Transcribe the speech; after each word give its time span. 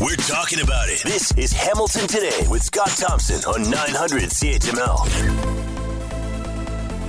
We're 0.00 0.14
talking 0.16 0.60
about 0.60 0.88
it. 0.90 1.02
This 1.04 1.32
is 1.38 1.52
Hamilton 1.52 2.06
Today 2.06 2.46
with 2.50 2.62
Scott 2.62 2.88
Thompson 2.90 3.42
on 3.50 3.70
900 3.70 4.24
CHML. 4.24 5.08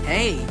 Hey, 0.06 0.46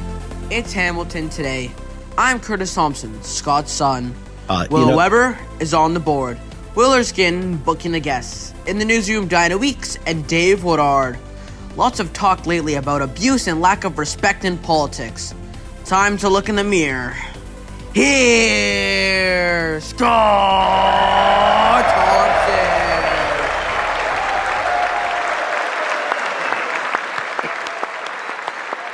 it's 0.51 0.73
Hamilton 0.75 1.31
Today. 1.31 1.71
I'm 2.19 2.39
Curtis 2.39 2.75
Thompson, 2.75 3.23
Scott's 3.23 3.73
son. 3.73 4.15
Uh, 4.51 4.67
Will 4.71 4.81
you 4.81 4.87
know- 4.89 4.97
Weber 4.99 5.39
is 5.61 5.73
on 5.73 5.95
the 5.95 6.01
board. 6.01 6.39
Will 6.75 6.93
Erskine 6.93 7.57
booking 7.57 7.95
a 7.95 8.01
guest. 8.01 8.55
In 8.67 8.79
the 8.79 8.85
newsroom, 8.85 9.29
Diana 9.29 9.57
Weeks 9.57 9.97
and 10.07 10.27
Dave 10.27 10.63
Woodard. 10.63 11.19
Lots 11.75 12.01
of 12.01 12.13
talk 12.13 12.47
lately 12.47 12.75
about 12.75 13.01
abuse 13.01 13.47
and 13.47 13.63
lack 13.63 13.85
of 13.85 13.99
respect 13.99 14.45
in 14.45 14.59
politics. 14.59 15.33
Time 15.87 16.19
to 16.19 16.29
look 16.29 16.51
in 16.51 16.57
the 16.57 16.65
mirror. 16.65 17.15
Here, 17.97 19.81
Scott 19.81 20.05
Thompson. 21.87 23.03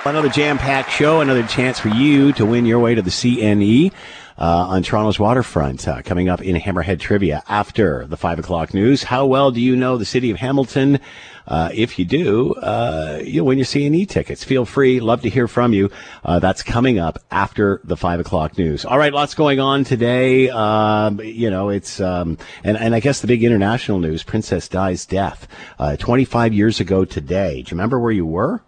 Another 0.09 0.29
jam-packed 0.29 0.93
show, 0.93 1.21
another 1.21 1.43
chance 1.43 1.81
for 1.81 1.89
you 1.89 2.33
to 2.35 2.47
win 2.47 2.65
your 2.65 2.79
way 2.79 2.95
to 2.95 3.03
the 3.03 3.11
CNE 3.11 3.93
uh, 4.39 4.67
on 4.69 4.85
Toronto's 4.85 5.19
waterfront. 5.19 5.89
Uh, 5.89 6.03
coming 6.03 6.29
up 6.29 6.41
in 6.41 6.55
Hammerhead 6.55 7.01
Trivia 7.01 7.43
after 7.49 8.07
the 8.07 8.17
five 8.17 8.39
o'clock 8.39 8.73
news. 8.73 9.03
How 9.03 9.27
well 9.27 9.51
do 9.51 9.61
you 9.61 9.75
know 9.75 9.97
the 9.97 10.05
city 10.05 10.31
of 10.31 10.37
Hamilton? 10.37 11.01
Uh, 11.47 11.71
if 11.73 11.99
you 11.99 12.05
do, 12.05 12.55
uh, 12.55 13.21
you'll 13.25 13.47
win 13.47 13.59
your 13.59 13.65
CNE 13.65 14.09
tickets. 14.09 14.45
Feel 14.45 14.65
free. 14.65 15.01
Love 15.01 15.23
to 15.23 15.29
hear 15.29 15.49
from 15.49 15.73
you. 15.73 15.91
Uh, 16.25 16.39
that's 16.39 16.63
coming 16.63 16.99
up 16.99 17.19
after 17.31 17.81
the 17.85 17.97
five 17.97 18.21
o'clock 18.21 18.59
news. 18.59 18.85
All 18.85 18.99
right, 18.99 19.13
lots 19.13 19.35
going 19.35 19.61
on 19.61 19.85
today. 19.85 20.51
Um, 20.51 21.21
you 21.21 21.51
know, 21.51 21.69
it's 21.69 22.01
um, 22.01 22.39
and 22.65 22.77
and 22.77 22.95
I 22.95 23.01
guess 23.01 23.21
the 23.21 23.27
big 23.27 23.43
international 23.43 23.99
news: 23.99 24.23
Princess 24.23 24.69
Di's 24.69 25.07
death, 25.07 25.49
uh, 25.79 25.97
25 25.97 26.53
years 26.53 26.81
ago 26.81 27.05
today. 27.05 27.63
Do 27.63 27.71
you 27.71 27.77
remember 27.77 27.99
where 27.99 28.13
you 28.13 28.27
were? 28.27 28.63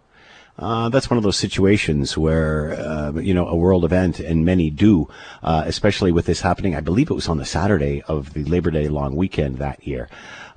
Uh, 0.57 0.87
that's 0.87 1.09
one 1.09 1.17
of 1.17 1.23
those 1.23 1.35
situations 1.35 2.17
where, 2.17 2.73
uh, 2.79 3.11
you 3.15 3.33
know, 3.33 3.45
a 3.47 3.55
world 3.55 3.83
event, 3.83 4.21
and 4.21 4.45
many 4.45 4.69
do, 4.69 5.09
uh, 5.43 5.63
especially 5.65 6.13
with 6.13 6.25
this 6.25 6.41
happening. 6.41 6.75
I 6.75 6.79
believe 6.79 7.11
it 7.11 7.13
was 7.13 7.27
on 7.27 7.37
the 7.37 7.45
Saturday 7.45 8.01
of 8.07 8.33
the 8.33 8.45
Labor 8.45 8.71
Day 8.71 8.87
long 8.87 9.17
weekend 9.17 9.57
that 9.57 9.85
year. 9.85 10.07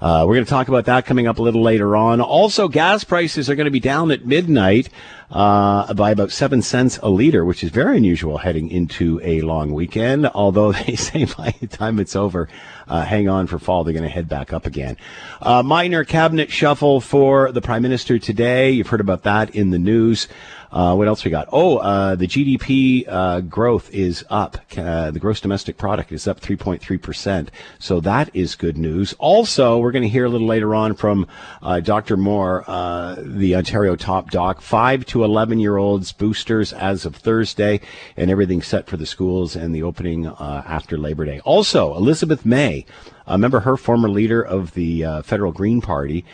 Uh, 0.01 0.25
we're 0.27 0.35
going 0.35 0.45
to 0.45 0.51
talk 0.51 0.69
about 0.69 0.85
that 0.85 1.07
coming 1.07 1.27
up 1.27 1.39
a 1.39 1.43
little 1.43 1.63
later 1.63 1.97
on. 1.97 2.21
Also, 2.21 2.69
gas 2.69 3.03
prices 3.03 3.51
are 3.51 3.57
going 3.57 3.65
to 3.65 3.71
be 3.71 3.81
down 3.81 4.13
at 4.13 4.25
midnight 4.25 4.89
uh, 5.31 5.93
by 5.95 6.13
about 6.13 6.31
seven 6.31 6.63
cents 6.63 6.99
a 7.03 7.09
liter, 7.09 7.45
which 7.45 7.65
is 7.65 7.71
very 7.71 7.97
unusual 7.97 8.39
heading 8.39 8.71
into 8.71 9.21
a 9.25 9.41
long 9.41 9.73
weekend. 9.73 10.27
Although 10.29 10.73
they 10.87 10.95
say 10.95 11.25
by 11.25 11.53
the 11.61 11.67
time 11.67 11.99
it's 11.99 12.15
over, 12.15 12.49
uh, 12.87 13.05
hang 13.05 13.29
on 13.29 13.49
for 13.49 13.59
fall, 13.59 13.83
they're 13.83 13.93
going 13.93 14.05
to 14.05 14.09
head 14.09 14.29
back 14.29 14.53
up 14.53 14.67
again. 14.67 14.97
Uh, 15.43 15.65
minor 15.65 16.05
cabinet 16.05 16.51
shuffle 16.51 17.01
for 17.01 17.51
the 17.51 17.61
prime 17.61 17.83
minister 17.83 18.21
today. 18.21 18.71
You've 18.71 18.89
heard 18.89 19.01
about 19.01 19.25
that 19.25 19.55
in 19.55 19.71
the 19.71 19.79
news. 19.79 20.29
Uh, 20.71 20.95
what 20.95 21.09
else 21.09 21.25
we 21.25 21.31
got? 21.31 21.49
Oh, 21.51 21.79
uh, 21.79 22.15
the 22.15 22.27
GDP 22.27 23.05
uh, 23.09 23.41
growth 23.41 23.93
is 23.93 24.25
up. 24.29 24.59
Uh, 24.77 25.11
the 25.11 25.19
gross 25.19 25.41
domestic 25.41 25.79
product 25.79 26.13
is 26.13 26.27
up 26.29 26.41
3.3%. 26.41 27.49
So 27.79 28.01
that 28.01 28.31
is 28.35 28.55
good 28.55 28.77
news. 28.77 29.15
Also, 29.19 29.79
we're 29.79 29.93
going 29.93 30.03
to 30.03 30.09
hear 30.09 30.27
a 30.27 30.29
little 30.29 30.47
later 30.47 30.75
on 30.75 30.95
from 30.95 31.27
uh, 31.63 31.81
Dr. 31.81 32.17
Moore, 32.17 32.65
uh, 32.67 33.17
the 33.19 33.57
Ontario 33.57 33.97
top 33.97 34.31
doc. 34.31 34.61
Five 34.61 35.07
to 35.07 35.25
11 35.25 35.59
year 35.59 35.77
olds 35.77 36.13
boosters 36.13 36.73
as 36.73 37.07
of 37.07 37.17
Thursday, 37.17 37.81
and 38.17 38.31
everything 38.31 38.63
set 38.63 38.87
for 38.87 38.97
the 38.97 39.07
schools 39.07 39.57
and 39.57 39.75
the 39.75 39.83
opening 39.83 40.27
uh, 40.27 40.63
after 40.67 40.99
Labor 40.99 41.25
Day. 41.25 41.41
Also, 41.41 41.95
Elizabeth 41.95 42.45
May, 42.45 42.85
remember 43.27 43.61
her 43.61 43.77
former 43.77 44.09
leader 44.09 44.43
of 44.43 44.75
the 44.75 45.05
uh, 45.05 45.23
federal 45.23 45.53
Green 45.53 45.81
Party 45.81 46.25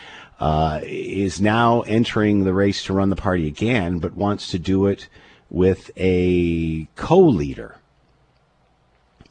uh, 0.44 0.78
is 0.82 1.40
now 1.40 1.80
entering 1.86 2.44
the 2.44 2.52
race 2.52 2.84
to 2.84 2.92
run 2.92 3.08
the 3.08 3.16
party 3.16 3.46
again, 3.46 3.98
but 3.98 4.12
wants 4.14 4.50
to 4.50 4.58
do 4.58 4.84
it 4.84 5.08
with 5.48 5.90
a 5.96 6.86
co-leader. 6.96 7.76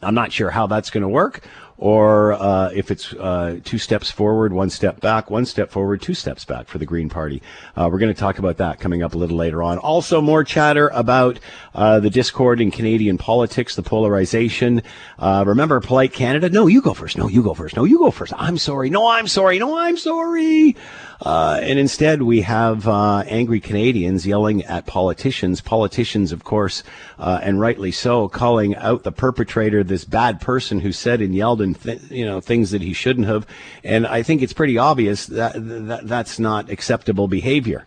I'm 0.01 0.15
not 0.15 0.31
sure 0.31 0.49
how 0.49 0.65
that's 0.65 0.89
going 0.89 1.03
to 1.03 1.07
work, 1.07 1.45
or 1.77 2.33
uh, 2.33 2.69
if 2.69 2.91
it's 2.91 3.13
uh, 3.13 3.59
two 3.63 3.77
steps 3.77 4.11
forward, 4.11 4.53
one 4.53 4.69
step 4.69 5.01
back, 5.01 5.29
one 5.29 5.45
step 5.45 5.69
forward, 5.71 6.01
two 6.01 6.13
steps 6.13 6.45
back 6.45 6.67
for 6.67 6.77
the 6.77 6.85
Green 6.85 7.09
Party. 7.09 7.41
Uh, 7.75 7.89
we're 7.91 7.99
going 7.99 8.13
to 8.13 8.19
talk 8.19 8.39
about 8.39 8.57
that 8.57 8.79
coming 8.79 9.03
up 9.03 9.15
a 9.15 9.17
little 9.17 9.37
later 9.37 9.63
on. 9.63 9.77
Also, 9.79 10.21
more 10.21 10.43
chatter 10.43 10.89
about 10.93 11.39
uh, 11.73 11.99
the 11.99 12.09
discord 12.09 12.61
in 12.61 12.71
Canadian 12.71 13.17
politics, 13.17 13.75
the 13.75 13.83
polarization. 13.83 14.81
Uh, 15.17 15.43
remember, 15.45 15.79
polite 15.79 16.13
Canada? 16.13 16.49
No, 16.49 16.67
you 16.67 16.81
go 16.81 16.93
first. 16.93 17.17
No, 17.17 17.27
you 17.27 17.41
go 17.41 17.53
first. 17.53 17.75
No, 17.75 17.85
you 17.85 17.97
go 17.99 18.11
first. 18.11 18.33
I'm 18.37 18.57
sorry. 18.57 18.89
No, 18.89 19.07
I'm 19.07 19.27
sorry. 19.27 19.59
No, 19.59 19.77
I'm 19.77 19.97
sorry. 19.97 20.75
Uh, 21.23 21.57
and 21.61 21.79
instead, 21.79 22.21
we 22.21 22.41
have 22.41 22.85
uh, 22.85 23.19
angry 23.27 23.61
Canadians 23.61 24.27
yelling 24.27 24.61
at 24.65 24.85
politicians. 24.85 25.61
Politicians, 25.61 26.33
of 26.33 26.43
course, 26.43 26.83
uh, 27.17 27.39
and 27.41 27.61
rightly 27.61 27.91
so, 27.93 28.27
calling 28.27 28.75
out 28.75 29.03
the 29.03 29.11
perpetrator, 29.11 29.85
this 29.85 30.03
bad 30.03 30.41
person 30.41 30.81
who 30.81 30.91
said 30.91 31.21
and 31.21 31.33
yelled 31.33 31.61
and 31.61 31.81
th- 31.81 32.01
you 32.11 32.25
know 32.25 32.41
things 32.41 32.71
that 32.71 32.81
he 32.81 32.91
shouldn't 32.91 33.27
have. 33.27 33.47
And 33.85 34.05
I 34.05 34.21
think 34.21 34.41
it's 34.41 34.51
pretty 34.51 34.77
obvious 34.77 35.25
that, 35.27 35.53
that 35.55 36.07
that's 36.07 36.39
not 36.39 36.69
acceptable 36.69 37.29
behavior. 37.29 37.85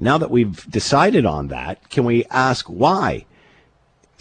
Now 0.00 0.18
that 0.18 0.32
we've 0.32 0.68
decided 0.68 1.24
on 1.24 1.48
that, 1.48 1.88
can 1.88 2.04
we 2.04 2.24
ask 2.30 2.66
why? 2.66 3.26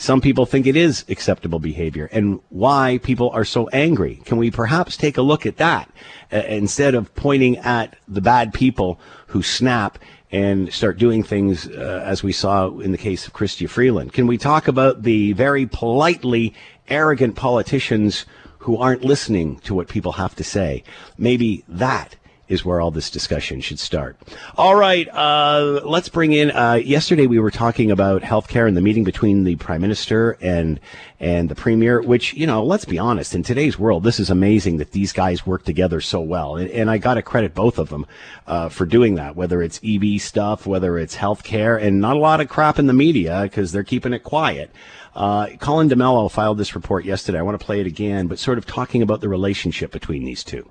Some 0.01 0.19
people 0.19 0.47
think 0.47 0.65
it 0.65 0.75
is 0.75 1.05
acceptable 1.09 1.59
behavior 1.59 2.09
and 2.11 2.39
why 2.49 2.99
people 3.03 3.29
are 3.29 3.45
so 3.45 3.67
angry. 3.67 4.15
Can 4.25 4.39
we 4.39 4.49
perhaps 4.49 4.97
take 4.97 5.15
a 5.15 5.21
look 5.21 5.45
at 5.45 5.57
that 5.57 5.91
uh, 6.33 6.37
instead 6.37 6.95
of 6.95 7.13
pointing 7.13 7.59
at 7.59 7.95
the 8.07 8.19
bad 8.19 8.51
people 8.51 8.99
who 9.27 9.43
snap 9.43 9.99
and 10.31 10.73
start 10.73 10.97
doing 10.97 11.21
things 11.21 11.67
uh, 11.67 12.01
as 12.03 12.23
we 12.23 12.31
saw 12.31 12.79
in 12.79 12.91
the 12.91 12.97
case 12.97 13.27
of 13.27 13.33
Chrystia 13.33 13.69
Freeland? 13.69 14.11
Can 14.11 14.25
we 14.25 14.39
talk 14.39 14.67
about 14.67 15.03
the 15.03 15.33
very 15.33 15.67
politely 15.67 16.55
arrogant 16.87 17.35
politicians 17.35 18.25
who 18.57 18.77
aren't 18.77 19.03
listening 19.03 19.59
to 19.59 19.75
what 19.75 19.87
people 19.87 20.13
have 20.13 20.35
to 20.37 20.43
say? 20.43 20.83
Maybe 21.15 21.63
that 21.67 22.15
is 22.51 22.65
where 22.65 22.81
all 22.81 22.91
this 22.91 23.09
discussion 23.09 23.61
should 23.61 23.79
start. 23.79 24.17
All 24.57 24.75
right, 24.75 25.07
uh, 25.07 25.81
let's 25.85 26.09
bring 26.09 26.33
in. 26.33 26.51
Uh, 26.51 26.73
yesterday 26.73 27.25
we 27.25 27.39
were 27.39 27.49
talking 27.49 27.89
about 27.89 28.23
healthcare 28.23 28.67
and 28.67 28.75
the 28.75 28.81
meeting 28.81 29.05
between 29.05 29.45
the 29.45 29.55
prime 29.55 29.79
minister 29.79 30.37
and 30.41 30.77
and 31.17 31.47
the 31.47 31.55
premier. 31.55 32.01
Which 32.01 32.33
you 32.33 32.45
know, 32.45 32.63
let's 32.63 32.83
be 32.83 32.99
honest, 32.99 33.33
in 33.33 33.41
today's 33.41 33.79
world, 33.79 34.03
this 34.03 34.19
is 34.19 34.29
amazing 34.29 34.77
that 34.77 34.91
these 34.91 35.13
guys 35.13 35.47
work 35.47 35.63
together 35.63 36.01
so 36.01 36.19
well. 36.19 36.57
And, 36.57 36.69
and 36.71 36.91
I 36.91 36.97
got 36.97 37.13
to 37.13 37.21
credit 37.21 37.55
both 37.55 37.79
of 37.79 37.87
them 37.87 38.05
uh, 38.47 38.67
for 38.67 38.85
doing 38.85 39.15
that. 39.15 39.37
Whether 39.37 39.61
it's 39.61 39.79
EV 39.81 40.21
stuff, 40.21 40.67
whether 40.67 40.97
it's 40.97 41.15
healthcare, 41.15 41.81
and 41.81 42.01
not 42.01 42.17
a 42.17 42.19
lot 42.19 42.41
of 42.41 42.49
crap 42.49 42.77
in 42.77 42.87
the 42.87 42.93
media 42.93 43.43
because 43.43 43.71
they're 43.71 43.85
keeping 43.85 44.11
it 44.11 44.23
quiet. 44.23 44.71
Uh, 45.15 45.47
Colin 45.59 45.87
D'Mello 45.87 46.29
filed 46.29 46.57
this 46.57 46.75
report 46.75 47.05
yesterday. 47.05 47.39
I 47.39 47.43
want 47.43 47.57
to 47.59 47.65
play 47.65 47.79
it 47.79 47.87
again, 47.87 48.27
but 48.27 48.39
sort 48.39 48.57
of 48.57 48.65
talking 48.65 49.01
about 49.01 49.21
the 49.21 49.29
relationship 49.29 49.91
between 49.91 50.25
these 50.25 50.43
two. 50.43 50.69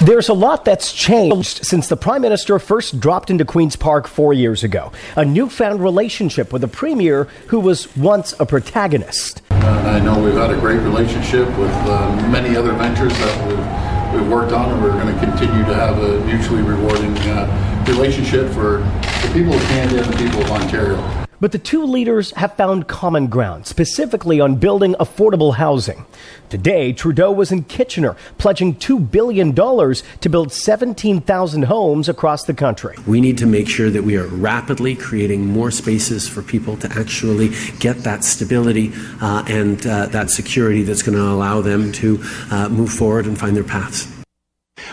There's 0.00 0.28
a 0.28 0.34
lot 0.34 0.66
that's 0.66 0.92
changed 0.92 1.64
since 1.64 1.88
the 1.88 1.96
Prime 1.96 2.20
Minister 2.20 2.58
first 2.58 3.00
dropped 3.00 3.30
into 3.30 3.46
Queen's 3.46 3.76
Park 3.76 4.06
four 4.06 4.34
years 4.34 4.62
ago. 4.62 4.92
A 5.16 5.24
newfound 5.24 5.82
relationship 5.82 6.52
with 6.52 6.62
a 6.64 6.68
Premier 6.68 7.24
who 7.46 7.60
was 7.60 7.94
once 7.96 8.34
a 8.38 8.44
protagonist. 8.44 9.40
Uh, 9.50 9.54
I 9.54 10.00
know 10.00 10.22
we've 10.22 10.34
had 10.34 10.50
a 10.50 10.58
great 10.58 10.80
relationship 10.80 11.48
with 11.56 11.72
uh, 11.72 12.28
many 12.28 12.54
other 12.56 12.72
ventures 12.74 13.14
that 13.14 13.48
we've, 13.48 14.20
we've 14.20 14.30
worked 14.30 14.52
on, 14.52 14.70
and 14.70 14.82
we're 14.82 14.90
going 14.90 15.14
to 15.14 15.18
continue 15.18 15.64
to 15.64 15.74
have 15.74 15.98
a 15.98 16.22
mutually 16.26 16.60
rewarding 16.60 17.16
uh, 17.30 17.84
relationship 17.88 18.52
for 18.52 18.80
the 19.26 19.30
people 19.32 19.54
of 19.54 19.62
Canada 19.62 20.02
and 20.02 20.12
the 20.12 20.18
people 20.18 20.42
of 20.42 20.50
Ontario. 20.50 21.25
But 21.40 21.52
the 21.52 21.58
two 21.58 21.84
leaders 21.84 22.30
have 22.32 22.56
found 22.56 22.88
common 22.88 23.26
ground, 23.26 23.66
specifically 23.66 24.40
on 24.40 24.56
building 24.56 24.94
affordable 24.94 25.56
housing. 25.56 26.06
Today, 26.48 26.92
Trudeau 26.92 27.30
was 27.30 27.52
in 27.52 27.64
Kitchener, 27.64 28.16
pledging 28.38 28.74
$2 28.76 29.10
billion 29.10 29.54
to 29.54 30.28
build 30.30 30.52
17,000 30.52 31.62
homes 31.64 32.08
across 32.08 32.44
the 32.44 32.54
country. 32.54 32.96
We 33.06 33.20
need 33.20 33.36
to 33.38 33.46
make 33.46 33.68
sure 33.68 33.90
that 33.90 34.04
we 34.04 34.16
are 34.16 34.26
rapidly 34.26 34.94
creating 34.94 35.46
more 35.46 35.70
spaces 35.70 36.26
for 36.28 36.42
people 36.42 36.76
to 36.78 36.90
actually 36.92 37.50
get 37.80 37.98
that 37.98 38.24
stability 38.24 38.92
uh, 39.20 39.44
and 39.48 39.86
uh, 39.86 40.06
that 40.06 40.30
security 40.30 40.84
that's 40.84 41.02
going 41.02 41.18
to 41.18 41.24
allow 41.24 41.60
them 41.60 41.92
to 41.92 42.22
uh, 42.50 42.68
move 42.70 42.90
forward 42.90 43.26
and 43.26 43.38
find 43.38 43.54
their 43.54 43.64
paths. 43.64 44.15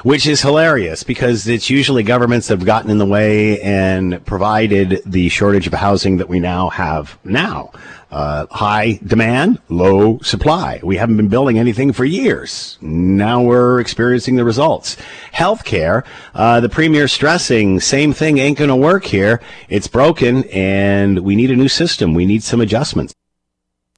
Which 0.03 0.27
is 0.27 0.41
hilarious 0.41 1.03
because 1.03 1.47
it's 1.47 1.69
usually 1.69 2.03
governments 2.03 2.47
that 2.47 2.59
have 2.59 2.65
gotten 2.65 2.89
in 2.89 2.97
the 2.97 3.05
way 3.05 3.59
and 3.61 4.23
provided 4.25 5.01
the 5.05 5.29
shortage 5.29 5.67
of 5.67 5.73
housing 5.73 6.17
that 6.17 6.29
we 6.29 6.39
now 6.39 6.69
have 6.69 7.17
now. 7.23 7.71
Uh, 8.11 8.45
high 8.51 8.99
demand, 9.03 9.59
low 9.69 10.19
supply. 10.19 10.79
We 10.83 10.97
haven't 10.97 11.17
been 11.17 11.29
building 11.29 11.57
anything 11.57 11.93
for 11.93 12.05
years. 12.05 12.77
Now 12.79 13.41
we're 13.41 13.79
experiencing 13.79 14.35
the 14.35 14.45
results. 14.45 14.97
Healthcare, 15.33 16.05
uh, 16.35 16.59
the 16.59 16.69
premier 16.69 17.07
stressing, 17.07 17.79
same 17.79 18.13
thing 18.13 18.37
ain't 18.37 18.59
going 18.59 18.69
to 18.69 18.75
work 18.75 19.05
here. 19.05 19.41
It's 19.67 19.87
broken 19.87 20.43
and 20.49 21.19
we 21.19 21.35
need 21.35 21.49
a 21.49 21.55
new 21.55 21.69
system. 21.69 22.13
We 22.13 22.27
need 22.27 22.43
some 22.43 22.61
adjustments. 22.61 23.15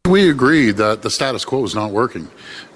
We 0.08 0.30
agree 0.30 0.72
that 0.72 1.02
the 1.02 1.10
status 1.10 1.44
quo 1.44 1.66
is 1.66 1.76
not 1.76 1.92
working. 1.92 2.30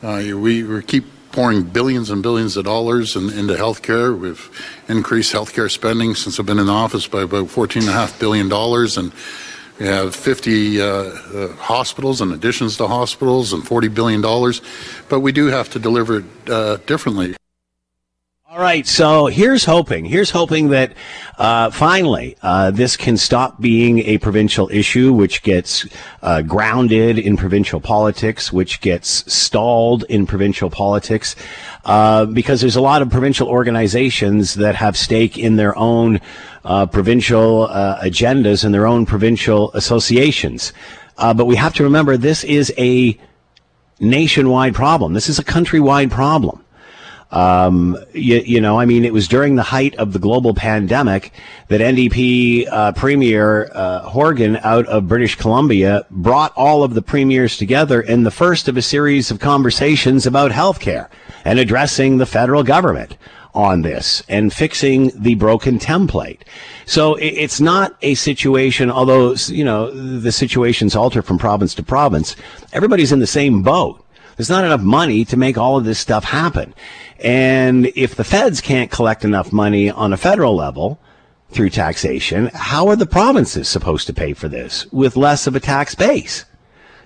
Uh, 0.03 0.21
we, 0.35 0.63
we 0.63 0.83
keep 0.83 1.05
pouring 1.31 1.63
billions 1.63 2.09
and 2.09 2.23
billions 2.23 2.57
of 2.57 2.65
dollars 2.65 3.15
in, 3.15 3.29
into 3.29 3.53
healthcare. 3.55 4.17
We've 4.17 4.49
increased 4.87 5.33
healthcare 5.33 5.69
spending 5.69 6.15
since 6.15 6.39
I've 6.39 6.45
been 6.45 6.59
in 6.59 6.69
office 6.69 7.07
by 7.07 7.21
about 7.21 7.47
$14.5 7.47 8.19
billion. 8.19 8.51
And 8.51 9.13
we 9.79 9.85
have 9.85 10.15
50 10.15 10.81
uh, 10.81 10.85
uh, 10.85 11.55
hospitals 11.55 12.21
and 12.21 12.33
additions 12.33 12.77
to 12.77 12.87
hospitals 12.87 13.53
and 13.53 13.63
$40 13.63 13.93
billion. 13.93 14.21
But 15.07 15.21
we 15.21 15.31
do 15.31 15.47
have 15.47 15.69
to 15.71 15.79
deliver 15.79 16.19
it 16.19 16.25
uh, 16.49 16.77
differently. 16.85 17.38
All 18.51 18.57
right, 18.57 18.87
so 18.87 19.27
here's 19.27 19.63
hoping. 19.63 20.05
Here's 20.05 20.31
hoping 20.31 20.69
that 20.69 20.93
uh, 21.37 21.69
finally 21.69 22.35
uh, 22.41 22.71
this 22.71 22.97
can 22.97 23.15
stop 23.15 23.61
being 23.61 23.99
a 23.99 24.17
provincial 24.17 24.67
issue, 24.73 25.13
which 25.13 25.43
gets 25.43 25.85
uh, 26.23 26.41
grounded 26.41 27.19
in 27.19 27.37
provincial 27.37 27.79
politics, 27.79 28.51
which 28.51 28.81
gets 28.81 29.31
stalled 29.31 30.03
in 30.09 30.25
provincial 30.25 30.71
politics, 30.71 31.35
uh, 31.85 32.25
because 32.25 32.59
there's 32.59 32.75
a 32.75 32.81
lot 32.81 33.03
of 33.03 33.11
provincial 33.11 33.47
organizations 33.47 34.55
that 34.55 34.73
have 34.73 34.97
stake 34.97 35.37
in 35.37 35.55
their 35.55 35.77
own 35.77 36.19
uh, 36.65 36.87
provincial 36.87 37.67
uh, 37.69 38.01
agendas 38.01 38.63
and 38.63 38.73
their 38.73 38.87
own 38.87 39.05
provincial 39.05 39.71
associations. 39.73 40.73
but 41.17 41.45
we 41.45 41.55
have 41.55 41.75
to 41.75 41.83
remember 41.83 42.17
this 42.17 42.43
is 42.43 42.73
a 42.79 43.15
nationwide 43.99 44.73
problem. 44.73 45.13
This 45.13 45.29
is 45.29 45.37
a 45.37 45.43
countrywide 45.43 46.09
problem. 46.09 46.65
Um, 47.31 47.95
you, 48.13 48.37
you, 48.37 48.61
know, 48.61 48.79
I 48.79 48.85
mean, 48.85 49.05
it 49.05 49.13
was 49.13 49.27
during 49.27 49.55
the 49.55 49.63
height 49.63 49.95
of 49.95 50.13
the 50.13 50.19
global 50.19 50.55
pandemic 50.55 51.31
that 51.67 51.79
NDP 51.79 52.67
uh, 52.67 52.91
Premier 52.93 53.69
uh, 53.73 54.01
Horgan 54.01 54.57
out 54.57 54.87
of 54.87 55.07
British 55.07 55.35
Columbia 55.35 56.05
brought 56.09 56.53
all 56.55 56.83
of 56.83 56.95
the 56.95 57.03
premiers 57.03 57.55
together 57.55 58.01
in 58.01 58.23
the 58.23 58.31
first 58.31 58.67
of 58.67 58.77
a 58.77 58.81
series 58.81 59.29
of 59.29 59.39
conversations 59.39 60.25
about 60.25 60.51
healthcare 60.51 61.07
and 61.45 61.59
addressing 61.59 62.17
the 62.17 62.25
federal 62.25 62.63
government 62.63 63.15
on 63.53 63.81
this 63.81 64.23
and 64.29 64.53
fixing 64.53 65.11
the 65.15 65.35
broken 65.35 65.79
template. 65.79 66.41
So 66.85 67.15
it's 67.15 67.59
not 67.59 67.95
a 68.01 68.15
situation, 68.15 68.89
although, 68.89 69.35
you 69.47 69.63
know, 69.63 69.91
the 69.91 70.31
situations 70.31 70.95
alter 70.95 71.21
from 71.21 71.37
province 71.37 71.73
to 71.75 71.83
province. 71.83 72.35
Everybody's 72.73 73.11
in 73.11 73.19
the 73.19 73.27
same 73.27 73.61
boat. 73.61 74.03
There's 74.39 74.49
not 74.49 74.63
enough 74.63 74.79
money 74.79 75.25
to 75.25 75.35
make 75.35 75.57
all 75.57 75.75
of 75.75 75.83
this 75.83 75.99
stuff 75.99 76.23
happen. 76.23 76.73
And 77.21 77.87
if 77.87 78.15
the 78.15 78.23
feds 78.23 78.61
can't 78.61 78.89
collect 78.89 79.25
enough 79.25 79.51
money 79.51 79.89
on 79.89 80.13
a 80.13 80.17
federal 80.17 80.55
level 80.55 80.97
through 81.49 81.71
taxation, 81.71 82.49
how 82.53 82.87
are 82.87 82.95
the 82.95 83.05
provinces 83.05 83.67
supposed 83.67 84.07
to 84.07 84.13
pay 84.13 84.31
for 84.31 84.47
this 84.47 84.89
with 84.93 85.17
less 85.17 85.45
of 85.45 85.57
a 85.57 85.59
tax 85.59 85.93
base? 85.93 86.45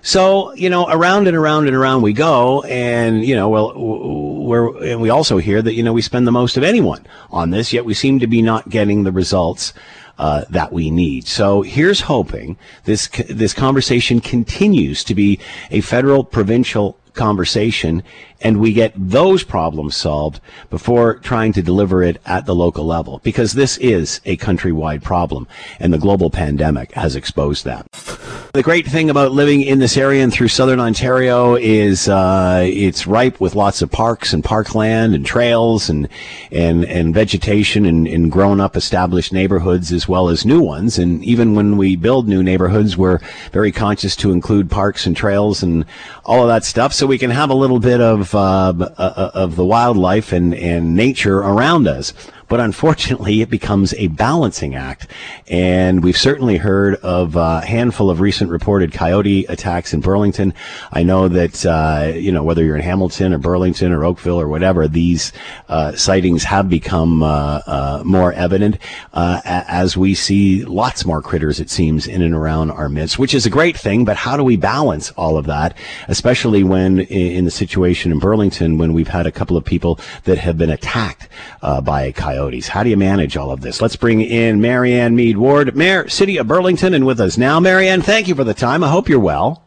So, 0.00 0.54
you 0.54 0.70
know, 0.70 0.86
around 0.88 1.26
and 1.26 1.36
around 1.36 1.66
and 1.66 1.74
around 1.74 2.02
we 2.02 2.12
go. 2.12 2.62
And, 2.62 3.24
you 3.24 3.34
know, 3.34 3.48
well, 3.48 3.72
we're, 3.74 4.84
and 4.84 5.00
we 5.00 5.10
also 5.10 5.38
hear 5.38 5.60
that, 5.60 5.74
you 5.74 5.82
know, 5.82 5.92
we 5.92 6.02
spend 6.02 6.28
the 6.28 6.30
most 6.30 6.56
of 6.56 6.62
anyone 6.62 7.04
on 7.32 7.50
this, 7.50 7.72
yet 7.72 7.84
we 7.84 7.94
seem 7.94 8.20
to 8.20 8.28
be 8.28 8.42
not 8.42 8.68
getting 8.68 9.02
the 9.02 9.10
results 9.10 9.72
uh, 10.18 10.44
that 10.50 10.72
we 10.72 10.88
need. 10.88 11.26
So 11.26 11.62
here's 11.62 12.02
hoping 12.02 12.56
this 12.84 13.08
this 13.28 13.52
conversation 13.52 14.20
continues 14.20 15.02
to 15.02 15.16
be 15.16 15.40
a 15.72 15.80
federal 15.80 16.22
provincial 16.22 16.96
conversation 17.14 18.02
and 18.44 18.60
we 18.60 18.72
get 18.74 18.92
those 18.94 19.42
problems 19.42 19.96
solved 19.96 20.40
before 20.68 21.16
trying 21.16 21.52
to 21.54 21.62
deliver 21.62 22.02
it 22.02 22.20
at 22.26 22.44
the 22.44 22.54
local 22.54 22.84
level 22.84 23.20
because 23.24 23.54
this 23.54 23.78
is 23.78 24.20
a 24.26 24.36
countrywide 24.36 25.02
problem 25.02 25.48
and 25.80 25.92
the 25.92 25.98
global 25.98 26.28
pandemic 26.28 26.92
has 26.92 27.16
exposed 27.16 27.64
that. 27.64 27.86
The 28.52 28.62
great 28.62 28.86
thing 28.86 29.10
about 29.10 29.32
living 29.32 29.62
in 29.62 29.80
this 29.80 29.96
area 29.96 30.22
and 30.22 30.32
through 30.32 30.46
southern 30.46 30.78
Ontario 30.78 31.56
is 31.56 32.08
uh, 32.08 32.64
it's 32.64 33.04
ripe 33.04 33.40
with 33.40 33.56
lots 33.56 33.82
of 33.82 33.90
parks 33.90 34.32
and 34.32 34.44
parkland 34.44 35.14
and 35.14 35.26
trails 35.26 35.88
and 35.88 36.08
and 36.52 36.84
and 36.84 37.12
vegetation 37.12 37.84
and, 37.84 38.06
and 38.06 38.30
grown 38.30 38.60
up 38.60 38.76
established 38.76 39.32
neighborhoods 39.32 39.90
as 39.90 40.06
well 40.06 40.28
as 40.28 40.46
new 40.46 40.60
ones. 40.60 41.00
And 41.00 41.24
even 41.24 41.56
when 41.56 41.76
we 41.76 41.96
build 41.96 42.28
new 42.28 42.44
neighborhoods, 42.44 42.96
we're 42.96 43.18
very 43.50 43.72
conscious 43.72 44.14
to 44.16 44.30
include 44.30 44.70
parks 44.70 45.04
and 45.04 45.16
trails 45.16 45.64
and 45.64 45.84
all 46.24 46.42
of 46.42 46.48
that 46.48 46.64
stuff, 46.64 46.92
so 46.92 47.06
we 47.06 47.18
can 47.18 47.30
have 47.30 47.50
a 47.50 47.54
little 47.54 47.80
bit 47.80 48.00
of 48.00 48.33
uh, 48.34 48.74
uh 48.98 49.30
of 49.34 49.56
the 49.56 49.64
wildlife 49.64 50.32
and 50.32 50.54
and 50.54 50.94
nature 50.94 51.38
around 51.38 51.86
us 51.88 52.12
but 52.54 52.60
unfortunately 52.60 53.40
it 53.40 53.50
becomes 53.50 53.92
a 53.94 54.06
balancing 54.06 54.76
act. 54.76 55.08
And 55.48 56.04
we've 56.04 56.16
certainly 56.16 56.56
heard 56.56 56.94
of 57.02 57.34
a 57.34 57.60
handful 57.66 58.10
of 58.10 58.20
recent 58.20 58.48
reported 58.48 58.92
coyote 58.92 59.44
attacks 59.46 59.92
in 59.92 60.00
Burlington. 60.00 60.54
I 60.92 61.02
know 61.02 61.26
that, 61.26 61.66
uh, 61.66 62.12
you 62.14 62.30
know, 62.30 62.44
whether 62.44 62.62
you're 62.62 62.76
in 62.76 62.82
Hamilton 62.82 63.32
or 63.32 63.38
Burlington 63.38 63.90
or 63.90 64.04
Oakville 64.04 64.40
or 64.40 64.46
whatever, 64.46 64.86
these 64.86 65.32
uh, 65.68 65.96
sightings 65.96 66.44
have 66.44 66.70
become 66.70 67.24
uh, 67.24 67.60
uh 67.66 68.02
more 68.04 68.32
evident 68.34 68.78
uh, 69.14 69.40
as 69.44 69.96
we 69.96 70.14
see 70.14 70.64
lots 70.64 71.04
more 71.04 71.20
critters, 71.20 71.58
it 71.58 71.70
seems, 71.70 72.06
in 72.06 72.22
and 72.22 72.36
around 72.36 72.70
our 72.70 72.88
midst, 72.88 73.18
which 73.18 73.34
is 73.34 73.46
a 73.46 73.50
great 73.50 73.76
thing. 73.76 74.04
But 74.04 74.16
how 74.16 74.36
do 74.36 74.44
we 74.44 74.56
balance 74.56 75.10
all 75.16 75.36
of 75.38 75.46
that, 75.46 75.76
especially 76.06 76.62
when 76.62 77.00
in 77.00 77.46
the 77.46 77.50
situation 77.50 78.12
in 78.12 78.20
Burlington, 78.20 78.78
when 78.78 78.92
we've 78.92 79.08
had 79.08 79.26
a 79.26 79.32
couple 79.32 79.56
of 79.56 79.64
people 79.64 79.98
that 80.22 80.38
have 80.38 80.56
been 80.56 80.70
attacked 80.70 81.28
uh, 81.60 81.80
by 81.80 82.02
a 82.02 82.12
coyote? 82.12 82.43
Coyotes. 82.44 82.68
How 82.68 82.82
do 82.82 82.90
you 82.90 82.96
manage 82.98 83.38
all 83.38 83.50
of 83.50 83.62
this? 83.62 83.80
Let's 83.80 83.96
bring 83.96 84.20
in 84.20 84.60
Marianne 84.60 85.16
Meed 85.16 85.38
Ward, 85.38 85.74
Mayor, 85.74 86.08
City 86.10 86.36
of 86.36 86.46
Burlington, 86.46 86.92
and 86.92 87.06
with 87.06 87.18
us 87.18 87.38
now. 87.38 87.58
Marianne, 87.58 88.02
thank 88.02 88.28
you 88.28 88.34
for 88.34 88.44
the 88.44 88.52
time. 88.52 88.84
I 88.84 88.90
hope 88.90 89.08
you're 89.08 89.18
well. 89.18 89.62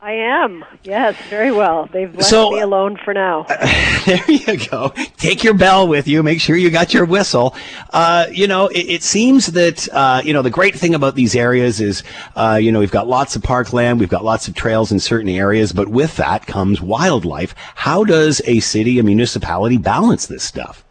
I 0.00 0.12
am. 0.12 0.64
Yes, 0.82 1.14
very 1.28 1.52
well. 1.52 1.90
They've 1.92 2.10
left 2.14 2.24
so, 2.24 2.52
me 2.52 2.60
alone 2.60 2.96
for 3.04 3.12
now. 3.12 3.44
Uh, 3.50 3.66
there 4.06 4.30
you 4.30 4.66
go. 4.66 4.94
Take 5.18 5.44
your 5.44 5.52
bell 5.52 5.88
with 5.88 6.08
you. 6.08 6.22
Make 6.22 6.40
sure 6.40 6.56
you 6.56 6.70
got 6.70 6.94
your 6.94 7.04
whistle. 7.04 7.54
Uh, 7.92 8.26
you 8.32 8.46
know, 8.46 8.68
it, 8.68 8.86
it 8.88 9.02
seems 9.02 9.48
that 9.48 9.86
uh, 9.92 10.22
you 10.24 10.32
know 10.32 10.40
the 10.40 10.48
great 10.50 10.74
thing 10.74 10.94
about 10.94 11.16
these 11.16 11.36
areas 11.36 11.82
is, 11.82 12.02
uh, 12.34 12.58
you 12.58 12.72
know, 12.72 12.78
we've 12.78 12.90
got 12.90 13.06
lots 13.06 13.36
of 13.36 13.42
parkland, 13.42 14.00
we've 14.00 14.08
got 14.08 14.24
lots 14.24 14.48
of 14.48 14.54
trails 14.54 14.90
in 14.90 15.00
certain 15.00 15.28
areas, 15.28 15.72
but 15.72 15.88
with 15.88 16.16
that 16.16 16.46
comes 16.46 16.80
wildlife. 16.80 17.54
How 17.74 18.04
does 18.04 18.40
a 18.46 18.60
city, 18.60 18.98
a 18.98 19.02
municipality, 19.02 19.76
balance 19.76 20.26
this 20.26 20.44
stuff? 20.44 20.85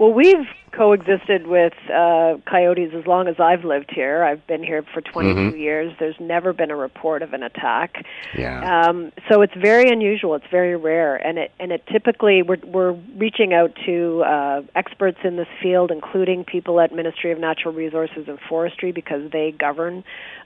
Well, 0.00 0.14
we've 0.14 0.46
coexisted 0.72 1.46
with 1.46 1.74
uh, 1.92 2.38
coyotes 2.48 2.92
as 2.94 3.06
long 3.06 3.28
as 3.28 3.34
I've 3.38 3.64
lived 3.64 3.90
here. 3.94 4.24
I've 4.24 4.46
been 4.46 4.62
here 4.62 4.82
for 4.94 5.02
22 5.02 5.34
mm-hmm. 5.34 5.58
years. 5.58 5.92
There's 6.00 6.18
never 6.18 6.54
been 6.54 6.70
a 6.70 6.76
report 6.76 7.20
of 7.20 7.34
an 7.34 7.42
attack. 7.42 8.06
Yeah. 8.34 8.86
Um, 8.86 9.12
so 9.30 9.42
it's 9.42 9.52
very 9.54 9.90
unusual. 9.90 10.36
It's 10.36 10.46
very 10.50 10.74
rare, 10.74 11.16
and 11.16 11.36
it 11.36 11.52
and 11.60 11.70
it 11.70 11.86
typically 11.86 12.40
we're 12.42 12.56
we're 12.64 12.92
reaching 13.18 13.52
out 13.52 13.76
to 13.84 14.22
uh, 14.22 14.62
experts 14.74 15.18
in 15.22 15.36
this 15.36 15.48
field, 15.62 15.90
including 15.90 16.44
people 16.44 16.80
at 16.80 16.94
Ministry 16.94 17.30
of 17.30 17.38
Natural 17.38 17.74
Resources 17.74 18.24
and 18.26 18.38
Forestry, 18.48 18.92
because 18.92 19.30
they 19.32 19.50
govern 19.50 20.02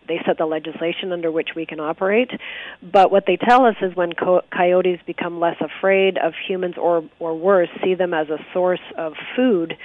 they 0.09 0.21
set 0.27 0.39
the 0.39 0.47
legislation 0.47 1.13
under 1.13 1.31
which 1.31 1.51
we 1.57 1.67
can 1.67 1.81
operate. 1.81 2.31
But 2.83 3.11
what 3.11 3.25
they 3.27 3.37
tell 3.37 3.65
us 3.65 3.77
is 3.81 3.95
when 3.97 4.13
co- 4.13 4.43
coyotes 4.51 5.01
become 5.07 5.41
less 5.41 5.57
afraid 5.61 6.19
of 6.19 6.35
humans 6.47 6.75
or, 6.79 7.05
or 7.19 7.37
worse, 7.37 7.69
see 7.83 7.95
them 7.95 8.15
as 8.15 8.29
a 8.29 8.39
source 8.53 8.81
of 8.97 9.15
food, 9.37 9.77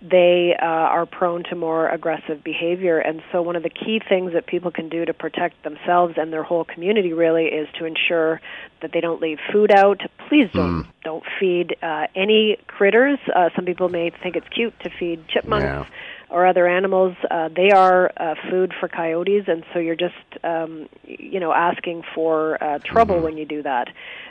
they 0.00 0.54
uh, 0.60 0.64
are 0.64 1.06
prone 1.06 1.42
to 1.44 1.56
more 1.56 1.88
aggressive 1.88 2.44
behavior. 2.44 2.98
And 2.98 3.20
so, 3.32 3.42
one 3.42 3.56
of 3.56 3.64
the 3.64 3.70
key 3.70 4.00
things 4.08 4.32
that 4.32 4.46
people 4.46 4.70
can 4.70 4.88
do 4.88 5.04
to 5.04 5.12
protect 5.12 5.64
themselves 5.64 6.14
and 6.16 6.32
their 6.32 6.44
whole 6.44 6.64
community 6.64 7.12
really 7.12 7.46
is 7.46 7.66
to 7.78 7.84
ensure 7.84 8.40
that 8.80 8.92
they 8.92 9.00
don't 9.00 9.20
leave 9.20 9.38
food 9.52 9.72
out. 9.72 10.00
Please 10.28 10.48
don't 10.52 10.84
mm. 10.84 10.88
don't 11.02 11.24
feed 11.40 11.76
uh, 11.82 12.06
any 12.14 12.58
critters. 12.68 13.18
Uh, 13.34 13.48
some 13.56 13.64
people 13.64 13.88
may 13.88 14.10
think 14.22 14.36
it's 14.36 14.48
cute 14.48 14.74
to 14.84 14.90
feed 14.98 15.26
chipmunks. 15.28 15.64
Yeah 15.64 15.86
or 16.30 16.46
other 16.46 16.66
animals, 16.66 17.16
uh, 17.30 17.48
they 17.54 17.70
are 17.70 18.12
uh, 18.16 18.34
food 18.50 18.74
for 18.78 18.88
coyotes, 18.88 19.44
and 19.46 19.64
so 19.72 19.78
you're 19.78 19.96
just, 19.96 20.14
um, 20.44 20.88
you 21.04 21.40
know, 21.40 21.52
asking 21.52 22.02
for 22.14 22.62
uh, 22.62 22.78
trouble 22.84 23.16
mm-hmm. 23.16 23.24
when 23.24 23.36
you 23.38 23.46
do 23.46 23.62
that. 23.62 23.88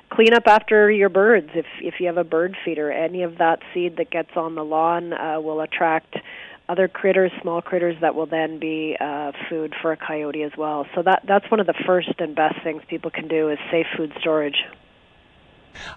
Clean 0.09 0.33
up 0.33 0.47
after 0.47 0.89
your 0.91 1.09
birds. 1.09 1.49
If 1.53 1.65
if 1.81 1.95
you 1.99 2.07
have 2.07 2.17
a 2.17 2.23
bird 2.23 2.55
feeder, 2.63 2.91
any 2.91 3.23
of 3.23 3.39
that 3.39 3.59
seed 3.73 3.97
that 3.97 4.09
gets 4.09 4.29
on 4.35 4.55
the 4.55 4.63
lawn 4.63 5.13
uh, 5.13 5.39
will 5.41 5.59
attract 5.59 6.15
other 6.69 6.87
critters, 6.87 7.31
small 7.41 7.61
critters 7.61 7.95
that 8.01 8.15
will 8.15 8.25
then 8.25 8.59
be 8.59 8.95
uh, 8.99 9.31
food 9.49 9.73
for 9.81 9.91
a 9.91 9.97
coyote 9.97 10.43
as 10.43 10.51
well. 10.57 10.85
So 10.95 11.01
that 11.03 11.23
that's 11.27 11.49
one 11.49 11.59
of 11.59 11.67
the 11.67 11.75
first 11.85 12.13
and 12.19 12.35
best 12.35 12.55
things 12.63 12.81
people 12.87 13.11
can 13.11 13.27
do 13.27 13.49
is 13.49 13.57
safe 13.71 13.87
food 13.97 14.13
storage. 14.19 14.63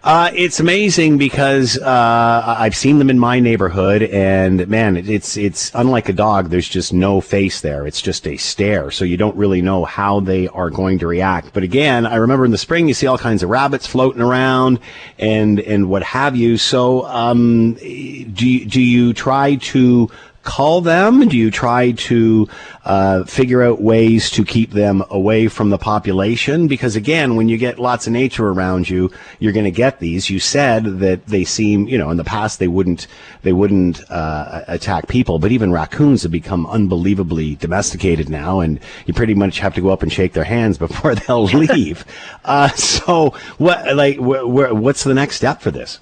Uh, 0.02 0.30
it's 0.34 0.60
amazing 0.60 1.18
because 1.18 1.76
uh, 1.78 2.56
I've 2.58 2.74
seen 2.74 2.98
them 2.98 3.10
in 3.10 3.18
my 3.18 3.38
neighborhood, 3.38 4.02
and 4.02 4.66
man, 4.66 4.96
it's 4.96 5.36
it's 5.36 5.70
unlike 5.74 6.08
a 6.08 6.14
dog. 6.14 6.48
There's 6.48 6.68
just 6.68 6.92
no 6.92 7.20
face 7.20 7.60
there. 7.60 7.86
It's 7.86 8.00
just 8.00 8.26
a 8.26 8.36
stare, 8.38 8.90
so 8.90 9.04
you 9.04 9.18
don't 9.18 9.36
really 9.36 9.60
know 9.60 9.84
how 9.84 10.20
they 10.20 10.48
are 10.48 10.70
going 10.70 10.98
to 11.00 11.06
react. 11.06 11.52
But 11.52 11.64
again, 11.64 12.06
I 12.06 12.16
remember 12.16 12.46
in 12.46 12.50
the 12.50 12.58
spring 12.58 12.88
you 12.88 12.94
see 12.94 13.06
all 13.06 13.18
kinds 13.18 13.42
of 13.42 13.50
rabbits 13.50 13.86
floating 13.86 14.22
around 14.22 14.80
and 15.18 15.60
and 15.60 15.90
what 15.90 16.02
have 16.02 16.34
you. 16.34 16.56
So, 16.56 17.06
um, 17.06 17.74
do 17.74 18.64
do 18.64 18.80
you 18.80 19.12
try 19.12 19.56
to 19.56 20.10
cull 20.42 20.80
them? 20.80 21.28
Do 21.28 21.36
you 21.36 21.50
try 21.50 21.92
to 21.92 22.48
uh, 22.84 23.24
figure 23.24 23.62
out 23.62 23.80
ways 23.80 24.30
to 24.30 24.44
keep 24.44 24.70
them 24.72 25.02
away 25.10 25.48
from 25.48 25.70
the 25.70 25.78
population? 25.78 26.66
Because 26.66 26.96
again, 26.96 27.36
when 27.36 27.48
you 27.48 27.56
get 27.58 27.78
lots 27.78 28.06
of 28.06 28.12
nature 28.12 28.48
around 28.48 28.88
you, 28.88 29.10
you're 29.38 29.52
going 29.52 29.64
to 29.64 29.70
get 29.70 30.00
these. 30.00 30.30
You 30.30 30.40
said 30.40 31.00
that 31.00 31.26
they 31.26 31.44
seem, 31.44 31.88
you 31.88 31.98
know, 31.98 32.10
in 32.10 32.16
the 32.16 32.24
past 32.24 32.58
they 32.58 32.68
wouldn't 32.68 33.06
they 33.42 33.52
wouldn't 33.52 34.00
uh, 34.10 34.62
attack 34.66 35.08
people, 35.08 35.38
but 35.38 35.52
even 35.52 35.72
raccoons 35.72 36.22
have 36.22 36.32
become 36.32 36.66
unbelievably 36.66 37.56
domesticated 37.56 38.28
now, 38.28 38.60
and 38.60 38.80
you 39.06 39.14
pretty 39.14 39.34
much 39.34 39.58
have 39.60 39.74
to 39.74 39.80
go 39.80 39.90
up 39.90 40.02
and 40.02 40.12
shake 40.12 40.32
their 40.32 40.44
hands 40.44 40.78
before 40.86 41.14
they'll 41.14 41.44
leave. 41.44 42.04
uh, 42.44 42.68
so, 42.70 43.30
what 43.58 43.94
like 43.96 44.16
wh- 44.16 44.44
wh- 44.44 44.74
what's 44.74 45.04
the 45.04 45.14
next 45.14 45.36
step 45.36 45.60
for 45.60 45.70
this? 45.70 46.00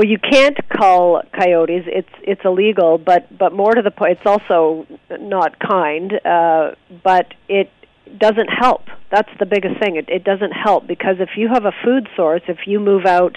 Well, 0.00 0.08
you 0.08 0.16
can't 0.18 0.56
cull 0.70 1.20
coyotes. 1.38 1.82
It's 1.86 2.08
it's 2.22 2.40
illegal, 2.42 2.96
but 2.96 3.36
but 3.36 3.52
more 3.52 3.74
to 3.74 3.82
the 3.82 3.90
point, 3.90 4.12
it's 4.12 4.24
also 4.26 4.86
not 5.20 5.58
kind. 5.58 6.14
Uh, 6.24 6.70
but 7.04 7.34
it 7.50 7.70
doesn't 8.16 8.48
help. 8.48 8.84
That's 9.10 9.28
the 9.38 9.44
biggest 9.44 9.78
thing. 9.78 9.96
It, 9.96 10.08
it 10.08 10.24
doesn't 10.24 10.52
help 10.52 10.86
because 10.86 11.16
if 11.20 11.36
you 11.36 11.48
have 11.48 11.66
a 11.66 11.72
food 11.84 12.08
source, 12.16 12.40
if 12.48 12.60
you 12.66 12.80
move 12.80 13.04
out 13.04 13.36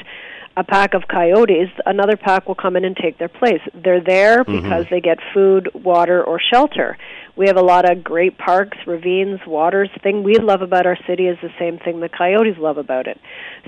a 0.55 0.63
pack 0.63 0.93
of 0.93 1.01
coyotes, 1.09 1.67
another 1.85 2.15
pack 2.15 2.47
will 2.47 2.55
come 2.55 2.77
in 2.77 2.85
and 2.85 2.95
take 2.95 3.17
their 3.17 3.27
place. 3.27 3.59
They're 3.73 3.99
there 3.99 4.45
Mm-hmm. 4.45 4.61
because 4.61 4.85
they 4.89 5.01
get 5.01 5.17
food, 5.33 5.69
water, 5.73 6.23
or 6.23 6.39
shelter. 6.39 6.97
We 7.35 7.47
have 7.47 7.57
a 7.57 7.63
lot 7.63 7.89
of 7.89 8.03
great 8.03 8.37
parks, 8.37 8.77
ravines, 8.85 9.39
waters. 9.47 9.89
Thing 10.03 10.23
we 10.23 10.35
love 10.35 10.61
about 10.61 10.85
our 10.85 10.97
city 11.07 11.27
is 11.27 11.37
the 11.41 11.49
same 11.57 11.79
thing 11.79 11.99
the 11.99 12.09
coyotes 12.09 12.57
love 12.59 12.77
about 12.77 13.07
it. 13.07 13.19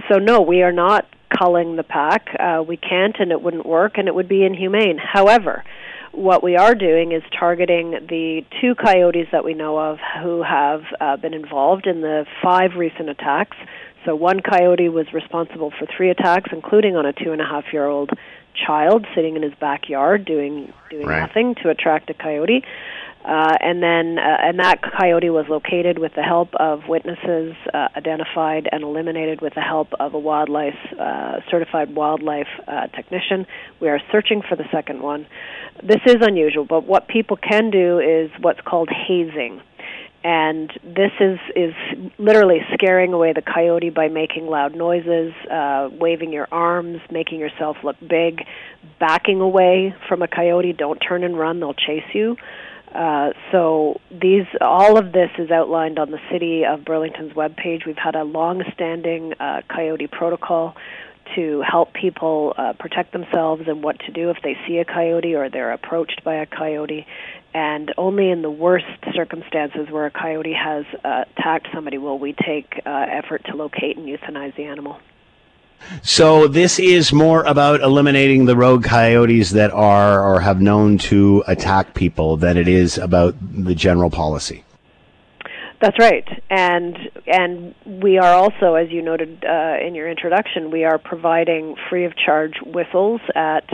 So 0.10 0.20
no, 0.20 0.42
we 0.42 0.62
are 0.62 0.72
not 0.72 1.06
culling 1.36 1.76
the 1.76 1.84
pack. 1.84 2.28
Uh, 2.40 2.64
we 2.66 2.78
can't, 2.78 3.16
and 3.20 3.32
it 3.32 3.42
wouldn't 3.42 3.66
work, 3.66 3.98
and 3.98 4.08
it 4.08 4.14
would 4.14 4.30
be 4.30 4.46
inhumane. 4.46 5.00
However, 5.00 5.64
what 6.12 6.44
we 6.44 6.56
are 6.56 6.76
doing 6.76 7.12
is 7.12 7.24
targeting 7.38 7.92
the 8.08 8.46
two 8.62 8.76
coyotes 8.76 9.28
that 9.32 9.44
we 9.44 9.54
know 9.54 9.78
of 9.80 9.98
who 10.22 10.44
have 10.44 10.84
uh, 11.02 11.18
been 11.18 11.34
involved 11.34 11.88
in 11.88 12.02
the 12.02 12.26
five 12.44 12.76
recent 12.78 13.10
attacks. 13.10 13.58
So 14.06 14.16
one 14.16 14.40
coyote 14.42 14.90
was 14.90 15.12
responsible 15.12 15.72
for 15.78 15.88
three 15.88 16.12
attacks, 16.12 16.52
including 16.54 16.96
on 16.96 17.08
a 17.08 17.14
two 17.14 17.32
and 17.32 17.42
a 17.42 17.46
half 17.46 17.66
year 17.74 17.88
old 17.88 18.12
child 18.66 19.06
sitting 19.14 19.36
in 19.36 19.42
his 19.42 19.54
backyard 19.60 20.24
doing 20.24 20.72
doing 20.90 21.08
Right. 21.08 21.22
nothing 21.22 21.56
to 21.56 21.70
attract 21.70 22.10
a 22.10 22.14
coyote. 22.14 22.64
Uh, 23.26 23.58
and 23.60 23.82
then, 23.82 24.20
uh, 24.20 24.38
and 24.44 24.60
that 24.60 24.82
coyote 24.84 25.32
was 25.32 25.46
located 25.50 25.98
with 25.98 26.14
the 26.16 26.22
help 26.22 26.50
of 26.60 26.82
witnesses, 26.88 27.56
uh, 27.74 27.88
identified 27.98 28.70
and 28.72 28.84
eliminated 28.84 29.42
with 29.42 29.56
the 29.56 29.62
help 29.62 29.88
of 30.00 30.14
a 30.14 30.20
wildlife 30.20 30.78
uh, 31.00 31.40
certified 31.50 31.96
wildlife 31.96 32.48
uh, 32.68 32.86
technician. 32.88 33.48
We 33.82 33.90
are 33.90 34.00
searching 34.12 34.44
for 34.48 34.56
the 34.56 34.66
second 34.72 35.02
one. 35.02 35.26
This 35.82 36.02
is 36.06 36.18
unusual, 36.22 36.66
but 36.66 36.86
what 36.86 37.08
people 37.08 37.36
can 37.38 37.72
do 37.72 38.00
is 38.00 38.30
what's 38.42 38.62
called 38.62 38.90
hazing 38.90 39.62
and 40.24 40.72
this 40.84 41.12
is 41.20 41.38
is 41.56 41.74
literally 42.18 42.58
scaring 42.74 43.14
away 43.14 43.32
the 43.34 43.44
coyote 43.44 43.92
by 43.92 44.08
making 44.08 44.48
loud 44.48 44.76
noises, 44.76 45.34
uh, 45.52 45.88
waving 45.92 46.34
your 46.34 46.48
arms, 46.52 47.00
making 47.12 47.40
yourself 47.40 47.78
look 47.84 47.96
big, 48.00 48.42
backing 49.00 49.40
away 49.40 49.94
from 50.10 50.24
a 50.24 50.28
coyote. 50.28 50.74
Don't 50.74 50.98
turn 50.98 51.24
and 51.24 51.38
run; 51.38 51.60
they'll 51.60 51.76
chase 51.76 52.10
you. 52.14 52.38
Uh, 52.96 53.34
so 53.52 54.00
these, 54.10 54.46
all 54.62 54.98
of 54.98 55.12
this 55.12 55.30
is 55.38 55.52
outlined 55.52 56.00
on 56.00 56.12
the 56.12 56.20
City 56.32 56.64
of 56.64 56.86
Burlington's 56.86 57.34
webpage. 57.34 57.86
We've 57.86 57.98
had 57.98 58.16
a 58.16 58.24
long-standing 58.24 59.34
uh, 59.34 59.64
coyote 59.68 60.08
protocol 60.08 60.76
to 61.36 61.62
help 61.62 61.92
people 61.92 62.54
uh, 62.58 62.72
protect 62.80 63.12
themselves 63.12 63.64
and 63.68 63.84
what 63.84 64.00
to 64.00 64.12
do 64.12 64.30
if 64.30 64.38
they 64.44 64.56
see 64.66 64.78
a 64.78 64.86
coyote 64.86 65.36
or 65.36 65.50
they're 65.50 65.74
approached 65.74 66.24
by 66.24 66.36
a 66.36 66.46
coyote. 66.46 67.06
And 67.54 67.94
only 67.98 68.30
in 68.30 68.42
the 68.42 68.50
worst 68.50 68.86
circumstances 69.14 69.90
where 69.90 70.06
a 70.06 70.12
coyote 70.12 70.54
has 70.54 70.86
uh, 71.04 71.26
attacked 71.38 71.68
somebody 71.74 71.98
will 71.98 72.20
we 72.20 72.34
take 72.34 72.82
uh, 72.86 73.08
effort 73.10 73.44
to 73.48 73.58
locate 73.58 73.98
and 73.98 74.08
euthanize 74.08 74.56
the 74.56 74.66
animal. 74.66 75.00
So 76.02 76.48
this 76.48 76.80
is 76.80 77.14
more 77.14 77.44
about 77.44 77.82
eliminating 77.82 78.46
the 78.46 78.56
rogue 78.56 78.84
coyotes 78.84 79.52
that 79.52 79.72
are 79.72 80.24
or 80.24 80.40
have 80.40 80.62
known 80.62 80.98
to 81.10 81.44
attack 81.48 81.94
people 81.94 82.38
than 82.38 82.58
it 82.58 82.68
is 82.68 82.98
about 82.98 83.36
the 83.40 83.76
general 83.76 84.10
policy. 84.10 84.64
That's 85.82 86.00
right, 86.00 86.28
and 86.50 86.98
and 87.28 87.76
we 87.86 88.18
are 88.18 88.34
also, 88.34 88.76
as 88.76 88.90
you 88.92 89.02
noted 89.02 89.44
uh, 89.46 89.76
in 89.86 89.94
your 89.94 90.10
introduction, 90.10 90.72
we 90.72 90.86
are 90.86 90.98
providing 90.98 91.76
free 91.90 92.06
of 92.06 92.14
charge 92.16 92.54
whistles 92.66 93.20
at 93.36 93.70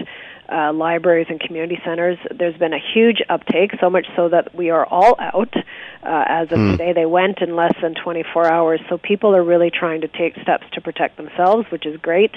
uh, 0.51 0.73
libraries 0.73 1.27
and 1.29 1.39
community 1.39 1.79
centers. 1.85 2.17
There's 2.37 2.57
been 2.57 2.73
a 2.73 2.81
huge 2.93 3.21
uptake, 3.29 3.71
so 3.79 3.89
much 3.89 4.07
so 4.15 4.29
that 4.29 4.53
we 4.53 4.71
are 4.71 4.85
all 4.85 5.15
out. 5.19 5.53
Uh, 6.03 6.23
as 6.27 6.51
of 6.51 6.57
today, 6.57 6.93
they 6.93 7.05
went 7.05 7.41
in 7.41 7.55
less 7.55 7.73
than 7.81 7.93
24 7.93 8.51
hours. 8.51 8.81
So 8.89 8.97
people 8.97 9.35
are 9.35 9.43
really 9.43 9.69
trying 9.69 10.01
to 10.01 10.07
take 10.07 10.35
steps 10.41 10.65
to 10.73 10.81
protect 10.81 11.17
themselves, 11.17 11.69
which 11.71 11.85
is 11.85 11.99
great. 12.01 12.31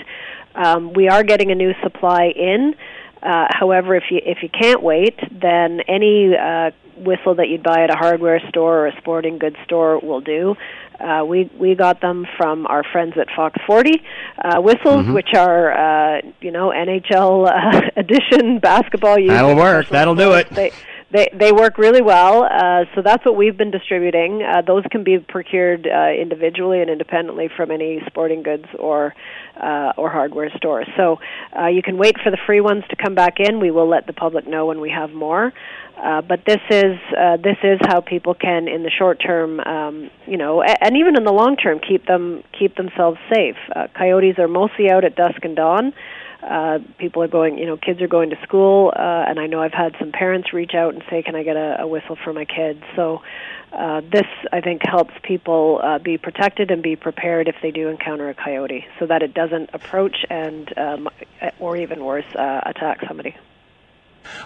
Um, 0.55 0.93
we 0.93 1.09
are 1.09 1.23
getting 1.23 1.51
a 1.51 1.55
new 1.55 1.73
supply 1.83 2.33
in. 2.37 2.75
Uh, 3.23 3.47
however, 3.51 3.97
if 3.97 4.05
you 4.11 4.21
if 4.23 4.43
you 4.43 4.51
can't 4.51 4.83
wait, 4.83 5.19
then 5.33 5.81
any 5.89 6.37
uh, 6.37 6.73
whistle 6.97 7.37
that 7.37 7.49
you'd 7.49 7.63
buy 7.63 7.83
at 7.85 7.91
a 7.91 7.97
hardware 7.97 8.41
store 8.51 8.81
or 8.81 8.87
a 8.89 8.97
sporting 8.99 9.39
goods 9.39 9.57
store 9.65 9.99
will 9.99 10.21
do. 10.21 10.55
Uh, 11.01 11.25
we 11.25 11.51
we 11.59 11.75
got 11.75 12.01
them 12.01 12.27
from 12.37 12.67
our 12.67 12.85
friends 12.93 13.15
at 13.19 13.29
Fox 13.35 13.59
40 13.67 14.03
uh, 14.45 14.61
whistles, 14.61 15.07
which 15.09 15.35
are 15.35 15.73
uh, 15.73 16.21
you 16.41 16.51
know 16.51 16.69
NHL 16.69 17.49
uh, 17.49 17.81
edition 17.97 18.59
basketball. 18.59 19.17
That'll 19.27 19.57
work. 19.57 19.89
That'll 19.89 20.15
do 20.15 20.33
it. 20.33 20.51
They, 20.51 20.71
they 21.15 21.29
they 21.33 21.53
work 21.53 21.79
really 21.79 22.03
well. 22.03 22.43
Uh, 22.43 22.85
so 22.95 23.01
that's 23.03 23.25
what 23.25 23.37
we've 23.37 23.57
been 23.57 23.71
distributing. 23.71 24.43
Uh, 24.43 24.63
those 24.67 24.83
can 24.91 25.05
be 25.05 25.19
procured 25.19 25.87
uh, 25.87 26.11
individually 26.11 26.81
and 26.83 26.91
independently 26.91 27.49
from 27.57 27.71
any 27.71 28.03
sporting 28.09 28.43
goods 28.43 28.65
or 28.79 29.15
uh, 29.57 29.93
or 29.97 30.11
hardware 30.11 30.51
store. 30.57 30.85
So 30.97 31.21
uh, 31.59 31.69
you 31.69 31.83
can 31.83 31.97
wait 31.97 32.17
for 32.23 32.31
the 32.31 32.39
free 32.47 32.61
ones 32.61 32.83
to 32.91 32.97
come 32.97 33.15
back 33.15 33.35
in. 33.39 33.61
We 33.61 33.71
will 33.71 33.89
let 33.89 34.07
the 34.07 34.13
public 34.13 34.47
know 34.47 34.67
when 34.67 34.81
we 34.81 34.91
have 34.91 35.11
more. 35.11 35.53
Uh, 35.97 36.21
but 36.23 36.41
this 36.45 36.61
is 36.71 36.97
this 37.49 37.59
is 37.63 37.79
how 37.87 38.01
people 38.01 38.35
can, 38.35 38.67
in 38.67 38.83
the 38.83 38.91
short 38.91 39.23
term, 39.25 39.61
um, 39.61 40.11
you 40.27 40.37
know, 40.37 40.61
a- 40.61 40.85
and 40.85 40.97
even 40.97 41.17
in 41.17 41.23
the 41.23 41.33
long 41.33 41.57
term, 41.57 41.79
keep 41.79 42.05
them 42.07 42.43
keep 42.59 42.75
themselves 42.75 43.19
safe. 43.33 43.57
Coyotes 43.97 44.37
are 44.41 44.49
mostly 44.49 44.91
out 44.91 45.05
at 45.05 45.15
dusk 45.15 45.45
and 45.45 45.55
dawn. 45.55 45.93
Uh, 46.49 46.79
people 46.99 47.23
are 47.23 47.29
going, 47.29 47.57
you 47.57 47.65
know, 47.65 47.77
kids 47.77 48.03
are 48.03 48.09
going 48.09 48.31
to 48.31 48.37
school, 48.43 48.93
uh, 48.95 49.25
and 49.29 49.41
I 49.41 49.47
know 49.47 49.63
I've 49.63 49.73
had 49.73 49.97
some 49.99 50.13
parents 50.13 50.53
reach 50.53 50.75
out 50.75 50.93
and 50.93 51.03
say, 51.09 51.23
"Can 51.23 51.35
I 51.35 51.43
get 51.43 51.57
a, 51.57 51.81
a 51.81 51.87
whistle 51.87 52.17
for 52.23 52.33
my 52.35 52.45
kids?" 52.45 52.83
So 52.95 53.23
uh, 53.73 54.03
this, 54.03 54.27
I 54.53 54.61
think, 54.61 54.83
helps 54.85 55.15
people 55.23 55.81
uh, 55.83 55.99
be 55.99 56.19
protected 56.19 56.71
and 56.71 56.83
be 56.83 56.97
prepared 56.97 57.49
if 57.49 57.57
they 57.63 57.71
do 57.71 57.89
encounter 57.89 58.29
a 58.29 58.35
coyote, 58.35 58.87
so 58.99 59.07
that 59.07 59.23
it 59.23 59.33
doesn't 59.33 59.71
approach 59.73 60.25
and, 60.29 60.77
um, 60.79 61.09
or 61.59 61.77
even 61.77 62.05
worse, 62.05 62.31
uh, 62.35 62.61
attack 62.67 63.01
somebody. 63.09 63.35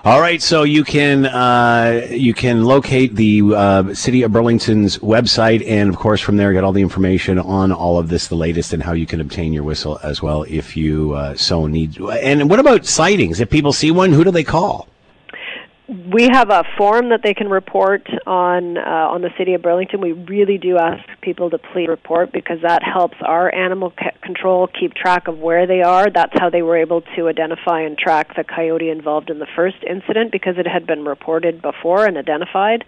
All 0.05 0.21
right, 0.21 0.41
so 0.41 0.63
you 0.63 0.85
can 0.85 1.27
uh, 1.27 2.07
you 2.11 2.35
can 2.35 2.65
locate 2.65 3.15
the 3.15 3.43
uh, 3.55 3.95
City 3.95 4.23
of 4.23 4.33
Burlington's 4.33 4.99
website, 4.99 5.67
and 5.67 5.89
of 5.89 5.97
course, 5.97 6.21
from 6.21 6.37
there, 6.37 6.53
get 6.53 6.65
all 6.65 6.73
the 6.73 6.83
information 6.83 7.39
on 7.39 7.73
all 7.73 7.99
of 7.99 8.09
this, 8.09 8.29
the 8.29 8.37
latest, 8.37 8.73
and 8.73 8.83
how 8.83 8.93
you 8.93 9.07
can 9.07 9.21
obtain 9.21 9.53
your 9.53 9.65
whistle 9.65 9.99
as 10.03 10.23
well 10.23 10.45
if 10.45 10.77
you 10.77 11.15
uh, 11.15 11.35
so 11.35 11.67
need. 11.67 11.99
And 12.01 12.49
what 12.49 12.59
about 12.59 12.87
sightings? 12.87 13.41
If 13.41 13.51
people 13.51 13.73
see 13.73 13.91
one, 13.91 14.13
who 14.13 14.25
do 14.25 14.31
they 14.31 14.45
call? 14.45 14.89
We 15.89 16.29
have 16.31 16.51
a 16.51 16.65
form 16.77 17.09
that 17.09 17.23
they 17.23 17.33
can 17.33 17.49
report 17.49 18.07
on 18.27 18.77
uh, 18.77 18.81
on 18.81 19.23
the 19.23 19.31
city 19.39 19.55
of 19.55 19.63
Burlington. 19.63 20.03
We 20.03 20.13
really 20.13 20.59
do 20.59 20.77
ask 20.77 21.03
people 21.23 21.49
to 21.49 21.57
please 21.59 21.89
report 21.89 22.31
because 22.31 22.59
that 22.63 22.83
helps 22.83 23.17
our 23.25 23.53
animal 23.55 23.95
c- 23.99 24.11
control 24.23 24.69
keep 24.69 24.93
track 24.93 25.29
of 25.29 25.39
where 25.39 25.67
they 25.67 25.81
are. 25.81 26.11
That's 26.11 26.33
how 26.39 26.51
they 26.51 26.61
were 26.61 26.77
able 26.77 27.01
to 27.17 27.29
identify 27.29 27.81
and 27.81 27.97
track 27.97 28.37
the 28.37 28.45
coyote 28.45 28.91
involved 28.91 29.31
in 29.31 29.39
the 29.39 29.47
first 29.57 29.79
incident 29.89 30.31
because 30.31 30.57
it 30.59 30.67
had 30.67 30.87
been 30.87 31.07
reported 31.07 31.63
before 31.63 32.05
and 32.05 32.19
identified. 32.19 32.85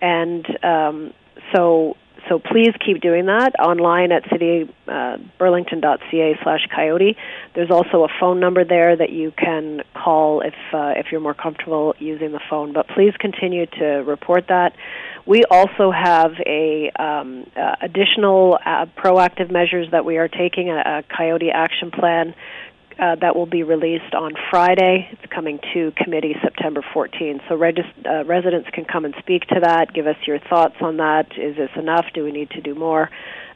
And 0.00 0.46
um, 0.64 1.12
so 1.54 1.98
so 2.30 2.38
please 2.38 2.72
keep 2.84 3.00
doing 3.00 3.24
that 3.26 3.58
online 3.58 4.12
at 4.12 4.22
cityburlington.ca 4.26 6.38
slash 6.44 6.68
coyote. 6.74 7.16
There's 7.54 7.72
also 7.72 8.04
a 8.04 8.08
phone 8.20 8.38
number 8.38 8.64
there 8.64 8.94
that 8.94 9.10
you 9.10 9.32
can 9.32 9.82
call 9.94 10.40
if 10.40 10.54
uh, 10.72 10.92
if 10.96 11.06
you're 11.10 11.20
more 11.20 11.34
comfortable 11.34 11.96
using 11.98 12.30
the 12.30 12.38
phone. 12.48 12.72
But 12.72 12.86
please 12.86 13.12
continue 13.18 13.66
to 13.66 14.04
report 14.06 14.46
that. 14.48 14.76
We 15.26 15.42
also 15.50 15.90
have 15.90 16.34
a 16.46 16.92
um, 16.96 17.50
uh, 17.56 17.74
additional 17.82 18.60
uh, 18.64 18.86
proactive 18.96 19.50
measures 19.50 19.90
that 19.90 20.04
we 20.04 20.18
are 20.18 20.28
taking 20.28 20.70
a, 20.70 20.76
a 20.76 21.02
coyote 21.14 21.50
action 21.50 21.90
plan 21.90 22.36
uh, 23.00 23.16
that 23.20 23.34
will 23.34 23.46
be 23.46 23.62
released 23.62 24.14
on 24.14 24.32
Friday. 24.50 25.08
It's 25.10 25.32
coming 25.32 25.58
to 25.72 25.92
committee 25.96 26.34
September 26.42 26.84
14. 26.92 27.40
So 27.48 27.54
uh, 27.54 28.24
residents 28.24 28.68
can 28.72 28.84
come 28.84 29.04
and 29.04 29.14
speak 29.18 29.46
to 29.46 29.60
that, 29.62 29.94
give 29.94 30.06
us 30.06 30.16
your 30.26 30.38
thoughts 30.38 30.76
on 30.80 30.98
that. 30.98 31.26
Is 31.38 31.56
this 31.56 31.70
enough? 31.76 32.04
Do 32.12 32.24
we 32.24 32.32
need 32.32 32.50
to 32.50 32.60
do 32.60 32.74
more? 32.74 33.08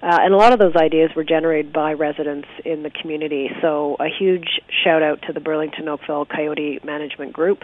Uh, 0.02 0.18
and 0.20 0.34
a 0.34 0.36
lot 0.36 0.52
of 0.52 0.58
those 0.58 0.76
ideas 0.76 1.10
were 1.14 1.24
generated 1.24 1.72
by 1.72 1.92
residents 1.92 2.48
in 2.64 2.82
the 2.82 2.90
community. 2.90 3.50
So 3.60 3.96
a 4.00 4.08
huge 4.08 4.60
shout 4.82 5.02
out 5.02 5.22
to 5.26 5.32
the 5.32 5.40
Burlington 5.40 5.88
Oakville 5.88 6.26
Coyote 6.26 6.80
Management 6.84 7.32
Group 7.32 7.62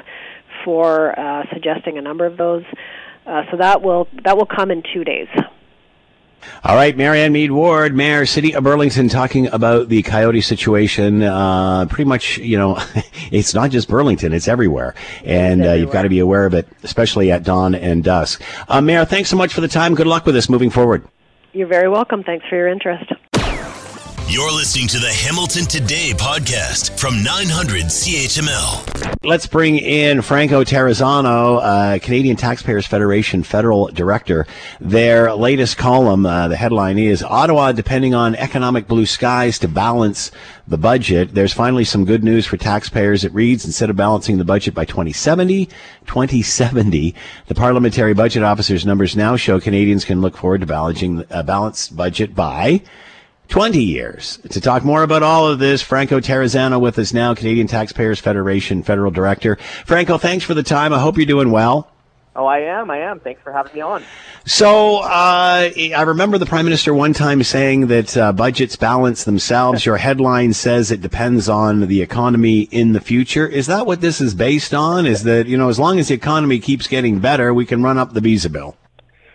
for 0.65 1.19
uh, 1.19 1.45
suggesting 1.53 1.99
a 1.99 2.03
number 2.03 2.27
of 2.27 2.37
those. 2.37 2.65
Uh, 3.27 3.43
so 3.51 3.59
that 3.59 3.83
will 3.83 4.09
that 4.25 4.37
will 4.37 4.47
come 4.47 4.71
in 4.71 4.83
two 4.95 5.05
days. 5.05 5.29
All 6.65 6.75
right, 6.75 6.97
Marianne 6.97 7.33
Meed 7.33 7.51
Ward, 7.51 7.95
Mayor, 7.95 8.27
City 8.27 8.55
of 8.55 8.65
Burlington, 8.65 9.09
talking 9.09 9.47
about 9.49 9.89
the 9.89 10.03
coyote 10.03 10.41
situation. 10.41 11.23
Uh, 11.23 11.87
pretty 11.87 12.09
much, 12.09 12.39
you 12.39 12.59
know, 12.59 12.79
it's 13.33 13.55
not 13.55 13.71
just 13.71 13.89
Burlington; 13.89 14.33
it's 14.33 14.49
everywhere, 14.49 14.95
and 15.25 15.65
uh, 15.65 15.73
you've 15.73 15.91
got 15.93 16.03
to 16.03 16.09
be 16.09 16.19
aware 16.19 16.47
of 16.47 16.55
it, 16.55 16.69
especially 16.83 17.31
at 17.31 17.43
dawn 17.43 17.75
and 17.75 18.05
dusk. 18.05 18.43
Uh, 18.69 18.81
Mayor, 18.81 19.05
thanks 19.05 19.29
so 19.29 19.37
much 19.37 19.55
for 19.55 19.61
the 19.61 19.69
time. 19.69 19.95
Good 19.95 20.07
luck 20.07 20.27
with 20.27 20.35
this 20.35 20.49
moving 20.49 20.71
forward. 20.71 21.07
You're 21.53 21.69
very 21.69 21.89
welcome. 21.89 22.23
Thanks 22.23 22.47
for 22.49 22.57
your 22.57 22.69
interest. 22.69 23.13
You're 24.31 24.53
listening 24.53 24.87
to 24.87 25.01
the 25.01 25.11
Hamilton 25.11 25.65
Today 25.65 26.13
podcast 26.15 26.97
from 26.97 27.21
900 27.25 27.87
CHML. 27.87 29.27
Let's 29.27 29.49
bring 29.49 29.77
in 29.77 30.23
Franco 30.23 30.63
Terrazzano, 30.63 31.59
uh, 31.61 31.99
Canadian 31.99 32.37
Taxpayers 32.37 32.87
Federation 32.87 33.43
federal 33.43 33.89
director. 33.89 34.47
Their 34.81 35.35
latest 35.35 35.79
column, 35.79 36.27
uh, 36.27 36.47
the 36.47 36.55
headline 36.55 36.97
is 36.97 37.25
Ottawa 37.25 37.73
depending 37.73 38.15
on 38.15 38.37
economic 38.37 38.87
blue 38.87 39.05
skies 39.05 39.59
to 39.59 39.69
balance 39.69 40.31
the 40.69 40.79
budget. 40.79 41.35
There's 41.35 41.53
finally 41.53 41.85
some 41.85 42.05
good 42.05 42.23
news 42.23 42.47
for 42.47 42.57
taxpayers. 42.57 43.25
It 43.25 43.35
reads, 43.35 43.65
instead 43.65 43.91
of 43.91 43.97
balancing 43.97 44.39
the 44.39 44.45
budget 44.45 44.75
by 44.75 44.85
2070, 44.85 45.67
2070, 46.07 47.17
the 47.49 47.55
parliamentary 47.57 48.15
budget 48.15 48.45
officer's 48.45 48.87
numbers 48.87 49.17
now 49.17 49.35
show 49.35 49.59
Canadians 49.59 50.05
can 50.05 50.21
look 50.21 50.37
forward 50.37 50.61
to 50.61 50.69
balancing 50.69 51.25
a 51.31 51.43
balanced 51.43 51.97
budget 51.97 52.37
by 52.37 52.81
20 53.51 53.83
years. 53.83 54.39
To 54.51 54.61
talk 54.61 54.85
more 54.85 55.03
about 55.03 55.23
all 55.23 55.47
of 55.47 55.59
this, 55.59 55.83
Franco 55.83 56.21
Terrazzano 56.21 56.81
with 56.81 56.99
us 56.99 57.13
now, 57.13 57.35
Canadian 57.35 57.67
Taxpayers 57.67 58.21
Federation 58.21 58.83
Federal 58.83 59.11
Director. 59.11 59.57
Franco, 59.85 60.19
thanks 60.19 60.45
for 60.45 60.55
the 60.55 60.63
time. 60.63 60.93
I 60.93 61.01
hope 61.01 61.17
you're 61.17 61.27
doing 61.27 61.51
well. 61.51 61.91
Oh, 62.37 62.47
I 62.47 62.61
am. 62.61 62.93
I 62.93 62.99
am. 62.99 63.19
Thanks 63.19 63.43
for 63.43 63.53
having 63.53 63.75
me 63.75 63.81
on. 63.81 64.05
So, 64.47 64.99
uh, 64.99 65.69
I 65.77 66.03
remember 66.07 66.39
the 66.39 66.47
Prime 66.47 66.65
Minister 66.65 66.95
one 66.95 67.13
time 67.13 67.43
saying 67.43 67.89
that 67.89 68.17
uh, 68.17 68.33
budgets 68.33 68.77
balance 68.77 69.25
themselves. 69.25 69.85
Your 69.85 69.97
headline 69.97 70.53
says 70.53 70.93
it 70.93 71.01
depends 71.01 71.49
on 71.49 71.89
the 71.89 72.01
economy 72.01 72.63
in 72.71 72.93
the 72.93 73.01
future. 73.01 73.49
Is 73.49 73.67
that 73.67 73.85
what 73.85 74.01
this 74.01 74.21
is 74.21 74.33
based 74.33 74.73
on? 74.73 75.07
Is 75.07 75.25
that, 75.25 75.49
you 75.49 75.59
know, 75.59 75.69
as 75.69 75.79
long 75.81 75.99
as 75.99 76.07
the 76.07 76.15
economy 76.15 76.61
keeps 76.61 76.87
getting 76.87 77.19
better, 77.19 77.53
we 77.53 77.67
can 77.67 77.83
run 77.83 77.99
up 77.99 78.15
the 78.15 78.21
visa 78.21 78.49
bill? 78.49 78.77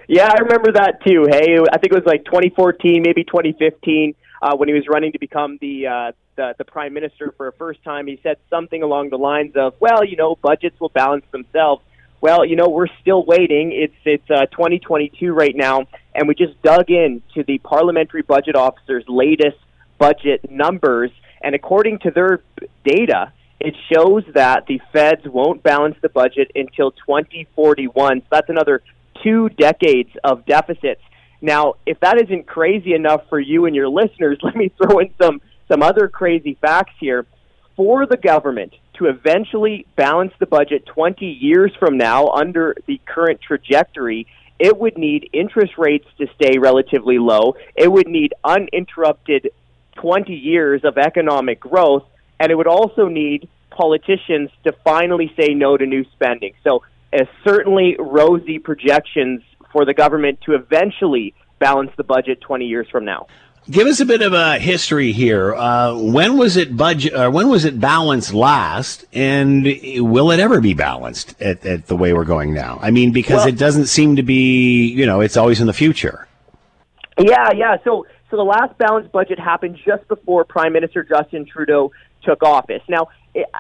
Yeah, 0.08 0.30
I 0.32 0.42
remember 0.42 0.72
that 0.74 1.04
too. 1.06 1.26
Hey, 1.30 1.58
I 1.72 1.78
think 1.78 1.94
it 1.94 1.96
was 1.96 2.06
like 2.06 2.26
2014, 2.26 3.02
maybe 3.04 3.24
2015, 3.24 4.16
uh, 4.42 4.56
when 4.56 4.70
he 4.70 4.76
was 4.76 4.84
running 4.88 5.12
to 5.14 5.20
become 5.20 5.58
the, 5.60 5.88
uh, 5.88 6.12
the 6.36 6.54
the 6.58 6.66
prime 6.66 6.94
minister 6.94 7.34
for 7.38 7.48
a 7.48 7.54
first 7.54 7.84
time. 7.84 8.08
He 8.08 8.20
said 8.22 8.38
something 8.50 8.84
along 8.84 9.10
the 9.10 9.18
lines 9.18 9.56
of, 9.56 9.74
"Well, 9.80 10.04
you 10.04 10.18
know, 10.18 10.36
budgets 10.36 10.80
will 10.80 10.90
balance 10.90 11.26
themselves." 11.32 11.82
Well, 12.22 12.46
you 12.46 12.56
know, 12.56 12.70
we're 12.70 12.88
still 13.02 13.24
waiting. 13.24 13.72
It's 13.72 13.96
it's 14.04 14.30
uh, 14.30 14.46
2022 14.48 15.34
right 15.34 15.56
now, 15.56 15.86
and 16.14 16.28
we 16.28 16.36
just 16.36 16.62
dug 16.62 16.90
into 16.90 17.44
the 17.48 17.58
parliamentary 17.60 18.22
budget 18.22 18.56
officer's 18.56 19.06
latest 19.08 19.58
budget 19.98 20.52
numbers, 20.52 21.12
and 21.42 21.56
according 21.56 22.00
to 22.00 22.12
their 22.12 22.42
data, 22.84 23.32
it 23.60 23.76
shows 23.92 24.24
that 24.34 24.66
the 24.68 24.82
feds 24.92 25.26
won't 25.26 25.64
balance 25.64 25.96
the 26.02 26.10
budget 26.10 26.52
until 26.56 26.92
2041. 26.92 28.22
So 28.22 28.28
that's 28.30 28.50
another 28.50 28.82
two 29.24 29.50
decades 29.50 30.10
of 30.24 30.46
deficits. 30.46 31.02
Now, 31.42 31.76
if 31.86 32.00
that 32.00 32.22
isn't 32.22 32.48
crazy 32.48 32.94
enough 32.94 33.28
for 33.30 33.40
you 33.40 33.66
and 33.66 33.76
your 33.76 33.90
listeners, 33.90 34.40
let 34.44 34.56
me 34.56 34.72
throw 34.78 35.00
in 35.00 35.14
some 35.22 35.42
some 35.68 35.82
other 35.82 36.08
crazy 36.08 36.58
facts 36.62 36.94
here. 37.00 37.26
For 37.76 38.06
the 38.06 38.18
government 38.18 38.74
to 38.98 39.08
eventually 39.08 39.86
balance 39.98 40.32
the 40.40 40.46
budget 40.46 40.86
20 40.86 41.26
years 41.26 41.74
from 41.78 41.98
now 41.98 42.28
under 42.30 42.74
the 42.86 43.02
current 43.06 43.42
trajectory, 43.42 44.28
it 44.60 44.78
would 44.78 44.98
need 44.98 45.30
interest 45.34 45.74
rates 45.78 46.08
to 46.18 46.28
stay 46.36 46.58
relatively 46.58 47.18
low. 47.18 47.56
It 47.76 47.92
would 47.92 48.08
need 48.08 48.34
uninterrupted 48.44 49.50
20 49.96 50.34
years 50.34 50.82
of 50.84 50.98
economic 50.98 51.60
growth, 51.60 52.06
and 52.40 52.52
it 52.52 52.56
would 52.56 52.68
also 52.68 53.08
need 53.08 53.50
politicians 53.72 54.50
to 54.64 54.72
finally 54.84 55.34
say 55.38 55.54
no 55.54 55.76
to 55.76 55.86
new 55.86 56.06
spending. 56.14 56.54
So, 56.64 56.84
uh, 57.16 57.26
certainly 57.44 57.96
rosy 58.00 58.60
projections 58.60 59.42
for 59.72 59.86
the 59.86 59.94
government 59.94 60.40
to 60.46 60.54
eventually 60.54 61.34
balance 61.60 61.92
the 61.98 62.04
budget 62.04 62.42
20 62.42 62.66
years 62.66 62.88
from 62.92 63.06
now. 63.06 63.28
Give 63.70 63.88
us 63.88 64.00
a 64.00 64.06
bit 64.06 64.22
of 64.22 64.32
a 64.34 64.60
history 64.60 65.12
here. 65.12 65.56
Uh, 65.56 65.98
when 65.98 66.38
was 66.38 66.56
it 66.56 66.78
budget? 66.78 67.16
Or 67.16 67.32
when 67.32 67.50
was 67.50 67.66
it 67.66 67.80
balanced 67.80 68.32
last? 68.32 69.06
And 69.12 69.64
will 69.98 70.30
it 70.30 70.40
ever 70.40 70.62
be 70.62 70.76
balanced 70.76 71.42
at, 71.42 71.66
at 71.66 71.88
the 71.88 71.96
way 71.96 72.14
we're 72.14 72.26
going 72.26 72.54
now? 72.54 72.78
I 72.82 72.92
mean, 72.92 73.12
because 73.12 73.38
Well- 73.38 73.48
it 73.48 73.58
doesn't 73.58 73.88
seem 73.88 74.18
to 74.18 74.24
be. 74.24 74.86
You 74.86 75.08
know, 75.08 75.22
it's 75.22 75.36
always 75.36 75.62
in 75.62 75.68
the 75.68 75.74
future. 75.74 76.28
Yeah, 77.18 77.50
yeah. 77.56 77.78
So, 77.84 78.06
so 78.30 78.38
the 78.38 78.44
last 78.44 78.78
balanced 78.78 79.12
budget 79.12 79.40
happened 79.40 79.80
just 79.84 80.08
before 80.10 80.44
Prime 80.44 80.74
Minister 80.74 81.04
Justin 81.04 81.46
Trudeau 81.46 81.92
took 82.26 82.44
office. 82.44 82.82
Now, 82.88 83.08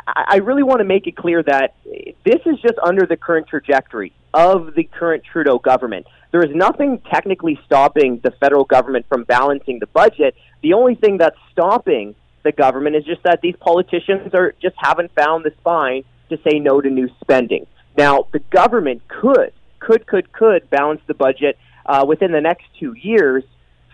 I 0.08 0.38
really 0.38 0.64
want 0.64 0.80
to 0.80 0.86
make 0.86 1.06
it 1.08 1.16
clear 1.16 1.44
that 1.44 1.76
this 2.24 2.42
is 2.46 2.60
just 2.62 2.80
under 2.82 3.06
the 3.06 3.18
current 3.18 3.48
trajectory 3.48 4.14
of 4.34 4.74
the 4.76 4.84
current 4.84 5.24
Trudeau 5.24 5.60
government. 5.60 6.08
There 6.32 6.44
is 6.44 6.54
nothing 6.56 7.00
technically 7.10 7.60
stopping 7.66 8.20
the 8.24 8.32
federal 8.32 8.66
government 8.66 9.06
from 9.08 9.24
balancing 9.24 9.80
the 9.80 9.88
budget. 9.88 10.36
The 10.62 10.74
only 10.74 10.96
thing 10.96 11.18
that's 11.18 11.38
stopping 11.52 12.16
the 12.44 12.52
government 12.52 12.96
is 12.96 13.04
just 13.06 13.24
that 13.24 13.42
these 13.42 13.56
politicians 13.60 14.34
are 14.34 14.54
just 14.62 14.76
haven't 14.78 15.12
found 15.14 15.46
the 15.46 15.52
spine 15.60 16.04
to 16.30 16.38
say 16.38 16.60
no 16.60 16.82
to 16.82 16.90
new 16.90 17.10
spending. 17.22 17.68
Now, 17.98 18.28
the 18.32 18.40
government 18.40 19.02
could, 19.08 19.54
could, 19.80 20.06
could, 20.08 20.32
could 20.32 20.70
balance 20.70 21.02
the 21.08 21.14
budget 21.14 21.58
uh, 21.86 22.06
within 22.08 22.32
the 22.32 22.42
next 22.42 22.66
two 22.80 22.94
years 22.94 23.44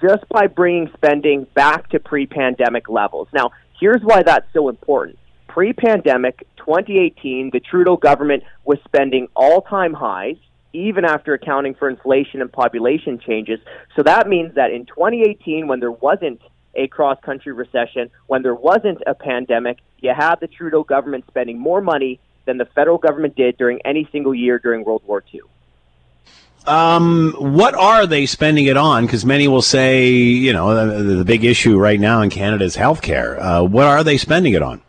just 0.01 0.27
by 0.29 0.47
bringing 0.47 0.89
spending 0.93 1.45
back 1.53 1.89
to 1.89 1.99
pre-pandemic 1.99 2.89
levels. 2.89 3.27
Now, 3.33 3.51
here's 3.81 4.01
why 4.03 4.23
that's 4.23 4.47
so 4.53 4.69
important. 4.69 5.17
Pre-pandemic, 5.49 6.47
2018, 6.57 7.49
the 7.51 7.59
Trudeau 7.59 7.97
government 7.97 8.43
was 8.63 8.77
spending 8.85 9.27
all-time 9.35 9.93
highs, 9.93 10.37
even 10.71 11.03
after 11.03 11.33
accounting 11.33 11.73
for 11.73 11.89
inflation 11.89 12.39
and 12.39 12.49
population 12.49 13.19
changes. 13.19 13.59
So 13.97 14.03
that 14.03 14.29
means 14.29 14.55
that 14.55 14.71
in 14.71 14.85
2018, 14.85 15.67
when 15.67 15.81
there 15.81 15.91
wasn't 15.91 16.39
a 16.75 16.87
cross-country 16.87 17.51
recession, 17.51 18.09
when 18.27 18.43
there 18.43 18.55
wasn't 18.55 18.99
a 19.05 19.13
pandemic, 19.13 19.79
you 19.99 20.13
had 20.15 20.35
the 20.35 20.47
Trudeau 20.47 20.83
government 20.83 21.25
spending 21.27 21.59
more 21.59 21.81
money 21.81 22.21
than 22.45 22.57
the 22.57 22.65
federal 22.73 22.97
government 22.97 23.35
did 23.35 23.57
during 23.57 23.81
any 23.83 24.07
single 24.13 24.33
year 24.33 24.57
during 24.59 24.85
World 24.85 25.03
War 25.05 25.21
II. 25.33 25.41
Um, 26.67 27.33
what 27.37 27.73
are 27.73 28.05
they 28.05 28.25
spending 28.25 28.65
it 28.65 28.77
on? 28.77 29.05
Because 29.05 29.25
many 29.25 29.47
will 29.47 29.63
say, 29.63 30.09
you 30.09 30.53
know, 30.53 30.87
the, 30.87 31.15
the 31.15 31.25
big 31.25 31.43
issue 31.43 31.77
right 31.77 31.99
now 31.99 32.21
in 32.21 32.29
Canada 32.29 32.63
is 32.63 32.77
healthcare. 32.77 33.39
Uh, 33.39 33.63
what 33.63 33.87
are 33.87 34.03
they 34.03 34.17
spending 34.17 34.53
it 34.53 34.61
on? 34.61 34.81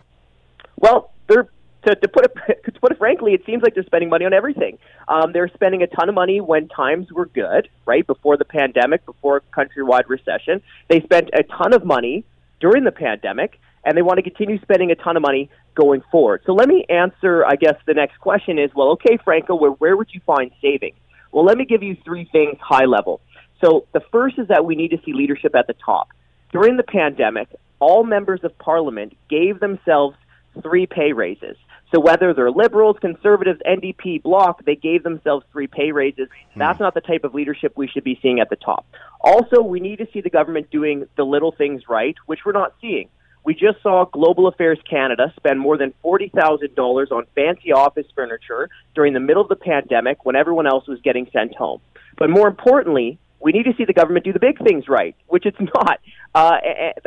Well, 0.76 1.12
they're 1.28 1.48
to, 1.84 1.94
to 1.94 2.08
put 2.08 2.24
it 2.24 2.64
to 2.64 2.80
put 2.80 2.92
it 2.92 2.98
frankly, 2.98 3.32
it 3.32 3.44
seems 3.46 3.62
like 3.62 3.74
they're 3.74 3.84
spending 3.84 4.10
money 4.10 4.24
on 4.24 4.32
everything. 4.32 4.78
Um, 5.08 5.32
they're 5.32 5.48
spending 5.48 5.82
a 5.82 5.86
ton 5.86 6.08
of 6.08 6.14
money 6.14 6.40
when 6.40 6.68
times 6.68 7.10
were 7.12 7.26
good, 7.26 7.68
right 7.86 8.06
before 8.06 8.36
the 8.36 8.44
pandemic, 8.44 9.04
before 9.06 9.42
countrywide 9.56 10.08
recession. 10.08 10.62
They 10.88 11.00
spent 11.00 11.30
a 11.32 11.42
ton 11.42 11.72
of 11.72 11.84
money 11.84 12.24
during 12.60 12.84
the 12.84 12.92
pandemic, 12.92 13.58
and 13.84 13.96
they 13.96 14.02
want 14.02 14.18
to 14.18 14.22
continue 14.22 14.60
spending 14.60 14.90
a 14.90 14.94
ton 14.94 15.16
of 15.16 15.22
money 15.22 15.50
going 15.74 16.02
forward. 16.10 16.42
So 16.46 16.52
let 16.52 16.68
me 16.68 16.84
answer. 16.88 17.44
I 17.44 17.56
guess 17.56 17.76
the 17.86 17.94
next 17.94 18.18
question 18.18 18.58
is, 18.58 18.70
well, 18.74 18.90
okay, 18.90 19.16
Franco, 19.24 19.54
where 19.54 19.70
where 19.70 19.96
would 19.96 20.12
you 20.12 20.20
find 20.26 20.50
savings? 20.60 20.96
Well, 21.32 21.44
let 21.44 21.58
me 21.58 21.64
give 21.64 21.82
you 21.82 21.96
three 22.04 22.28
things 22.30 22.58
high 22.60 22.84
level. 22.84 23.20
So 23.62 23.86
the 23.92 24.02
first 24.12 24.38
is 24.38 24.48
that 24.48 24.64
we 24.64 24.74
need 24.74 24.88
to 24.88 25.00
see 25.04 25.12
leadership 25.12 25.54
at 25.54 25.66
the 25.66 25.74
top. 25.84 26.08
During 26.52 26.76
the 26.76 26.82
pandemic, 26.82 27.48
all 27.80 28.04
members 28.04 28.44
of 28.44 28.56
parliament 28.58 29.16
gave 29.28 29.58
themselves 29.58 30.16
three 30.62 30.86
pay 30.86 31.12
raises. 31.12 31.56
So 31.92 32.00
whether 32.00 32.32
they're 32.32 32.50
liberals, 32.50 32.96
conservatives, 33.00 33.60
NDP, 33.66 34.22
bloc, 34.22 34.64
they 34.64 34.76
gave 34.76 35.02
themselves 35.02 35.44
three 35.52 35.66
pay 35.66 35.92
raises. 35.92 36.28
Hmm. 36.52 36.58
That's 36.58 36.80
not 36.80 36.94
the 36.94 37.00
type 37.00 37.24
of 37.24 37.34
leadership 37.34 37.72
we 37.76 37.88
should 37.88 38.04
be 38.04 38.18
seeing 38.22 38.40
at 38.40 38.50
the 38.50 38.56
top. 38.56 38.86
Also, 39.20 39.62
we 39.62 39.80
need 39.80 39.96
to 39.98 40.08
see 40.12 40.20
the 40.20 40.30
government 40.30 40.70
doing 40.70 41.06
the 41.16 41.24
little 41.24 41.52
things 41.52 41.82
right, 41.88 42.16
which 42.26 42.40
we're 42.44 42.52
not 42.52 42.74
seeing. 42.80 43.08
We 43.44 43.54
just 43.54 43.82
saw 43.82 44.04
Global 44.04 44.46
Affairs 44.46 44.78
Canada 44.88 45.32
spend 45.36 45.58
more 45.58 45.76
than 45.76 45.92
$40,000 46.04 47.10
on 47.10 47.26
fancy 47.34 47.72
office 47.72 48.06
furniture 48.14 48.68
during 48.94 49.14
the 49.14 49.20
middle 49.20 49.42
of 49.42 49.48
the 49.48 49.56
pandemic 49.56 50.24
when 50.24 50.36
everyone 50.36 50.66
else 50.66 50.86
was 50.86 51.00
getting 51.02 51.28
sent 51.32 51.54
home. 51.54 51.80
But 52.18 52.30
more 52.30 52.46
importantly, 52.46 53.18
we 53.40 53.50
need 53.50 53.64
to 53.64 53.72
see 53.76 53.84
the 53.84 53.92
government 53.92 54.24
do 54.24 54.32
the 54.32 54.38
big 54.38 54.62
things 54.62 54.88
right, 54.88 55.16
which 55.26 55.44
it's 55.44 55.58
not. 55.74 55.98
Uh, 56.34 56.58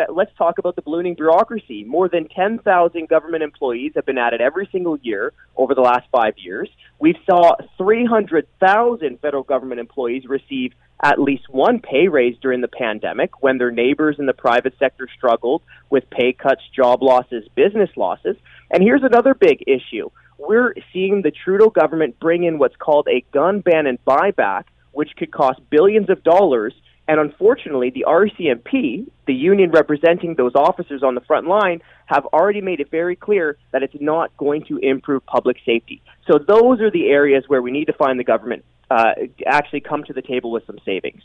let's 0.10 0.32
talk 0.38 0.60
about 0.60 0.76
the 0.76 0.82
ballooning 0.82 1.16
bureaucracy. 1.16 1.84
More 1.86 2.10
than 2.10 2.28
10,000 2.28 3.08
government 3.08 3.42
employees 3.42 3.94
have 3.96 4.06
been 4.06 4.18
added 4.18 4.42
every 4.42 4.68
single 4.72 4.98
year 4.98 5.32
over 5.56 5.74
the 5.74 5.82
last 5.82 6.06
five 6.12 6.34
years. 6.38 6.70
We 7.00 7.18
saw 7.26 7.56
300,000 7.78 9.20
federal 9.22 9.44
government 9.44 9.80
employees 9.80 10.26
receive 10.28 10.74
at 11.04 11.20
least 11.20 11.50
one 11.50 11.80
pay 11.80 12.08
raise 12.08 12.38
during 12.42 12.62
the 12.62 12.68
pandemic 12.68 13.42
when 13.42 13.58
their 13.58 13.72
neighbors 13.72 14.16
in 14.18 14.26
the 14.26 14.34
private 14.34 14.74
sector 14.80 15.08
struggled 15.16 15.62
with 15.90 16.10
pay 16.10 16.34
cuts, 16.34 16.62
job 16.76 17.04
losses, 17.04 17.48
business 17.56 17.90
losses. 17.96 18.36
And 18.72 18.82
here's 18.82 19.04
another 19.04 19.34
big 19.34 19.64
issue. 19.68 20.10
we're 20.38 20.74
seeing 20.92 21.22
the 21.22 21.32
Trudeau 21.32 21.70
government 21.70 22.20
bring 22.20 22.44
in 22.44 22.58
what's 22.58 22.76
called 22.76 23.08
a 23.10 23.24
gun 23.32 23.62
ban 23.62 23.88
and 23.88 24.04
buyback, 24.06 24.66
which 24.92 25.16
could 25.18 25.32
cost 25.32 25.60
billions 25.70 26.10
of 26.10 26.24
dollars. 26.24 26.74
And 27.08 27.20
unfortunately, 27.20 27.92
the 27.92 28.06
RCMP, 28.08 29.08
the 29.28 29.34
union 29.34 29.72
representing 29.72 30.36
those 30.36 30.56
officers 30.56 31.04
on 31.04 31.14
the 31.14 31.22
front 31.22 31.48
line, 31.48 31.82
have 32.08 32.26
already 32.28 32.62
made 32.62 32.80
it 32.80 32.90
very 32.90 33.16
clear 33.16 33.58
that 33.72 33.84
it's 33.84 33.96
not 34.00 34.36
going 34.38 34.66
to 34.66 34.78
improve 34.78 35.26
public 35.26 35.58
safety. 35.66 36.02
So 36.28 36.40
those 36.40 36.82
are 36.82 36.90
the 36.90 37.08
areas 37.08 37.44
where 37.48 37.62
we 37.62 37.72
need 37.72 37.86
to 37.86 37.94
find 37.94 38.20
the 38.20 38.24
government 38.24 38.66
uh, 38.90 39.14
actually 39.46 39.82
come 39.82 40.04
to 40.06 40.14
the 40.14 40.22
table 40.22 40.52
with 40.52 40.66
some 40.66 40.80
savings. 40.86 41.22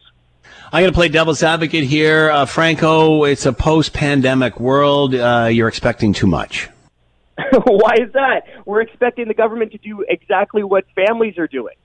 I'm 0.73 0.83
going 0.83 0.93
to 0.93 0.97
play 0.97 1.09
devil's 1.09 1.43
advocate 1.43 1.85
here. 1.85 2.31
Uh, 2.31 2.47
Franco, 2.47 3.25
it's 3.25 3.47
a 3.47 3.53
post 3.53 3.93
pandemic 3.93 4.59
world. 4.59 5.15
Uh, 5.15 5.49
you're 5.51 5.69
expecting 5.69 6.13
too 6.13 6.27
much. 6.27 6.69
Why 7.67 7.95
is 8.01 8.13
that? 8.13 8.43
We're 8.65 8.83
expecting 8.83 9.29
the 9.29 9.35
government 9.35 9.73
to 9.73 9.79
do 9.79 10.05
exactly 10.09 10.63
what 10.63 10.85
families 10.95 11.39
are 11.39 11.47
doing, 11.47 11.77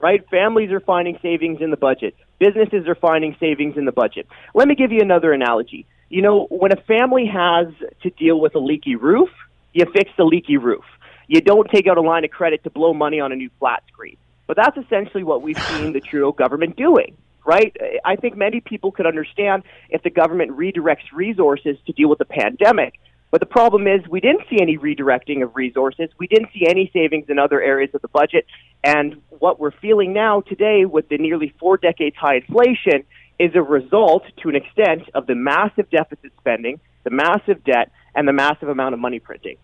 right? 0.00 0.26
Families 0.30 0.70
are 0.70 0.80
finding 0.80 1.18
savings 1.22 1.60
in 1.60 1.70
the 1.70 1.76
budget. 1.76 2.16
Businesses 2.38 2.88
are 2.88 2.94
finding 2.94 3.36
savings 3.38 3.76
in 3.76 3.84
the 3.84 3.92
budget. 3.92 4.26
Let 4.54 4.68
me 4.68 4.74
give 4.74 4.90
you 4.92 5.00
another 5.00 5.32
analogy. 5.32 5.86
You 6.08 6.22
know, 6.22 6.46
when 6.50 6.72
a 6.72 6.80
family 6.82 7.26
has 7.26 7.68
to 8.02 8.10
deal 8.10 8.38
with 8.40 8.54
a 8.54 8.58
leaky 8.58 8.96
roof, 8.96 9.30
you 9.72 9.86
fix 9.92 10.10
the 10.16 10.24
leaky 10.24 10.56
roof. 10.56 10.84
You 11.26 11.40
don't 11.40 11.70
take 11.70 11.86
out 11.86 11.96
a 11.96 12.02
line 12.02 12.24
of 12.24 12.30
credit 12.30 12.64
to 12.64 12.70
blow 12.70 12.92
money 12.92 13.20
on 13.20 13.32
a 13.32 13.36
new 13.36 13.50
flat 13.58 13.82
screen. 13.88 14.16
But 14.52 14.64
that's 14.66 14.84
essentially 14.84 15.24
what 15.24 15.40
we've 15.40 15.58
seen 15.58 15.94
the 15.94 16.00
Trudeau 16.00 16.30
government 16.30 16.76
doing 16.76 17.16
right? 17.44 17.76
I 18.04 18.14
think 18.14 18.36
many 18.36 18.60
people 18.60 18.92
could 18.92 19.04
understand 19.04 19.64
if 19.90 20.04
the 20.04 20.10
government 20.10 20.52
redirects 20.52 21.10
resources 21.12 21.76
to 21.86 21.92
deal 21.92 22.08
with 22.08 22.20
the 22.20 22.24
pandemic. 22.24 23.00
But 23.32 23.40
the 23.40 23.46
problem 23.46 23.88
is, 23.88 24.06
we 24.08 24.20
didn't 24.20 24.42
see 24.48 24.58
any 24.60 24.78
redirecting 24.78 25.42
of 25.42 25.56
resources. 25.56 26.08
We 26.18 26.28
didn't 26.28 26.50
see 26.54 26.68
any 26.68 26.88
savings 26.92 27.30
in 27.30 27.40
other 27.40 27.60
areas 27.60 27.90
of 27.94 28.00
the 28.02 28.06
budget. 28.06 28.46
And 28.84 29.20
what 29.30 29.58
we're 29.58 29.72
feeling 29.72 30.12
now 30.12 30.42
today 30.42 30.84
with 30.84 31.08
the 31.08 31.18
nearly 31.18 31.52
four 31.58 31.78
decades 31.78 32.14
high 32.14 32.36
inflation 32.36 33.02
is 33.40 33.50
a 33.56 33.62
result, 33.62 34.22
to 34.44 34.48
an 34.48 34.54
extent, 34.54 35.10
of 35.12 35.26
the 35.26 35.34
massive 35.34 35.90
deficit 35.90 36.30
spending, 36.38 36.78
the 37.02 37.10
massive 37.10 37.64
debt, 37.64 37.90
and 38.14 38.28
the 38.28 38.32
massive 38.32 38.68
amount 38.68 38.94
of 38.94 39.00
money 39.00 39.18
printing. 39.18 39.56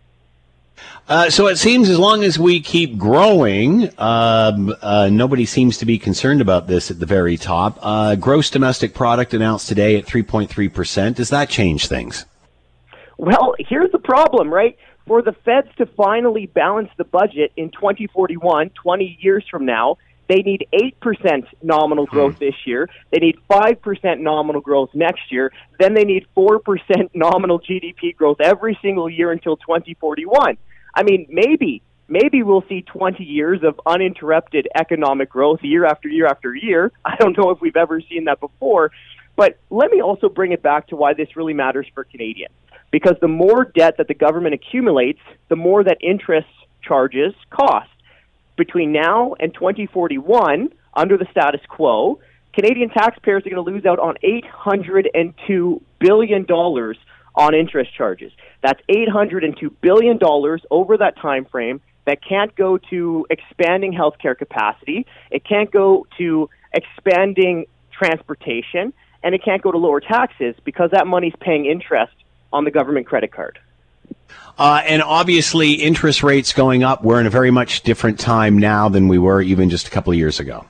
Uh, 1.08 1.30
so 1.30 1.46
it 1.46 1.56
seems 1.56 1.88
as 1.88 1.98
long 1.98 2.22
as 2.22 2.38
we 2.38 2.60
keep 2.60 2.98
growing, 2.98 3.88
um, 3.98 4.74
uh, 4.82 5.08
nobody 5.10 5.46
seems 5.46 5.78
to 5.78 5.86
be 5.86 5.98
concerned 5.98 6.40
about 6.40 6.66
this 6.66 6.90
at 6.90 7.00
the 7.00 7.06
very 7.06 7.36
top. 7.36 7.78
Uh, 7.80 8.14
gross 8.14 8.50
domestic 8.50 8.94
product 8.94 9.32
announced 9.32 9.68
today 9.68 9.96
at 9.96 10.04
3.3%. 10.04 11.14
Does 11.14 11.30
that 11.30 11.48
change 11.48 11.86
things? 11.86 12.26
Well, 13.16 13.54
here's 13.58 13.90
the 13.90 13.98
problem, 13.98 14.52
right? 14.52 14.76
For 15.06 15.22
the 15.22 15.32
feds 15.32 15.68
to 15.78 15.86
finally 15.86 16.46
balance 16.46 16.90
the 16.98 17.04
budget 17.04 17.52
in 17.56 17.70
2041, 17.70 18.70
20 18.70 19.18
years 19.20 19.44
from 19.50 19.64
now, 19.64 19.96
they 20.28 20.42
need 20.42 20.68
8% 20.72 21.46
nominal 21.62 22.06
hmm. 22.06 22.14
growth 22.14 22.38
this 22.38 22.54
year. 22.66 22.88
They 23.10 23.18
need 23.18 23.38
5% 23.50 24.20
nominal 24.20 24.60
growth 24.60 24.90
next 24.94 25.32
year. 25.32 25.52
Then 25.80 25.94
they 25.94 26.04
need 26.04 26.26
4% 26.36 26.60
nominal 27.14 27.58
GDP 27.60 28.14
growth 28.14 28.40
every 28.40 28.78
single 28.82 29.08
year 29.08 29.32
until 29.32 29.56
2041. 29.56 30.58
I 30.98 31.04
mean, 31.04 31.26
maybe, 31.30 31.80
maybe 32.08 32.42
we'll 32.42 32.64
see 32.68 32.82
20 32.82 33.22
years 33.22 33.60
of 33.62 33.80
uninterrupted 33.86 34.66
economic 34.74 35.30
growth 35.30 35.60
year 35.62 35.86
after 35.86 36.08
year 36.08 36.26
after 36.26 36.56
year. 36.56 36.90
I 37.04 37.14
don't 37.20 37.38
know 37.38 37.50
if 37.50 37.60
we've 37.60 37.76
ever 37.76 38.00
seen 38.00 38.24
that 38.24 38.40
before. 38.40 38.90
But 39.36 39.58
let 39.70 39.92
me 39.92 40.02
also 40.02 40.28
bring 40.28 40.50
it 40.50 40.60
back 40.60 40.88
to 40.88 40.96
why 40.96 41.14
this 41.14 41.36
really 41.36 41.54
matters 41.54 41.86
for 41.94 42.02
Canadians 42.02 42.52
because 42.90 43.14
the 43.20 43.28
more 43.28 43.66
debt 43.76 43.98
that 43.98 44.08
the 44.08 44.14
government 44.14 44.54
accumulates, 44.54 45.20
the 45.48 45.54
more 45.54 45.84
that 45.84 45.98
interest 46.00 46.48
charges 46.82 47.32
cost. 47.48 47.90
Between 48.56 48.90
now 48.90 49.34
and 49.38 49.54
2041, 49.54 50.70
under 50.94 51.16
the 51.16 51.26
status 51.30 51.60
quo, 51.68 52.18
Canadian 52.54 52.90
taxpayers 52.90 53.46
are 53.46 53.50
going 53.50 53.64
to 53.64 53.70
lose 53.70 53.86
out 53.86 54.00
on 54.00 54.16
$802 54.24 55.80
billion 56.00 56.44
on 57.34 57.54
interest 57.54 57.94
charges. 57.94 58.32
That's 58.62 58.80
$802 58.88 59.70
billion 59.80 60.18
over 60.70 60.96
that 60.96 61.16
time 61.16 61.44
frame 61.44 61.80
that 62.04 62.24
can't 62.24 62.54
go 62.56 62.78
to 62.78 63.26
expanding 63.28 63.92
healthcare 63.92 64.36
capacity. 64.36 65.06
It 65.30 65.44
can't 65.44 65.70
go 65.70 66.06
to 66.16 66.48
expanding 66.72 67.66
transportation, 67.92 68.92
and 69.22 69.34
it 69.34 69.44
can't 69.44 69.60
go 69.60 69.72
to 69.72 69.78
lower 69.78 70.00
taxes 70.00 70.54
because 70.64 70.90
that 70.92 71.06
money's 71.06 71.34
paying 71.40 71.66
interest 71.66 72.14
on 72.52 72.64
the 72.64 72.70
government 72.70 73.06
credit 73.06 73.30
card. 73.32 73.58
Uh, 74.56 74.82
and 74.86 75.02
obviously, 75.02 75.72
interest 75.72 76.22
rates 76.22 76.52
going 76.52 76.82
up. 76.82 77.04
We're 77.04 77.20
in 77.20 77.26
a 77.26 77.30
very 77.30 77.50
much 77.50 77.82
different 77.82 78.18
time 78.18 78.58
now 78.58 78.88
than 78.88 79.08
we 79.08 79.18
were 79.18 79.40
even 79.42 79.70
just 79.70 79.86
a 79.86 79.90
couple 79.90 80.12
of 80.12 80.18
years 80.18 80.40
ago. 80.40 80.64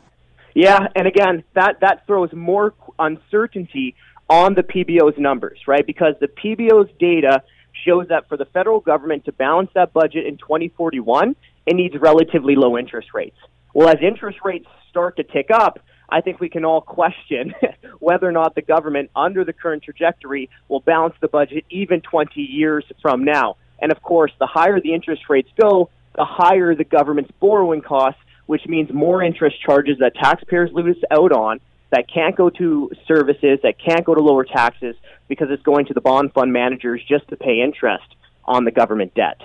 Yeah, 0.55 0.88
and 0.97 1.07
again, 1.07 1.44
that 1.55 1.81
that 1.81 2.07
throws 2.07 2.33
more 2.33 2.75
uncertainty 2.99 3.94
on 4.29 4.55
the 4.55 4.62
PBO's 4.62 5.19
numbers, 5.19 5.59
right? 5.67 5.87
Because 5.87 6.14
the 6.21 6.29
PBO's 6.29 6.91
data 6.99 7.43
shows 7.87 8.09
that 8.09 8.29
for 8.29 8.37
the 8.37 8.45
federal 8.47 8.81
government 8.81 9.25
to 9.25 9.33
balance 9.33 9.71
that 9.75 9.93
budget 9.93 10.27
in 10.27 10.37
2041, 10.37 11.37
it 11.67 11.75
needs 11.75 11.95
relatively 11.99 12.57
low 12.57 12.77
interest 12.77 13.09
rates. 13.14 13.37
Well, 13.75 13.88
as 13.88 13.99
interest 14.03 14.38
rates 14.45 14.67
start 14.91 15.17
to 15.17 15.23
tick 15.23 15.49
up, 15.53 15.79
I 16.09 16.21
think 16.21 16.41
we 16.41 16.49
can 16.49 16.64
all 16.64 16.81
question 16.81 17.55
whether 17.99 18.29
or 18.29 18.33
not 18.33 18.55
the 18.55 18.62
government, 18.62 19.11
under 19.14 19.45
the 19.45 19.53
current 19.53 19.83
trajectory, 19.83 20.49
will 20.69 20.81
balance 20.81 21.14
the 21.21 21.29
budget 21.29 21.64
even 21.71 22.01
20 22.01 22.41
years 22.41 22.85
from 23.03 23.25
now. 23.25 23.57
And 23.81 23.93
of 23.93 24.03
course, 24.03 24.33
the 24.38 24.47
higher 24.47 24.81
the 24.81 24.95
interest 24.95 25.23
rates 25.29 25.51
go, 25.61 25.91
the 26.17 26.25
higher 26.25 26.75
the 26.75 26.85
government's 26.85 27.31
borrowing 27.38 27.83
costs, 27.83 28.21
which 28.47 28.67
means 28.67 28.93
more 28.93 29.23
interest 29.23 29.61
charges 29.61 29.99
that 30.01 30.14
taxpayers 30.14 30.71
lose 30.73 30.97
out 31.11 31.33
on 31.33 31.61
that 31.90 32.07
can't 32.12 32.37
go 32.37 32.51
to 32.51 32.90
services, 33.07 33.61
that 33.62 33.77
can't 33.79 34.05
go 34.05 34.14
to 34.14 34.20
lower 34.20 34.44
taxes 34.44 34.96
because 35.27 35.48
it's 35.51 35.62
going 35.62 35.87
to 35.87 35.94
the 35.94 36.01
bond 36.01 36.33
fund 36.33 36.53
managers 36.53 37.03
just 37.09 37.29
to 37.29 37.37
pay 37.37 37.61
interest 37.61 38.07
on 38.44 38.64
the 38.64 38.70
government 38.70 39.14
debt. 39.14 39.40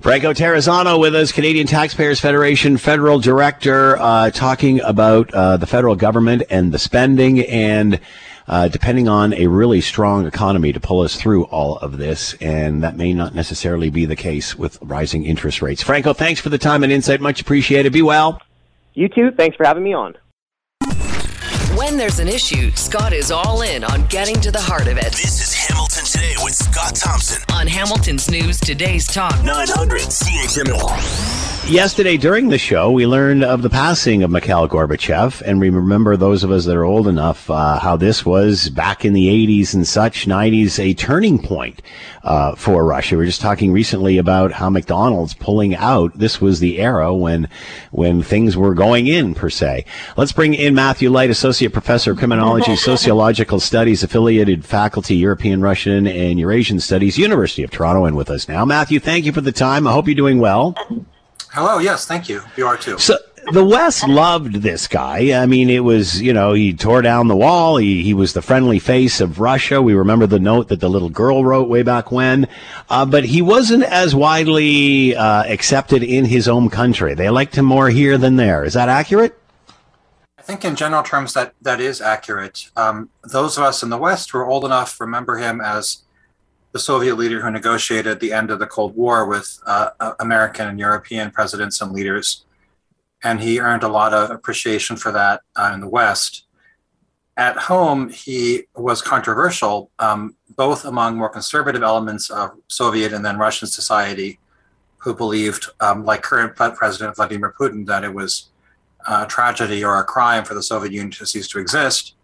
Franco 0.00 0.32
Terrazzano 0.32 1.00
with 1.00 1.14
us, 1.14 1.32
Canadian 1.32 1.66
Taxpayers 1.66 2.20
Federation 2.20 2.76
federal 2.76 3.18
director, 3.18 3.96
uh, 3.98 4.30
talking 4.30 4.80
about 4.80 5.32
uh, 5.34 5.56
the 5.56 5.66
federal 5.66 5.96
government 5.96 6.44
and 6.50 6.72
the 6.72 6.78
spending 6.78 7.40
and 7.40 7.98
uh, 8.46 8.68
depending 8.68 9.08
on 9.08 9.32
a 9.34 9.48
really 9.48 9.80
strong 9.80 10.26
economy 10.26 10.72
to 10.72 10.78
pull 10.78 11.00
us 11.00 11.16
through 11.16 11.44
all 11.44 11.78
of 11.78 11.96
this. 11.98 12.34
And 12.34 12.82
that 12.84 12.96
may 12.96 13.12
not 13.12 13.34
necessarily 13.34 13.90
be 13.90 14.06
the 14.06 14.16
case 14.16 14.54
with 14.56 14.78
rising 14.82 15.24
interest 15.24 15.62
rates. 15.62 15.82
Franco, 15.82 16.12
thanks 16.12 16.40
for 16.40 16.48
the 16.50 16.58
time 16.58 16.84
and 16.84 16.92
insight. 16.92 17.20
Much 17.20 17.40
appreciated. 17.40 17.92
Be 17.92 18.02
well. 18.02 18.40
You 18.94 19.08
too. 19.08 19.30
Thanks 19.32 19.56
for 19.56 19.66
having 19.66 19.82
me 19.82 19.94
on. 19.94 20.14
When 21.76 21.98
there's 21.98 22.20
an 22.20 22.28
issue, 22.28 22.70
Scott 22.70 23.12
is 23.12 23.30
all 23.30 23.60
in 23.60 23.84
on 23.84 24.06
getting 24.06 24.40
to 24.40 24.50
the 24.50 24.58
heart 24.58 24.88
of 24.88 24.96
it. 24.96 25.12
This 25.12 25.42
is 25.42 25.52
Hamilton 25.52 26.06
Today 26.06 26.34
with 26.42 26.54
Scott 26.54 26.94
Thompson 26.94 27.42
on 27.52 27.66
Hamilton's 27.66 28.30
News 28.30 28.58
Today's 28.58 29.06
Talk 29.06 29.44
900 29.44 30.00
CHML. 30.00 31.55
Yesterday 31.68 32.16
during 32.16 32.48
the 32.48 32.58
show, 32.58 32.92
we 32.92 33.08
learned 33.08 33.42
of 33.42 33.60
the 33.60 33.68
passing 33.68 34.22
of 34.22 34.30
Mikhail 34.30 34.68
Gorbachev, 34.68 35.42
and 35.42 35.60
we 35.60 35.68
remember 35.68 36.16
those 36.16 36.44
of 36.44 36.52
us 36.52 36.64
that 36.64 36.76
are 36.76 36.84
old 36.84 37.08
enough 37.08 37.50
uh, 37.50 37.80
how 37.80 37.96
this 37.96 38.24
was 38.24 38.68
back 38.68 39.04
in 39.04 39.14
the 39.14 39.26
80s 39.26 39.74
and 39.74 39.84
such, 39.84 40.28
90s, 40.28 40.78
a 40.78 40.94
turning 40.94 41.42
point 41.42 41.82
uh, 42.22 42.54
for 42.54 42.84
Russia. 42.84 43.16
We 43.16 43.22
were 43.22 43.26
just 43.26 43.40
talking 43.40 43.72
recently 43.72 44.16
about 44.16 44.52
how 44.52 44.70
McDonald's 44.70 45.34
pulling 45.34 45.74
out. 45.74 46.16
This 46.16 46.40
was 46.40 46.60
the 46.60 46.78
era 46.78 47.12
when 47.12 47.48
when 47.90 48.22
things 48.22 48.56
were 48.56 48.72
going 48.72 49.08
in 49.08 49.34
per 49.34 49.50
se. 49.50 49.86
Let's 50.16 50.32
bring 50.32 50.54
in 50.54 50.72
Matthew 50.72 51.10
Light, 51.10 51.30
Associate 51.30 51.72
Professor 51.72 52.12
of 52.12 52.18
Criminology, 52.18 52.76
Sociological 52.76 53.58
Studies, 53.58 54.04
affiliated 54.04 54.64
faculty, 54.64 55.16
European, 55.16 55.62
Russian, 55.62 56.06
and 56.06 56.38
Eurasian 56.38 56.78
Studies, 56.78 57.18
University 57.18 57.64
of 57.64 57.72
Toronto, 57.72 58.04
and 58.04 58.16
with 58.16 58.30
us 58.30 58.48
now. 58.48 58.64
Matthew, 58.64 59.00
thank 59.00 59.24
you 59.24 59.32
for 59.32 59.40
the 59.40 59.50
time. 59.50 59.88
I 59.88 59.92
hope 59.92 60.06
you're 60.06 60.14
doing 60.14 60.38
well. 60.38 60.76
Hello. 61.56 61.78
Yes, 61.78 62.04
thank 62.04 62.28
you. 62.28 62.42
You 62.58 62.66
are 62.66 62.76
too. 62.76 62.98
So, 62.98 63.16
the 63.50 63.64
West 63.64 64.06
loved 64.06 64.56
this 64.56 64.86
guy. 64.86 65.40
I 65.40 65.46
mean, 65.46 65.70
it 65.70 65.82
was, 65.82 66.20
you 66.20 66.34
know, 66.34 66.52
he 66.52 66.74
tore 66.74 67.00
down 67.00 67.28
the 67.28 67.36
wall. 67.36 67.78
He, 67.78 68.02
he 68.02 68.12
was 68.12 68.34
the 68.34 68.42
friendly 68.42 68.78
face 68.78 69.22
of 69.22 69.40
Russia. 69.40 69.80
We 69.80 69.94
remember 69.94 70.26
the 70.26 70.38
note 70.38 70.68
that 70.68 70.80
the 70.80 70.90
little 70.90 71.08
girl 71.08 71.46
wrote 71.46 71.70
way 71.70 71.82
back 71.82 72.12
when. 72.12 72.46
Uh, 72.90 73.06
but 73.06 73.24
he 73.24 73.40
wasn't 73.40 73.84
as 73.84 74.14
widely 74.14 75.16
uh, 75.16 75.44
accepted 75.44 76.02
in 76.02 76.26
his 76.26 76.46
own 76.46 76.68
country. 76.68 77.14
They 77.14 77.30
liked 77.30 77.56
him 77.56 77.64
more 77.64 77.88
here 77.88 78.18
than 78.18 78.36
there. 78.36 78.62
Is 78.62 78.74
that 78.74 78.90
accurate? 78.90 79.40
I 80.36 80.42
think 80.42 80.62
in 80.62 80.76
general 80.76 81.02
terms 81.02 81.32
that 81.32 81.54
that 81.62 81.80
is 81.80 82.02
accurate. 82.02 82.70
Um, 82.76 83.08
those 83.24 83.56
of 83.56 83.64
us 83.64 83.82
in 83.82 83.88
the 83.88 83.96
West 83.96 84.30
who 84.30 84.36
are 84.36 84.46
old 84.46 84.66
enough 84.66 85.00
remember 85.00 85.38
him 85.38 85.62
as 85.62 86.02
the 86.76 86.80
Soviet 86.92 87.16
leader 87.16 87.40
who 87.40 87.50
negotiated 87.50 88.20
the 88.20 88.32
end 88.32 88.50
of 88.50 88.58
the 88.58 88.66
Cold 88.66 88.94
War 88.94 89.26
with 89.26 89.60
uh, 89.66 90.12
American 90.20 90.68
and 90.68 90.78
European 90.78 91.30
presidents 91.30 91.80
and 91.80 91.90
leaders 91.92 92.46
and 93.22 93.40
he 93.40 93.60
earned 93.60 93.82
a 93.82 93.88
lot 93.88 94.12
of 94.12 94.30
appreciation 94.30 94.96
for 94.96 95.12
that 95.12 95.40
uh, 95.56 95.70
in 95.74 95.80
the 95.80 95.88
West. 95.88 96.44
At 97.36 97.56
home, 97.56 98.08
he 98.08 98.64
was 98.74 99.02
controversial, 99.02 99.90
um, 99.98 100.36
both 100.56 100.84
among 100.84 101.16
more 101.16 101.28
conservative 101.28 101.82
elements 101.82 102.30
of 102.30 102.52
Soviet 102.68 103.12
and 103.12 103.24
then 103.24 103.38
Russian 103.38 103.68
society, 103.68 104.38
who 104.98 105.14
believed, 105.14 105.66
um, 105.80 106.04
like 106.04 106.22
current 106.22 106.56
President 106.56 107.16
Vladimir 107.16 107.54
Putin, 107.58 107.86
that 107.86 108.04
it 108.04 108.12
was 108.12 108.48
a 109.06 109.26
tragedy 109.26 109.84
or 109.84 109.98
a 109.98 110.04
crime 110.04 110.44
for 110.44 110.54
the 110.54 110.62
Soviet 110.62 110.92
Union 110.92 111.10
to 111.12 111.26
cease 111.26 111.48
to 111.48 111.58
exist, 111.58 112.14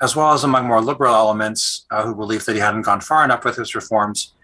as 0.00 0.16
well 0.16 0.32
as 0.32 0.44
among 0.44 0.66
more 0.66 0.80
liberal 0.80 1.14
elements 1.14 1.86
uh, 1.90 2.04
who 2.04 2.14
believed 2.14 2.46
that 2.46 2.54
he 2.54 2.60
hadn't 2.60 2.82
gone 2.82 3.00
far 3.00 3.24
enough 3.24 3.44
with 3.44 3.56
his 3.56 3.74
reforms. 3.74 4.34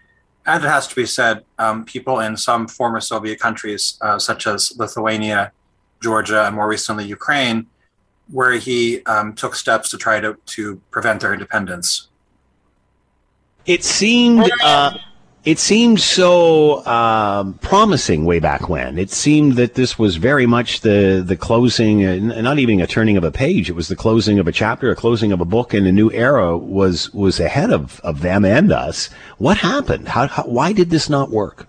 And 0.47 0.65
it 0.65 0.69
has 0.69 0.87
to 0.89 0.95
be 0.95 1.07
said, 1.07 1.45
um, 1.59 1.85
people 1.85 2.21
in 2.21 2.37
some 2.37 2.67
former 2.67 3.01
Soviet 3.01 3.39
countries, 3.39 3.99
uh, 4.01 4.19
such 4.19 4.47
as 4.47 4.73
Lithuania, 4.79 5.53
Georgia, 6.03 6.47
and 6.47 6.57
more 6.57 6.69
recently 6.69 7.05
Ukraine, 7.05 7.67
where 8.29 8.53
he 8.53 9.05
um, 9.05 9.35
took 9.35 9.55
steps 9.55 9.91
to 9.91 9.99
try 9.99 10.21
to, 10.21 10.37
to 10.47 10.81
prevent 10.91 11.21
their 11.21 11.33
independence. 11.33 12.09
It 13.67 13.85
seemed 13.85 14.51
uh, 14.63 14.97
it 15.45 15.59
seemed 15.59 16.01
so 16.01 16.85
um, 16.87 17.55
promising 17.55 18.27
way 18.27 18.41
back 18.41 18.69
when. 18.69 18.99
It 18.99 19.11
seemed 19.11 19.55
that 19.55 19.75
this 19.75 19.99
was 19.99 20.17
very 20.17 20.47
much 20.47 20.83
the 20.83 21.23
the 21.25 21.37
closing, 21.37 22.05
uh, 22.05 22.43
not 22.43 22.59
even 22.59 22.81
a 22.81 22.87
turning 22.87 23.17
of 23.17 23.25
a 23.25 23.31
page. 23.31 23.71
It 23.71 23.75
was 23.75 23.89
the 23.89 23.97
closing 23.97 24.39
of 24.39 24.47
a 24.47 24.53
chapter, 24.53 24.91
a 24.91 24.97
closing 24.97 25.33
of 25.33 25.41
a 25.41 25.47
book, 25.47 25.73
and 25.73 25.87
a 25.87 25.93
new 25.93 26.11
era 26.13 26.57
was 26.57 27.13
was 27.15 27.41
ahead 27.41 27.71
of, 27.71 28.01
of 28.01 28.21
them 28.21 28.45
and 28.45 28.71
us. 28.71 29.09
What 29.39 29.59
happened? 29.59 30.09
How, 30.09 30.27
how 30.27 30.43
why 30.43 30.73
did 30.73 30.91
this 30.91 31.09
not 31.09 31.31
work? 31.31 31.67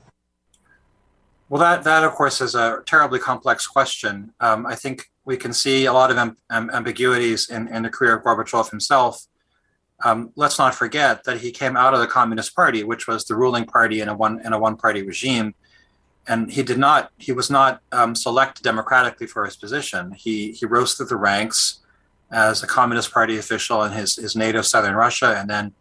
Well, 1.47 1.61
that 1.61 1.83
that 1.85 2.03
of 2.03 2.11
course 2.13 2.41
is 2.41 2.55
a 2.55 2.81
terribly 2.85 3.19
complex 3.19 3.67
question. 3.67 4.33
Um, 4.41 4.65
I 4.65 4.75
think 4.75 5.09
we 5.23 5.37
can 5.37 5.53
see 5.53 5.85
a 5.85 5.93
lot 5.93 6.11
of 6.11 6.17
amb- 6.17 6.73
ambiguities 6.73 7.49
in, 7.49 7.67
in 7.69 7.83
the 7.83 7.89
career 7.89 8.17
of 8.17 8.23
Gorbachev 8.23 8.69
himself 8.69 9.27
um, 10.03 10.31
let's 10.35 10.57
not 10.57 10.75
forget 10.75 11.23
that 11.25 11.41
he 11.41 11.51
came 11.51 11.77
out 11.77 11.93
of 11.93 11.99
the 11.99 12.07
Communist 12.07 12.55
Party, 12.55 12.83
which 12.83 13.07
was 13.07 13.25
the 13.25 13.35
ruling 13.35 13.65
party 13.65 14.01
in 14.01 14.09
a 14.09 14.15
one 14.15 14.41
in 14.45 14.53
a 14.53 14.59
one 14.59 14.75
party 14.75 15.03
regime, 15.03 15.53
and 16.27 16.51
he 16.51 16.63
did 16.63 16.77
not 16.77 17.11
he 17.17 17.31
was 17.31 17.49
not 17.49 17.81
um, 17.91 18.15
selected 18.15 18.63
democratically 18.63 19.27
for 19.27 19.45
his 19.45 19.55
position. 19.55 20.11
He 20.11 20.51
he 20.53 20.65
rose 20.65 20.93
through 20.93 21.07
the 21.07 21.17
ranks 21.17 21.79
as 22.31 22.63
a 22.63 22.67
Communist 22.67 23.11
Party 23.11 23.37
official 23.37 23.83
in 23.83 23.91
his 23.91 24.15
his 24.15 24.35
native 24.35 24.65
southern 24.65 24.95
Russia, 24.95 25.35
and 25.37 25.49
then 25.49 25.73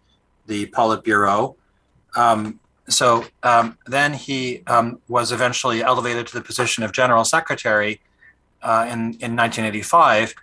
the 0.46 0.66
Politburo. 0.66 1.56
Um, 2.16 2.61
so 2.88 3.24
um, 3.44 3.78
then 3.87 4.12
he 4.12 4.62
um, 4.66 5.00
was 5.09 5.30
eventually 5.30 5.83
elevated 5.83 6.26
to 6.26 6.35
the 6.35 6.42
position 6.42 6.83
of 6.83 6.92
general 6.92 7.24
secretary 7.24 8.00
uh, 8.62 8.85
in 8.88 9.16
in 9.20 9.37
1985 9.37 10.35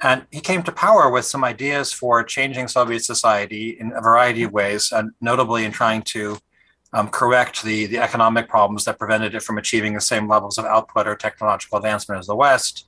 and 0.00 0.26
he 0.30 0.40
came 0.40 0.62
to 0.62 0.72
power 0.72 1.10
with 1.10 1.24
some 1.24 1.44
ideas 1.44 1.92
for 1.92 2.22
changing 2.22 2.68
Soviet 2.68 3.04
society 3.04 3.76
in 3.80 3.92
a 3.92 4.00
variety 4.00 4.44
of 4.44 4.52
ways, 4.52 4.92
and 4.92 5.10
notably 5.20 5.64
in 5.64 5.72
trying 5.72 6.02
to 6.02 6.38
um, 6.92 7.08
correct 7.08 7.62
the, 7.64 7.86
the 7.86 7.98
economic 7.98 8.48
problems 8.48 8.84
that 8.84 8.98
prevented 8.98 9.34
it 9.34 9.42
from 9.42 9.58
achieving 9.58 9.94
the 9.94 10.00
same 10.00 10.28
levels 10.28 10.56
of 10.56 10.64
output 10.64 11.06
or 11.06 11.16
technological 11.16 11.78
advancement 11.78 12.20
as 12.20 12.26
the 12.26 12.36
West. 12.36 12.86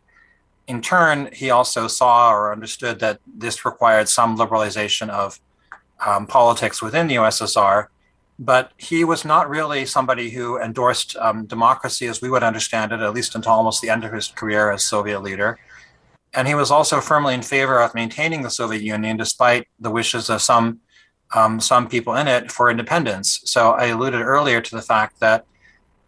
In 0.68 0.81
turn, 0.81 1.29
he 1.33 1.51
also 1.51 1.88
saw 1.88 2.33
or 2.33 2.53
understood 2.53 3.01
that 3.01 3.18
this 3.27 3.64
required 3.64 4.09
some 4.09 4.38
liberalization 4.38 5.09
of 5.11 5.40
um, 6.07 6.27
politics 6.27 6.81
within 6.81 7.09
the 7.09 7.16
USSR, 7.16 7.88
but 8.38 8.73
he 8.79 9.05
was 9.05 9.25
not 9.25 9.51
really 9.51 9.85
somebody 9.85 10.31
who 10.31 10.59
endorsed 10.59 11.16
um, 11.16 11.44
democracy 11.44 12.07
as 12.07 12.23
we 12.23 12.31
would 12.31 12.44
understand 12.44 12.92
it, 12.92 13.01
at 13.01 13.12
least 13.12 13.35
until 13.35 13.53
almost 13.53 13.83
the 13.83 13.90
end 13.90 14.05
of 14.05 14.12
his 14.12 14.29
career 14.29 14.70
as 14.70 14.85
Soviet 14.85 15.20
leader 15.20 15.59
and 16.35 16.47
he 16.47 16.55
was 16.55 16.71
also 16.71 17.01
firmly 17.01 17.35
in 17.35 17.43
favor 17.43 17.81
of 17.81 17.95
maintaining 17.95 18.43
the 18.43 18.51
Soviet 18.51 18.83
Union 18.83 19.16
despite 19.16 19.66
the 19.79 19.90
wishes 19.90 20.31
of 20.31 20.43
some 20.43 20.81
um, 21.35 21.61
some 21.61 21.88
people 21.88 22.16
in 22.16 22.27
it 22.27 22.51
for 22.51 22.71
independence. 22.71 23.40
So 23.45 23.71
I 23.71 23.87
alluded 23.87 24.21
earlier 24.21 24.61
to 24.61 24.75
the 24.75 24.83
fact 24.83 25.21
that 25.21 25.45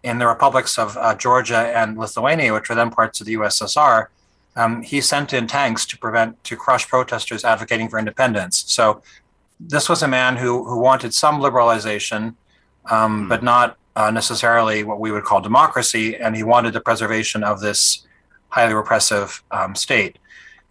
in 0.02 0.18
the 0.18 0.26
republics 0.26 0.78
of 0.78 0.96
uh, 0.96 1.14
Georgia 1.14 1.70
and 1.76 1.96
Lithuania, 1.96 2.52
which 2.52 2.68
were 2.68 2.74
then 2.74 2.90
parts 2.90 3.20
of 3.20 3.26
the 3.26 3.34
USSR, 3.34 4.06
um, 4.56 4.82
he 4.82 5.00
sent 5.00 5.32
in 5.32 5.46
tanks 5.46 5.86
to 5.86 5.96
prevent 5.96 6.42
to 6.44 6.56
crush 6.56 6.88
protesters 6.88 7.44
advocating 7.44 7.88
for 7.88 8.00
independence. 8.00 8.64
So 8.66 9.00
this 9.60 9.88
was 9.88 10.02
a 10.02 10.08
man 10.08 10.36
who 10.36 10.64
who 10.64 10.78
wanted 10.78 11.14
some 11.14 11.40
liberalization, 11.40 12.34
um, 12.90 13.26
mm. 13.26 13.28
but 13.28 13.42
not 13.42 13.76
uh, 13.94 14.10
necessarily 14.10 14.82
what 14.82 14.98
we 14.98 15.12
would 15.12 15.24
call 15.24 15.40
democracy, 15.40 16.16
and 16.16 16.34
he 16.36 16.42
wanted 16.42 16.72
the 16.72 16.80
preservation 16.80 17.44
of 17.44 17.60
this 17.60 18.06
highly 18.52 18.74
repressive 18.74 19.42
um, 19.50 19.74
state. 19.74 20.18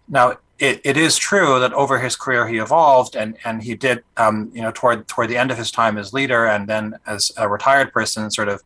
Now, 0.07 0.25
it, 0.59 0.79
it 0.83 0.97
is 0.97 1.17
true 1.17 1.59
that 1.59 1.73
over 1.73 1.99
his 1.99 2.15
career 2.15 2.47
he 2.47 2.57
evolved, 2.59 3.15
and 3.15 3.31
and 3.47 3.63
he 3.63 3.73
did, 3.75 3.97
um, 4.23 4.51
you 4.53 4.61
know, 4.61 4.71
toward 4.79 5.07
toward 5.07 5.27
the 5.29 5.37
end 5.37 5.51
of 5.51 5.57
his 5.57 5.71
time 5.71 5.97
as 5.97 6.13
leader, 6.13 6.45
and 6.45 6.67
then 6.67 6.95
as 7.05 7.31
a 7.37 7.47
retired 7.47 7.91
person, 7.91 8.29
sort 8.29 8.49
of 8.49 8.61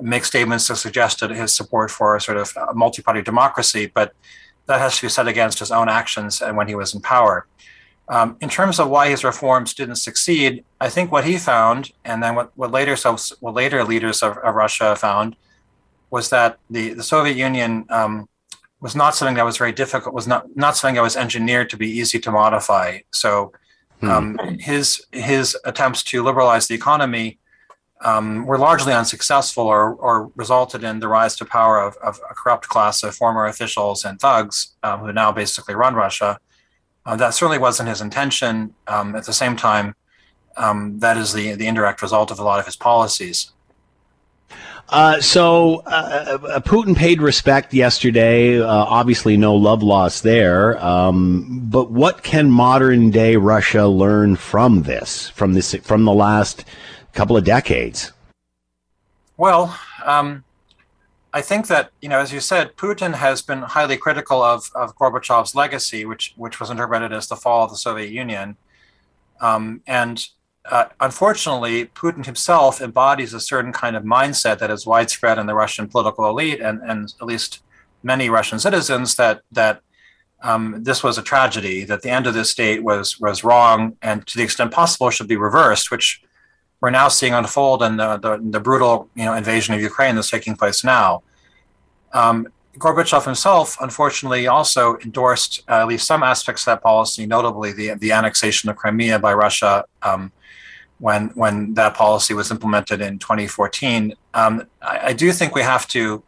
make 0.00 0.24
statements 0.24 0.68
that 0.68 0.76
suggested 0.76 1.30
his 1.30 1.52
support 1.54 1.90
for 1.90 2.18
sort 2.20 2.38
of 2.38 2.48
multi-party 2.74 3.22
democracy. 3.22 3.90
But 3.98 4.12
that 4.66 4.80
has 4.80 4.96
to 4.96 5.02
be 5.06 5.10
set 5.10 5.28
against 5.28 5.58
his 5.58 5.70
own 5.70 5.88
actions 5.88 6.42
and 6.42 6.56
when 6.56 6.68
he 6.68 6.74
was 6.74 6.94
in 6.94 7.00
power. 7.00 7.46
Um, 8.08 8.36
in 8.40 8.48
terms 8.48 8.78
of 8.78 8.88
why 8.88 9.08
his 9.08 9.24
reforms 9.24 9.74
didn't 9.74 9.96
succeed, 9.96 10.64
I 10.80 10.88
think 10.90 11.10
what 11.10 11.24
he 11.24 11.38
found, 11.38 11.92
and 12.04 12.22
then 12.22 12.34
what, 12.34 12.48
what 12.54 12.70
later 12.70 12.96
so 12.96 13.16
what 13.40 13.54
later 13.54 13.82
leaders 13.82 14.22
of, 14.22 14.36
of 14.38 14.54
Russia 14.54 14.94
found, 14.94 15.36
was 16.10 16.28
that 16.30 16.58
the, 16.70 16.94
the 16.94 17.02
Soviet 17.02 17.36
Union 17.36 17.86
um, 17.88 18.28
was 18.84 18.94
not 18.94 19.14
something 19.14 19.36
that 19.36 19.46
was 19.46 19.56
very 19.56 19.72
difficult. 19.72 20.14
Was 20.14 20.26
not 20.26 20.44
not 20.54 20.76
something 20.76 20.96
that 20.96 21.08
was 21.10 21.16
engineered 21.16 21.70
to 21.70 21.76
be 21.78 21.88
easy 21.88 22.18
to 22.20 22.30
modify. 22.30 22.98
So 23.12 23.52
hmm. 24.00 24.10
um, 24.10 24.38
his 24.60 25.06
his 25.10 25.56
attempts 25.64 26.02
to 26.10 26.22
liberalize 26.22 26.66
the 26.66 26.74
economy 26.74 27.38
um, 28.02 28.44
were 28.44 28.58
largely 28.58 28.92
unsuccessful, 28.92 29.66
or 29.66 29.94
or 29.94 30.30
resulted 30.36 30.84
in 30.84 31.00
the 31.00 31.08
rise 31.08 31.34
to 31.36 31.46
power 31.46 31.80
of, 31.80 31.96
of 32.08 32.20
a 32.30 32.34
corrupt 32.34 32.68
class 32.68 33.02
of 33.02 33.16
former 33.16 33.46
officials 33.46 34.04
and 34.04 34.20
thugs 34.20 34.76
um, 34.82 35.00
who 35.00 35.12
now 35.14 35.32
basically 35.32 35.74
run 35.74 35.94
Russia. 35.94 36.38
Uh, 37.06 37.16
that 37.16 37.32
certainly 37.32 37.58
wasn't 37.58 37.88
his 37.88 38.02
intention. 38.02 38.74
Um, 38.86 39.16
at 39.16 39.24
the 39.24 39.32
same 39.32 39.56
time, 39.56 39.94
um, 40.58 40.98
that 40.98 41.16
is 41.16 41.32
the 41.32 41.54
the 41.54 41.66
indirect 41.66 42.02
result 42.02 42.30
of 42.30 42.38
a 42.38 42.44
lot 42.44 42.60
of 42.60 42.66
his 42.66 42.76
policies. 42.76 43.53
Uh, 44.94 45.20
so 45.20 45.82
uh, 45.86 46.38
uh, 46.40 46.60
Putin 46.60 46.96
paid 46.96 47.20
respect 47.20 47.74
yesterday. 47.74 48.60
Uh, 48.60 48.68
obviously, 48.68 49.36
no 49.36 49.56
love 49.56 49.82
lost 49.82 50.22
there. 50.22 50.78
Um, 50.78 51.62
but 51.64 51.90
what 51.90 52.22
can 52.22 52.48
modern 52.48 53.10
day 53.10 53.34
Russia 53.34 53.88
learn 53.88 54.36
from 54.36 54.84
this, 54.84 55.30
from 55.30 55.54
this, 55.54 55.74
from 55.82 56.04
the 56.04 56.12
last 56.12 56.64
couple 57.12 57.36
of 57.36 57.42
decades? 57.42 58.12
Well, 59.36 59.76
um, 60.04 60.44
I 61.32 61.40
think 61.40 61.66
that 61.66 61.90
you 62.00 62.08
know, 62.08 62.20
as 62.20 62.32
you 62.32 62.38
said, 62.38 62.76
Putin 62.76 63.14
has 63.14 63.42
been 63.42 63.62
highly 63.62 63.96
critical 63.96 64.44
of 64.44 64.70
of 64.76 64.96
Gorbachev's 64.96 65.56
legacy, 65.56 66.04
which 66.04 66.34
which 66.36 66.60
was 66.60 66.70
interpreted 66.70 67.12
as 67.12 67.26
the 67.26 67.34
fall 67.34 67.64
of 67.64 67.70
the 67.70 67.76
Soviet 67.76 68.12
Union, 68.12 68.56
um, 69.40 69.82
and 69.88 70.24
uh, 70.70 70.86
unfortunately, 71.00 71.86
Putin 71.86 72.24
himself 72.24 72.80
embodies 72.80 73.34
a 73.34 73.40
certain 73.40 73.72
kind 73.72 73.96
of 73.96 74.02
mindset 74.02 74.58
that 74.58 74.70
is 74.70 74.86
widespread 74.86 75.38
in 75.38 75.46
the 75.46 75.54
Russian 75.54 75.88
political 75.88 76.28
elite 76.28 76.60
and, 76.60 76.80
and 76.82 77.12
at 77.20 77.26
least 77.26 77.62
many 78.02 78.30
Russian 78.30 78.58
citizens 78.58 79.16
that 79.16 79.42
that 79.52 79.80
um, 80.42 80.84
this 80.84 81.02
was 81.02 81.16
a 81.16 81.22
tragedy, 81.22 81.84
that 81.84 82.02
the 82.02 82.10
end 82.10 82.26
of 82.26 82.34
this 82.34 82.50
state 82.50 82.82
was 82.82 83.18
was 83.20 83.44
wrong, 83.44 83.96
and 84.02 84.26
to 84.26 84.36
the 84.36 84.44
extent 84.44 84.72
possible 84.72 85.10
should 85.10 85.28
be 85.28 85.36
reversed, 85.36 85.90
which 85.90 86.22
we're 86.80 86.90
now 86.90 87.08
seeing 87.08 87.32
unfold 87.32 87.82
in 87.82 87.96
the, 87.96 88.18
the, 88.18 88.38
the 88.42 88.60
brutal 88.60 89.08
you 89.14 89.24
know 89.24 89.34
invasion 89.34 89.74
of 89.74 89.80
Ukraine 89.80 90.14
that's 90.14 90.30
taking 90.30 90.54
place 90.54 90.84
now. 90.84 91.22
Um, 92.12 92.48
Gorbachev 92.78 93.24
himself, 93.24 93.76
unfortunately, 93.80 94.46
also 94.46 94.96
endorsed 94.98 95.62
uh, 95.68 95.82
at 95.82 95.86
least 95.86 96.06
some 96.06 96.22
aspects 96.22 96.62
of 96.62 96.66
that 96.66 96.82
policy, 96.82 97.26
notably 97.26 97.72
the 97.72 97.94
the 97.94 98.12
annexation 98.12 98.68
of 98.70 98.76
Crimea 98.76 99.18
by 99.18 99.32
Russia. 99.34 99.84
Um, 100.02 100.32
when 101.04 101.26
when 101.34 101.74
that 101.74 101.92
policy 101.94 102.32
was 102.32 102.50
implemented 102.50 103.02
in 103.02 103.18
2014. 103.18 104.14
Um, 104.32 104.66
I, 104.80 105.08
I, 105.08 105.12
do 105.12 105.32
think 105.32 105.54
we 105.54 105.60
have 105.60 105.86
to 105.88 106.22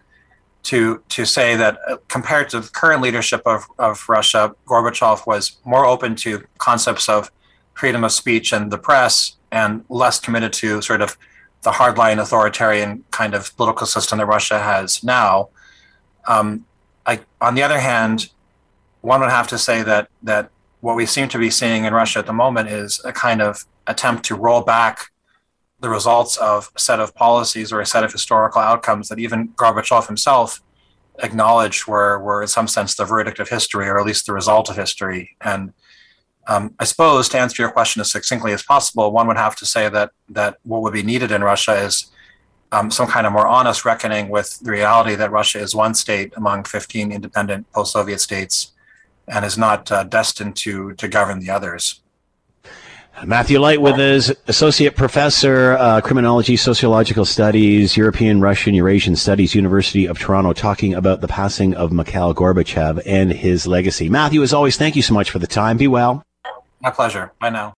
to 0.65 1.03
to 1.09 1.25
say 1.25 1.57
that 1.57 1.79
uh, 1.89 1.97
compared 2.09 2.51
to 2.51 2.61
the 2.61 2.69
current 2.69 3.01
leadership 3.01 3.41
of, 3.47 3.65
of 3.79 4.07
Russia, 4.07 4.55
Gorbachev 4.67 5.27
was 5.27 5.57
more 5.65 5.87
open 5.87 6.15
to 6.17 6.45
concepts 6.59 7.09
of 7.09 7.31
freedom 7.73 8.05
of 8.05 8.13
speech 8.13 8.53
and 8.53 8.71
the 8.71 8.77
press, 8.77 9.37
and 9.51 9.83
less 9.89 10.21
committed 10.21 10.53
to 10.53 10.83
sort 10.83 11.01
of 11.01 11.17
the 11.63 11.71
hardline 11.71 12.19
authoritarian 12.21 13.03
kind 13.11 13.33
of 13.33 13.57
political 13.57 13.87
system 13.87 14.19
that 14.19 14.27
Russia 14.27 14.59
has 14.59 15.03
now. 15.03 15.49
Um, 16.29 16.67
I, 17.07 17.21
on 17.41 17.55
the 17.55 17.63
other 17.63 17.81
hand, 17.81 18.29
one 19.01 19.21
would 19.23 19.31
have 19.31 19.49
to 19.49 19.57
say 19.57 19.83
that 19.85 20.11
that 20.23 20.51
what 20.81 20.97
we 20.97 21.07
seem 21.07 21.29
to 21.29 21.39
be 21.39 21.49
seeing 21.49 21.87
in 21.87 21.95
Russia 21.95 22.19
at 22.19 22.27
the 22.27 22.35
moment 22.35 22.69
is 22.69 23.01
a 23.07 23.13
kind 23.13 23.41
of 23.41 23.65
attempt 23.87 24.25
to 24.27 24.35
roll 24.35 24.63
back 24.63 25.11
the 25.81 25.89
results 25.89 26.37
of 26.39 26.71
a 26.75 26.79
set 26.79 27.01
of 27.01 27.15
policies 27.15 27.73
or 27.73 27.81
a 27.81 27.87
set 27.87 28.05
of 28.05 28.13
historical 28.13 28.61
outcomes 28.61 29.09
that 29.09 29.19
even 29.19 29.49
Gorbachev 29.49 30.07
himself 30.07 30.63
acknowledged 31.23 31.87
were, 31.87 32.19
were 32.19 32.43
in 32.43 32.49
some 32.49 32.69
sense 32.69 32.95
the 32.95 33.05
verdict 33.05 33.39
of 33.39 33.49
history 33.49 33.89
or 33.89 33.99
at 33.99 34.07
least 34.07 34.27
the 34.27 34.33
result 34.33 34.69
of 34.71 34.77
history. 34.77 35.37
And 35.41 35.73
um, 36.49 36.75
I 36.79 36.85
suppose 36.85 37.29
to 37.31 37.39
answer 37.39 37.63
your 37.63 37.73
question 37.73 38.01
as 38.01 38.11
succinctly 38.11 38.53
as 38.53 38.63
possible, 38.63 39.11
one 39.11 39.27
would 39.27 39.37
have 39.37 39.57
to 39.57 39.67
say 39.67 39.89
that 39.89 40.13
that 40.29 40.59
what 40.63 40.83
would 40.83 40.93
be 40.93 41.03
needed 41.03 41.33
in 41.33 41.43
Russia 41.43 41.75
is 41.75 42.07
um, 42.73 42.91
some 42.91 43.09
kind 43.09 43.27
of 43.27 43.33
more 43.33 43.47
honest 43.47 43.85
reckoning 43.85 44.29
with 44.29 44.59
the 44.61 44.71
reality 44.71 45.15
that 45.15 45.31
Russia 45.31 45.59
is 45.59 45.75
one 45.75 45.95
state 45.95 46.33
among 46.37 46.65
15 46.65 47.13
independent 47.13 47.71
post-Soviet 47.73 48.21
states 48.21 48.73
and 49.29 49.45
is 49.45 49.59
not 49.59 49.91
uh, 49.91 50.05
destined 50.05 50.57
to 50.57 50.95
to 50.95 51.09
govern 51.09 51.41
the 51.41 51.51
others. 51.51 52.01
Matthew 53.25 53.59
Light 53.59 53.81
with 53.81 53.99
us, 53.99 54.31
Associate 54.47 54.95
Professor, 54.95 55.73
uh, 55.79 56.01
Criminology, 56.03 56.57
Sociological 56.57 57.25
Studies, 57.25 57.97
European, 57.97 58.41
Russian, 58.41 58.75
Eurasian 58.75 59.17
Studies, 59.17 59.55
University 59.55 60.07
of 60.07 60.19
Toronto, 60.19 60.53
talking 60.53 60.93
about 60.95 61.23
the 61.23 61.29
passing 61.29 61.75
of 61.75 61.93
Mikhail 61.93 62.35
Gorbachev 62.35 63.01
and 63.07 63.33
his 63.33 63.67
legacy. 63.67 64.09
Matthew, 64.09 64.43
as 64.43 64.53
always, 64.53 64.77
thank 64.77 64.97
you 64.97 65.03
so 65.03 65.15
much 65.15 65.31
for 65.31 65.39
the 65.39 65.47
time. 65.47 65.79
Be 65.79 65.89
well. 65.89 66.23
My 66.81 66.91
pleasure. 66.91 67.33
Bye 67.41 67.51
now. 67.51 67.75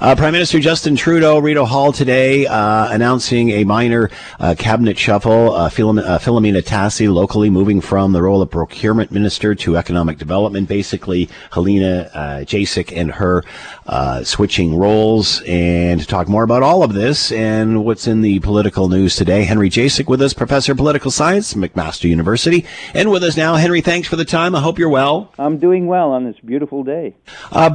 Uh, 0.00 0.14
Prime 0.14 0.32
Minister 0.32 0.60
Justin 0.60 0.94
Trudeau, 0.94 1.40
Rideau 1.40 1.64
Hall 1.64 1.90
today, 1.90 2.46
uh, 2.46 2.88
announcing 2.92 3.50
a 3.50 3.64
minor 3.64 4.10
uh, 4.38 4.54
cabinet 4.56 4.96
shuffle. 4.96 5.52
Uh, 5.52 5.68
Philom- 5.68 6.00
uh, 6.00 6.20
Filomena 6.20 6.62
Tassi 6.62 7.12
locally 7.12 7.50
moving 7.50 7.80
from 7.80 8.12
the 8.12 8.22
role 8.22 8.40
of 8.40 8.48
procurement 8.48 9.10
minister 9.10 9.56
to 9.56 9.76
economic 9.76 10.16
development. 10.16 10.68
Basically, 10.68 11.28
Helena 11.50 12.08
uh, 12.14 12.20
Jaczek 12.44 12.96
and 12.96 13.10
her 13.10 13.42
uh, 13.88 14.22
switching 14.22 14.76
roles. 14.78 15.42
And 15.48 16.00
to 16.00 16.06
talk 16.06 16.28
more 16.28 16.44
about 16.44 16.62
all 16.62 16.84
of 16.84 16.92
this 16.92 17.32
and 17.32 17.84
what's 17.84 18.06
in 18.06 18.20
the 18.20 18.38
political 18.38 18.88
news 18.88 19.16
today, 19.16 19.42
Henry 19.42 19.68
Jacek 19.68 20.06
with 20.06 20.22
us, 20.22 20.32
professor 20.32 20.70
of 20.70 20.78
political 20.78 21.10
science, 21.10 21.54
McMaster 21.54 22.08
University, 22.08 22.64
and 22.94 23.10
with 23.10 23.24
us 23.24 23.36
now. 23.36 23.56
Henry, 23.56 23.80
thanks 23.80 24.06
for 24.06 24.14
the 24.14 24.24
time. 24.24 24.54
I 24.54 24.60
hope 24.60 24.78
you're 24.78 24.88
well. 24.88 25.32
I'm 25.40 25.58
doing 25.58 25.88
well 25.88 26.12
on 26.12 26.22
this 26.22 26.38
beautiful 26.38 26.84
day. 26.84 27.16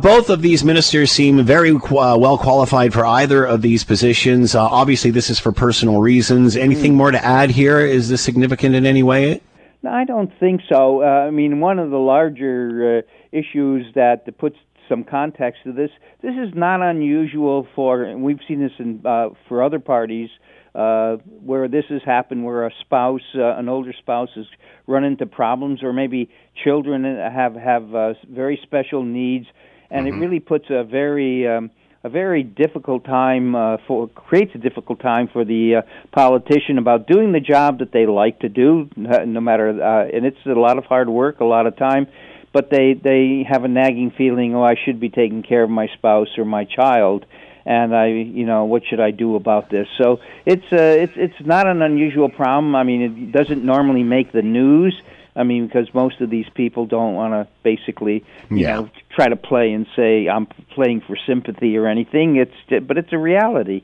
both 0.01 0.29
of 0.29 0.41
these 0.41 0.63
ministers 0.63 1.11
seem 1.11 1.43
very 1.43 1.77
uh, 2.13 2.17
well 2.17 2.37
qualified 2.37 2.93
for 2.93 3.05
either 3.05 3.45
of 3.45 3.61
these 3.61 3.83
positions. 3.83 4.55
Uh, 4.55 4.63
obviously, 4.63 5.11
this 5.11 5.29
is 5.29 5.39
for 5.39 5.51
personal 5.51 5.99
reasons. 5.99 6.55
Anything 6.55 6.93
mm. 6.93 6.97
more 6.97 7.11
to 7.11 7.23
add 7.23 7.49
here? 7.49 7.79
Is 7.79 8.09
this 8.09 8.21
significant 8.21 8.75
in 8.75 8.85
any 8.85 9.03
way? 9.03 9.41
No, 9.81 9.91
I 9.91 10.05
don't 10.05 10.31
think 10.39 10.61
so. 10.69 11.03
Uh, 11.03 11.05
I 11.05 11.31
mean, 11.31 11.59
one 11.59 11.79
of 11.79 11.89
the 11.89 11.97
larger 11.97 12.99
uh, 12.99 13.37
issues 13.37 13.85
that 13.95 14.37
puts 14.37 14.55
some 14.87 15.03
context 15.03 15.61
to 15.63 15.71
this, 15.71 15.89
this 16.21 16.33
is 16.33 16.53
not 16.55 16.81
unusual 16.81 17.67
for, 17.75 18.03
and 18.03 18.23
we've 18.23 18.39
seen 18.47 18.61
this 18.61 18.71
in, 18.79 19.01
uh, 19.05 19.29
for 19.47 19.63
other 19.63 19.79
parties. 19.79 20.29
Uh, 20.75 21.17
where 21.45 21.67
this 21.67 21.85
has 21.87 22.01
happened, 22.03 22.43
where 22.43 22.65
a 22.65 22.71
spouse, 22.81 23.21
uh, 23.35 23.55
an 23.57 23.69
older 23.69 23.93
spouse, 23.93 24.29
has 24.33 24.47
run 24.87 25.03
into 25.03 25.23
problems, 25.23 25.83
or 25.83 25.93
maybe 25.93 26.31
children 26.63 27.03
have 27.03 27.53
have 27.53 27.93
uh, 27.93 28.15
very 28.27 28.59
special 28.63 29.03
needs, 29.03 29.45
and 29.91 30.07
mm-hmm. 30.07 30.17
it 30.17 30.19
really 30.19 30.39
puts 30.39 30.65
a 30.71 30.83
very 30.83 31.47
um, 31.47 31.69
a 32.03 32.09
very 32.09 32.43
difficult 32.43 33.05
time 33.05 33.55
uh, 33.55 33.77
for 33.87 34.09
creates 34.09 34.51
a 34.55 34.57
difficult 34.57 34.99
time 34.99 35.29
for 35.31 35.45
the 35.45 35.75
uh, 35.75 35.81
politician 36.11 36.77
about 36.77 37.07
doing 37.07 37.31
the 37.31 37.39
job 37.39 37.79
that 37.79 37.93
they 37.93 38.05
like 38.05 38.39
to 38.39 38.49
do, 38.49 38.89
no 38.97 39.39
matter 39.39 39.69
uh, 39.69 40.05
and 40.13 40.25
it's 40.25 40.45
a 40.45 40.49
lot 40.49 40.77
of 40.77 40.83
hard 40.83 41.07
work, 41.07 41.39
a 41.39 41.45
lot 41.45 41.65
of 41.65 41.77
time, 41.77 42.07
but 42.51 42.69
they 42.69 42.93
they 42.93 43.45
have 43.49 43.63
a 43.63 43.69
nagging 43.69 44.11
feeling, 44.11 44.53
oh, 44.53 44.63
I 44.63 44.75
should 44.83 44.99
be 44.99 45.09
taking 45.09 45.43
care 45.43 45.63
of 45.63 45.69
my 45.69 45.87
spouse 45.93 46.27
or 46.37 46.43
my 46.43 46.65
child, 46.65 47.25
and 47.65 47.95
I, 47.95 48.07
you 48.07 48.45
know, 48.45 48.65
what 48.65 48.83
should 48.85 48.99
I 48.99 49.11
do 49.11 49.37
about 49.37 49.69
this? 49.69 49.87
So 49.97 50.19
it's 50.45 50.73
uh, 50.73 51.03
it's 51.03 51.13
it's 51.15 51.39
not 51.45 51.67
an 51.67 51.81
unusual 51.81 52.27
problem. 52.27 52.75
I 52.75 52.83
mean, 52.83 53.01
it 53.01 53.31
doesn't 53.31 53.63
normally 53.63 54.03
make 54.03 54.33
the 54.33 54.41
news 54.41 55.01
I 55.35 55.43
mean, 55.43 55.65
because 55.67 55.93
most 55.93 56.21
of 56.21 56.29
these 56.29 56.45
people 56.53 56.85
don't 56.85 57.15
want 57.15 57.33
to 57.33 57.47
basically, 57.63 58.23
you 58.49 58.57
yeah. 58.57 58.75
know, 58.75 58.89
try 59.15 59.29
to 59.29 59.35
play 59.35 59.71
and 59.71 59.87
say 59.95 60.27
I'm 60.27 60.45
playing 60.45 61.01
for 61.01 61.17
sympathy 61.25 61.75
or 61.77 61.87
anything. 61.87 62.35
It's 62.35 62.85
but 62.85 62.97
it's 62.97 63.11
a 63.11 63.17
reality. 63.17 63.83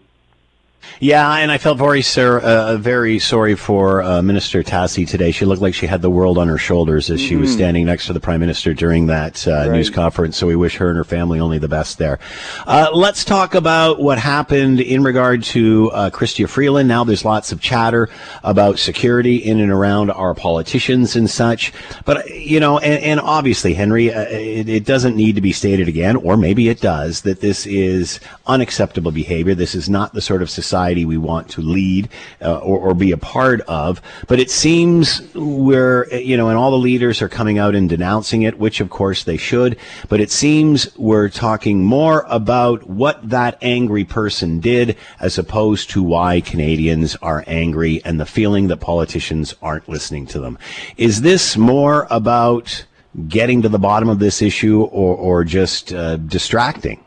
Yeah, 0.99 1.33
and 1.35 1.49
I 1.49 1.57
felt 1.57 1.77
very, 1.77 2.01
sir, 2.01 2.39
uh, 2.39 2.75
very 2.75 3.19
sorry 3.19 3.55
for 3.55 4.01
uh, 4.01 4.21
Minister 4.21 4.63
Tassi 4.63 5.07
today. 5.07 5.31
She 5.31 5.45
looked 5.45 5.61
like 5.61 5.73
she 5.73 5.87
had 5.87 6.01
the 6.01 6.09
world 6.09 6.37
on 6.37 6.47
her 6.47 6.57
shoulders 6.57 7.09
as 7.09 7.21
she 7.21 7.31
mm-hmm. 7.31 7.41
was 7.41 7.53
standing 7.53 7.85
next 7.85 8.07
to 8.07 8.13
the 8.13 8.19
Prime 8.19 8.39
Minister 8.39 8.73
during 8.73 9.05
that 9.07 9.47
uh, 9.47 9.51
right. 9.51 9.71
news 9.71 9.89
conference. 9.89 10.35
So 10.35 10.47
we 10.47 10.57
wish 10.57 10.75
her 10.77 10.89
and 10.89 10.97
her 10.97 11.03
family 11.03 11.39
only 11.39 11.57
the 11.57 11.69
best 11.69 11.99
there. 11.99 12.19
Uh, 12.67 12.89
let's 12.93 13.23
talk 13.23 13.55
about 13.55 14.01
what 14.01 14.17
happened 14.17 14.81
in 14.81 15.03
regard 15.03 15.43
to 15.43 15.89
uh, 15.91 16.09
Chrystia 16.09 16.49
Freeland. 16.49 16.89
Now 16.89 17.03
there's 17.03 17.23
lots 17.23 17.51
of 17.51 17.61
chatter 17.61 18.09
about 18.43 18.77
security 18.77 19.37
in 19.37 19.59
and 19.61 19.71
around 19.71 20.11
our 20.11 20.33
politicians 20.33 21.15
and 21.15 21.29
such. 21.29 21.71
But, 22.03 22.29
you 22.29 22.59
know, 22.59 22.77
and, 22.79 23.01
and 23.03 23.19
obviously, 23.21 23.73
Henry, 23.73 24.13
uh, 24.13 24.23
it, 24.23 24.67
it 24.67 24.85
doesn't 24.85 25.15
need 25.15 25.35
to 25.35 25.41
be 25.41 25.53
stated 25.53 25.87
again, 25.87 26.17
or 26.17 26.35
maybe 26.35 26.67
it 26.67 26.81
does, 26.81 27.21
that 27.21 27.39
this 27.39 27.65
is 27.65 28.19
unacceptable 28.47 29.11
behavior. 29.11 29.55
This 29.55 29.75
is 29.75 29.89
not 29.89 30.13
the 30.13 30.21
sort 30.21 30.41
of 30.41 30.49
society 30.49 30.68
society 30.69 31.03
we 31.03 31.17
want 31.17 31.49
to 31.49 31.61
lead 31.61 32.09
uh, 32.43 32.59
or, 32.59 32.77
or, 32.79 32.93
be 32.93 33.11
a 33.11 33.17
part 33.17 33.61
of. 33.61 34.01
But 34.27 34.39
it 34.39 34.51
seems 34.51 35.21
we're, 35.33 36.07
you 36.13 36.37
know, 36.37 36.49
and 36.49 36.57
all 36.57 36.69
the 36.69 36.77
leaders 36.77 37.23
are 37.23 37.29
coming 37.29 37.57
out 37.57 37.73
and 37.73 37.89
denouncing 37.89 38.43
it, 38.43 38.59
which 38.59 38.79
of 38.79 38.91
course 38.91 39.23
they 39.23 39.37
should. 39.37 39.77
But 40.09 40.19
it 40.19 40.29
seems 40.29 40.95
we're 40.95 41.29
talking 41.29 41.83
more 41.83 42.23
about 42.29 42.87
what 42.87 43.27
that 43.27 43.57
angry 43.63 44.05
person 44.05 44.59
did 44.59 44.95
as 45.19 45.39
opposed 45.39 45.89
to 45.91 46.03
why 46.03 46.41
Canadians 46.41 47.15
are 47.15 47.43
angry 47.47 48.01
and 48.05 48.19
the 48.19 48.27
feeling 48.27 48.67
that 48.67 48.77
politicians 48.77 49.55
aren't 49.63 49.89
listening 49.89 50.27
to 50.27 50.39
them. 50.39 50.59
Is 50.97 51.21
this 51.21 51.57
more 51.57 52.05
about 52.11 52.85
getting 53.27 53.63
to 53.63 53.69
the 53.69 53.79
bottom 53.79 54.07
of 54.07 54.19
this 54.19 54.39
issue 54.41 54.83
or, 54.83 55.15
or 55.15 55.43
just 55.43 55.91
uh, 55.91 56.17
distracting? 56.17 57.03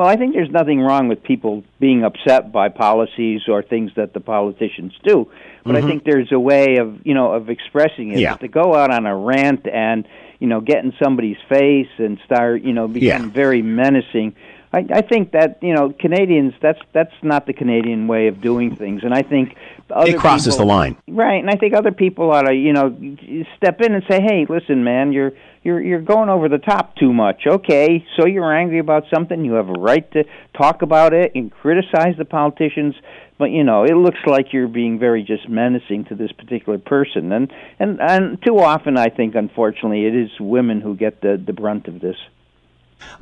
Well, 0.00 0.08
I 0.08 0.16
think 0.16 0.32
there's 0.32 0.50
nothing 0.50 0.80
wrong 0.80 1.08
with 1.08 1.22
people 1.22 1.62
being 1.78 2.04
upset 2.04 2.50
by 2.50 2.70
policies 2.70 3.42
or 3.48 3.62
things 3.62 3.90
that 3.96 4.14
the 4.14 4.20
politicians 4.20 4.94
do, 5.04 5.30
but 5.62 5.74
mm-hmm. 5.74 5.76
I 5.76 5.86
think 5.86 6.04
there's 6.04 6.32
a 6.32 6.40
way 6.40 6.78
of 6.78 7.04
you 7.04 7.12
know 7.12 7.34
of 7.34 7.50
expressing 7.50 8.12
it. 8.12 8.18
Yeah. 8.18 8.36
To 8.36 8.48
go 8.48 8.74
out 8.74 8.90
on 8.90 9.04
a 9.04 9.14
rant 9.14 9.66
and 9.68 10.08
you 10.38 10.46
know 10.46 10.62
get 10.62 10.82
in 10.82 10.94
somebody's 11.02 11.36
face 11.50 11.90
and 11.98 12.18
start 12.24 12.62
you 12.62 12.72
know 12.72 12.88
become 12.88 13.24
yeah. 13.24 13.30
very 13.30 13.60
menacing. 13.60 14.36
I, 14.72 14.86
I 14.90 15.02
think 15.02 15.32
that 15.32 15.58
you 15.60 15.74
know 15.74 15.90
Canadians 15.92 16.54
that's 16.62 16.80
that's 16.94 17.12
not 17.22 17.44
the 17.44 17.52
Canadian 17.52 18.08
way 18.08 18.28
of 18.28 18.40
doing 18.40 18.76
things, 18.76 19.02
and 19.04 19.12
I 19.12 19.20
think 19.20 19.54
it 19.96 20.18
crosses 20.18 20.54
people, 20.54 20.66
the 20.66 20.72
line, 20.72 20.96
right? 21.08 21.40
And 21.40 21.50
I 21.50 21.56
think 21.56 21.74
other 21.74 21.92
people 21.92 22.30
ought 22.30 22.42
to 22.42 22.54
you 22.54 22.72
know 22.72 22.96
step 23.56 23.80
in 23.80 23.94
and 23.94 24.02
say, 24.08 24.20
hey, 24.20 24.46
listen, 24.48 24.84
man, 24.84 25.12
you're 25.12 25.32
you're 25.62 25.80
you're 25.80 26.00
going 26.00 26.28
over 26.28 26.48
the 26.48 26.58
top 26.58 26.96
too 26.96 27.12
much. 27.12 27.42
Okay, 27.46 28.04
so 28.16 28.26
you're 28.26 28.54
angry 28.54 28.78
about 28.78 29.04
something, 29.12 29.44
you 29.44 29.54
have 29.54 29.68
a 29.68 29.72
right 29.72 30.10
to 30.12 30.24
talk 30.56 30.82
about 30.82 31.12
it 31.12 31.32
and 31.34 31.50
criticize 31.50 32.16
the 32.18 32.24
politicians, 32.24 32.94
but 33.38 33.46
you 33.46 33.64
know, 33.64 33.84
it 33.84 33.94
looks 33.94 34.20
like 34.26 34.52
you're 34.52 34.68
being 34.68 34.98
very 34.98 35.22
just 35.22 35.48
menacing 35.48 36.06
to 36.06 36.14
this 36.14 36.32
particular 36.32 36.78
person. 36.78 37.32
And 37.32 37.52
and 37.78 38.00
and 38.00 38.38
too 38.46 38.58
often 38.58 38.96
I 38.96 39.08
think 39.08 39.34
unfortunately 39.34 40.06
it 40.06 40.14
is 40.14 40.30
women 40.40 40.80
who 40.80 40.96
get 40.96 41.20
the 41.20 41.42
the 41.44 41.52
brunt 41.52 41.88
of 41.88 42.00
this. 42.00 42.16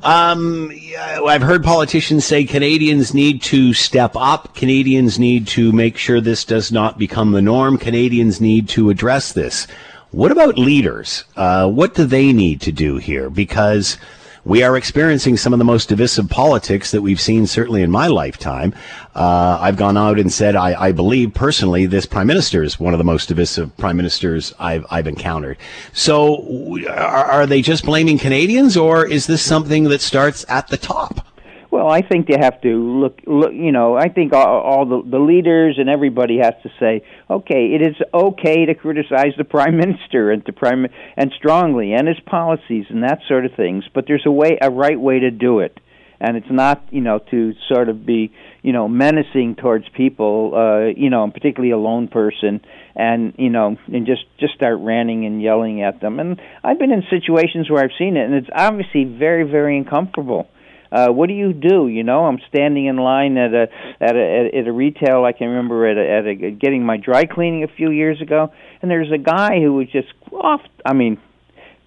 Um, 0.01 0.71
I've 0.97 1.41
heard 1.41 1.63
politicians 1.63 2.25
say 2.25 2.45
Canadians 2.45 3.13
need 3.13 3.41
to 3.43 3.73
step 3.73 4.13
up. 4.15 4.55
Canadians 4.55 5.19
need 5.19 5.47
to 5.47 5.71
make 5.71 5.97
sure 5.97 6.21
this 6.21 6.45
does 6.45 6.71
not 6.71 6.97
become 6.97 7.31
the 7.31 7.41
norm. 7.41 7.77
Canadians 7.77 8.39
need 8.39 8.69
to 8.69 8.89
address 8.89 9.33
this. 9.33 9.67
What 10.11 10.31
about 10.31 10.57
leaders? 10.57 11.25
Uh, 11.35 11.69
what 11.69 11.93
do 11.93 12.05
they 12.05 12.31
need 12.33 12.61
to 12.61 12.71
do 12.71 12.97
here? 12.97 13.29
Because 13.29 13.97
we 14.45 14.63
are 14.63 14.77
experiencing 14.77 15.37
some 15.37 15.53
of 15.53 15.59
the 15.59 15.65
most 15.65 15.89
divisive 15.89 16.29
politics 16.29 16.91
that 16.91 17.01
we've 17.01 17.19
seen, 17.19 17.47
certainly 17.47 17.81
in 17.81 17.91
my 17.91 18.07
lifetime. 18.07 18.73
Uh, 19.15 19.57
I've 19.59 19.75
gone 19.75 19.97
out 19.97 20.19
and 20.19 20.31
said 20.31 20.55
I, 20.55 20.87
I, 20.87 20.91
believe 20.91 21.33
personally 21.33 21.85
this 21.85 22.05
prime 22.05 22.27
minister 22.27 22.63
is 22.63 22.79
one 22.79 22.93
of 22.93 22.99
the 22.99 23.03
most 23.03 23.27
divisive 23.27 23.75
prime 23.77 23.97
ministers 23.97 24.53
I've, 24.59 24.85
I've 24.89 25.07
encountered. 25.07 25.57
So, 25.93 26.77
are, 26.89 27.25
are 27.25 27.45
they 27.45 27.61
just 27.61 27.85
blaming 27.85 28.17
Canadians, 28.17 28.77
or 28.77 29.05
is 29.05 29.27
this 29.27 29.41
something 29.41 29.85
that 29.85 30.01
starts 30.01 30.45
at 30.47 30.67
the 30.67 30.77
top? 30.77 31.28
Well, 31.71 31.87
I 31.87 32.01
think 32.01 32.27
they 32.27 32.37
have 32.39 32.59
to 32.61 32.69
look. 32.69 33.19
look 33.27 33.53
you 33.53 33.71
know, 33.71 33.95
I 33.95 34.09
think 34.09 34.33
all, 34.33 34.59
all 34.59 34.85
the, 34.85 35.07
the 35.07 35.19
leaders 35.19 35.75
and 35.77 35.87
everybody 35.87 36.39
has 36.39 36.55
to 36.63 36.69
say, 36.79 37.03
okay, 37.29 37.75
it 37.75 37.81
is 37.81 37.95
okay 38.11 38.65
to 38.65 38.73
criticize 38.73 39.33
the 39.37 39.43
prime 39.49 39.77
minister 39.77 40.31
and 40.31 40.43
to 40.47 40.53
prime 40.53 40.87
and 41.15 41.31
strongly 41.37 41.93
and 41.93 42.07
his 42.07 42.19
policies 42.25 42.85
and 42.89 43.03
that 43.03 43.19
sort 43.27 43.45
of 43.45 43.53
things. 43.53 43.83
But 43.93 44.05
there's 44.07 44.25
a 44.25 44.31
way, 44.31 44.57
a 44.59 44.71
right 44.71 44.99
way 44.99 45.19
to 45.19 45.29
do 45.29 45.59
it, 45.59 45.79
and 46.19 46.37
it's 46.37 46.49
not, 46.49 46.83
you 46.89 47.01
know, 47.01 47.19
to 47.29 47.53
sort 47.71 47.87
of 47.87 48.03
be, 48.03 48.33
you 48.63 48.73
know, 48.73 48.87
menacing 48.87 49.55
towards 49.55 49.85
people, 49.89 50.53
uh, 50.55 50.99
you 50.99 51.11
know, 51.11 51.23
and 51.23 51.33
particularly 51.33 51.71
a 51.71 51.77
lone 51.77 52.07
person, 52.07 52.61
and 52.95 53.35
you 53.37 53.51
know, 53.51 53.77
and 53.93 54.07
just 54.07 54.23
just 54.39 54.55
start 54.55 54.79
ranting 54.79 55.27
and 55.27 55.39
yelling 55.39 55.83
at 55.83 56.01
them. 56.01 56.19
And 56.19 56.41
I've 56.63 56.79
been 56.79 56.91
in 56.91 57.03
situations 57.11 57.69
where 57.69 57.83
I've 57.83 57.95
seen 57.99 58.17
it, 58.17 58.25
and 58.25 58.33
it's 58.33 58.49
obviously 58.53 59.03
very, 59.03 59.43
very 59.43 59.77
uncomfortable 59.77 60.49
uh, 60.91 61.07
what 61.09 61.27
do 61.27 61.33
you 61.33 61.53
do? 61.53 61.87
You 61.87 62.03
know, 62.03 62.25
I'm 62.25 62.39
standing 62.49 62.85
in 62.87 62.97
line 62.97 63.37
at 63.37 63.53
a 63.53 63.67
at 64.01 64.15
a 64.15 64.49
at 64.57 64.67
a 64.67 64.71
retail. 64.71 65.23
I 65.25 65.33
can 65.33 65.47
remember 65.49 65.85
at 65.87 65.97
a, 65.97 66.09
at 66.09 66.25
a 66.27 66.51
getting 66.51 66.83
my 66.85 66.97
dry 66.97 67.25
cleaning 67.25 67.63
a 67.63 67.67
few 67.67 67.91
years 67.91 68.21
ago, 68.21 68.51
and 68.81 68.89
there's 68.89 69.11
a 69.11 69.17
guy 69.17 69.59
who 69.61 69.73
was 69.73 69.87
just 69.91 70.07
off. 70.31 70.61
I 70.85 70.93
mean, 70.93 71.19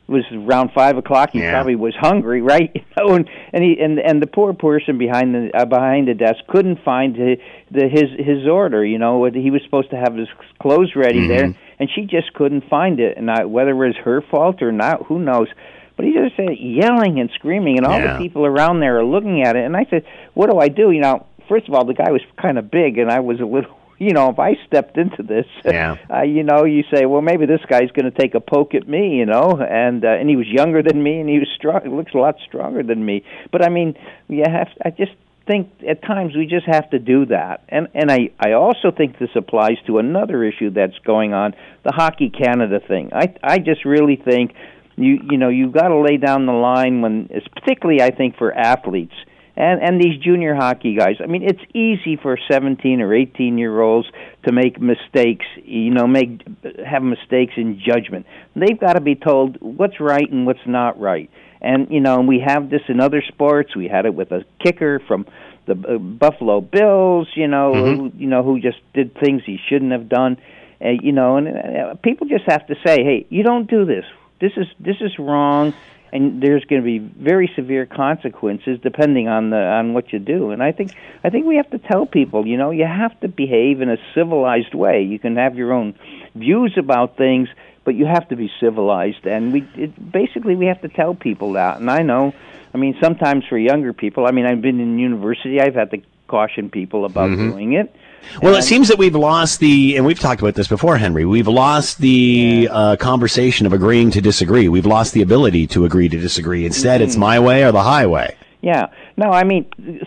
it 0.09 0.13
was 0.13 0.25
around 0.33 0.71
five 0.73 0.97
o'clock. 0.99 1.31
He 1.33 1.41
Yeah. 1.41 1.53
probably 1.53 1.75
was 1.77 1.95
hungry, 1.97 2.43
right? 2.55 2.71
You 2.75 2.83
know, 2.97 3.15
and 3.15 3.29
and 3.53 3.65
he 3.65 3.79
and 3.81 3.99
and 3.99 4.23
the 4.23 4.27
poor 4.29 4.53
person 4.55 4.99
behind 4.99 5.35
the 5.35 5.51
uh, 5.53 5.65
behind 5.65 6.07
the 6.09 6.15
desk 6.15 6.47
couldn't 6.49 6.79
find 6.85 7.15
the, 7.17 7.37
the 7.73 7.89
his 7.89 8.11
his 8.25 8.47
order. 8.47 8.85
You 8.85 8.99
know, 8.99 9.25
he 9.25 9.51
was 9.51 9.63
supposed 9.65 9.91
to 9.91 9.97
have 9.97 10.15
his 10.15 10.29
clothes 10.61 10.95
ready 10.95 11.21
Mm-hmm. 11.21 11.29
there, 11.29 11.55
and 11.81 11.91
she 11.93 12.03
just 12.03 12.33
couldn't 12.35 12.69
find 12.69 13.01
it. 13.01 13.17
And 13.17 13.29
I, 13.31 13.47
whether 13.47 13.71
it 13.73 13.75
was 13.89 13.97
her 14.05 14.21
fault 14.31 14.63
or 14.63 14.71
not, 14.71 15.07
who 15.07 15.19
knows? 15.19 15.49
But 15.97 16.07
he 16.07 16.13
just 16.15 16.37
said 16.37 16.57
yelling 16.59 17.21
and 17.21 17.31
screaming, 17.35 17.77
and 17.79 17.87
all 17.87 17.99
Yeah. 17.99 18.15
the 18.15 18.19
people 18.19 18.47
around 18.47 18.81
there 18.81 18.99
are 18.99 19.05
looking 19.05 19.43
at 19.43 19.57
it. 19.57 19.65
And 19.65 19.77
I 19.77 19.85
said, 19.91 20.05
"What 20.35 20.51
do 20.51 20.59
I 20.59 20.69
do?" 20.69 20.91
You 20.91 21.01
know, 21.01 21.27
first 21.49 21.69
of 21.69 21.75
all, 21.75 21.85
the 21.85 21.95
guy 21.95 22.11
was 22.11 22.23
kind 22.41 22.59
of 22.59 22.71
big, 22.71 22.99
and 22.99 23.11
I 23.11 23.21
was 23.21 23.41
a 23.41 23.45
little. 23.47 23.71
You 23.99 24.13
know, 24.15 24.31
if 24.31 24.41
I 24.41 24.57
stepped 24.67 24.99
into 24.99 25.23
this, 25.23 25.47
Yeah. 25.65 25.95
uh, 26.13 26.23
you 26.23 26.43
know, 26.43 26.65
you 26.65 26.83
say, 26.93 27.07
well, 27.07 27.23
maybe 27.23 27.47
this 27.47 27.61
guy's 27.69 27.93
going 27.93 28.11
to 28.11 28.11
take 28.11 28.35
a 28.35 28.41
poke 28.41 28.75
at 28.75 28.89
me, 28.89 29.19
you 29.19 29.27
know, 29.27 29.61
and 29.61 30.05
uh, 30.05 30.09
and 30.09 30.29
he 30.29 30.35
was 30.35 30.49
younger 30.49 30.83
than 30.83 31.01
me, 31.01 31.21
and 31.21 31.29
he 31.29 31.39
was 31.39 31.47
strong. 31.55 31.83
Looks 31.97 32.13
a 32.13 32.19
lot 32.19 32.35
stronger 32.45 32.83
than 32.83 33.05
me. 33.05 33.23
But 33.53 33.65
I 33.65 33.69
mean, 33.69 33.95
you 34.29 34.43
have. 34.45 34.71
I 34.85 34.91
just 34.91 35.13
think 35.47 35.69
at 35.89 36.03
times 36.03 36.35
we 36.35 36.47
just 36.47 36.67
have 36.67 36.91
to 36.91 36.99
do 36.99 37.27
that, 37.27 37.61
and 37.69 37.87
and 37.95 38.11
I 38.11 38.31
I 38.41 38.53
also 38.53 38.91
think 38.91 39.19
this 39.21 39.31
applies 39.37 39.77
to 39.87 39.99
another 39.99 40.43
issue 40.43 40.71
that's 40.71 40.99
going 41.05 41.33
on, 41.33 41.55
the 41.85 41.93
Hockey 41.93 42.29
Canada 42.31 42.81
thing. 42.81 43.11
I 43.13 43.33
I 43.45 43.59
just 43.59 43.85
really 43.85 44.17
think 44.17 44.53
you 44.97 45.19
you 45.31 45.39
know 45.39 45.49
you've 45.49 45.73
got 45.73 45.89
to 45.89 45.99
lay 45.99 46.17
down 46.17 46.47
the 46.47 46.53
line 46.53 47.01
when, 47.01 47.29
it's 47.31 47.47
particularly 47.49 48.03
I 48.03 48.11
think 48.11 48.37
for 48.37 48.53
athletes 48.53 49.15
and 49.57 49.83
and 49.83 50.01
these 50.01 50.19
junior 50.19 50.55
hockey 50.55 50.97
guys. 50.97 51.17
I 51.21 51.27
mean, 51.27 51.43
it's 51.43 51.61
easy 51.75 52.17
for 52.17 52.39
17 52.51 53.01
or 53.01 53.15
18 53.15 53.59
year 53.59 53.81
olds 53.81 54.09
to 54.45 54.53
make 54.53 54.81
mistakes. 54.81 55.45
You 55.65 55.91
know, 55.91 56.07
make 56.07 56.43
have 56.87 57.03
mistakes 57.03 57.55
in 57.57 57.81
judgment. 57.85 58.27
They've 58.57 58.79
got 58.79 58.95
to 58.95 59.01
be 59.01 59.15
told 59.15 59.59
what's 59.61 60.01
right 60.01 60.31
and 60.31 60.47
what's 60.47 60.67
not 60.67 60.99
right. 60.99 61.31
And 61.61 61.89
you 61.91 62.01
know, 62.01 62.21
we 62.21 62.43
have 62.47 62.71
this 62.71 62.83
in 62.89 63.01
other 63.01 63.23
sports. 63.29 63.77
We 63.77 63.89
had 63.89 64.07
it 64.07 64.15
with 64.15 64.33
a 64.33 64.45
kicker 64.63 65.01
from 65.07 65.27
the 65.67 65.73
uh, 65.73 65.99
Buffalo 65.99 66.61
Bills. 66.61 67.29
You 67.35 67.49
know, 67.49 67.75
who, 67.75 68.13
you 68.17 68.29
know 68.29 68.43
who 68.43 68.59
just 68.59 68.79
did 68.95 69.15
things 69.19 69.43
he 69.45 69.59
shouldn't 69.69 69.93
have 69.93 70.09
done. 70.09 70.39
Uh, 70.83 70.91
you 71.01 71.13
know, 71.13 71.37
and 71.37 71.49
uh, 71.49 71.95
people 72.03 72.27
just 72.27 72.45
have 72.49 72.67
to 72.69 72.75
say, 72.85 73.05
"Hey, 73.05 73.27
you 73.29 73.43
don't 73.43 73.71
do 73.71 73.85
this. 73.85 74.05
This 74.43 74.53
is 74.57 74.67
this 74.79 75.01
is 75.01 75.19
wrong." 75.19 75.73
and 76.15 76.43
there's 76.43 76.65
going 76.67 76.83
to 76.83 76.85
be 76.85 76.99
very 76.99 77.51
severe 77.57 77.87
consequences 77.87 78.79
depending 78.83 79.29
on 79.29 79.49
the 79.49 79.57
on 79.57 79.95
what 79.95 80.13
you 80.13 80.19
do. 80.19 80.51
And 80.51 80.63
i 80.63 80.71
think 80.71 80.93
i 81.25 81.31
think 81.31 81.47
we 81.47 81.57
have 81.57 81.71
to 81.71 81.79
tell 81.79 82.05
people 82.05 82.47
you 82.47 82.59
know 82.59 82.71
you 82.71 82.85
have 82.85 83.19
to 83.21 83.29
behave 83.29 83.81
in 83.81 83.89
a 83.89 83.97
civilized 84.15 84.75
way. 84.75 85.03
You 85.03 85.19
can 85.19 85.37
have 85.37 85.57
your 85.57 85.73
own 85.73 85.95
views 86.35 86.75
about 86.77 87.17
things 87.17 87.49
but 87.85 87.97
you 87.97 88.07
have 88.07 88.29
to 88.29 88.37
be 88.37 88.49
civilized. 88.61 89.27
And 89.27 89.53
we 89.53 89.61
it, 89.75 90.13
basically 90.13 90.55
we 90.55 90.67
have 90.67 90.83
to 90.83 90.89
tell 90.89 91.15
people 91.15 91.55
that. 91.55 91.81
And 91.81 91.91
i 91.91 92.03
know 92.03 92.35
i 92.75 92.79
mean 92.79 92.95
sometimes 93.01 93.45
for 93.49 93.59
younger 93.59 93.93
people 93.93 94.27
i 94.27 94.31
mean 94.31 94.47
i've 94.47 94.63
been 94.63 94.81
in 94.81 94.99
university 94.99 95.61
i've 95.61 95.75
had 95.75 95.91
to 95.91 95.99
caution 96.29 96.71
people 96.71 97.05
about 97.05 97.31
mm-hmm. 97.31 97.51
doing 97.51 97.73
it 97.75 97.95
Well, 98.43 98.55
it 98.55 98.63
seems 98.63 98.89
that 98.89 98.99
we've 98.99 99.15
lost 99.15 99.61
the, 99.61 99.97
and 99.97 100.07
we've 100.07 100.19
talked 100.19 100.41
about 100.41 100.55
this 100.55 100.69
before, 100.69 100.97
Henry. 100.97 101.25
We've 101.25 101.49
lost 101.49 101.99
the 101.99 102.69
uh, 102.71 102.97
conversation 102.97 103.67
of 103.67 103.73
agreeing 103.73 104.11
to 104.13 104.21
disagree. 104.21 104.69
We've 104.69 104.87
lost 104.87 105.13
the 105.15 105.23
ability 105.23 105.67
to 105.69 105.85
agree 105.85 106.09
to 106.09 106.19
disagree. 106.19 106.65
Instead, 106.65 107.01
it's 107.03 107.17
my 107.17 107.39
way 107.41 107.65
or 107.65 107.73
the 107.73 107.83
highway. 107.83 108.37
Yeah. 108.61 108.87
No, 109.17 109.31
I 109.31 109.45
mean, 109.45 109.67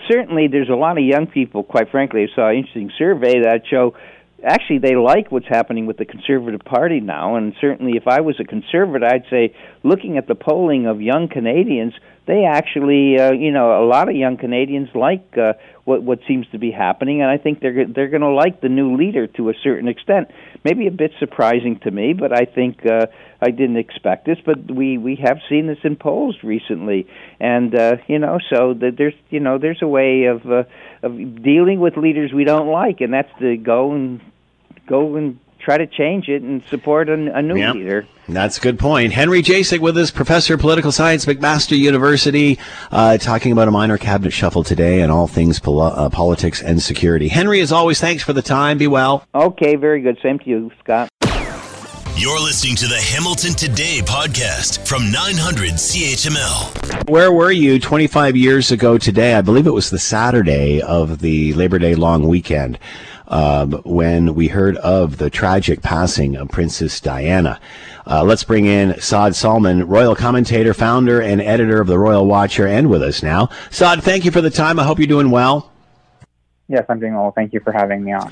certainly 0.09 0.47
there's 0.47 0.69
a 0.69 0.75
lot 0.75 0.97
of 0.97 1.03
young 1.03 1.27
people, 1.27 1.63
quite 1.63 1.91
frankly, 1.91 2.23
I 2.23 2.35
saw 2.35 2.49
an 2.49 2.57
interesting 2.57 2.91
survey 2.97 3.41
that 3.41 3.63
show 3.69 3.95
actually 4.43 4.79
they 4.79 4.95
like 4.95 5.31
what's 5.31 5.47
happening 5.47 5.85
with 5.85 5.97
the 5.97 6.05
Conservative 6.05 6.61
Party 6.61 6.99
now. 6.99 7.35
And 7.35 7.53
certainly 7.59 7.97
if 7.97 8.07
I 8.07 8.21
was 8.21 8.39
a 8.39 8.43
conservative, 8.43 9.07
I'd 9.07 9.25
say 9.29 9.55
looking 9.83 10.17
at 10.17 10.27
the 10.27 10.35
polling 10.35 10.85
of 10.85 11.01
young 11.01 11.27
Canadians, 11.27 11.93
they 12.27 12.45
actually, 12.45 13.19
uh, 13.19 13.31
you 13.31 13.51
know, 13.51 13.83
a 13.83 13.85
lot 13.85 14.09
of 14.09 14.15
young 14.15 14.37
Canadians 14.37 14.89
like 14.95 15.37
uh, 15.37 15.53
what 15.83 16.01
what 16.01 16.19
seems 16.27 16.47
to 16.51 16.57
be 16.57 16.71
happening, 16.71 17.21
and 17.21 17.29
I 17.29 17.37
think 17.37 17.59
they're 17.59 17.85
they're 17.85 18.07
going 18.07 18.21
to 18.21 18.29
like 18.29 18.61
the 18.61 18.69
new 18.69 18.95
leader 18.97 19.27
to 19.27 19.49
a 19.49 19.53
certain 19.63 19.87
extent. 19.87 20.29
Maybe 20.63 20.87
a 20.87 20.91
bit 20.91 21.11
surprising 21.19 21.79
to 21.83 21.91
me, 21.91 22.13
but 22.13 22.33
I 22.33 22.45
think 22.45 22.85
uh, 22.85 23.05
I 23.39 23.51
didn't 23.51 23.77
expect 23.77 24.25
this. 24.25 24.39
But 24.43 24.71
we 24.71 24.97
we 24.97 25.17
have 25.17 25.39
seen 25.47 25.67
this 25.67 25.77
in 25.83 25.95
polls 25.95 26.37
recently, 26.43 27.07
and 27.39 27.73
uh, 27.75 27.97
you 28.07 28.17
know, 28.17 28.39
so 28.49 28.73
that 28.73 28.95
there's 28.97 29.13
you 29.29 29.39
know 29.39 29.59
there's 29.59 29.81
a 29.83 29.87
way 29.87 30.25
of 30.25 30.49
uh, 30.49 30.63
of 31.03 31.43
dealing 31.43 31.79
with 31.79 31.95
leaders 31.95 32.33
we 32.33 32.43
don't 32.43 32.69
like, 32.69 33.01
and 33.01 33.13
that's 33.13 33.31
to 33.39 33.55
go 33.57 33.93
and 33.93 34.21
go 34.87 35.15
and 35.15 35.39
try 35.65 35.77
to 35.77 35.87
change 35.87 36.29
it 36.29 36.43
and 36.43 36.63
support 36.69 37.09
a, 37.09 37.13
a 37.35 37.41
new 37.41 37.57
Yep. 37.57 37.75
leader. 37.75 38.05
That's 38.29 38.57
a 38.57 38.61
good 38.61 38.79
point. 38.79 39.11
Henry 39.13 39.41
Jacek 39.41 39.79
with 39.79 39.97
us, 39.97 40.11
professor 40.11 40.53
of 40.53 40.59
political 40.59 40.91
science, 40.91 41.25
McMaster 41.25 41.77
University, 41.77 42.57
uh, 42.91 43.17
talking 43.17 43.51
about 43.51 43.67
a 43.67 43.71
minor 43.71 43.97
cabinet 43.97 44.31
shuffle 44.31 44.63
today 44.63 45.01
and 45.01 45.11
all 45.11 45.27
things 45.27 45.59
pol- 45.59 45.81
uh, 45.81 46.09
politics 46.09 46.61
and 46.61 46.81
security. 46.81 47.27
Henry, 47.27 47.59
as 47.61 47.71
always, 47.71 47.99
thanks 47.99 48.23
for 48.23 48.33
the 48.33 48.41
time. 48.41 48.77
Be 48.77 48.87
well. 48.87 49.25
Okay, 49.35 49.75
very 49.75 50.01
good. 50.01 50.17
Same 50.23 50.39
to 50.39 50.49
you, 50.49 50.71
Scott. 50.83 51.09
You're 52.17 52.39
listening 52.39 52.75
to 52.77 52.87
the 52.87 52.95
Hamilton 52.97 53.53
Today 53.53 53.99
podcast 54.01 54.87
from 54.87 55.11
900 55.11 55.71
CHML. 55.73 57.09
Where 57.09 57.31
were 57.31 57.51
you 57.51 57.77
25 57.79 58.37
years 58.37 58.71
ago 58.71 58.97
today? 58.97 59.35
I 59.35 59.41
believe 59.41 59.67
it 59.67 59.71
was 59.73 59.89
the 59.89 59.99
Saturday 59.99 60.81
of 60.81 61.19
the 61.19 61.53
Labor 61.53 61.77
Day 61.77 61.93
long 61.93 62.25
weekend 62.27 62.79
um, 63.27 63.73
when 63.83 64.35
we 64.35 64.47
heard 64.47 64.77
of 64.77 65.17
the 65.17 65.29
tragic 65.29 65.81
passing 65.81 66.35
of 66.35 66.49
Princess 66.49 66.99
Diana. 66.99 67.59
Uh, 68.07 68.23
let's 68.23 68.43
bring 68.43 68.65
in 68.65 68.99
Saad 68.99 69.35
Salman, 69.35 69.87
royal 69.87 70.15
commentator, 70.15 70.73
founder, 70.73 71.21
and 71.21 71.41
editor 71.41 71.81
of 71.81 71.87
the 71.87 71.97
Royal 71.97 72.25
Watcher, 72.25 72.67
and 72.67 72.89
with 72.89 73.01
us 73.01 73.23
now. 73.23 73.49
Saad, 73.71 74.03
thank 74.03 74.25
you 74.25 74.31
for 74.31 74.41
the 74.41 74.51
time. 74.51 74.79
I 74.79 74.83
hope 74.83 74.99
you're 74.99 75.07
doing 75.07 75.31
well. 75.31 75.71
Yes, 76.67 76.85
I'm 76.89 76.99
doing 76.99 77.15
well. 77.15 77.31
Thank 77.31 77.53
you 77.53 77.59
for 77.59 77.71
having 77.71 78.03
me 78.03 78.13
on. 78.13 78.31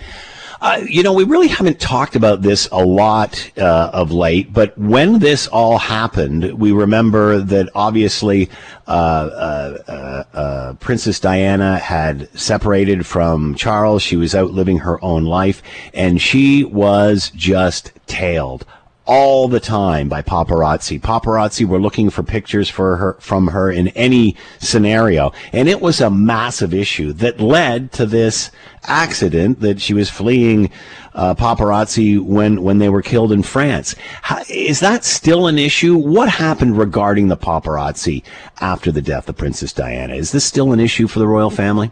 Uh, 0.63 0.79
you 0.87 1.03
know, 1.03 1.11
we 1.11 1.25
really 1.25 1.49
haven't 1.49 1.77
talked 1.77 2.15
about 2.15 2.41
this 2.41 2.69
a 2.71 2.85
lot 2.85 3.51
uh, 3.57 3.89
of 3.91 4.13
late, 4.13 4.53
but 4.53 4.75
when 4.77 5.19
this 5.19 5.45
all 5.47 5.77
happened, 5.77 6.53
we 6.53 6.71
remember 6.71 7.39
that 7.39 7.67
obviously 7.75 8.49
uh, 8.87 8.91
uh, 8.91 9.77
uh, 9.89 10.37
uh, 10.37 10.73
Princess 10.75 11.19
Diana 11.19 11.77
had 11.79 12.29
separated 12.39 13.05
from 13.05 13.55
Charles. 13.55 14.01
She 14.01 14.15
was 14.15 14.33
out 14.33 14.51
living 14.51 14.77
her 14.77 15.03
own 15.03 15.25
life, 15.25 15.61
and 15.93 16.21
she 16.21 16.63
was 16.63 17.29
just 17.35 17.91
tailed 18.07 18.65
all 19.05 19.47
the 19.47 19.59
time 19.59 20.07
by 20.07 20.21
paparazzi. 20.21 20.99
Paparazzi 20.99 21.65
were 21.65 21.79
looking 21.79 22.09
for 22.09 22.23
pictures 22.23 22.69
for 22.69 22.95
her 22.97 23.13
from 23.19 23.47
her 23.47 23.69
in 23.71 23.89
any 23.89 24.35
scenario, 24.59 25.31
and 25.51 25.67
it 25.67 25.81
was 25.81 25.99
a 25.99 26.09
massive 26.09 26.73
issue 26.73 27.11
that 27.13 27.39
led 27.39 27.91
to 27.91 28.05
this 28.05 28.51
accident 28.85 29.59
that 29.61 29.81
she 29.81 29.93
was 29.93 30.09
fleeing 30.09 30.69
uh, 31.13 31.35
paparazzi 31.35 32.19
when 32.19 32.61
when 32.61 32.79
they 32.79 32.89
were 32.89 33.01
killed 33.01 33.31
in 33.31 33.43
France. 33.43 33.95
How, 34.21 34.43
is 34.49 34.79
that 34.79 35.03
still 35.03 35.47
an 35.47 35.59
issue? 35.59 35.95
What 35.95 36.29
happened 36.29 36.77
regarding 36.77 37.27
the 37.27 37.37
paparazzi 37.37 38.23
after 38.61 38.91
the 38.91 39.01
death 39.01 39.27
of 39.27 39.37
Princess 39.37 39.73
Diana? 39.73 40.15
Is 40.15 40.31
this 40.31 40.45
still 40.45 40.71
an 40.71 40.79
issue 40.79 41.07
for 41.07 41.19
the 41.19 41.27
royal 41.27 41.49
family? 41.49 41.91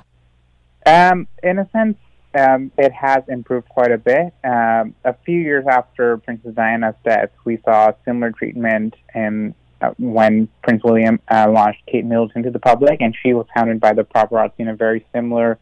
Um, 0.86 1.28
in 1.43 1.59
a 1.59 1.70
sense, 1.70 1.97
um, 2.36 2.71
it 2.77 2.91
has 2.93 3.23
improved 3.27 3.67
quite 3.69 3.91
a 3.91 3.97
bit. 3.97 4.34
Um, 4.43 4.95
a 5.03 5.15
few 5.25 5.39
years 5.39 5.65
after 5.69 6.17
Princess 6.17 6.53
Diana's 6.53 6.95
death, 7.03 7.29
we 7.45 7.59
saw 7.65 7.91
similar 8.05 8.32
treatment 8.32 8.95
in, 9.13 9.53
uh, 9.82 9.91
when 9.97 10.47
Prince 10.63 10.84
William 10.84 11.19
uh, 11.29 11.49
launched 11.49 11.86
Kate 11.88 12.05
Middleton 12.05 12.43
to 12.43 12.51
the 12.51 12.59
public, 12.59 13.01
and 13.01 13.15
she 13.21 13.34
was 13.34 13.47
hounded 13.53 13.79
by 13.79 13.93
the 13.93 14.03
paparazzi 14.03 14.59
in 14.59 14.67
a 14.67 14.75
very 14.75 15.05
similar 15.13 15.59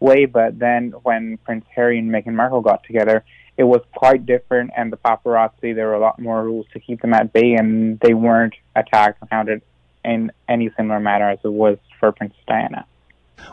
way. 0.00 0.26
But 0.26 0.58
then 0.58 0.92
when 1.02 1.38
Prince 1.38 1.64
Harry 1.74 1.98
and 1.98 2.10
Meghan 2.10 2.34
Markle 2.34 2.60
got 2.60 2.84
together, 2.84 3.24
it 3.56 3.64
was 3.64 3.82
quite 3.94 4.24
different, 4.24 4.70
and 4.76 4.92
the 4.92 4.96
paparazzi, 4.96 5.74
there 5.74 5.88
were 5.88 5.94
a 5.94 6.00
lot 6.00 6.18
more 6.18 6.42
rules 6.42 6.66
to 6.72 6.80
keep 6.80 7.02
them 7.02 7.14
at 7.14 7.32
bay, 7.32 7.54
and 7.54 7.98
they 8.00 8.14
weren't 8.14 8.54
attacked 8.74 9.20
and 9.20 9.30
hounded 9.30 9.62
in 10.04 10.32
any 10.48 10.70
similar 10.76 11.00
manner 11.00 11.30
as 11.30 11.38
it 11.44 11.52
was 11.52 11.78
for 12.00 12.12
Princess 12.12 12.40
Diana. 12.46 12.86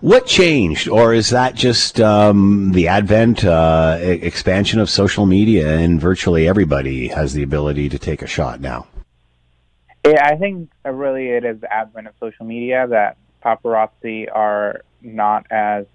What 0.01 0.25
changed, 0.25 0.87
or 0.87 1.13
is 1.13 1.29
that 1.31 1.55
just 1.55 1.99
um, 1.99 2.71
the 2.71 2.87
advent, 2.87 3.43
uh, 3.43 3.97
expansion 4.01 4.79
of 4.79 4.89
social 4.89 5.25
media, 5.25 5.77
and 5.77 5.99
virtually 5.99 6.47
everybody 6.47 7.09
has 7.09 7.33
the 7.33 7.43
ability 7.43 7.89
to 7.89 7.99
take 7.99 8.21
a 8.21 8.27
shot 8.27 8.61
now? 8.61 8.87
Yeah, 10.05 10.25
I 10.25 10.37
think 10.37 10.69
really 10.85 11.27
it 11.27 11.43
is 11.43 11.59
the 11.59 11.71
advent 11.71 12.07
of 12.07 12.13
social 12.19 12.45
media 12.45 12.87
that 12.87 13.17
paparazzi 13.43 14.27
are 14.33 14.81
not 15.01 15.45
as 15.51 15.85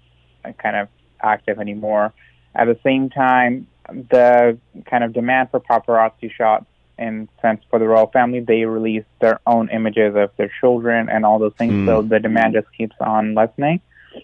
uh, 0.43 0.51
kind 0.53 0.75
of 0.75 0.87
active 1.19 1.59
anymore. 1.59 2.13
At 2.53 2.65
the 2.65 2.79
same 2.83 3.09
time, 3.09 3.67
the 3.89 4.57
kind 4.85 5.03
of 5.03 5.13
demand 5.13 5.49
for 5.51 5.59
paparazzi 5.59 6.31
shots 6.31 6.65
in 6.97 7.27
sense 7.41 7.61
for 7.69 7.79
the 7.79 7.87
royal 7.87 8.07
family, 8.07 8.39
they 8.39 8.65
release 8.65 9.03
their 9.19 9.39
own 9.45 9.69
images 9.69 10.15
of 10.15 10.31
their 10.37 10.51
children 10.59 11.09
and 11.09 11.25
all 11.25 11.39
those 11.39 11.53
things. 11.57 11.73
Mm. 11.73 11.85
So 11.85 12.01
the 12.01 12.19
demand 12.19 12.53
just 12.53 12.67
keeps 12.77 12.95
on 12.99 13.33
lessening, 13.33 13.81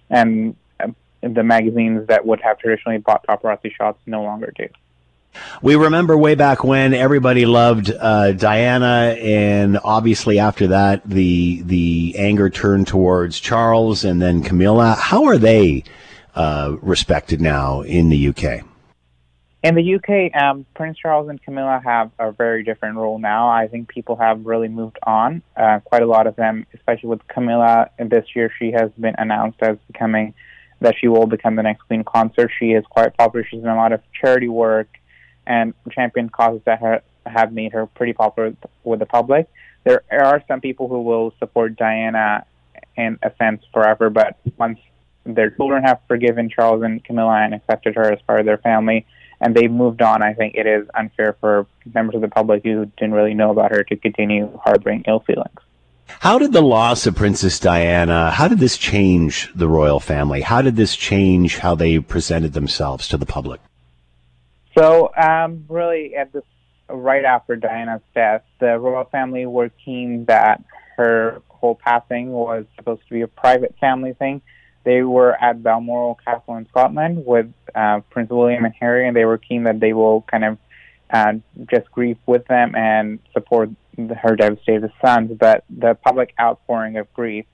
and 0.10 0.56
uh, 0.80 0.88
the 1.22 1.44
magazines 1.44 2.08
that 2.08 2.26
would 2.26 2.42
have 2.42 2.60
traditionally 2.60 2.98
bought 2.98 3.26
paparazzi 3.28 3.74
shots 3.74 4.00
no 4.06 4.24
longer 4.24 4.54
do. 4.56 4.68
We 5.62 5.76
remember 5.76 6.18
way 6.18 6.36
back 6.36 6.64
when 6.64 6.94
everybody 6.94 7.46
loved 7.46 7.90
uh, 7.92 8.34
Diana, 8.34 9.16
and 9.20 9.80
obviously 9.84 10.40
after 10.40 10.68
that, 10.68 11.02
the 11.06 11.62
the 11.62 12.16
anger 12.18 12.50
turned 12.50 12.88
towards 12.88 13.40
Charles 13.40 14.04
and 14.04 14.22
then 14.22 14.44
Camilla. 14.44 14.96
How 15.00 15.26
are 15.26 15.38
they 15.38 15.84
uh, 16.36 16.76
respected 16.82 17.40
now 17.40 17.82
in 17.82 18.10
the 18.10 18.28
UK? 18.30 18.66
In 19.64 19.76
the 19.76 19.96
UK, 19.96 20.36
um, 20.42 20.66
Prince 20.74 20.98
Charles 20.98 21.30
and 21.30 21.42
Camilla 21.42 21.80
have 21.84 22.10
a 22.18 22.32
very 22.32 22.64
different 22.64 22.96
role 22.98 23.20
now. 23.20 23.48
I 23.48 23.68
think 23.68 23.90
people 23.90 24.16
have 24.16 24.44
really 24.44 24.68
moved 24.68 24.98
on. 25.04 25.44
Uh, 25.56 25.80
quite 25.84 26.02
a 26.02 26.08
lot 26.08 26.26
of 26.26 26.36
them, 26.36 26.66
especially 26.74 27.10
with 27.10 27.28
Camilla. 27.28 27.90
This 28.00 28.26
year, 28.36 28.52
she 28.58 28.72
has 28.72 28.90
been 29.00 29.14
announced 29.20 29.60
as 29.62 29.78
becoming 29.86 30.34
that 30.80 30.96
she 31.00 31.08
will 31.08 31.28
become 31.28 31.56
the 31.56 31.62
next 31.62 31.84
Queen 31.84 32.04
Consort. 32.04 32.50
She 32.60 32.72
is 32.72 32.84
quite 32.90 33.16
popular. 33.16 33.46
She's 33.46 33.62
done 33.62 33.78
a 33.78 33.80
lot 33.80 33.94
of 33.94 34.02
charity 34.20 34.48
work 34.48 34.88
and 35.46 35.76
champion 35.92 36.30
causes 36.30 36.62
that 36.66 36.80
ha- 36.80 37.02
have 37.28 37.54
made 37.54 37.74
her 37.74 37.86
pretty 37.86 38.14
popular 38.14 38.56
with 38.84 39.00
the 39.00 39.06
public. 39.06 39.48
There 39.84 40.04
are 40.12 40.44
some 40.48 40.60
people 40.60 40.88
who 40.88 41.04
will 41.04 41.34
support 41.38 41.76
Diana 41.76 42.46
in 42.96 43.20
a 43.22 43.32
sense 43.38 43.64
forever, 43.72 44.10
but 44.10 44.38
once 44.58 44.80
their 45.24 45.52
children 45.52 45.84
have 45.84 46.00
forgiven 46.08 46.50
Charles 46.50 46.82
and 46.84 47.04
Camilla 47.04 47.44
and 47.44 47.54
accepted 47.54 47.96
her 47.96 48.12
as 48.12 48.20
part 48.24 48.40
of 48.40 48.48
their 48.48 48.58
family, 48.58 49.06
and 49.42 49.56
they've 49.56 49.72
moved 49.72 50.02
on. 50.02 50.22
I 50.22 50.34
think 50.34 50.56
it 50.56 50.68
is 50.68 50.88
unfair 50.94 51.36
for 51.42 51.66
members 51.94 52.16
of 52.16 52.22
the 52.22 52.30
public 52.30 52.64
who 52.64 52.86
didn't 52.86 53.14
really 53.14 53.34
know 53.34 53.52
about 53.52 53.72
her 53.72 53.84
to 53.84 53.96
continue 53.98 54.58
harboring 54.64 55.04
ill 55.08 55.20
feelings. 55.20 55.60
How 56.20 56.38
did 56.38 56.54
the 56.54 56.62
loss 56.62 57.08
of 57.08 57.16
Princess 57.16 57.60
Diana, 57.60 58.32
how 58.32 58.48
did 58.48 58.60
this 58.60 58.78
change 58.78 59.50
the 59.56 59.68
royal 59.68 60.00
family? 60.00 60.42
How 60.42 60.62
did 60.62 60.76
this 60.76 60.96
change 60.96 61.58
how 61.58 61.74
they 61.74 62.00
presented 62.00 62.54
themselves 62.54 63.08
to 63.10 63.18
the 63.18 63.26
public? 63.26 63.60
So, 64.78 65.12
um, 65.18 65.66
really, 65.68 66.16
at 66.16 66.32
this 66.32 66.44
right 66.90 67.26
after 67.26 67.56
Diana's 67.56 68.02
death, 68.14 68.44
the 68.60 68.78
royal 68.78 69.06
family 69.06 69.46
were 69.46 69.70
keen 69.84 70.26
that 70.26 70.64
her 70.98 71.42
whole 71.48 71.76
passing 71.76 72.32
was 72.32 72.66
supposed 72.76 73.02
to 73.08 73.14
be 73.14 73.22
a 73.22 73.28
private 73.28 73.76
family 73.80 74.14
thing. 74.14 74.42
They 74.84 75.02
were 75.04 75.34
at 75.42 75.62
Balmoral 75.62 76.20
Castle 76.26 76.58
in 76.58 76.68
Scotland 76.68 77.26
with 77.26 77.48
uh, 77.76 78.02
Prince 78.10 78.30
William 78.30 78.66
and 78.66 78.74
Harry, 78.80 79.08
and 79.08 79.16
they 79.16 79.26
were 79.26 79.38
keen 79.38 79.64
that 79.64 79.80
they 79.80 79.94
will 79.94 80.22
kind 80.22 80.46
of 80.46 80.58
uh, 81.10 81.34
just 81.70 81.92
grieve 81.92 82.18
with 82.26 82.46
them 82.48 82.76
and 82.76 83.20
support 83.34 83.70
her 84.24 84.36
devastated 84.36 84.92
sons. 85.04 85.32
But 85.38 85.64
the 85.70 85.96
public 85.96 86.34
outpouring 86.40 86.98
of 86.98 87.14
grief 87.14 87.46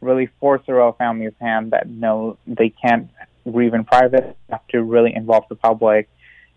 really 0.00 0.28
forced 0.40 0.66
the 0.66 0.74
royal 0.74 0.92
family's 0.92 1.32
hand 1.40 1.72
that 1.72 1.88
no, 1.88 2.38
they 2.46 2.68
can't 2.68 3.10
grieve 3.50 3.74
in 3.74 3.84
private, 3.84 4.36
have 4.50 4.66
to 4.68 4.82
really 4.82 5.14
involve 5.14 5.44
the 5.48 5.56
public 5.56 6.08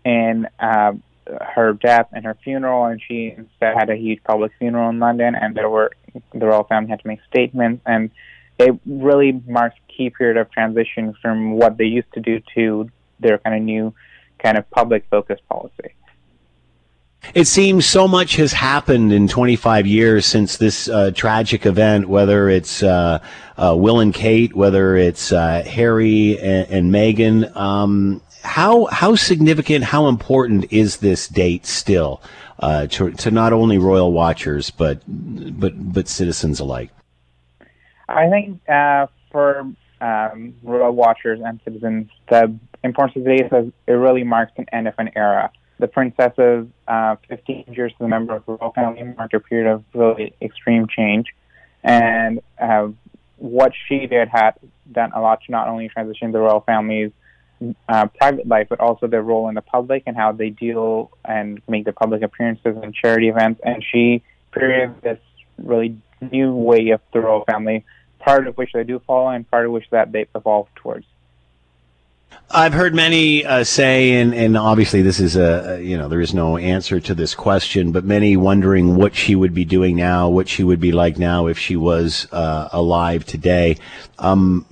in 0.04 0.46
uh, 0.58 0.92
her 1.54 1.72
death 1.72 2.08
and 2.12 2.24
her 2.24 2.36
funeral, 2.42 2.84
and 2.86 3.00
she 3.06 3.34
instead 3.36 3.74
had 3.76 3.90
a 3.90 3.96
huge 3.96 4.22
public 4.24 4.52
funeral 4.58 4.90
in 4.90 4.98
London, 4.98 5.34
and 5.34 5.54
there 5.54 5.68
were 5.68 5.92
the 6.32 6.46
royal 6.46 6.64
family 6.64 6.90
had 6.90 7.00
to 7.00 7.08
make 7.08 7.20
statements, 7.28 7.82
and 7.86 8.10
it 8.60 8.78
really 8.86 9.32
marks 9.46 9.76
a 9.76 9.92
key 9.92 10.10
period 10.10 10.36
of 10.36 10.50
transition 10.50 11.14
from 11.22 11.52
what 11.52 11.78
they 11.78 11.86
used 11.86 12.12
to 12.12 12.20
do 12.20 12.40
to 12.54 12.90
their 13.18 13.38
kind 13.38 13.56
of 13.56 13.62
new 13.62 13.94
kind 14.38 14.58
of 14.58 14.68
public 14.70 15.04
focused 15.10 15.46
policy. 15.48 15.94
It 17.34 17.46
seems 17.46 17.86
so 17.86 18.08
much 18.08 18.36
has 18.36 18.52
happened 18.52 19.12
in 19.12 19.28
25 19.28 19.86
years 19.86 20.24
since 20.24 20.56
this 20.56 20.88
uh, 20.88 21.10
tragic 21.14 21.66
event, 21.66 22.08
whether 22.08 22.48
it's 22.48 22.82
uh, 22.82 23.20
uh, 23.56 23.76
Will 23.76 24.00
and 24.00 24.12
Kate, 24.12 24.54
whether 24.56 24.96
it's 24.96 25.30
uh, 25.30 25.62
Harry 25.64 26.38
and, 26.40 26.70
and 26.70 26.92
Meghan. 26.92 27.54
Um, 27.54 28.22
how 28.42 28.86
how 28.86 29.16
significant, 29.16 29.84
how 29.84 30.08
important 30.08 30.72
is 30.72 30.96
this 30.96 31.28
date 31.28 31.66
still 31.66 32.22
uh, 32.58 32.86
to, 32.86 33.10
to 33.12 33.30
not 33.30 33.52
only 33.52 33.76
royal 33.76 34.12
watchers 34.12 34.70
but 34.70 35.02
but 35.06 35.92
but 35.92 36.08
citizens 36.08 36.58
alike? 36.58 36.90
I 38.10 38.28
think 38.28 38.60
uh, 38.68 39.06
for 39.30 39.66
um, 40.00 40.54
royal 40.62 40.92
watchers 40.92 41.40
and 41.44 41.60
citizens, 41.64 42.08
the 42.28 42.54
importance 42.82 43.16
of 43.16 43.24
the 43.24 43.34
is 43.34 43.72
it 43.86 43.92
really 43.92 44.24
marks 44.24 44.52
an 44.56 44.66
end 44.72 44.88
of 44.88 44.94
an 44.98 45.10
era. 45.16 45.50
The 45.78 45.88
princess's 45.88 46.66
uh, 46.88 47.16
15 47.28 47.64
years 47.68 47.92
as 47.98 48.04
a 48.04 48.08
member 48.08 48.34
of 48.34 48.44
the 48.46 48.52
royal 48.52 48.72
family 48.72 49.02
marked 49.02 49.34
a 49.34 49.40
period 49.40 49.72
of 49.72 49.84
really 49.94 50.34
extreme 50.42 50.86
change, 50.88 51.26
and 51.82 52.40
uh, 52.60 52.88
what 53.36 53.72
she 53.88 54.06
did 54.06 54.28
had 54.28 54.52
done 54.92 55.12
a 55.14 55.20
lot 55.20 55.40
to 55.46 55.52
not 55.52 55.68
only 55.68 55.88
transition 55.88 56.32
the 56.32 56.38
royal 56.38 56.60
family's 56.60 57.12
uh, 57.88 58.06
private 58.18 58.46
life, 58.46 58.66
but 58.68 58.80
also 58.80 59.06
their 59.06 59.22
role 59.22 59.48
in 59.48 59.54
the 59.54 59.62
public 59.62 60.02
and 60.06 60.16
how 60.16 60.32
they 60.32 60.50
deal 60.50 61.10
and 61.24 61.60
make 61.68 61.84
their 61.84 61.92
public 61.92 62.22
appearances 62.22 62.76
and 62.82 62.94
charity 62.94 63.28
events. 63.28 63.60
And 63.64 63.84
she 63.84 64.22
created 64.50 65.00
this 65.02 65.18
really 65.58 65.96
new 66.20 66.54
way 66.54 66.90
of 66.90 67.00
the 67.12 67.20
royal 67.20 67.44
family, 67.44 67.84
part 68.20 68.46
of 68.46 68.56
which 68.56 68.72
they 68.72 68.84
do 68.84 69.00
follow 69.00 69.28
and 69.28 69.50
part 69.50 69.66
of 69.66 69.72
which 69.72 69.88
that 69.90 70.12
they 70.12 70.26
evolve 70.34 70.68
towards. 70.76 71.06
I've 72.52 72.72
heard 72.72 72.94
many 72.94 73.44
uh, 73.44 73.64
say, 73.64 74.12
and, 74.12 74.34
and 74.34 74.56
obviously 74.56 75.02
this 75.02 75.18
is 75.20 75.36
a, 75.36 75.80
you 75.82 75.96
know, 75.96 76.08
there 76.08 76.20
is 76.20 76.32
no 76.32 76.56
answer 76.56 77.00
to 77.00 77.14
this 77.14 77.34
question, 77.34 77.90
but 77.92 78.04
many 78.04 78.36
wondering 78.36 78.96
what 78.96 79.14
she 79.14 79.34
would 79.34 79.54
be 79.54 79.64
doing 79.64 79.96
now, 79.96 80.28
what 80.28 80.48
she 80.48 80.62
would 80.62 80.80
be 80.80 80.92
like 80.92 81.18
now 81.18 81.46
if 81.46 81.58
she 81.58 81.76
was 81.76 82.28
uh, 82.32 82.68
alive 82.72 83.24
today. 83.24 83.78
Um, 84.18 84.66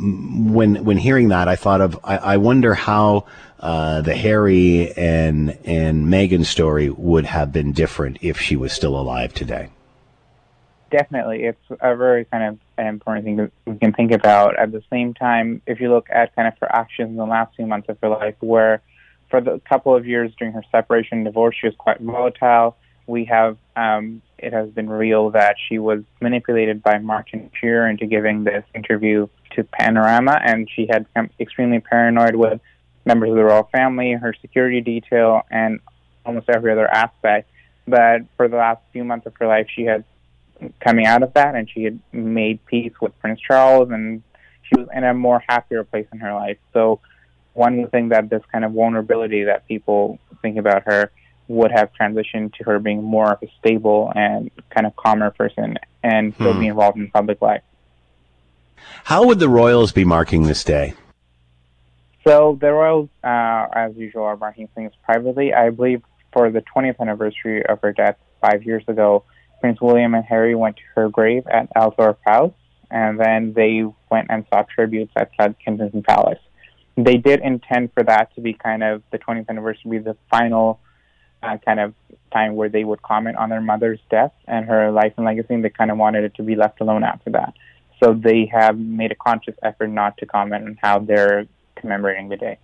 when 0.52 0.84
when 0.84 0.98
hearing 0.98 1.28
that, 1.28 1.48
I 1.48 1.56
thought 1.56 1.80
of, 1.80 1.98
I, 2.04 2.16
I 2.18 2.36
wonder 2.36 2.74
how 2.74 3.26
uh, 3.60 4.02
the 4.02 4.14
Harry 4.14 4.92
and 4.96 5.56
and 5.64 6.06
Meghan 6.06 6.44
story 6.44 6.90
would 6.90 7.26
have 7.26 7.52
been 7.52 7.72
different 7.72 8.18
if 8.20 8.40
she 8.40 8.56
was 8.56 8.72
still 8.72 8.98
alive 8.98 9.34
today 9.34 9.70
definitely, 10.90 11.44
it's 11.44 11.58
a 11.80 11.96
very 11.96 12.24
kind 12.24 12.44
of 12.44 12.58
important 12.86 13.24
thing 13.24 13.36
that 13.36 13.52
we 13.66 13.76
can 13.76 13.92
think 13.92 14.12
about. 14.12 14.58
At 14.58 14.72
the 14.72 14.82
same 14.90 15.14
time, 15.14 15.62
if 15.66 15.80
you 15.80 15.90
look 15.90 16.06
at 16.10 16.34
kind 16.36 16.48
of 16.48 16.54
her 16.60 16.74
actions 16.74 17.10
in 17.10 17.16
the 17.16 17.26
last 17.26 17.56
few 17.56 17.66
months 17.66 17.88
of 17.88 17.98
her 18.02 18.08
life, 18.08 18.36
where 18.40 18.82
for 19.30 19.40
the 19.40 19.60
couple 19.68 19.94
of 19.94 20.06
years 20.06 20.32
during 20.38 20.54
her 20.54 20.62
separation 20.70 21.18
and 21.18 21.24
divorce, 21.24 21.56
she 21.60 21.66
was 21.66 21.76
quite 21.76 22.00
volatile. 22.00 22.76
We 23.06 23.24
have 23.26 23.56
um, 23.76 24.22
it 24.38 24.52
has 24.52 24.70
been 24.70 24.88
real 24.88 25.30
that 25.30 25.56
she 25.68 25.78
was 25.78 26.02
manipulated 26.20 26.82
by 26.82 26.98
Martin 26.98 27.50
Bashir 27.50 27.88
into 27.88 28.06
giving 28.06 28.44
this 28.44 28.64
interview 28.74 29.28
to 29.56 29.64
Panorama, 29.64 30.40
and 30.44 30.68
she 30.74 30.86
had 30.90 31.06
become 31.08 31.30
extremely 31.40 31.80
paranoid 31.80 32.36
with 32.36 32.60
members 33.04 33.30
of 33.30 33.36
the 33.36 33.44
royal 33.44 33.68
family, 33.72 34.12
her 34.12 34.34
security 34.40 34.80
detail, 34.80 35.42
and 35.50 35.80
almost 36.24 36.48
every 36.48 36.70
other 36.70 36.86
aspect. 36.86 37.50
But 37.86 38.22
for 38.36 38.48
the 38.48 38.56
last 38.56 38.82
few 38.92 39.04
months 39.04 39.26
of 39.26 39.34
her 39.40 39.46
life, 39.46 39.66
she 39.74 39.84
had 39.84 40.04
coming 40.80 41.06
out 41.06 41.22
of 41.22 41.34
that, 41.34 41.54
and 41.54 41.68
she 41.68 41.84
had 41.84 42.00
made 42.12 42.64
peace 42.66 42.92
with 43.00 43.18
Prince 43.20 43.40
Charles, 43.40 43.90
and 43.90 44.22
she 44.62 44.80
was 44.80 44.88
in 44.94 45.04
a 45.04 45.14
more 45.14 45.42
happier 45.48 45.84
place 45.84 46.06
in 46.12 46.18
her 46.20 46.34
life. 46.34 46.58
So, 46.72 47.00
one 47.54 47.80
would 47.80 47.90
think 47.90 48.10
that 48.10 48.30
this 48.30 48.42
kind 48.52 48.64
of 48.64 48.72
vulnerability 48.72 49.44
that 49.44 49.66
people 49.66 50.18
think 50.42 50.58
about 50.58 50.84
her 50.84 51.10
would 51.48 51.72
have 51.72 51.90
transitioned 51.98 52.54
to 52.54 52.64
her 52.64 52.78
being 52.78 53.02
more 53.02 53.32
of 53.32 53.42
a 53.42 53.50
stable 53.58 54.12
and 54.14 54.50
kind 54.70 54.86
of 54.86 54.94
calmer 54.96 55.30
person 55.30 55.78
and 56.02 56.34
still 56.34 56.52
hmm. 56.52 56.60
be 56.60 56.66
involved 56.68 56.98
in 56.98 57.10
public 57.10 57.40
life. 57.40 57.62
How 59.04 59.26
would 59.26 59.38
the 59.38 59.48
Royals 59.48 59.90
be 59.90 60.04
marking 60.04 60.44
this 60.44 60.62
day? 60.62 60.94
So 62.24 62.58
the 62.60 62.70
Royals, 62.70 63.08
uh, 63.24 63.66
as 63.72 63.96
usual, 63.96 64.24
are 64.24 64.36
marking 64.36 64.68
things 64.74 64.92
privately. 65.02 65.54
I 65.54 65.70
believe 65.70 66.02
for 66.32 66.50
the 66.50 66.62
20th 66.62 67.00
anniversary 67.00 67.64
of 67.64 67.80
her 67.80 67.92
death 67.92 68.16
five 68.40 68.62
years 68.64 68.84
ago, 68.86 69.24
Prince 69.60 69.80
William 69.80 70.14
and 70.14 70.24
Harry 70.24 70.54
went 70.54 70.76
to 70.76 70.82
her 70.94 71.08
grave 71.08 71.46
at 71.46 71.72
Althorp 71.74 72.16
House, 72.26 72.54
and 72.90 73.18
then 73.18 73.52
they 73.54 73.84
went 74.10 74.28
and 74.30 74.44
saw 74.52 74.62
tributes 74.62 75.12
at 75.16 75.30
Kensington 75.36 76.02
Palace. 76.02 76.38
They 76.96 77.16
did 77.16 77.40
intend 77.40 77.92
for 77.92 78.02
that 78.04 78.34
to 78.34 78.40
be 78.40 78.54
kind 78.54 78.82
of 78.82 79.02
the 79.12 79.18
20th 79.18 79.48
anniversary, 79.48 79.98
the 79.98 80.16
final 80.30 80.80
uh, 81.42 81.58
kind 81.64 81.80
of 81.80 81.94
time 82.32 82.56
where 82.56 82.68
they 82.68 82.84
would 82.84 83.02
comment 83.02 83.36
on 83.36 83.48
their 83.50 83.60
mother's 83.60 84.00
death 84.10 84.32
and 84.46 84.66
her 84.66 84.90
life 84.90 85.12
and 85.16 85.24
legacy, 85.24 85.54
and 85.54 85.64
they 85.64 85.70
kind 85.70 85.90
of 85.90 85.98
wanted 85.98 86.24
it 86.24 86.34
to 86.34 86.42
be 86.42 86.56
left 86.56 86.80
alone 86.80 87.04
after 87.04 87.30
that. 87.30 87.54
So 88.02 88.14
they 88.14 88.50
have 88.52 88.78
made 88.78 89.12
a 89.12 89.16
conscious 89.16 89.54
effort 89.62 89.88
not 89.88 90.16
to 90.18 90.26
comment 90.26 90.64
on 90.64 90.78
how 90.80 91.00
they're 91.00 91.46
commemorating 91.76 92.28
the 92.28 92.36
day. 92.36 92.58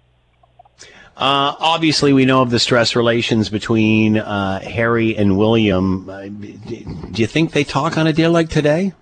Uh, 1.16 1.54
obviously, 1.60 2.12
we 2.12 2.24
know 2.24 2.42
of 2.42 2.50
the 2.50 2.58
stress 2.58 2.96
relations 2.96 3.48
between 3.48 4.18
uh, 4.18 4.60
Harry 4.60 5.16
and 5.16 5.38
William. 5.38 6.10
Uh, 6.10 6.26
do 6.26 7.22
you 7.22 7.26
think 7.28 7.52
they 7.52 7.62
talk 7.62 7.96
on 7.96 8.08
a 8.08 8.12
day 8.12 8.26
like 8.26 8.48
today? 8.48 8.92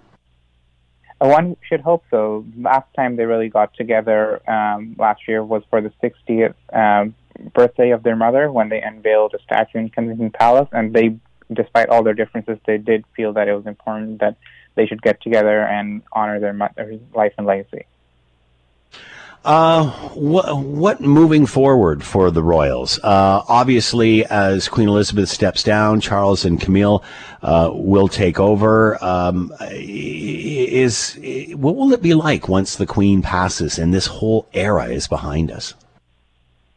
One 1.19 1.57
should 1.67 1.81
hope 1.81 2.05
so. 2.11 2.45
Last 2.59 2.93
time 2.95 3.17
they 3.17 3.25
really 3.25 3.49
got 3.49 3.73
together 3.75 4.43
um, 4.51 4.95
last 4.99 5.27
year 5.27 5.43
was 5.43 5.63
for 5.71 5.81
the 5.81 5.93
60th 6.03 6.55
um, 6.73 7.15
birthday 7.55 7.91
of 7.91 8.03
their 8.03 8.17
mother 8.17 8.51
when 8.51 8.69
they 8.69 8.83
unveiled 8.83 9.33
a 9.35 9.43
statue 9.43 9.79
in 9.79 9.89
Kensington 9.89 10.33
Palace. 10.33 10.69
And 10.73 10.93
they, 10.93 11.17
despite 11.51 11.89
all 11.89 12.03
their 12.03 12.13
differences, 12.13 12.59
they 12.67 12.77
did 12.77 13.05
feel 13.17 13.33
that 13.35 13.49
it 13.49 13.55
was 13.55 13.67
important 13.67 14.21
that 14.21 14.37
they 14.75 14.87
should 14.87 15.01
get 15.01 15.23
together 15.23 15.61
and 15.61 16.03
honor 16.13 16.41
their 16.41 16.53
mother's 16.53 17.01
life 17.15 17.33
and 17.39 17.47
legacy. 17.47 17.87
Uh, 19.45 19.91
what, 20.11 20.57
what 20.59 21.01
moving 21.01 21.47
forward 21.47 22.05
for 22.05 22.31
the 22.31 22.43
Royals? 22.43 23.01
Uh, 23.03 23.43
obviously, 23.49 24.25
as 24.27 24.69
Queen 24.69 24.89
Elizabeth 24.89 25.29
steps 25.29 25.65
down, 25.65 26.01
Charles 26.01 26.45
and 26.45 26.61
Camille 26.61 27.03
uh, 27.43 27.71
will 27.73 28.07
take 28.07 28.39
over. 28.39 29.03
Um, 29.05 29.53
is 29.71 31.19
what 31.55 31.75
will 31.75 31.93
it 31.93 32.03
be 32.03 32.15
like 32.15 32.49
once 32.49 32.77
the 32.77 32.87
Queen 32.87 33.21
passes 33.21 33.79
and 33.79 33.93
this 33.93 34.07
whole 34.07 34.47
era 34.53 34.87
is 34.87 35.09
behind 35.09 35.51
us? 35.51 35.75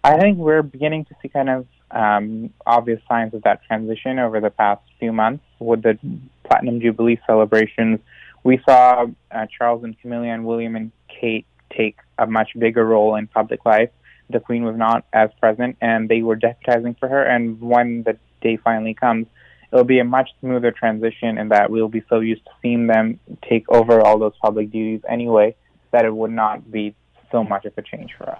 I 0.03 0.19
think 0.19 0.39
we're 0.39 0.63
beginning 0.63 1.05
to 1.05 1.15
see 1.21 1.29
kind 1.29 1.49
of 1.49 1.67
um, 1.91 2.51
obvious 2.65 3.01
signs 3.07 3.35
of 3.35 3.43
that 3.43 3.63
transition 3.65 4.17
over 4.17 4.39
the 4.39 4.49
past 4.49 4.81
few 4.99 5.13
months 5.13 5.43
with 5.59 5.83
the 5.83 5.99
Platinum 6.43 6.81
Jubilee 6.81 7.19
celebrations. 7.27 7.99
We 8.43 8.59
saw 8.67 9.05
uh, 9.31 9.45
Charles 9.55 9.83
and 9.83 9.99
Camilla 9.99 10.27
and 10.27 10.45
William 10.45 10.75
and 10.75 10.91
Kate 11.07 11.45
take 11.75 11.97
a 12.17 12.27
much 12.27 12.49
bigger 12.57 12.85
role 12.85 13.15
in 13.15 13.27
public 13.27 13.65
life. 13.65 13.89
The 14.29 14.39
Queen 14.39 14.63
was 14.63 14.75
not 14.75 15.05
as 15.13 15.29
present, 15.39 15.77
and 15.81 16.09
they 16.09 16.21
were 16.21 16.35
deputizing 16.35 16.97
for 16.99 17.07
her. 17.07 17.23
And 17.23 17.61
when 17.61 18.03
the 18.03 18.17
day 18.41 18.57
finally 18.57 18.93
comes, 18.93 19.27
it'll 19.71 19.83
be 19.83 19.99
a 19.99 20.03
much 20.03 20.29
smoother 20.39 20.71
transition 20.71 21.37
in 21.37 21.49
that 21.49 21.69
we'll 21.69 21.89
be 21.89 22.03
so 22.09 22.19
used 22.19 22.43
to 22.45 22.51
seeing 22.61 22.87
them 22.87 23.19
take 23.47 23.69
over 23.69 24.01
all 24.01 24.17
those 24.17 24.33
public 24.41 24.71
duties 24.71 25.01
anyway 25.07 25.55
that 25.91 26.05
it 26.05 26.15
would 26.15 26.31
not 26.31 26.71
be 26.71 26.95
so 27.31 27.43
much 27.43 27.65
of 27.65 27.73
a 27.77 27.81
change 27.81 28.11
for 28.17 28.29
us. 28.29 28.39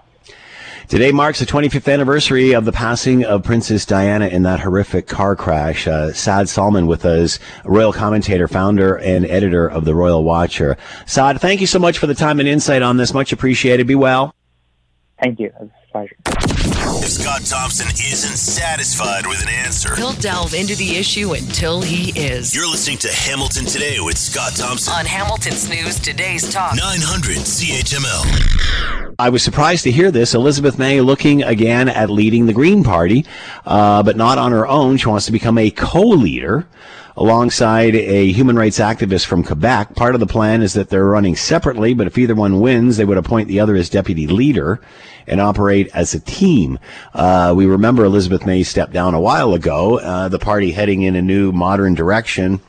Today 0.88 1.10
marks 1.10 1.40
the 1.40 1.46
25th 1.46 1.92
anniversary 1.92 2.52
of 2.52 2.64
the 2.64 2.70
passing 2.70 3.24
of 3.24 3.42
Princess 3.42 3.84
Diana 3.84 4.28
in 4.28 4.44
that 4.44 4.60
horrific 4.60 5.08
car 5.08 5.34
crash. 5.34 5.88
Uh, 5.88 6.12
Saad 6.12 6.48
Salman 6.48 6.86
with 6.86 7.04
us, 7.04 7.40
royal 7.64 7.92
commentator, 7.92 8.46
founder, 8.46 8.96
and 8.98 9.26
editor 9.26 9.68
of 9.68 9.84
the 9.84 9.96
Royal 9.96 10.22
Watcher. 10.22 10.76
Saad, 11.04 11.40
thank 11.40 11.60
you 11.60 11.66
so 11.66 11.80
much 11.80 11.98
for 11.98 12.06
the 12.06 12.14
time 12.14 12.38
and 12.38 12.48
insight 12.48 12.82
on 12.82 12.98
this. 12.98 13.12
Much 13.12 13.32
appreciated. 13.32 13.88
Be 13.88 13.96
well. 13.96 14.32
Thank 15.20 15.40
you. 15.40 15.52
It's 15.60 15.72
a 15.88 15.92
pleasure. 15.92 16.75
If 17.06 17.12
Scott 17.12 17.44
Thompson 17.44 17.86
isn't 17.86 18.36
satisfied 18.36 19.28
with 19.28 19.40
an 19.40 19.48
answer, 19.48 19.94
He'll 19.94 20.14
delve 20.14 20.54
into 20.54 20.74
the 20.74 20.96
issue 20.96 21.34
until 21.34 21.80
he 21.80 22.10
is. 22.20 22.52
you're 22.52 22.68
listening 22.68 22.98
to 22.98 23.08
Hamilton 23.12 23.64
Today 23.64 24.00
with 24.00 24.18
Scott 24.18 24.56
Thompson. 24.56 24.92
On 24.92 25.06
Hamilton's 25.06 25.70
News 25.70 26.00
Today's 26.00 26.52
Talk. 26.52 26.74
900 26.74 27.36
CHML. 27.36 29.14
I 29.20 29.28
was 29.28 29.44
surprised 29.44 29.84
to 29.84 29.92
hear 29.92 30.10
this. 30.10 30.34
Elizabeth 30.34 30.80
May 30.80 31.00
looking 31.00 31.44
again 31.44 31.88
at 31.88 32.10
leading 32.10 32.46
the 32.46 32.52
Green 32.52 32.82
Party, 32.82 33.24
uh, 33.64 34.02
but 34.02 34.16
not 34.16 34.38
on 34.38 34.50
her 34.50 34.66
own. 34.66 34.96
She 34.96 35.06
wants 35.08 35.26
to 35.26 35.32
become 35.32 35.58
a 35.58 35.70
co-leader 35.70 36.66
alongside 37.16 37.94
a 37.94 38.32
human 38.32 38.56
rights 38.56 38.80
activist 38.80 39.26
from 39.26 39.44
Quebec. 39.44 39.94
Part 39.94 40.14
of 40.14 40.20
the 40.20 40.26
plan 40.26 40.60
is 40.60 40.72
that 40.72 40.88
they're 40.88 41.04
running 41.04 41.36
separately, 41.36 41.94
but 41.94 42.08
if 42.08 42.18
either 42.18 42.34
one 42.34 42.60
wins, 42.60 42.96
they 42.96 43.04
would 43.04 43.16
appoint 43.16 43.46
the 43.46 43.60
other 43.60 43.76
as 43.76 43.88
deputy 43.88 44.26
leader 44.26 44.80
and 45.26 45.40
operate 45.40 45.88
as 45.94 46.14
a 46.14 46.20
team. 46.20 46.78
Uh, 47.14 47.52
we 47.56 47.66
remember 47.66 48.04
Elizabeth 48.04 48.46
May 48.46 48.62
stepped 48.62 48.92
down 48.92 49.14
a 49.14 49.20
while 49.20 49.54
ago, 49.54 49.98
uh, 49.98 50.28
the 50.28 50.38
party 50.38 50.72
heading 50.72 51.02
in 51.02 51.16
a 51.16 51.22
new 51.22 51.52
modern 51.52 51.94
direction. 51.94 52.60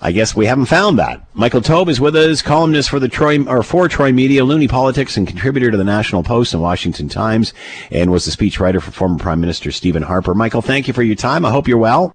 I 0.00 0.12
guess 0.12 0.36
we 0.36 0.46
haven't 0.46 0.66
found 0.66 0.98
that. 0.98 1.22
Michael 1.32 1.62
Taube 1.62 1.88
is 1.88 2.00
with 2.00 2.14
us, 2.16 2.42
columnist 2.42 2.90
for 2.90 3.00
the 3.00 3.08
Troy 3.08 3.42
or 3.44 3.62
for 3.62 3.88
Troy 3.88 4.12
Media, 4.12 4.42
Loonie 4.42 4.68
Politics, 4.68 5.16
and 5.16 5.26
contributor 5.26 5.70
to 5.70 5.76
the 5.76 5.84
National 5.84 6.22
Post 6.22 6.52
and 6.52 6.62
Washington 6.62 7.08
Times, 7.08 7.54
and 7.90 8.12
was 8.12 8.26
the 8.26 8.30
speechwriter 8.30 8.82
for 8.82 8.90
former 8.90 9.18
Prime 9.18 9.40
Minister 9.40 9.72
Stephen 9.72 10.02
Harper. 10.02 10.34
Michael, 10.34 10.60
thank 10.62 10.86
you 10.86 10.92
for 10.92 11.02
your 11.02 11.16
time. 11.16 11.46
I 11.46 11.50
hope 11.50 11.66
you're 11.66 11.78
well. 11.78 12.14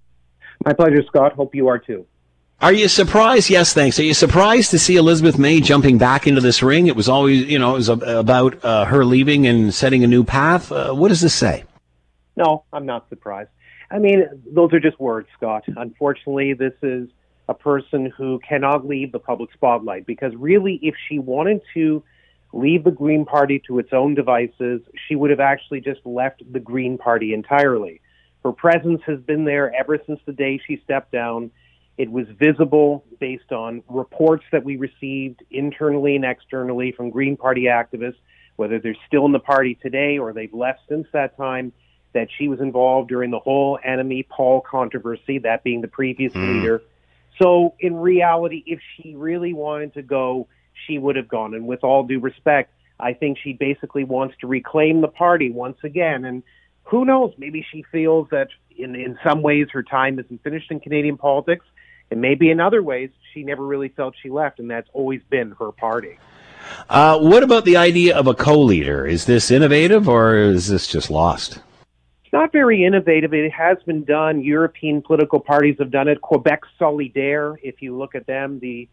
My 0.63 0.73
pleasure, 0.73 1.03
Scott. 1.07 1.33
Hope 1.33 1.55
you 1.55 1.67
are 1.69 1.79
too. 1.79 2.05
Are 2.61 2.71
you 2.71 2.87
surprised? 2.87 3.49
Yes, 3.49 3.73
thanks. 3.73 3.99
Are 3.99 4.03
you 4.03 4.13
surprised 4.13 4.69
to 4.69 4.77
see 4.77 4.95
Elizabeth 4.95 5.39
May 5.39 5.61
jumping 5.61 5.97
back 5.97 6.27
into 6.27 6.41
this 6.41 6.61
ring? 6.61 6.85
It 6.85 6.95
was 6.95 7.09
always, 7.09 7.45
you 7.45 7.57
know, 7.57 7.71
it 7.71 7.77
was 7.77 7.89
about 7.89 8.63
uh, 8.63 8.85
her 8.85 9.03
leaving 9.03 9.47
and 9.47 9.73
setting 9.73 10.03
a 10.03 10.07
new 10.07 10.23
path. 10.23 10.71
Uh, 10.71 10.93
what 10.93 11.07
does 11.07 11.21
this 11.21 11.33
say? 11.33 11.63
No, 12.37 12.63
I'm 12.71 12.85
not 12.85 13.09
surprised. 13.09 13.49
I 13.89 13.97
mean, 13.97 14.25
those 14.45 14.71
are 14.73 14.79
just 14.79 14.99
words, 14.99 15.27
Scott. 15.35 15.63
Unfortunately, 15.75 16.53
this 16.53 16.75
is 16.83 17.09
a 17.49 17.55
person 17.55 18.13
who 18.15 18.39
cannot 18.47 18.85
leave 18.85 19.11
the 19.11 19.19
public 19.19 19.51
spotlight 19.53 20.05
because 20.05 20.35
really, 20.35 20.79
if 20.83 20.93
she 21.09 21.17
wanted 21.17 21.61
to 21.73 22.03
leave 22.53 22.83
the 22.83 22.91
Green 22.91 23.25
Party 23.25 23.59
to 23.65 23.79
its 23.79 23.91
own 23.91 24.13
devices, 24.13 24.81
she 25.07 25.15
would 25.15 25.31
have 25.31 25.39
actually 25.39 25.81
just 25.81 26.05
left 26.05 26.43
the 26.53 26.59
Green 26.59 26.99
Party 26.99 27.33
entirely. 27.33 28.01
Her 28.43 28.51
presence 28.51 29.01
has 29.07 29.19
been 29.19 29.45
there 29.45 29.73
ever 29.73 29.97
since 30.05 30.19
the 30.27 30.33
day 30.33 30.61
she 30.67 30.79
stepped 30.83 31.11
down. 31.11 31.49
It 32.01 32.11
was 32.11 32.25
visible 32.29 33.05
based 33.19 33.51
on 33.51 33.83
reports 33.87 34.43
that 34.51 34.63
we 34.63 34.75
received 34.75 35.43
internally 35.51 36.15
and 36.15 36.25
externally 36.25 36.91
from 36.93 37.11
Green 37.11 37.37
Party 37.37 37.65
activists, 37.65 38.15
whether 38.55 38.79
they're 38.79 38.97
still 39.05 39.27
in 39.27 39.33
the 39.33 39.39
party 39.39 39.77
today 39.79 40.17
or 40.17 40.33
they've 40.33 40.51
left 40.51 40.79
since 40.89 41.05
that 41.13 41.37
time, 41.37 41.71
that 42.13 42.27
she 42.35 42.47
was 42.47 42.59
involved 42.59 43.09
during 43.09 43.29
the 43.29 43.37
whole 43.37 43.77
Annamie 43.87 44.27
Paul 44.27 44.61
controversy, 44.61 45.37
that 45.37 45.63
being 45.63 45.81
the 45.81 45.87
previous 45.87 46.33
Mm. 46.33 46.55
leader. 46.55 46.81
So, 47.39 47.75
in 47.79 47.95
reality, 47.95 48.63
if 48.65 48.79
she 48.95 49.13
really 49.13 49.53
wanted 49.53 49.93
to 49.93 50.01
go, 50.01 50.47
she 50.87 50.97
would 50.97 51.15
have 51.17 51.27
gone. 51.27 51.53
And 51.53 51.67
with 51.67 51.83
all 51.83 52.01
due 52.01 52.19
respect, 52.19 52.73
I 52.99 53.13
think 53.13 53.37
she 53.37 53.53
basically 53.53 54.05
wants 54.05 54.35
to 54.37 54.47
reclaim 54.47 55.01
the 55.01 55.07
party 55.07 55.51
once 55.51 55.77
again. 55.83 56.25
And 56.25 56.41
who 56.85 57.05
knows? 57.05 57.31
Maybe 57.37 57.63
she 57.71 57.83
feels 57.91 58.27
that 58.31 58.47
in 58.75 58.95
in 58.95 59.19
some 59.23 59.43
ways 59.43 59.67
her 59.69 59.83
time 59.83 60.17
isn't 60.17 60.41
finished 60.41 60.71
in 60.71 60.79
Canadian 60.79 61.17
politics, 61.17 61.65
and 62.11 62.21
maybe 62.21 62.51
in 62.51 62.59
other 62.59 62.83
ways 62.83 63.09
she 63.33 63.43
never 63.43 63.65
really 63.65 63.89
felt 63.89 64.13
she 64.21 64.29
left, 64.29 64.59
and 64.59 64.69
that's 64.69 64.89
always 64.93 65.21
been 65.29 65.55
her 65.59 65.71
party. 65.71 66.19
Uh, 66.89 67.17
what 67.19 67.41
about 67.41 67.65
the 67.65 67.77
idea 67.77 68.15
of 68.15 68.27
a 68.27 68.33
co-leader? 68.33 69.07
Is 69.07 69.25
this 69.25 69.49
innovative 69.49 70.07
or 70.07 70.35
is 70.35 70.67
this 70.67 70.87
just 70.87 71.09
lost? 71.09 71.59
It's 72.23 72.33
not 72.33 72.51
very 72.51 72.85
innovative. 72.85 73.33
It 73.33 73.51
has 73.51 73.77
been 73.85 74.03
done. 74.03 74.41
European 74.41 75.01
political 75.01 75.39
parties 75.39 75.77
have 75.79 75.91
done 75.91 76.07
it. 76.07 76.21
Quebec 76.21 76.61
Solidaire, 76.79 77.55
if 77.63 77.81
you 77.81 77.97
look 77.97 78.15
at 78.15 78.27
them, 78.27 78.59
the 78.59 78.87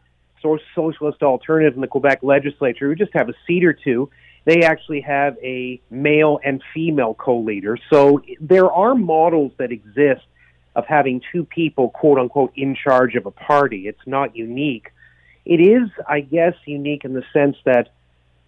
socialist 0.75 1.23
alternative 1.23 1.75
in 1.75 1.81
the 1.81 1.89
Quebec 1.89 2.21
legislature, 2.23 2.89
who 2.89 2.95
just 2.95 3.13
have 3.13 3.29
a 3.29 3.35
seat 3.47 3.65
or 3.65 3.73
two, 3.73 4.09
they 4.45 4.63
actually 4.63 5.01
have 5.01 5.37
a 5.43 5.81
male 5.91 6.41
and 6.45 6.63
female 6.73 7.15
co-leader. 7.15 7.77
So 7.91 8.23
there 8.41 8.71
are 8.71 8.95
models 8.95 9.53
that 9.59 9.73
exist 9.73 10.23
of 10.79 10.87
having 10.87 11.21
two 11.33 11.45
people, 11.45 11.91
quote 11.91 12.21
unquote, 12.21 12.53
in 12.55 12.77
charge 12.77 13.17
of 13.17 13.27
a 13.27 13.33
party. 13.33 13.89
It's 13.89 14.07
not 14.07 14.37
unique. 14.37 14.93
It 15.45 15.61
is, 15.61 15.91
I 16.09 16.21
guess, 16.21 16.55
unique 16.67 17.05
in 17.05 17.15
the 17.15 17.25
sense 17.33 17.57
that 17.65 17.89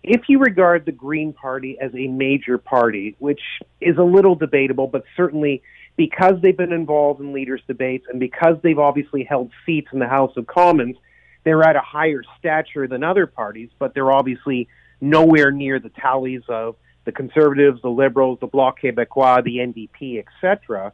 if 0.04 0.28
you 0.28 0.38
regard 0.38 0.86
the 0.86 0.92
Green 0.92 1.32
Party 1.32 1.76
as 1.80 1.92
a 1.92 2.06
major 2.06 2.56
party, 2.56 3.16
which 3.18 3.40
is 3.80 3.98
a 3.98 4.04
little 4.04 4.36
debatable, 4.36 4.86
but 4.86 5.02
certainly 5.16 5.60
because 5.96 6.34
they've 6.40 6.56
been 6.56 6.72
involved 6.72 7.20
in 7.20 7.32
leaders' 7.32 7.62
debates 7.66 8.06
and 8.08 8.20
because 8.20 8.56
they've 8.62 8.78
obviously 8.78 9.24
held 9.24 9.50
seats 9.66 9.88
in 9.92 9.98
the 9.98 10.06
House 10.06 10.32
of 10.36 10.46
Commons, 10.46 10.96
they're 11.42 11.64
at 11.64 11.74
a 11.74 11.80
higher 11.80 12.22
stature 12.38 12.86
than 12.86 13.02
other 13.02 13.26
parties, 13.26 13.70
but 13.80 13.92
they're 13.92 14.12
obviously 14.12 14.68
nowhere 15.00 15.50
near 15.50 15.80
the 15.80 15.88
tallies 15.88 16.42
of 16.48 16.76
the 17.06 17.12
Conservatives, 17.12 17.82
the 17.82 17.90
Liberals, 17.90 18.38
the 18.40 18.46
Bloc 18.46 18.80
Québécois, 18.80 19.42
the 19.42 19.56
NDP, 19.56 20.24
etc. 20.24 20.92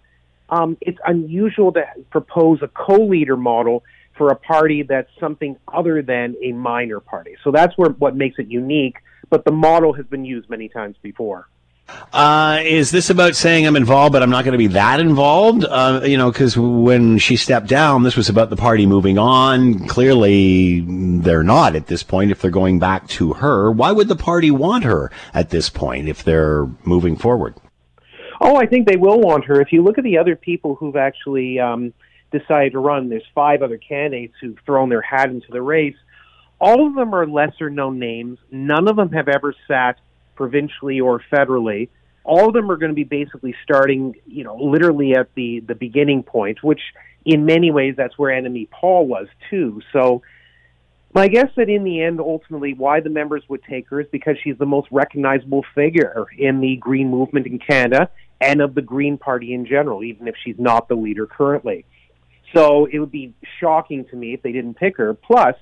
Um, 0.49 0.77
it's 0.81 0.99
unusual 1.07 1.73
to 1.73 1.85
propose 2.11 2.63
a 2.63 2.69
co-leader 2.69 3.37
model 3.37 3.83
for 4.17 4.31
a 4.31 4.37
party 4.37 4.83
that's 4.83 5.11
something 5.21 5.57
other 5.73 6.03
than 6.03 6.37
a 6.43 6.53
minor 6.53 7.01
party. 7.01 7.37
So 7.45 7.51
that's 7.51 7.77
where 7.77 7.91
what 7.91 8.17
makes 8.17 8.39
it 8.39 8.49
unique. 8.49 8.97
But 9.29 9.45
the 9.45 9.53
model 9.53 9.93
has 9.95 10.07
been 10.07 10.25
used 10.25 10.49
many 10.49 10.69
times 10.69 10.97
before. 11.03 11.49
Uh, 12.13 12.61
is 12.65 12.91
this 12.91 13.11
about 13.11 13.37
saying 13.37 13.67
I'm 13.67 13.77
involved, 13.77 14.13
but 14.13 14.23
I'm 14.23 14.31
not 14.31 14.45
going 14.45 14.53
to 14.53 14.59
be 14.59 14.67
that 14.69 14.99
involved? 14.99 15.65
Uh, 15.65 16.01
you 16.05 16.17
know, 16.17 16.33
because 16.33 16.57
when 16.57 17.19
she 17.19 17.37
stepped 17.37 17.69
down, 17.69 18.03
this 18.03 18.17
was 18.17 18.29
about 18.29 18.51
the 18.51 18.57
party 18.57 18.87
moving 18.87 19.19
on. 19.19 19.87
Clearly, 19.87 20.81
they're 20.81 21.45
not 21.45 21.77
at 21.77 21.87
this 21.87 22.03
point 22.03 22.31
if 22.31 22.41
they're 22.41 22.51
going 22.51 22.79
back 22.79 23.07
to 23.09 23.35
her. 23.35 23.71
Why 23.71 23.93
would 23.93 24.09
the 24.09 24.17
party 24.17 24.51
want 24.51 24.85
her 24.85 25.13
at 25.33 25.51
this 25.51 25.71
point 25.71 26.09
if 26.09 26.25
they're 26.25 26.67
moving 26.85 27.17
forward? 27.17 27.55
Oh, 28.41 28.57
I 28.57 28.67
think 28.67 28.87
they 28.87 28.97
will 28.97 29.21
want 29.21 29.45
her. 29.47 29.61
If 29.61 29.73
you 29.73 29.83
look 29.83 29.99
at 29.99 30.05
the 30.05 30.19
other 30.19 30.37
people 30.37 30.75
who've 30.75 30.97
actually 30.97 31.59
um, 31.59 31.93
decided 32.31 32.73
to 32.73 32.79
run, 32.79 33.09
there's 33.09 33.25
five 33.35 33.63
other 33.63 33.79
candidates 33.79 34.35
who've 34.41 34.59
thrown 34.67 34.89
their 34.89 35.01
hat 35.01 35.31
into 35.31 35.51
the 35.51 35.63
race. 35.63 35.97
All 36.61 36.87
of 36.87 36.95
them 36.95 37.15
are 37.15 37.27
lesser 37.27 37.71
known 37.71 37.99
names. 37.99 38.39
None 38.51 38.89
of 38.89 38.97
them 38.97 39.13
have 39.13 39.29
ever 39.29 39.55
sat 39.69 39.99
provincially 40.35 41.01
or 41.01 41.23
federally. 41.33 41.89
All 42.25 42.49
of 42.49 42.55
them 42.55 42.71
are 42.71 42.77
going 42.77 42.91
to 42.91 42.97
be 42.97 43.05
basically 43.05 43.55
starting, 43.63 44.15
you 44.27 44.45
know, 44.45 44.57
literally 44.57 45.15
at 45.15 45.33
the 45.35 45.61
the 45.61 45.75
beginning 45.75 46.23
point, 46.23 46.63
which 46.63 46.81
in 47.25 47.45
many 47.45 47.71
ways 47.71 47.95
that's 47.97 48.19
where 48.19 48.33
Annamie 48.33 48.69
Paul 48.71 49.07
was 49.07 49.29
too. 49.51 49.81
So 49.93 50.23
my 51.15 51.29
guess 51.29 51.49
that 51.57 51.69
in 51.69 51.85
the 51.85 52.03
end, 52.03 52.21
ultimately, 52.21 52.75
why 52.75 53.01
the 53.01 53.11
members 53.11 53.43
would 53.49 53.63
take 53.65 53.89
her 53.91 54.01
is 54.01 54.07
because 54.11 54.37
she's 54.43 54.59
the 54.59 54.67
most 54.67 54.89
recognizable 54.91 55.65
figure 55.75 56.27
in 56.37 56.61
the 56.61 56.77
Green 56.77 57.11
movement 57.11 57.47
in 57.47 57.59
Canada 57.59 58.11
and 58.41 58.61
of 58.61 58.75
the 58.75 58.83
Green 58.83 59.19
Party 59.19 59.55
in 59.55 59.67
general, 59.67 60.05
even 60.05 60.29
if 60.29 60.35
she's 60.45 60.59
not 60.59 60.89
the 60.89 60.95
leader 60.95 61.27
currently. 61.27 61.85
So 62.55 62.87
it 62.87 62.99
would 62.99 63.13
be 63.13 63.35
shocking 63.61 64.05
to 64.07 64.17
me 64.17 64.35
if 64.35 64.43
they 64.43 64.53
didn't 64.53 64.75
pick 64.75 64.97
her. 64.99 65.15
Plus, 65.15 65.55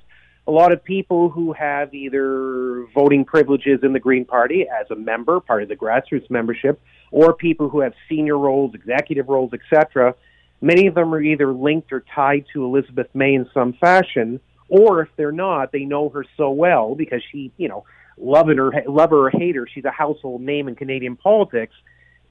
a 0.46 0.50
lot 0.50 0.72
of 0.72 0.84
people 0.84 1.30
who 1.30 1.52
have 1.54 1.94
either 1.94 2.86
voting 2.94 3.24
privileges 3.24 3.80
in 3.82 3.92
the 3.92 4.00
Green 4.00 4.24
Party 4.24 4.66
as 4.68 4.90
a 4.90 4.96
member, 4.96 5.40
part 5.40 5.62
of 5.62 5.68
the 5.68 5.76
grassroots 5.76 6.28
membership, 6.28 6.80
or 7.10 7.32
people 7.32 7.68
who 7.68 7.80
have 7.80 7.94
senior 8.08 8.36
roles, 8.36 8.74
executive 8.74 9.28
roles, 9.28 9.52
etc. 9.54 10.14
Many 10.60 10.86
of 10.86 10.94
them 10.94 11.14
are 11.14 11.20
either 11.22 11.52
linked 11.52 11.92
or 11.92 12.04
tied 12.14 12.44
to 12.52 12.64
Elizabeth 12.64 13.08
May 13.14 13.34
in 13.34 13.48
some 13.54 13.72
fashion, 13.74 14.40
or 14.68 15.02
if 15.02 15.08
they're 15.16 15.32
not, 15.32 15.72
they 15.72 15.84
know 15.84 16.08
her 16.10 16.24
so 16.36 16.50
well 16.50 16.94
because 16.94 17.22
she, 17.30 17.52
you 17.56 17.68
know, 17.68 17.84
love 18.18 18.48
or 18.48 18.72
love 18.86 19.10
her 19.10 19.26
or 19.26 19.30
hate 19.30 19.56
her, 19.56 19.66
she's 19.72 19.84
a 19.84 19.90
household 19.90 20.40
name 20.40 20.68
in 20.68 20.74
Canadian 20.74 21.16
politics. 21.16 21.74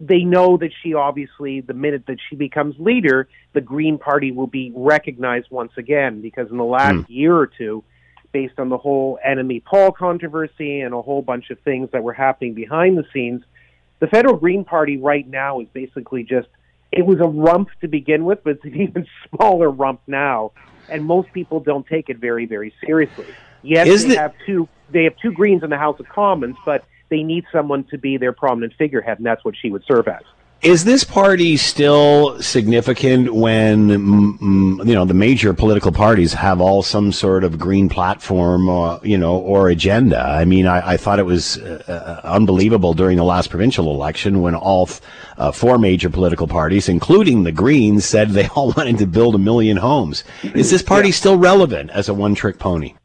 They 0.06 0.24
know 0.24 0.58
that 0.58 0.72
she 0.82 0.94
obviously, 0.94 1.62
the 1.62 1.74
minute 1.74 2.08
that 2.08 2.18
she 2.30 2.36
becomes 2.36 2.76
leader, 2.78 3.30
the 3.54 3.62
Green 3.62 3.98
Party 3.98 4.32
will 4.32 4.48
be 4.48 4.72
recognized 4.76 5.48
once 5.50 5.72
again 5.78 6.22
because 6.22 6.50
in 6.50 6.58
the 6.58 6.66
last 6.66 6.96
mm. 6.96 7.06
year 7.08 7.36
or 7.36 7.48
two, 7.48 7.84
based 8.34 8.60
on 8.60 8.68
the 8.68 8.78
whole 8.78 9.18
Annamie 9.26 9.64
Paul 9.64 9.92
controversy 9.92 10.82
and 10.82 10.94
a 10.94 11.02
whole 11.02 11.22
bunch 11.22 11.52
of 11.52 11.60
things 11.60 11.90
that 11.92 12.04
were 12.04 12.14
happening 12.14 12.54
behind 12.54 12.98
the 12.98 13.06
scenes, 13.14 13.44
the 14.00 14.08
federal 14.08 14.36
Green 14.36 14.66
Party 14.66 14.98
right 14.98 15.26
now 15.26 15.62
is 15.62 15.68
basically 15.72 16.24
just 16.24 16.50
it 16.92 17.06
was 17.06 17.20
a 17.20 17.28
rump 17.28 17.70
to 17.82 17.88
begin 17.88 18.26
with, 18.26 18.44
but 18.44 18.58
it's 18.58 18.66
an 18.66 18.76
even 18.82 19.08
smaller 19.30 19.70
rump 19.70 20.02
now, 20.08 20.52
and 20.90 21.06
most 21.06 21.32
people 21.32 21.60
don't 21.60 21.88
take 21.88 22.10
it 22.10 22.18
very, 22.18 22.46
very 22.46 22.74
seriously. 22.86 23.26
Yes, 23.62 23.88
is 23.88 24.06
they 24.06 24.16
have 24.16 24.34
two 24.46 24.68
they 24.92 25.06
have 25.06 25.16
two 25.18 25.32
Greens 25.32 25.64
in 25.64 25.70
the 25.70 25.78
House 25.78 26.00
of 26.00 26.10
Commons, 26.10 26.58
but 26.66 26.86
they 27.14 27.22
need 27.22 27.46
someone 27.52 27.84
to 27.84 27.98
be 28.00 28.18
their 28.18 28.34
prominent 28.34 28.74
figurehead, 28.76 29.20
and 29.20 29.26
that's 29.26 29.46
what 29.46 29.56
she 29.56 29.70
would 29.70 29.84
serve 29.86 30.08
as. 30.08 30.24
Is 30.64 30.86
this 30.86 31.04
party 31.04 31.58
still 31.58 32.42
significant 32.42 33.36
when 33.36 33.90
you 33.90 34.96
know 34.96 35.06
the 35.06 35.14
major 35.14 35.54
political 35.54 35.92
parties 35.92 36.34
have 36.34 36.60
all 36.62 36.82
some 36.82 37.12
sort 37.12 37.44
of 37.44 37.60
green 37.60 37.88
platform, 37.90 38.68
or, 38.68 39.00
you 39.04 39.18
know, 39.18 39.38
or 39.38 39.70
agenda? 39.70 40.22
I 40.22 40.46
mean, 40.46 40.66
I, 40.66 40.94
I 40.94 40.98
thought 40.98 41.20
it 41.20 41.26
was 41.26 41.58
uh, 41.58 42.22
uh 42.26 42.28
unbelievable 42.28 42.94
during 42.94 43.18
the 43.18 43.26
last 43.26 43.50
provincial 43.50 43.94
election 43.94 44.42
when 44.42 44.56
all 44.56 44.90
uh, 45.38 45.52
four 45.52 45.78
major 45.78 46.10
political 46.10 46.48
parties, 46.48 46.90
including 46.90 47.44
the 47.44 47.52
Greens, 47.52 48.06
said 48.06 48.30
they 48.30 48.48
all 48.56 48.72
wanted 48.78 48.98
to 49.00 49.06
build 49.06 49.36
a 49.36 49.44
million 49.50 49.78
homes. 49.78 50.24
Is 50.56 50.72
this 50.72 50.82
party 50.82 51.10
yeah. 51.10 51.16
still 51.22 51.38
relevant 51.38 51.92
as 51.92 52.10
a 52.10 52.14
one-trick 52.14 52.58
pony? 52.58 52.96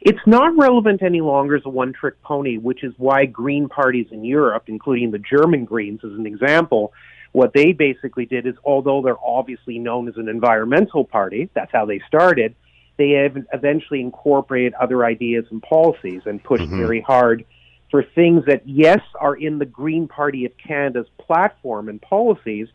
It's 0.00 0.24
not 0.26 0.56
relevant 0.56 1.02
any 1.02 1.20
longer 1.20 1.56
as 1.56 1.62
a 1.64 1.70
one 1.70 1.92
trick 1.92 2.20
pony, 2.22 2.56
which 2.56 2.84
is 2.84 2.94
why 2.98 3.26
Green 3.26 3.68
parties 3.68 4.06
in 4.10 4.24
Europe, 4.24 4.64
including 4.66 5.10
the 5.10 5.18
German 5.18 5.64
Greens 5.64 6.00
as 6.04 6.12
an 6.12 6.26
example, 6.26 6.92
what 7.32 7.52
they 7.52 7.72
basically 7.72 8.24
did 8.24 8.46
is, 8.46 8.54
although 8.64 9.02
they're 9.02 9.22
obviously 9.22 9.78
known 9.78 10.08
as 10.08 10.16
an 10.16 10.28
environmental 10.28 11.04
party, 11.04 11.50
that's 11.54 11.72
how 11.72 11.84
they 11.84 12.00
started, 12.06 12.54
they 12.96 13.10
have 13.10 13.36
eventually 13.52 14.00
incorporated 14.00 14.74
other 14.74 15.04
ideas 15.04 15.44
and 15.50 15.62
policies 15.62 16.22
and 16.26 16.42
pushed 16.42 16.64
mm-hmm. 16.64 16.78
very 16.78 17.00
hard 17.00 17.44
for 17.90 18.02
things 18.02 18.44
that, 18.46 18.68
yes, 18.68 19.00
are 19.18 19.34
in 19.34 19.58
the 19.58 19.64
Green 19.64 20.08
Party 20.08 20.44
of 20.44 20.52
Canada's 20.58 21.06
platform 21.18 21.88
and 21.88 22.02
policies, 22.02 22.68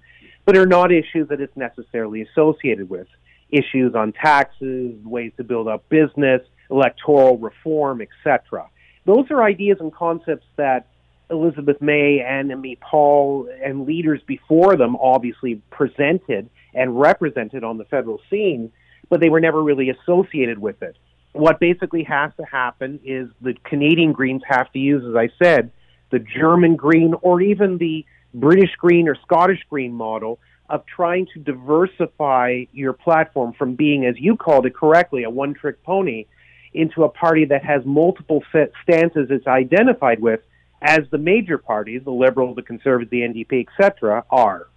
but 0.45 0.57
are 0.57 0.65
not 0.65 0.91
issues 0.91 1.27
that 1.29 1.39
it's 1.41 1.55
necessarily 1.55 2.21
associated 2.21 2.89
with. 2.89 3.07
Issues 3.49 3.95
on 3.95 4.13
taxes, 4.13 4.95
ways 5.03 5.31
to 5.37 5.43
build 5.43 5.67
up 5.67 5.87
business, 5.89 6.41
electoral 6.73 7.37
reform, 7.37 8.01
etc. 8.01 8.67
Those 9.05 9.29
are 9.29 9.43
ideas 9.43 9.77
and 9.79 9.93
concepts 9.93 10.45
that 10.57 10.87
Elizabeth 11.29 11.81
May 11.81 12.19
and 12.19 12.49
Annamie 12.49 12.79
Paul 12.79 13.47
and 13.63 13.85
leaders 13.85 14.21
before 14.25 14.75
them 14.75 14.95
obviously 14.95 15.61
presented 15.69 16.49
and 16.73 16.99
represented 16.99 17.63
on 17.63 17.77
the 17.77 17.85
federal 17.85 18.19
scene, 18.29 18.71
but 19.09 19.21
they 19.21 19.29
were 19.29 19.39
never 19.39 19.61
really 19.61 19.89
associated 19.89 20.57
with 20.57 20.81
it. 20.81 20.97
What 21.33 21.59
basically 21.59 22.03
has 22.03 22.31
to 22.37 22.43
happen 22.43 22.99
is 23.03 23.29
the 23.41 23.53
Canadian 23.63 24.11
Greens 24.11 24.43
have 24.47 24.71
to 24.73 24.79
use, 24.79 25.03
as 25.07 25.15
I 25.15 25.29
said, 25.43 25.71
the 26.11 26.19
German 26.19 26.75
Green 26.75 27.13
or 27.21 27.41
even 27.41 27.77
the 27.77 28.05
British 28.33 28.71
Green 28.77 29.07
or 29.07 29.15
Scottish 29.15 29.61
Green 29.69 29.93
model 29.93 30.39
of 30.69 30.85
trying 30.85 31.27
to 31.33 31.39
diversify 31.39 32.63
your 32.71 32.93
platform 32.93 33.53
from 33.53 33.75
being, 33.75 34.05
as 34.05 34.15
you 34.17 34.35
called 34.37 34.65
it 34.65 34.75
correctly, 34.75 35.23
a 35.23 35.29
one 35.29 35.53
trick 35.53 35.83
pony 35.83 36.25
into 36.73 37.03
a 37.03 37.09
party 37.09 37.45
that 37.45 37.63
has 37.63 37.85
multiple 37.85 38.43
stances 38.83 39.27
it's 39.29 39.47
identified 39.47 40.19
with, 40.19 40.41
as 40.81 41.01
the 41.11 41.17
major 41.17 41.57
parties, 41.57 42.01
the 42.03 42.11
Liberals, 42.11 42.55
the 42.55 42.61
Conservatives, 42.61 43.11
the 43.11 43.21
NDP, 43.21 43.67
etc., 43.67 44.25
are. 44.29 44.67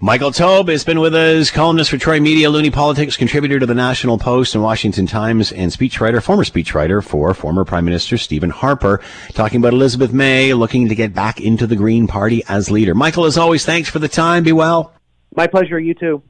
Michael 0.00 0.30
Taube 0.30 0.68
has 0.68 0.84
been 0.84 1.00
with 1.00 1.14
us, 1.14 1.50
columnist 1.50 1.90
for 1.90 1.98
Troy 1.98 2.20
Media, 2.20 2.48
Loonie 2.48 2.72
Politics, 2.72 3.16
contributor 3.16 3.58
to 3.58 3.66
the 3.66 3.74
National 3.74 4.18
Post 4.18 4.54
and 4.54 4.62
Washington 4.62 5.06
Times, 5.06 5.52
and 5.52 5.70
speechwriter, 5.70 6.22
former 6.22 6.44
speechwriter 6.44 7.02
for 7.02 7.34
former 7.34 7.64
Prime 7.64 7.84
Minister 7.84 8.16
Stephen 8.16 8.50
Harper, 8.50 9.00
talking 9.32 9.60
about 9.60 9.72
Elizabeth 9.72 10.12
May 10.12 10.54
looking 10.54 10.88
to 10.88 10.94
get 10.94 11.14
back 11.14 11.40
into 11.40 11.66
the 11.66 11.76
Green 11.76 12.06
Party 12.06 12.42
as 12.48 12.70
leader. 12.70 12.94
Michael, 12.94 13.24
as 13.24 13.36
always, 13.36 13.64
thanks 13.64 13.88
for 13.88 13.98
the 13.98 14.08
time. 14.08 14.44
Be 14.44 14.52
well. 14.52 14.94
My 15.34 15.46
pleasure. 15.46 15.78
You 15.78 15.94
too. 15.94 16.22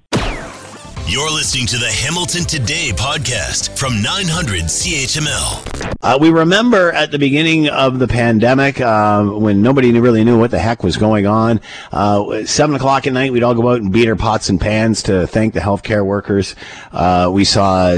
You're 1.07 1.31
listening 1.31 1.67
to 1.67 1.79
the 1.79 1.91
Hamilton 1.91 2.45
Today 2.45 2.91
podcast 2.95 3.77
from 3.77 4.01
900 4.01 4.63
CHML. 4.63 5.97
Uh, 6.01 6.17
we 6.19 6.31
remember 6.31 6.91
at 6.93 7.11
the 7.11 7.19
beginning 7.19 7.69
of 7.69 7.99
the 7.99 8.09
pandemic 8.09 8.81
uh, 8.81 9.23
when 9.25 9.61
nobody 9.61 9.93
really 10.01 10.25
knew 10.25 10.39
what 10.39 10.51
the 10.51 10.59
heck 10.59 10.83
was 10.83 10.97
going 10.97 11.27
on. 11.27 11.61
Uh, 11.91 12.45
Seven 12.47 12.77
o'clock 12.77 13.07
at 13.07 13.13
night, 13.13 13.31
we'd 13.33 13.43
all 13.43 13.55
go 13.55 13.69
out 13.71 13.83
and 13.83 13.93
beat 13.93 14.09
our 14.09 14.17
pots 14.17 14.49
and 14.49 14.59
pans 14.61 15.03
to 15.05 15.27
thank 15.27 15.53
the 15.53 15.61
healthcare 15.61 16.05
workers. 16.05 16.55
Uh, 16.93 17.31
we 17.33 17.45
saw 17.45 17.95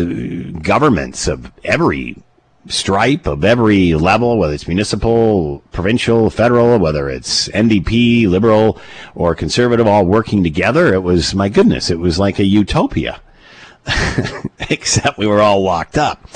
governments 0.63 1.29
of 1.29 1.53
every 1.63 2.17
stripe 2.69 3.27
of 3.27 3.45
every 3.45 3.95
level, 3.95 4.39
whether 4.39 4.55
it's 4.55 4.67
municipal, 4.67 5.63
provincial, 5.73 6.31
federal, 6.31 6.79
whether 6.79 7.09
it's 7.09 7.49
NDP, 7.49 8.29
liberal, 8.29 8.79
or 9.15 9.35
conservative, 9.35 9.87
all 9.87 10.05
working 10.05 10.43
together. 10.43 10.95
It 10.95 11.03
was, 11.03 11.35
my 11.35 11.49
goodness, 11.49 11.91
it 11.91 11.99
was 11.99 12.19
like 12.19 12.39
a 12.39 12.45
utopia. 12.45 13.21
Except 14.71 15.19
we 15.19 15.27
were 15.27 15.41
all 15.41 15.63
locked 15.63 15.99
up. 15.99 16.27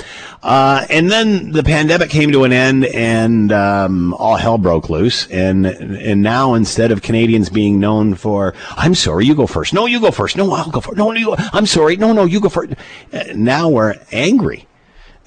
Uh, 0.43 0.85
and 0.89 1.11
then 1.11 1.51
the 1.51 1.63
pandemic 1.63 2.09
came 2.09 2.31
to 2.31 2.43
an 2.43 2.53
end 2.53 2.85
and 2.85 3.51
um, 3.51 4.13
all 4.13 4.35
hell 4.35 4.59
broke 4.59 4.87
loose. 4.87 5.27
And 5.27 5.65
and 5.65 6.21
now 6.21 6.53
instead 6.53 6.91
of 6.91 7.01
Canadians 7.01 7.49
being 7.49 7.79
known 7.79 8.13
for, 8.13 8.53
I'm 8.77 8.93
sorry, 8.93 9.25
you 9.25 9.33
go 9.33 9.47
first. 9.47 9.73
No, 9.73 9.87
you 9.87 9.99
go 9.99 10.11
first. 10.11 10.37
No, 10.37 10.51
I'll 10.53 10.69
go 10.69 10.79
first. 10.79 10.97
No, 10.97 11.09
no, 11.09 11.17
you 11.17 11.25
go. 11.25 11.35
I'm 11.51 11.65
sorry. 11.65 11.97
No, 11.97 12.13
no, 12.13 12.25
you 12.25 12.39
go 12.39 12.49
first. 12.49 12.73
Uh, 13.11 13.23
now 13.33 13.67
we're 13.67 13.95
angry 14.11 14.67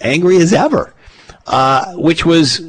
angry 0.03 0.36
as 0.38 0.53
ever, 0.53 0.92
uh, 1.46 1.92
which 1.94 2.24
was 2.24 2.61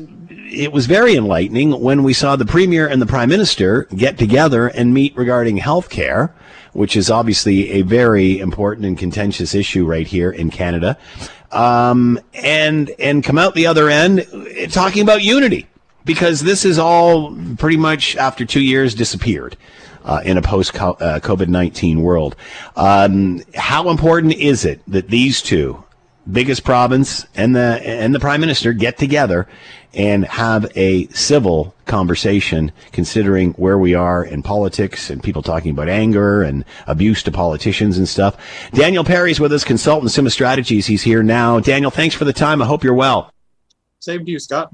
it 0.54 0.72
was 0.72 0.86
very 0.86 1.16
enlightening 1.16 1.82
when 1.82 2.04
we 2.04 2.14
saw 2.14 2.36
the 2.36 2.46
premier 2.46 2.88
and 2.88 3.02
the 3.02 3.06
prime 3.06 3.30
minister 3.30 3.84
get 3.96 4.18
together 4.18 4.68
and 4.68 4.94
meet 4.94 5.16
regarding 5.18 5.58
health 5.58 5.90
care, 5.90 6.34
which 6.74 6.96
is 6.96 7.10
obviously 7.10 7.72
a 7.72 7.82
very 7.82 8.40
important 8.40 8.86
and 8.86 8.98
contentious 8.98 9.56
issue 9.56 9.86
right 9.86 10.08
here 10.08 10.32
in 10.32 10.52
Canada, 10.52 10.98
um, 11.52 12.20
and 12.34 12.92
and 13.00 13.24
come 13.24 13.38
out 13.38 13.56
the 13.56 13.68
other 13.68 13.90
end 13.90 14.28
talking 14.70 15.02
about 15.02 15.24
unity 15.24 15.68
because 16.06 16.42
this 16.42 16.66
is 16.66 16.78
all 16.78 17.36
pretty 17.58 17.78
much 17.78 18.16
after 18.18 18.46
two 18.46 18.62
years 18.62 18.94
disappeared. 18.94 19.58
Uh, 20.06 20.22
in 20.26 20.38
a 20.38 20.42
post 20.42 20.76
uh, 20.76 21.22
COVID 21.22 21.48
19 21.48 22.02
world. 22.02 22.36
Um, 22.76 23.42
how 23.56 23.90
important 23.90 24.34
is 24.34 24.66
it 24.66 24.82
that 24.86 25.08
these 25.08 25.42
two, 25.42 25.82
biggest 26.32 26.64
province 26.64 27.26
and 27.36 27.56
the 27.56 27.82
and 27.84 28.16
the 28.16 28.20
prime 28.20 28.40
minister 28.40 28.74
get 28.74 28.98
together 28.98 29.48
and 29.94 30.26
have 30.26 30.72
a 30.76 31.08
civil 31.08 31.76
conversation 31.86 32.72
considering 32.92 33.52
where 33.54 33.78
we 33.78 33.94
are 33.94 34.24
in 34.24 34.42
politics 34.42 35.10
and 35.10 35.22
people 35.22 35.42
talking 35.42 35.72
about 35.72 35.88
anger 35.88 36.42
and 36.42 36.66
abuse 36.88 37.22
to 37.24 37.32
politicians 37.32 37.98
and 37.98 38.08
stuff. 38.08 38.36
Daniel 38.72 39.04
Perry's 39.04 39.40
with 39.40 39.54
us, 39.54 39.64
consultant 39.64 40.12
Summa 40.12 40.30
Strategies. 40.30 40.88
He's 40.88 41.04
here 41.04 41.22
now. 41.22 41.60
Daniel, 41.60 41.92
thanks 41.92 42.16
for 42.16 42.26
the 42.26 42.34
time. 42.34 42.62
I 42.62 42.66
hope 42.66 42.84
you're 42.84 42.94
well. 42.94 43.32
Same 44.00 44.26
to 44.26 44.32
you, 44.32 44.40
Scott. 44.40 44.74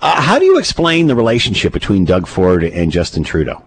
Uh, 0.00 0.20
how 0.20 0.38
do 0.38 0.44
you 0.44 0.58
explain 0.58 1.06
the 1.06 1.16
relationship 1.16 1.72
between 1.72 2.04
Doug 2.04 2.26
Ford 2.26 2.62
and 2.62 2.92
Justin 2.92 3.24
Trudeau? 3.24 3.64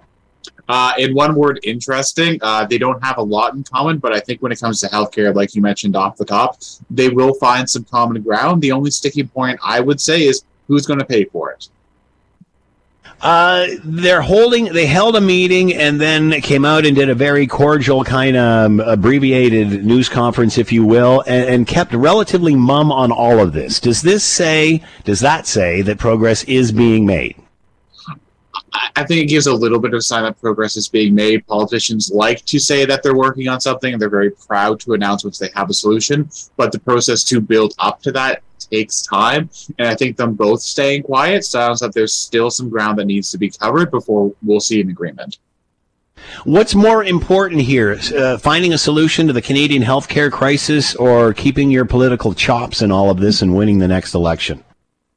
Uh, 0.72 0.94
in 0.98 1.14
one 1.14 1.36
word, 1.36 1.60
interesting. 1.64 2.40
Uh, 2.42 2.66
they 2.66 2.78
don't 2.78 3.04
have 3.04 3.18
a 3.18 3.22
lot 3.22 3.54
in 3.54 3.62
common, 3.62 3.98
but 3.98 4.14
I 4.14 4.22
think 4.22 4.42
when 4.42 4.54
it 4.54 4.60
comes 4.62 4.80
to 4.80 4.88
healthcare, 4.88 5.36
like 5.36 5.54
you 5.54 5.62
mentioned 5.62 5.98
off 5.98 6.16
the 6.16 6.24
top, 6.24 6.62
they 6.90 7.10
will 7.10 7.34
find 7.34 7.70
some 7.70 7.84
common 7.84 8.22
ground. 8.22 8.62
The 8.62 8.72
only 8.72 8.90
sticking 8.90 9.28
point 9.28 9.60
I 9.62 9.82
would 9.82 10.00
say 10.00 10.24
is 10.24 10.46
who's 10.70 10.86
going 10.86 11.00
to 11.00 11.06
pay 11.06 11.26
for 11.26 11.52
it. 11.52 11.68
Uh, 13.20 13.68
they're 13.84 14.22
holding. 14.22 14.72
They 14.72 14.86
held 14.86 15.18
a 15.18 15.22
meeting 15.22 15.74
and 15.74 16.00
then 16.00 16.40
came 16.40 16.64
out 16.64 16.86
and 16.86 16.96
did 16.96 17.10
a 17.10 17.16
very 17.16 17.48
cordial 17.48 18.06
kind 18.06 18.38
of 18.38 18.66
um, 18.68 18.80
abbreviated 18.80 19.84
news 19.84 20.08
conference, 20.08 20.58
if 20.58 20.72
you 20.72 20.86
will, 20.86 21.22
and, 21.28 21.50
and, 21.50 21.68
kept 21.68 21.92
relatively 21.94 22.56
mum 22.56 22.94
on 22.94 23.12
all 23.12 23.40
of 23.40 23.52
this. 23.52 23.82
Does 23.82 24.02
this 24.02 24.24
say? 24.24 24.82
Does 25.04 25.20
that 25.20 25.48
say 25.48 25.82
that 25.82 25.98
progress 26.00 26.46
is 26.46 26.72
being 26.72 27.06
made? 27.06 27.36
I 28.74 29.04
think 29.04 29.24
it 29.24 29.26
gives 29.26 29.48
a 29.48 29.54
little 29.54 29.80
bit 29.80 29.94
of 29.94 30.04
sign 30.04 30.24
that 30.24 30.40
progress 30.40 30.78
is 30.78 30.88
being 30.88 31.14
made. 31.14 31.46
Politicians 31.48 32.12
like 32.14 32.46
to 32.46 32.60
say 32.60 32.86
that 32.86 33.04
they're 33.04 33.16
working 33.16 33.48
on 33.48 33.60
something 33.60 33.94
and 33.94 34.02
they're 34.02 34.10
very 34.10 34.32
proud 34.32 34.80
to 34.82 34.94
announce 34.94 35.24
once 35.24 35.40
they 35.40 35.50
have 35.56 35.70
a 35.70 35.74
solution. 35.74 36.30
But 36.56 36.72
the 36.72 36.80
process 36.80 37.24
to 37.26 37.42
build 37.42 37.74
up 37.80 38.02
to 38.04 38.12
that 38.14 38.44
takes 38.70 39.02
time. 39.02 39.50
And 39.78 39.88
I 39.88 39.96
think 39.96 40.18
them 40.18 40.34
both 40.36 40.62
staying 40.62 41.04
quiet 41.04 41.44
sounds 41.44 41.82
like 41.82 41.92
there's 41.92 42.14
still 42.14 42.50
some 42.50 42.70
ground 42.70 42.98
that 43.00 43.06
needs 43.06 43.32
to 43.32 43.38
be 43.38 43.50
covered 43.50 43.92
before 43.92 44.34
we'll 44.44 44.60
see 44.60 44.80
an 44.80 44.90
agreement. 44.90 45.40
What's 46.44 46.76
more 46.76 47.04
important 47.04 47.62
here, 47.62 47.98
uh, 48.16 48.38
finding 48.38 48.74
a 48.74 48.78
solution 48.78 49.28
to 49.28 49.34
the 49.34 49.42
Canadian 49.42 49.82
healthcare 49.82 50.32
crisis 50.32 50.96
or 50.96 51.34
keeping 51.34 51.72
your 51.72 51.86
political 51.86 52.34
chops 52.34 52.82
in 52.82 52.92
all 52.92 53.10
of 53.10 53.20
this 53.20 53.42
and 53.42 53.56
winning 53.56 53.80
the 53.80 53.88
next 53.88 54.14
election? 54.14 54.64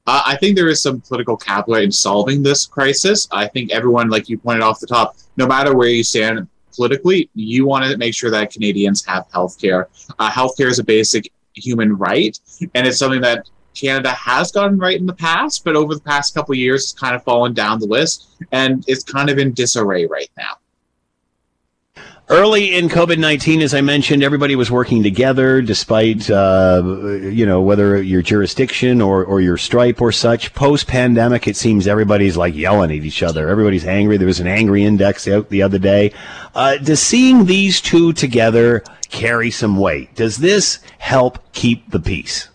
Uh, 0.06 0.22
I 0.26 0.36
think 0.36 0.56
there 0.56 0.68
is 0.68 0.82
some 0.82 1.00
political 1.00 1.36
capital 1.36 1.76
in 1.76 1.90
solving 1.90 2.42
this 2.42 2.66
crisis. 2.66 3.26
I 3.32 3.48
think 3.48 3.72
everyone, 3.72 4.10
like 4.10 4.28
you 4.28 4.36
pointed 4.36 4.62
off 4.62 4.80
the 4.80 4.86
top, 4.86 5.16
no 5.36 5.46
matter 5.46 5.74
where 5.74 5.88
you 5.88 6.04
stand 6.04 6.46
politically, 6.74 7.30
you 7.34 7.66
want 7.66 7.90
to 7.90 7.96
make 7.96 8.14
sure 8.14 8.30
that 8.30 8.52
Canadians 8.52 9.04
have 9.06 9.26
health 9.32 9.60
care. 9.60 9.88
Uh, 10.18 10.30
health 10.30 10.56
care 10.56 10.68
is 10.68 10.78
a 10.78 10.84
basic 10.84 11.32
human 11.54 11.96
right, 11.96 12.38
and 12.74 12.86
it's 12.86 12.98
something 12.98 13.22
that 13.22 13.48
Canada 13.74 14.10
has 14.10 14.52
gotten 14.52 14.78
right 14.78 14.98
in 14.98 15.06
the 15.06 15.14
past, 15.14 15.64
but 15.64 15.74
over 15.74 15.94
the 15.94 16.00
past 16.00 16.34
couple 16.34 16.54
years, 16.54 16.84
it's 16.84 16.92
kind 16.92 17.14
of 17.14 17.24
fallen 17.24 17.54
down 17.54 17.80
the 17.80 17.86
list, 17.86 18.36
and 18.52 18.84
it's 18.86 19.02
kind 19.02 19.30
of 19.30 19.38
in 19.38 19.52
disarray 19.52 20.06
right 20.06 20.30
now. 20.36 20.56
Early 22.26 22.74
in 22.74 22.88
COVID 22.88 23.18
19, 23.18 23.60
as 23.60 23.74
I 23.74 23.82
mentioned, 23.82 24.22
everybody 24.22 24.56
was 24.56 24.70
working 24.70 25.02
together 25.02 25.60
despite, 25.60 26.30
uh, 26.30 26.82
you 26.84 27.44
know, 27.44 27.60
whether 27.60 28.02
your 28.02 28.22
jurisdiction 28.22 29.02
or, 29.02 29.22
or 29.22 29.42
your 29.42 29.58
stripe 29.58 30.00
or 30.00 30.10
such. 30.10 30.54
Post 30.54 30.86
pandemic, 30.86 31.46
it 31.46 31.54
seems 31.54 31.86
everybody's 31.86 32.34
like 32.34 32.54
yelling 32.54 32.90
at 32.90 33.04
each 33.04 33.22
other. 33.22 33.50
Everybody's 33.50 33.84
angry. 33.84 34.16
There 34.16 34.26
was 34.26 34.40
an 34.40 34.46
angry 34.46 34.84
index 34.84 35.28
out 35.28 35.50
the 35.50 35.60
other 35.60 35.78
day. 35.78 36.14
Uh, 36.54 36.78
does 36.78 37.00
seeing 37.00 37.44
these 37.44 37.82
two 37.82 38.14
together 38.14 38.82
carry 39.10 39.50
some 39.50 39.76
weight? 39.76 40.14
Does 40.14 40.38
this 40.38 40.78
help 40.96 41.52
keep 41.52 41.90
the 41.90 42.00
peace? 42.00 42.48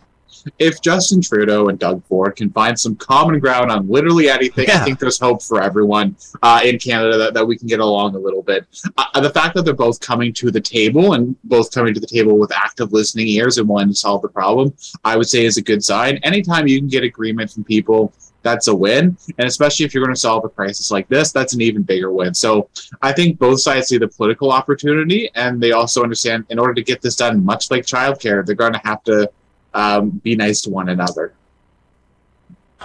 If 0.57 0.81
Justin 0.81 1.21
Trudeau 1.21 1.67
and 1.67 1.77
Doug 1.77 2.03
Ford 2.05 2.35
can 2.35 2.49
find 2.49 2.79
some 2.79 2.95
common 2.95 3.39
ground 3.39 3.71
on 3.71 3.87
literally 3.87 4.29
anything, 4.29 4.67
Yeah. 4.67 4.81
I 4.81 4.85
think 4.85 4.99
there's 4.99 5.19
hope 5.19 5.41
for 5.43 5.61
everyone 5.61 6.15
uh, 6.41 6.61
in 6.63 6.79
Canada 6.79 7.17
that, 7.17 7.33
that 7.33 7.45
we 7.45 7.57
can 7.57 7.67
get 7.67 7.79
along 7.79 8.15
a 8.15 8.19
little 8.19 8.41
bit. 8.43 8.65
Uh, 8.97 9.21
the 9.21 9.29
fact 9.29 9.55
that 9.55 9.63
they're 9.63 9.73
both 9.73 9.99
coming 9.99 10.33
to 10.33 10.51
the 10.51 10.61
table 10.61 11.13
and 11.13 11.35
both 11.43 11.73
coming 11.73 11.93
to 11.93 11.99
the 11.99 12.07
table 12.07 12.37
with 12.37 12.51
active 12.51 12.91
listening 12.93 13.27
ears 13.27 13.57
and 13.57 13.67
wanting 13.67 13.89
to 13.89 13.95
solve 13.95 14.21
the 14.21 14.29
problem, 14.29 14.73
I 15.03 15.17
would 15.17 15.27
say 15.27 15.45
is 15.45 15.57
a 15.57 15.61
good 15.61 15.83
sign. 15.83 16.17
Anytime 16.23 16.67
you 16.67 16.79
can 16.79 16.87
get 16.87 17.03
agreement 17.03 17.51
from 17.51 17.63
people, 17.63 18.13
that's 18.41 18.67
a 18.67 18.75
win. 18.75 19.17
And 19.37 19.47
especially 19.47 19.85
if 19.85 19.93
you're 19.93 20.03
going 20.03 20.15
to 20.15 20.19
solve 20.19 20.45
a 20.45 20.49
crisis 20.49 20.91
like 20.91 21.07
this, 21.09 21.31
that's 21.31 21.53
an 21.53 21.61
even 21.61 21.83
bigger 21.83 22.11
win. 22.11 22.33
So 22.33 22.69
I 23.01 23.11
think 23.11 23.37
both 23.37 23.59
sides 23.59 23.87
see 23.87 23.97
the 23.97 24.07
political 24.07 24.51
opportunity 24.51 25.29
and 25.35 25.61
they 25.61 25.73
also 25.73 26.03
understand 26.03 26.45
in 26.49 26.57
order 26.57 26.73
to 26.73 26.81
get 26.83 27.01
this 27.01 27.15
done, 27.15 27.43
much 27.43 27.69
like 27.69 27.85
childcare, 27.85 28.45
they're 28.45 28.55
going 28.55 28.73
to 28.73 28.81
have 28.85 29.03
to 29.05 29.29
um, 29.73 30.09
be 30.09 30.35
nice 30.35 30.61
to 30.61 30.69
one 30.69 30.89
another. 30.89 31.33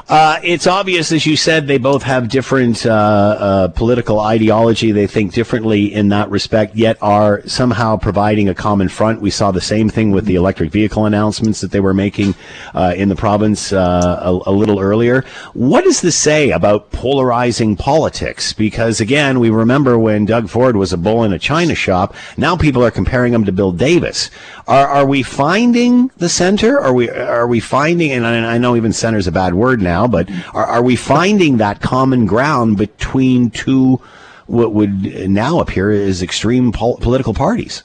Uh, 0.09 0.38
it's 0.42 0.66
obvious, 0.66 1.12
as 1.12 1.24
you 1.24 1.36
said, 1.36 1.66
they 1.66 1.78
both 1.78 2.03
have 2.03 2.28
different 2.28 2.84
uh, 2.84 2.90
uh, 2.90 3.68
political 3.68 4.18
ideology. 4.18 4.90
They 4.90 5.07
think 5.07 5.32
differently 5.32 5.95
in 5.95 6.09
that 6.09 6.30
respect, 6.30 6.74
yet 6.74 6.99
are 7.01 7.47
somehow 7.47 7.97
providing 7.97 8.49
a 8.49 8.55
common 8.55 8.88
front. 8.88 9.20
We 9.20 9.30
saw 9.30 9.53
the 9.53 9.61
same 9.61 9.88
thing 9.88 10.11
with 10.11 10.26
the 10.26 10.34
electric 10.34 10.72
vehicle 10.72 11.07
announcements 11.07 11.61
that 11.61 11.70
they 11.70 11.78
were 11.78 11.95
making 11.95 12.34
uh, 12.74 12.95
in 12.97 13.09
the 13.09 13.14
province 13.14 13.72
uh, 13.72 14.20
a, 14.20 14.51
a 14.51 14.53
little 14.53 14.80
earlier. 14.80 15.24
What 15.53 15.84
does 15.84 16.01
this 16.01 16.16
say 16.16 16.51
about 16.51 16.90
polarizing 16.90 17.76
politics? 17.76 18.53
Because 18.53 19.01
again, 19.01 19.38
we 19.38 19.49
remember 19.49 19.97
when 19.97 20.26
Doug 20.26 20.51
Ford 20.51 20.76
was 20.76 20.92
a 20.92 20.99
bull 20.99 21.22
in 21.22 21.32
a 21.32 21.38
china 21.38 21.76
shop. 21.76 22.16
Now 22.36 22.57
people 22.57 22.84
are 22.84 22.90
comparing 22.90 23.32
him 23.32 23.45
to 23.45 23.53
Bill 23.53 23.72
Davis. 23.72 24.30
Are, 24.66 24.88
are 24.88 25.07
we 25.07 25.22
finding 25.22 26.11
the 26.16 26.28
center? 26.28 26.80
Are 26.80 26.92
we 26.92 27.09
are 27.11 27.47
we 27.47 27.61
finding? 27.61 28.12
And 28.12 28.26
I, 28.26 28.55
I 28.55 28.59
know 28.59 28.76
even 28.76 28.92
center 28.92 29.18
is 29.18 29.26
a 29.26 29.32
bad 29.32 29.55
word 29.55 29.84
now, 29.85 30.09
but 30.09 30.28
are, 30.53 30.66
are 30.66 30.82
we 30.82 30.97
finding 30.97 31.59
that 31.59 31.80
common 31.80 32.26
ground 32.26 32.76
between 32.76 33.51
two 33.51 34.01
what 34.47 34.72
would 34.72 35.30
now 35.30 35.61
appear 35.61 35.91
as 35.91 36.22
extreme 36.22 36.72
pol- 36.72 36.99
political 36.99 37.32
parties? 37.32 37.82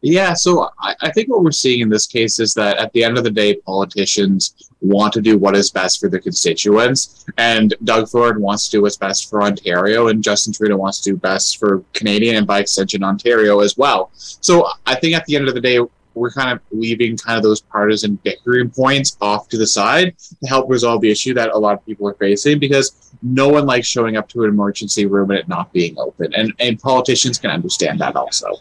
Yeah, 0.00 0.34
so 0.34 0.70
I, 0.78 0.94
I 1.00 1.10
think 1.10 1.28
what 1.28 1.42
we're 1.42 1.50
seeing 1.50 1.80
in 1.80 1.88
this 1.88 2.06
case 2.06 2.38
is 2.38 2.54
that 2.54 2.76
at 2.76 2.92
the 2.92 3.02
end 3.02 3.18
of 3.18 3.24
the 3.24 3.30
day, 3.30 3.56
politicians 3.56 4.70
want 4.80 5.12
to 5.14 5.20
do 5.20 5.36
what 5.36 5.56
is 5.56 5.72
best 5.72 5.98
for 5.98 6.08
their 6.08 6.20
constituents, 6.20 7.26
and 7.36 7.74
Doug 7.82 8.08
Ford 8.08 8.40
wants 8.40 8.66
to 8.66 8.76
do 8.76 8.82
what's 8.82 8.96
best 8.96 9.28
for 9.28 9.42
Ontario, 9.42 10.06
and 10.06 10.22
Justin 10.22 10.52
Trudeau 10.52 10.76
wants 10.76 11.00
to 11.00 11.10
do 11.10 11.16
best 11.16 11.58
for 11.58 11.82
Canadian 11.94 12.36
and 12.36 12.46
by 12.46 12.60
extension 12.60 13.02
Ontario 13.02 13.58
as 13.58 13.76
well. 13.76 14.10
So 14.14 14.68
I 14.86 14.94
think 14.94 15.16
at 15.16 15.24
the 15.24 15.34
end 15.34 15.48
of 15.48 15.54
the 15.54 15.60
day, 15.60 15.80
we're 16.18 16.30
kind 16.30 16.52
of 16.52 16.60
leaving 16.70 17.16
kind 17.16 17.36
of 17.36 17.42
those 17.42 17.60
partisan 17.60 18.16
bickering 18.16 18.70
points 18.70 19.16
off 19.20 19.48
to 19.48 19.58
the 19.58 19.66
side 19.66 20.16
to 20.18 20.48
help 20.48 20.68
resolve 20.70 21.00
the 21.00 21.10
issue 21.10 21.34
that 21.34 21.50
a 21.50 21.58
lot 21.58 21.74
of 21.74 21.84
people 21.86 22.08
are 22.08 22.14
facing 22.14 22.58
because 22.58 23.12
no 23.22 23.48
one 23.48 23.66
likes 23.66 23.86
showing 23.86 24.16
up 24.16 24.28
to 24.28 24.44
an 24.44 24.50
emergency 24.50 25.06
room 25.06 25.30
and 25.30 25.38
it 25.38 25.48
not 25.48 25.72
being 25.72 25.98
open. 25.98 26.32
And, 26.34 26.52
and 26.58 26.80
politicians 26.80 27.38
can 27.38 27.50
understand 27.50 28.00
that 28.00 28.16
also. 28.16 28.52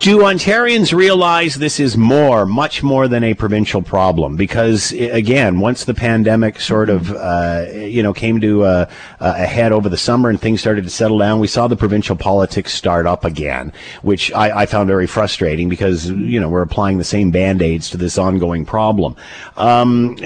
Do 0.00 0.20
Ontarians 0.20 0.94
realize 0.94 1.56
this 1.56 1.78
is 1.78 1.94
more, 1.94 2.46
much 2.46 2.82
more 2.82 3.06
than 3.06 3.22
a 3.22 3.34
provincial 3.34 3.82
problem? 3.82 4.34
Because 4.34 4.92
again, 4.92 5.60
once 5.60 5.84
the 5.84 5.92
pandemic 5.92 6.58
sort 6.58 6.88
of, 6.88 7.12
uh, 7.12 7.66
you 7.70 8.02
know, 8.02 8.14
came 8.14 8.40
to 8.40 8.64
a, 8.64 8.88
a 9.20 9.44
head 9.44 9.72
over 9.72 9.90
the 9.90 9.98
summer 9.98 10.30
and 10.30 10.40
things 10.40 10.62
started 10.62 10.84
to 10.84 10.90
settle 10.90 11.18
down, 11.18 11.38
we 11.38 11.46
saw 11.46 11.68
the 11.68 11.76
provincial 11.76 12.16
politics 12.16 12.72
start 12.72 13.06
up 13.06 13.26
again, 13.26 13.74
which 14.00 14.32
I, 14.32 14.62
I 14.62 14.64
found 14.64 14.86
very 14.86 15.06
frustrating 15.06 15.68
because, 15.68 16.08
you 16.08 16.40
know, 16.40 16.48
we're 16.48 16.62
applying 16.62 16.96
the 16.96 17.04
same 17.04 17.30
band-aids 17.30 17.90
to 17.90 17.98
this 17.98 18.16
ongoing 18.16 18.64
problem. 18.64 19.16
Um, 19.58 20.16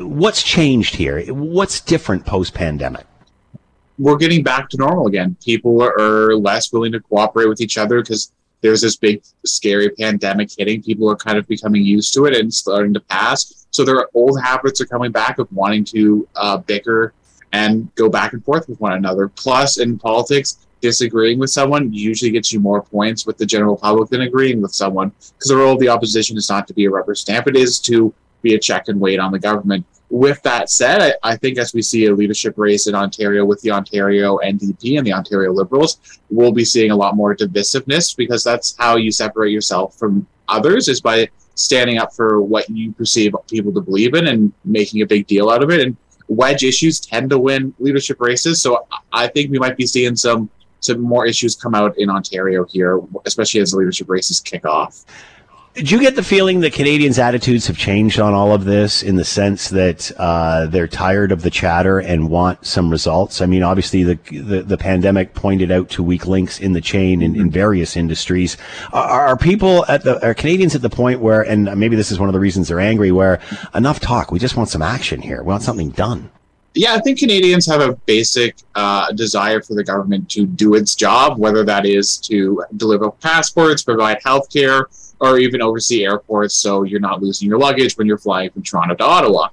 what's 0.00 0.42
changed 0.42 0.96
here? 0.96 1.24
What's 1.32 1.80
different 1.80 2.26
post-pandemic? 2.26 3.06
we're 3.96 4.16
getting 4.16 4.42
back 4.42 4.68
to 4.68 4.76
normal 4.76 5.06
again. 5.06 5.36
People 5.44 5.80
are 5.80 6.36
less 6.36 6.72
willing 6.72 6.90
to 6.90 6.98
cooperate 6.98 7.48
with 7.48 7.60
each 7.60 7.78
other 7.78 8.02
because 8.02 8.32
there's 8.64 8.80
this 8.80 8.96
big, 8.96 9.22
scary 9.44 9.90
pandemic 9.90 10.48
hitting. 10.56 10.82
People 10.82 11.10
are 11.10 11.16
kind 11.16 11.36
of 11.36 11.46
becoming 11.46 11.84
used 11.84 12.14
to 12.14 12.24
it 12.24 12.34
and 12.34 12.52
starting 12.52 12.94
to 12.94 13.00
pass. 13.00 13.66
So 13.70 13.84
their 13.84 14.08
old 14.14 14.40
habits 14.40 14.80
are 14.80 14.86
coming 14.86 15.12
back 15.12 15.38
of 15.38 15.52
wanting 15.52 15.84
to 15.84 16.26
uh, 16.34 16.56
bicker 16.56 17.12
and 17.52 17.94
go 17.94 18.08
back 18.08 18.32
and 18.32 18.42
forth 18.42 18.66
with 18.66 18.80
one 18.80 18.94
another. 18.94 19.28
Plus, 19.28 19.78
in 19.78 19.98
politics, 19.98 20.66
disagreeing 20.80 21.38
with 21.38 21.50
someone 21.50 21.92
usually 21.92 22.30
gets 22.30 22.54
you 22.54 22.58
more 22.58 22.80
points 22.80 23.26
with 23.26 23.36
the 23.36 23.44
general 23.44 23.76
public 23.76 24.08
than 24.08 24.22
agreeing 24.22 24.62
with 24.62 24.72
someone 24.72 25.10
because 25.10 25.48
the 25.48 25.56
role 25.56 25.74
of 25.74 25.78
the 25.80 25.88
opposition 25.90 26.38
is 26.38 26.48
not 26.48 26.66
to 26.66 26.72
be 26.72 26.86
a 26.86 26.90
rubber 26.90 27.14
stamp; 27.14 27.46
it 27.46 27.56
is 27.56 27.78
to 27.80 28.14
be 28.40 28.54
a 28.54 28.58
check 28.58 28.88
and 28.88 28.98
wait 28.98 29.20
on 29.20 29.30
the 29.30 29.38
government. 29.38 29.84
With 30.14 30.40
that 30.42 30.70
said, 30.70 31.02
I, 31.02 31.32
I 31.32 31.36
think 31.36 31.58
as 31.58 31.74
we 31.74 31.82
see 31.82 32.06
a 32.06 32.14
leadership 32.14 32.54
race 32.56 32.86
in 32.86 32.94
Ontario 32.94 33.44
with 33.44 33.60
the 33.62 33.72
Ontario 33.72 34.38
NDP 34.38 34.96
and 34.96 35.04
the 35.04 35.12
Ontario 35.12 35.52
Liberals, 35.52 35.98
we'll 36.30 36.52
be 36.52 36.64
seeing 36.64 36.92
a 36.92 36.96
lot 36.96 37.16
more 37.16 37.34
divisiveness 37.34 38.16
because 38.16 38.44
that's 38.44 38.76
how 38.78 38.94
you 38.94 39.10
separate 39.10 39.50
yourself 39.50 39.98
from 39.98 40.24
others 40.46 40.86
is 40.86 41.00
by 41.00 41.28
standing 41.56 41.98
up 41.98 42.14
for 42.14 42.40
what 42.40 42.70
you 42.70 42.92
perceive 42.92 43.34
people 43.48 43.72
to 43.72 43.80
believe 43.80 44.14
in 44.14 44.28
and 44.28 44.52
making 44.64 45.02
a 45.02 45.06
big 45.06 45.26
deal 45.26 45.50
out 45.50 45.64
of 45.64 45.70
it. 45.70 45.80
And 45.80 45.96
wedge 46.28 46.62
issues 46.62 47.00
tend 47.00 47.30
to 47.30 47.38
win 47.40 47.74
leadership 47.80 48.20
races, 48.20 48.62
so 48.62 48.86
I 49.12 49.26
think 49.26 49.50
we 49.50 49.58
might 49.58 49.76
be 49.76 49.84
seeing 49.84 50.14
some 50.14 50.48
some 50.78 51.00
more 51.00 51.26
issues 51.26 51.56
come 51.56 51.74
out 51.74 51.98
in 51.98 52.08
Ontario 52.08 52.64
here, 52.66 53.00
especially 53.24 53.60
as 53.62 53.72
the 53.72 53.78
leadership 53.78 54.08
races 54.08 54.38
kick 54.38 54.64
off. 54.64 55.04
Did 55.74 55.90
you 55.90 55.98
get 55.98 56.14
the 56.14 56.22
feeling 56.22 56.60
that 56.60 56.72
Canadians' 56.72 57.18
attitudes 57.18 57.66
have 57.66 57.76
changed 57.76 58.20
on 58.20 58.32
all 58.32 58.52
of 58.52 58.64
this 58.64 59.02
in 59.02 59.16
the 59.16 59.24
sense 59.24 59.70
that 59.70 60.12
uh, 60.18 60.66
they're 60.66 60.86
tired 60.86 61.32
of 61.32 61.42
the 61.42 61.50
chatter 61.50 61.98
and 61.98 62.30
want 62.30 62.64
some 62.64 62.90
results? 62.90 63.40
I 63.40 63.46
mean, 63.46 63.64
obviously, 63.64 64.04
the, 64.04 64.14
the, 64.30 64.62
the 64.62 64.78
pandemic 64.78 65.34
pointed 65.34 65.72
out 65.72 65.88
to 65.90 66.02
weak 66.04 66.28
links 66.28 66.60
in 66.60 66.74
the 66.74 66.80
chain 66.80 67.22
in, 67.22 67.34
in 67.34 67.50
various 67.50 67.96
industries. 67.96 68.56
Are, 68.92 69.26
are 69.26 69.36
people 69.36 69.84
at 69.86 70.04
the, 70.04 70.24
are 70.24 70.32
Canadians 70.32 70.76
at 70.76 70.82
the 70.82 70.90
point 70.90 71.18
where, 71.18 71.42
and 71.42 71.64
maybe 71.76 71.96
this 71.96 72.12
is 72.12 72.20
one 72.20 72.28
of 72.28 72.34
the 72.34 72.40
reasons 72.40 72.68
they're 72.68 72.78
angry, 72.78 73.10
where 73.10 73.40
enough 73.74 73.98
talk, 73.98 74.30
we 74.30 74.38
just 74.38 74.56
want 74.56 74.68
some 74.68 74.82
action 74.82 75.20
here. 75.20 75.42
We 75.42 75.48
want 75.48 75.64
something 75.64 75.90
done. 75.90 76.30
Yeah, 76.74 76.94
I 76.94 77.00
think 77.00 77.18
Canadians 77.18 77.66
have 77.66 77.80
a 77.80 77.94
basic 78.06 78.56
uh, 78.76 79.10
desire 79.12 79.60
for 79.60 79.74
the 79.74 79.82
government 79.82 80.28
to 80.30 80.46
do 80.46 80.74
its 80.74 80.94
job, 80.94 81.36
whether 81.36 81.64
that 81.64 81.84
is 81.84 82.16
to 82.18 82.62
deliver 82.76 83.10
passports, 83.10 83.82
provide 83.82 84.20
healthcare, 84.22 84.84
or 85.24 85.38
even 85.38 85.62
oversee 85.62 86.04
airports 86.04 86.54
so 86.54 86.82
you're 86.82 87.00
not 87.00 87.22
losing 87.22 87.48
your 87.48 87.58
luggage 87.58 87.96
when 87.96 88.06
you're 88.06 88.18
flying 88.18 88.50
from 88.50 88.62
Toronto 88.62 88.94
to 88.94 89.04
Ottawa. 89.04 89.48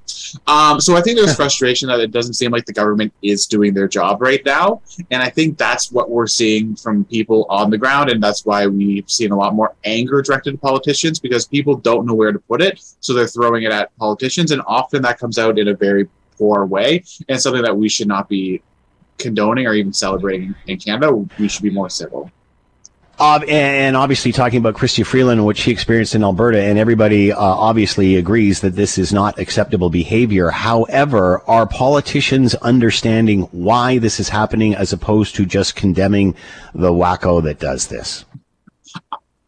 Um, 0.48 0.80
so 0.80 0.96
I 0.96 1.02
think 1.02 1.18
there's 1.18 1.36
frustration 1.36 1.88
that 1.90 2.00
it 2.00 2.12
doesn't 2.12 2.34
seem 2.34 2.52
like 2.52 2.66
the 2.66 2.74
government 2.74 3.14
is 3.22 3.48
doing 3.48 3.74
their 3.74 3.88
job 3.88 4.22
right 4.22 4.44
now. 4.46 4.82
And 5.12 5.22
I 5.22 5.30
think 5.30 5.58
that's 5.58 5.92
what 5.92 6.10
we're 6.10 6.28
seeing 6.28 6.76
from 6.76 7.06
people 7.06 7.46
on 7.50 7.70
the 7.70 7.78
ground. 7.78 8.10
And 8.10 8.22
that's 8.22 8.46
why 8.46 8.68
we've 8.68 9.10
seen 9.10 9.32
a 9.32 9.38
lot 9.38 9.54
more 9.54 9.76
anger 9.84 10.22
directed 10.22 10.54
at 10.54 10.62
politicians 10.62 11.20
because 11.20 11.48
people 11.48 11.76
don't 11.76 12.06
know 12.06 12.14
where 12.14 12.32
to 12.32 12.40
put 12.40 12.62
it. 12.62 12.82
So 13.00 13.14
they're 13.14 13.28
throwing 13.28 13.64
it 13.64 13.72
at 13.72 13.96
politicians. 13.98 14.52
And 14.52 14.62
often 14.66 15.02
that 15.04 15.20
comes 15.20 15.38
out 15.38 15.60
in 15.60 15.68
a 15.70 15.74
very 15.74 16.08
poor 16.38 16.66
way 16.66 17.04
and 17.30 17.42
something 17.42 17.62
that 17.62 17.76
we 17.76 17.90
should 17.90 18.08
not 18.08 18.28
be 18.28 18.62
condoning 19.18 19.68
or 19.68 19.74
even 19.74 19.94
celebrating 19.94 20.56
in 20.68 20.78
Canada. 20.78 21.14
We 21.40 21.48
should 21.48 21.64
be 21.64 21.70
more 21.70 21.90
civil. 21.90 22.32
Uh, 23.20 23.40
and 23.48 23.96
obviously 23.96 24.32
talking 24.32 24.58
about 24.58 24.74
Chrystia 24.74 25.06
Freeland 25.06 25.40
and 25.40 25.46
what 25.46 25.56
she 25.56 25.70
experienced 25.70 26.16
in 26.16 26.24
Alberta, 26.24 26.60
and 26.60 26.80
everybody 26.80 27.32
uh, 27.32 27.38
obviously 27.40 28.16
agrees 28.16 28.62
that 28.62 28.76
this 28.76 28.98
is 28.98 29.14
not 29.14 29.38
acceptable 29.38 29.92
behavior. 29.92 30.50
However, 30.50 31.44
are 31.46 31.68
politicians 31.68 32.56
understanding 32.56 33.42
why 33.52 34.00
this 34.00 34.20
is 34.20 34.30
happening 34.30 34.74
as 34.74 34.92
opposed 34.92 35.36
to 35.36 35.46
just 35.46 35.76
condemning 35.76 36.36
the 36.74 36.92
wacko 36.92 37.44
that 37.44 37.60
does 37.60 37.88
this? 37.88 38.26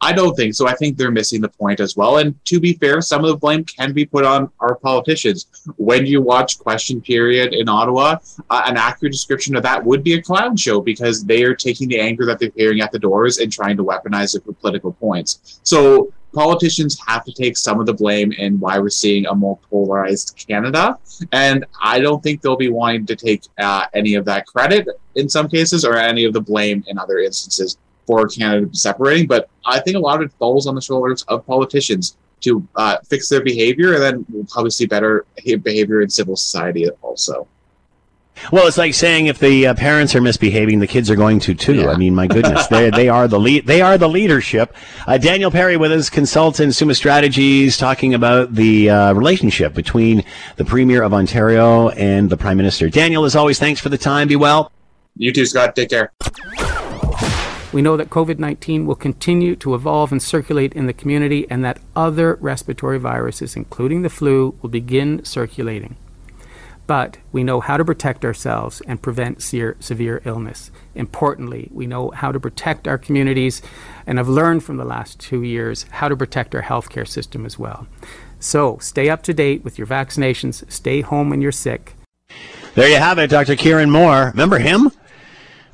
I 0.04 0.12
don't 0.12 0.36
think 0.36 0.54
so. 0.54 0.68
I 0.68 0.76
think 0.76 0.97
they're 0.97 1.12
missing 1.12 1.39
the 1.39 1.47
point 1.47 1.80
as 1.80 1.95
well. 1.95 2.18
And 2.18 2.36
to 2.45 2.60
be 2.60 2.74
fair, 2.74 2.99
some 2.99 3.24
of 3.24 3.30
the 3.30 3.38
blame 3.38 3.64
can 3.64 3.93
be 3.93 4.06
put 4.06 4.26
on 4.26 4.51
our 4.60 4.76
politicians. 4.76 5.47
When 5.78 6.06
you 6.06 6.22
watch 6.22 6.60
Question 6.60 6.99
Period 6.99 7.54
in 7.54 7.70
Ottawa, 7.70 8.18
uh, 8.49 8.64
an 8.66 8.76
accurate 8.76 9.14
description 9.14 9.56
of 9.56 9.64
that 9.64 9.82
would 9.82 10.04
be 10.04 10.16
a 10.16 10.22
clown 10.22 10.58
show 10.58 10.82
because 10.82 11.24
they 11.24 11.43
are 11.45 11.56
taking 11.56 11.88
the 11.88 12.01
anger 12.01 12.26
that 12.26 12.38
they're 12.38 12.51
hearing 12.54 12.82
at 12.82 12.91
the 12.91 12.99
doors 12.99 13.38
and 13.38 13.49
trying 13.49 13.78
to 13.78 13.84
weaponize 13.86 14.36
it 14.36 14.43
for 14.43 14.51
political 14.51 14.91
points. 14.91 15.62
So 15.64 16.12
politicians 16.34 16.99
have 17.08 17.24
to 17.24 17.32
take 17.32 17.56
some 17.56 17.80
of 17.80 17.86
the 17.86 17.93
blame 17.93 18.34
in 18.34 18.60
why 18.60 18.80
we're 18.80 18.89
seeing 18.89 19.26
a 19.28 19.34
more 19.34 19.58
polarized 19.70 20.36
Canada. 20.45 20.97
And 21.32 21.64
I 21.82 22.01
don't 22.01 22.22
think 22.22 22.41
they'll 22.41 22.58
be 22.58 22.70
wanting 22.70 23.06
to 23.06 23.16
take 23.16 23.43
uh, 23.58 23.86
any 23.93 24.16
of 24.16 24.26
that 24.26 24.47
credit 24.47 24.86
in 25.16 25.30
some 25.30 25.47
cases 25.47 25.86
or 25.86 25.95
any 25.95 26.26
of 26.26 26.34
the 26.34 26.41
blame 26.41 26.84
in 26.88 26.97
other 26.97 27.20
instances 27.20 27.78
for 28.06 28.28
Canada 28.28 28.70
separating. 28.74 29.28
But 29.28 29.49
I 29.66 29.80
think 29.80 29.95
a 29.95 29.99
lot 29.99 30.22
of 30.22 30.30
it 30.30 30.34
falls 30.38 30.68
on 30.68 30.76
the 30.76 30.82
shoulders 30.82 31.24
of 31.24 31.45
politicians 31.45 32.18
to 32.41 32.68
uh, 32.76 32.97
fix 33.08 33.30
their 33.30 33.41
behavior, 33.43 33.93
and 33.93 34.04
then 34.04 34.26
we'll 34.30 34.45
probably 34.45 34.72
see 34.72 34.86
better 34.86 35.26
behavior 35.43 36.01
in 36.01 36.10
civil 36.10 36.36
society 36.36 36.89
also. 37.01 37.47
Well, 38.51 38.68
it's 38.68 38.78
like 38.78 38.93
saying 38.93 39.28
if 39.28 39.39
the 39.39 39.68
uh, 39.68 39.74
parents 39.76 40.16
are 40.16 40.22
misbehaving, 40.22 40.80
the 40.80 40.88
kids 40.88 41.10
are 41.10 41.16
going 41.16 41.39
to 41.41 41.54
too. 41.54 41.76
Yeah. 41.76 41.91
I 41.91 41.97
mean, 41.97 42.16
my 42.16 42.28
goodness, 42.28 42.68
they 42.68 42.89
they 42.89 43.08
are 43.08 43.28
the 43.28 43.39
lead. 43.39 43.68
They 43.68 43.82
are 43.82 43.97
the 43.97 44.10
leadership. 44.10 44.76
Uh, 45.08 45.18
Daniel 45.18 45.51
Perry 45.51 45.78
with 45.78 45.91
his 45.91 46.10
consultant 46.10 46.74
Summa 46.76 46.95
Strategies, 46.95 47.78
talking 47.78 48.14
about 48.14 48.54
the 48.54 48.89
uh, 48.89 49.14
relationship 49.14 49.74
between 49.74 50.24
the 50.58 50.66
Premier 50.66 51.04
of 51.04 51.14
Ontario 51.14 51.89
and 51.89 52.30
the 52.30 52.38
Prime 52.38 52.58
Minister. 52.58 52.89
Daniel, 52.89 53.24
as 53.24 53.36
always, 53.36 53.60
thanks 53.60 53.80
for 53.80 53.89
the 53.89 53.97
time. 53.97 54.28
Be 54.28 54.36
well. 54.36 54.72
You 55.16 55.32
too, 55.32 55.45
Scott. 55.45 55.76
Take 55.76 55.89
care. 55.89 56.12
We 57.74 57.82
know 57.82 57.98
that 57.98 58.12
COVID 58.12 58.38
19 58.38 58.86
will 58.86 58.94
continue 58.94 59.56
to 59.56 59.74
evolve 59.74 60.12
and 60.12 60.22
circulate 60.22 60.74
in 60.74 60.86
the 60.86 60.94
community, 60.94 61.48
and 61.50 61.66
that 61.66 61.80
other 61.96 62.36
respiratory 62.40 63.00
viruses, 63.00 63.56
including 63.56 64.04
the 64.04 64.12
flu, 64.12 64.56
will 64.62 64.70
begin 64.70 65.26
circulating. 65.26 65.96
But 66.86 67.18
we 67.32 67.44
know 67.44 67.62
how 67.62 67.78
to 67.78 67.84
protect 67.84 68.24
ourselves 68.24 68.82
and 68.88 69.02
prevent 69.02 69.42
severe, 69.42 69.76
severe 69.80 70.22
illness. 70.24 70.70
Importantly, 70.94 71.70
we 71.72 71.88
know 71.88 72.12
how 72.12 72.32
to 72.32 72.40
protect 72.40 72.88
our 72.88 73.00
communities 73.00 73.64
and 74.06 74.20
have 74.20 74.30
learned 74.30 74.64
from 74.64 74.78
the 74.78 74.86
last 74.86 75.20
two 75.20 75.42
years 75.42 75.88
how 75.90 76.10
to 76.10 76.16
protect 76.16 76.54
our 76.54 76.62
healthcare 76.62 77.08
system 77.08 77.44
as 77.44 77.58
well. 77.58 77.88
So 78.40 78.78
stay 78.80 79.10
up 79.10 79.24
to 79.24 79.34
date 79.34 79.64
with 79.64 79.80
your 79.80 79.88
vaccinations, 79.88 80.70
stay 80.72 81.02
home 81.02 81.32
when 81.32 81.42
you're 81.42 81.52
sick. 81.52 81.96
There 82.76 82.90
you 82.90 82.98
have 82.98 83.18
it, 83.18 83.32
Dr. 83.32 83.56
Kieran 83.56 83.90
Moore. 83.90 84.30
Remember 84.32 84.60
him? 84.60 84.92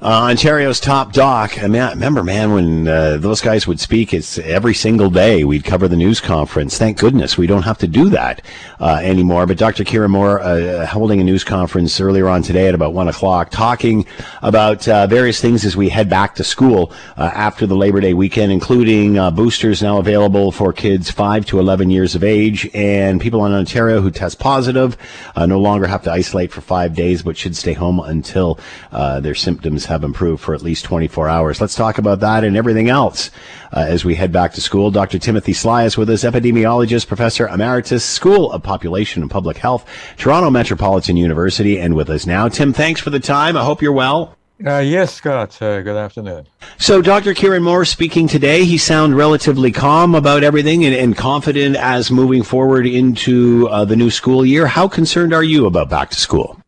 Uh, 0.02 0.30
Ontario's 0.30 0.80
top 0.80 1.12
doc. 1.12 1.62
I 1.62 1.68
mean, 1.68 1.82
I 1.82 1.90
remember, 1.90 2.24
man, 2.24 2.54
when 2.54 2.88
uh, 2.88 3.18
those 3.18 3.42
guys 3.42 3.68
would 3.68 3.82
speak, 3.82 4.14
it's 4.14 4.38
every 4.38 4.74
single 4.74 5.10
day 5.10 5.44
we'd 5.44 5.66
cover 5.66 5.90
the 5.90 5.98
news 5.98 6.22
conference. 6.22 6.78
Thank 6.78 6.98
goodness 6.98 7.38
we 7.38 7.48
don't 7.48 7.64
have 7.64 7.80
to 7.80 7.88
do 7.88 8.08
that 8.12 8.42
uh, 8.80 9.02
anymore. 9.04 9.46
But 9.46 9.58
Dr. 9.58 9.84
Kieran 9.84 10.12
Moore 10.12 10.40
uh, 10.40 10.86
holding 10.86 11.20
a 11.20 11.24
news 11.26 11.44
conference 11.44 12.00
earlier 12.00 12.30
on 12.30 12.44
today 12.44 12.70
at 12.70 12.76
about 12.76 12.94
one 12.94 13.10
o'clock, 13.10 13.50
talking 13.52 14.06
about 14.42 14.88
uh, 14.88 15.06
various 15.06 15.42
things 15.42 15.66
as 15.66 15.76
we 15.76 15.90
head 15.90 16.10
back 16.10 16.34
to 16.36 16.46
school 16.46 16.94
uh, 17.18 17.32
after 17.34 17.68
the 17.68 17.76
Labor 17.76 18.00
Day 18.00 18.14
weekend, 18.14 18.54
including 18.54 19.16
boosters 19.36 19.82
now 19.82 19.98
available 19.98 20.54
for 20.54 20.72
kids 20.72 21.12
five 21.12 21.46
to 21.48 21.60
eleven 21.60 21.90
years 21.90 22.16
of 22.16 22.24
age, 22.24 22.70
and 22.74 23.20
people 23.20 23.46
in 23.46 23.52
Ontario 23.52 24.00
who 24.00 24.12
test 24.12 24.40
positive 24.40 24.96
no 25.36 25.60
longer 25.60 25.88
have 25.88 26.04
to 26.04 26.12
isolate 26.12 26.54
for 26.54 26.62
five 26.62 26.96
days, 26.96 27.22
but 27.22 27.36
should 27.36 27.58
stay 27.58 27.74
home 27.74 28.00
until 28.00 28.58
their 28.94 29.36
symptoms 29.36 29.89
have 29.90 30.04
improved 30.04 30.42
for 30.42 30.56
at 30.56 30.62
least 30.62 30.86
24 30.86 31.28
hours. 31.28 31.60
Let's 31.60 31.76
talk 31.76 31.98
about 31.98 32.22
that 32.22 32.44
and 32.44 32.56
everything 32.56 32.90
else 32.90 33.30
uh, 33.74 33.86
as 33.88 34.06
we 34.06 34.16
head 34.16 34.32
back 34.32 34.54
to 34.54 34.62
school. 34.62 34.90
Dr. 34.92 35.20
Timothy 35.20 35.54
Sly 35.54 35.84
is 35.84 35.98
with 35.98 36.10
us, 36.10 36.24
epidemiologist, 36.24 37.08
professor 37.08 37.48
emeritus, 37.48 38.06
School 38.06 38.52
of 38.52 38.64
Population 38.64 39.22
and 39.22 39.30
Public 39.30 39.58
Health, 39.58 39.86
Toronto 40.18 40.50
Metropolitan 40.50 41.18
University, 41.18 41.78
and 41.80 41.96
with 41.96 42.10
us 42.10 42.26
now. 42.26 42.48
Tim, 42.48 42.72
thanks 42.74 43.02
for 43.02 43.10
the 43.10 43.20
time. 43.20 43.58
I 43.58 43.64
hope 43.64 43.82
you're 43.82 43.92
well. 43.92 44.36
Uh, 44.66 44.80
yes, 44.80 45.14
Scott. 45.14 45.62
Uh, 45.62 45.82
good 45.82 45.96
afternoon. 45.96 46.46
So, 46.78 47.02
Dr. 47.02 47.34
Kieran 47.34 47.64
Moore 47.64 47.86
speaking 47.86 48.28
today. 48.28 48.66
He 48.66 48.78
sound 48.78 49.16
relatively 49.16 49.72
calm 49.72 50.16
about 50.16 50.44
everything 50.44 50.84
and, 50.84 50.94
and 50.94 51.16
confident 51.16 51.78
as 51.78 52.12
moving 52.12 52.44
forward 52.44 52.86
into 52.86 53.70
uh, 53.70 53.86
the 53.86 53.96
new 53.96 54.10
school 54.10 54.46
year. 54.46 54.68
How 54.68 54.90
concerned 54.90 55.34
are 55.34 55.44
you 55.44 55.66
about 55.66 55.90
back 55.90 56.10
to 56.10 56.18
school? 56.18 56.59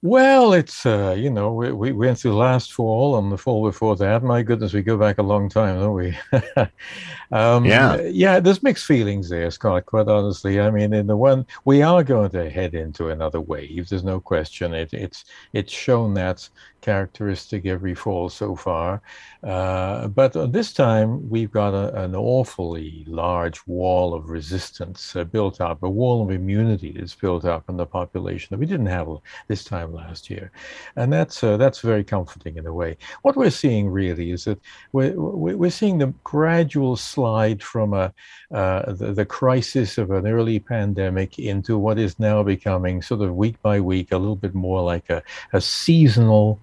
Well, 0.00 0.52
it's 0.52 0.86
uh, 0.86 1.16
you 1.18 1.28
know 1.28 1.52
we, 1.52 1.72
we 1.72 1.90
went 1.90 2.18
through 2.18 2.36
last 2.36 2.72
fall 2.72 3.18
and 3.18 3.32
the 3.32 3.36
fall 3.36 3.64
before 3.64 3.96
that. 3.96 4.22
My 4.22 4.42
goodness, 4.44 4.72
we 4.72 4.80
go 4.82 4.96
back 4.96 5.18
a 5.18 5.24
long 5.24 5.48
time, 5.48 5.80
don't 5.80 5.94
we? 5.94 6.16
um, 7.32 7.64
yeah, 7.64 8.00
yeah. 8.02 8.38
There's 8.38 8.62
mixed 8.62 8.86
feelings 8.86 9.28
there, 9.28 9.50
Scott. 9.50 9.86
Quite 9.86 10.06
honestly, 10.06 10.60
I 10.60 10.70
mean, 10.70 10.92
in 10.92 11.08
the 11.08 11.16
one 11.16 11.44
we 11.64 11.82
are 11.82 12.04
going 12.04 12.30
to 12.30 12.48
head 12.48 12.74
into 12.74 13.08
another 13.08 13.40
wave. 13.40 13.88
There's 13.88 14.04
no 14.04 14.20
question. 14.20 14.72
It, 14.72 14.92
it's 14.92 15.24
it's 15.52 15.72
shown 15.72 16.14
that 16.14 16.48
characteristic 16.88 17.66
every 17.66 17.94
fall 17.94 18.30
so 18.30 18.56
far. 18.56 19.02
Uh, 19.42 20.08
but 20.08 20.32
this 20.58 20.72
time 20.72 21.08
we've 21.28 21.52
got 21.62 21.72
a, 21.74 21.86
an 22.04 22.14
awfully 22.16 23.04
large 23.06 23.58
wall 23.66 24.14
of 24.14 24.30
resistance 24.30 25.14
uh, 25.14 25.22
built 25.22 25.60
up, 25.60 25.82
a 25.82 25.90
wall 26.00 26.18
of 26.24 26.30
immunity 26.30 26.90
that's 26.92 27.14
built 27.14 27.44
up 27.44 27.64
in 27.68 27.76
the 27.76 27.84
population 27.84 28.48
that 28.50 28.58
we 28.58 28.64
didn't 28.72 28.86
have 28.98 29.06
this 29.48 29.64
time 29.64 29.92
last 29.92 30.30
year, 30.30 30.50
and 30.96 31.12
that's 31.12 31.44
uh, 31.44 31.56
that's 31.58 31.80
very 31.80 32.02
comforting 32.02 32.56
in 32.56 32.66
a 32.66 32.72
way. 32.72 32.96
What 33.20 33.36
we're 33.36 33.58
seeing 33.64 33.90
really 33.90 34.30
is 34.30 34.44
that 34.44 34.60
we're 34.92 35.14
we're 35.62 35.78
seeing 35.80 35.98
the 35.98 36.14
gradual 36.24 36.96
slide 36.96 37.62
from 37.62 37.92
a 37.92 38.06
uh, 38.50 38.92
the, 38.92 39.12
the 39.12 39.26
crisis 39.26 39.98
of 39.98 40.10
an 40.10 40.26
early 40.26 40.58
pandemic 40.58 41.38
into 41.38 41.76
what 41.76 41.98
is 41.98 42.18
now 42.18 42.42
becoming 42.42 43.02
sort 43.02 43.20
of 43.20 43.36
week 43.36 43.60
by 43.60 43.78
week 43.78 44.10
a 44.10 44.18
little 44.22 44.42
bit 44.44 44.54
more 44.54 44.82
like 44.82 45.10
a, 45.10 45.22
a 45.52 45.60
seasonal 45.60 46.58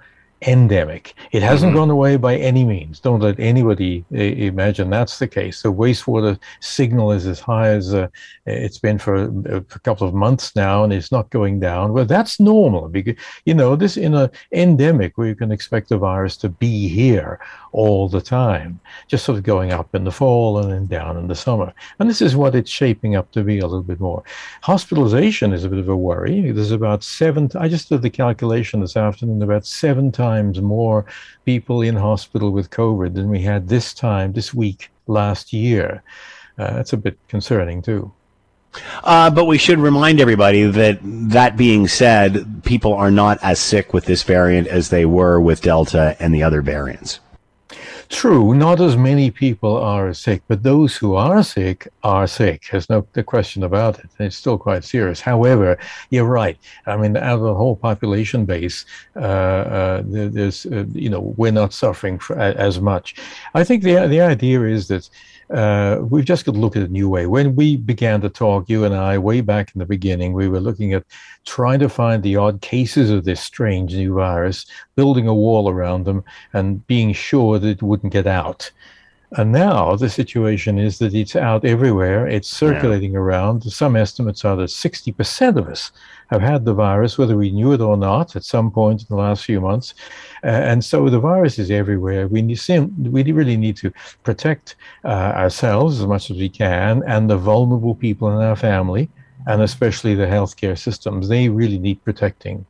endemic. 0.47 1.13
It 1.31 1.41
hasn't 1.41 1.71
mm-hmm. 1.71 1.79
gone 1.79 1.89
away 1.89 2.17
by 2.17 2.35
any 2.37 2.63
means. 2.63 2.99
Don't 2.99 3.19
let 3.19 3.39
anybody 3.39 4.05
uh, 4.13 4.17
imagine 4.17 4.89
that's 4.89 5.19
the 5.19 5.27
case. 5.27 5.61
The 5.61 5.71
wastewater 5.71 6.39
signal 6.59 7.11
is 7.11 7.25
as 7.25 7.39
high 7.39 7.69
as 7.69 7.93
uh, 7.93 8.07
it's 8.45 8.77
been 8.77 8.97
for 8.97 9.15
a, 9.15 9.57
a, 9.57 9.61
couple 9.61 10.07
of 10.07 10.13
months 10.13 10.55
now, 10.55 10.83
and 10.83 10.93
it's 10.93 11.11
not 11.11 11.29
going 11.29 11.59
down. 11.59 11.93
Well, 11.93 12.05
that's 12.05 12.39
normal 12.39 12.89
because 12.89 13.15
you 13.45 13.53
know 13.53 13.75
this 13.75 13.97
in 13.97 14.13
an 14.13 14.29
endemic 14.51 15.17
where 15.17 15.27
you 15.27 15.35
can 15.35 15.51
expect 15.51 15.89
the 15.89 15.97
virus 15.97 16.37
to 16.37 16.49
be 16.49 16.87
here 16.87 17.39
all 17.76 18.07
the 18.07 18.21
time, 18.21 18.80
just 19.07 19.26
sort 19.26 19.38
of 19.38 19.43
going 19.43 19.73
up 19.73 19.93
in 19.93 20.05
the 20.05 20.11
fall 20.11 20.59
and 20.59 20.71
then 20.71 20.86
down 20.86 21.17
in 21.17 21.28
the 21.28 21.36
summer. 21.36 21.73
And 21.99 22.09
this 22.09 22.21
is 22.21 22.36
what 22.36 22.55
it's 22.55 22.71
shaping 22.71 23.17
up 23.17 23.30
to 23.34 23.43
be 23.43 23.59
a 23.59 23.67
little 23.67 23.84
bit 23.84 23.99
more. 23.99 24.23
Hospitalization 24.61 25.51
is 25.51 25.65
a 25.65 25.69
bit 25.69 25.80
of 25.80 25.89
a 25.89 25.97
worry. 25.97 26.51
There's 26.51 26.71
about 26.71 27.03
seven. 27.03 27.51
I 27.55 27.67
just 27.67 27.89
did 27.89 28.01
the 28.01 28.09
calculation 28.09 28.80
this 28.80 28.95
afternoon. 28.95 29.41
About 29.41 29.65
seven 29.65 30.09
times 30.09 30.61
more 30.61 31.05
people 31.43 31.82
in 31.82 31.95
hospital 31.95 32.51
with 32.51 32.69
COVID 32.69 33.13
than 33.13 33.30
we 33.30 33.41
had 33.41 33.67
this 33.67 33.93
time, 33.93 34.32
this 34.32 34.53
week 34.53 34.89
last 35.07 35.51
year. 35.51 36.01
Uh, 36.57 36.76
that's 36.76 36.93
a 36.93 36.97
bit 36.97 37.17
concerning 37.28 37.82
too. 37.82 38.09
Uh, 39.03 39.30
but 39.30 39.45
we 39.45 39.57
should 39.57 39.80
remind 39.80 40.19
everybody 40.19 40.63
that 40.63 40.99
that 41.03 41.57
being 41.57 41.88
said, 41.88 42.63
people 42.63 42.93
are 42.93 43.11
not 43.11 43.38
as 43.41 43.59
sick 43.59 43.93
with 43.93 44.05
this 44.05 44.23
variant 44.23 44.67
as 44.67 44.89
they 44.89 45.05
were 45.05 45.39
with 45.39 45.61
Delta 45.61 46.15
and 46.19 46.34
the 46.34 46.43
other 46.43 46.61
variants. 46.61 47.19
True, 48.09 48.53
not 48.53 48.79
as 48.81 48.95
many 48.95 49.31
people 49.31 49.77
are 49.77 50.13
sick, 50.13 50.43
but 50.47 50.63
those 50.63 50.95
who 50.95 51.15
are 51.15 51.41
sick 51.43 51.87
are 52.03 52.27
sick. 52.27 52.63
There's 52.71 52.89
no 52.89 53.07
the 53.13 53.23
question 53.23 53.63
about 53.63 53.99
it. 53.99 54.09
It's 54.19 54.35
still 54.35 54.57
quite 54.57 54.83
serious. 54.83 55.19
However, 55.19 55.77
you're 56.11 56.25
right. 56.25 56.57
I 56.85 56.97
mean, 56.97 57.17
out 57.17 57.39
of 57.39 57.41
the 57.41 57.55
whole 57.55 57.75
population 57.75 58.45
base, 58.45 58.85
uh, 59.15 59.19
uh, 59.19 60.03
there's 60.05 60.65
uh, 60.67 60.85
you 60.93 61.09
know 61.09 61.33
we're 61.37 61.51
not 61.51 61.73
suffering 61.73 62.19
as 62.29 62.79
much. 62.79 63.15
I 63.53 63.63
think 63.63 63.83
the 63.83 64.07
the 64.07 64.21
idea 64.21 64.61
is 64.63 64.87
that 64.89 65.09
uh, 65.49 65.99
we've 66.01 66.25
just 66.25 66.45
got 66.45 66.53
to 66.53 66.59
look 66.59 66.75
at 66.75 66.83
a 66.83 66.87
new 66.87 67.09
way. 67.09 67.27
When 67.27 67.55
we 67.55 67.77
began 67.77 68.21
to 68.21 68.29
talk, 68.29 68.69
you 68.69 68.83
and 68.83 68.95
I, 68.95 69.17
way 69.17 69.41
back 69.41 69.71
in 69.75 69.79
the 69.79 69.85
beginning, 69.85 70.33
we 70.33 70.47
were 70.47 70.59
looking 70.59 70.93
at 70.93 71.03
trying 71.45 71.79
to 71.79 71.89
find 71.89 72.23
the 72.23 72.35
odd 72.35 72.61
cases 72.61 73.09
of 73.11 73.25
this 73.25 73.41
strange 73.41 73.93
new 73.93 74.15
virus, 74.15 74.65
building 74.95 75.27
a 75.27 75.33
wall 75.33 75.69
around 75.69 76.05
them, 76.05 76.23
and 76.53 76.85
being 76.87 77.13
sure 77.13 77.59
that 77.59 77.67
it 77.67 77.83
wouldn't 77.83 78.13
get 78.13 78.27
out. 78.27 78.71
And 79.32 79.51
now 79.51 79.95
the 79.95 80.09
situation 80.09 80.78
is 80.78 80.99
that 80.99 81.13
it's 81.13 81.36
out 81.36 81.65
everywhere. 81.65 82.28
It's 82.28 82.47
circulating 82.47 83.13
yeah. 83.13 83.19
around. 83.19 83.63
Some 83.63 83.95
estimates 83.95 84.45
are 84.45 84.55
that 84.57 84.69
60% 84.69 85.57
of 85.57 85.67
us 85.67 85.91
have 86.30 86.41
had 86.41 86.65
the 86.65 86.73
virus, 86.73 87.17
whether 87.17 87.36
we 87.36 87.51
knew 87.51 87.73
it 87.73 87.82
or 87.82 87.97
not, 87.97 88.36
at 88.36 88.43
some 88.43 88.71
point 88.71 89.01
in 89.01 89.07
the 89.09 89.15
last 89.15 89.43
few 89.43 89.59
months. 89.59 89.93
Uh, 90.43 90.47
and 90.47 90.84
so 90.84 91.09
the 91.09 91.19
virus 91.19 91.59
is 91.59 91.71
everywhere. 91.71 92.28
We 92.28 92.41
need, 92.41 92.59
we 92.97 93.32
really 93.32 93.57
need 93.57 93.78
to 93.78 93.91
protect 94.23 94.76
uh, 95.03 95.34
ourselves 95.36 95.99
as 95.99 96.07
much 96.07 96.30
as 96.30 96.38
we 96.38 96.49
can 96.49 97.03
and 97.07 97.30
the 97.30 97.38
vulnerable 97.38 97.95
people 97.95 98.30
in 98.30 98.45
our 98.45 98.55
family, 98.55 99.09
and 99.47 99.61
especially 99.61 100.15
the 100.15 100.28
healthcare 100.28 100.78
systems. 100.78 101.30
They 101.30 101.49
really 101.49 101.80
need 101.80 102.03
protecting. 102.03 102.65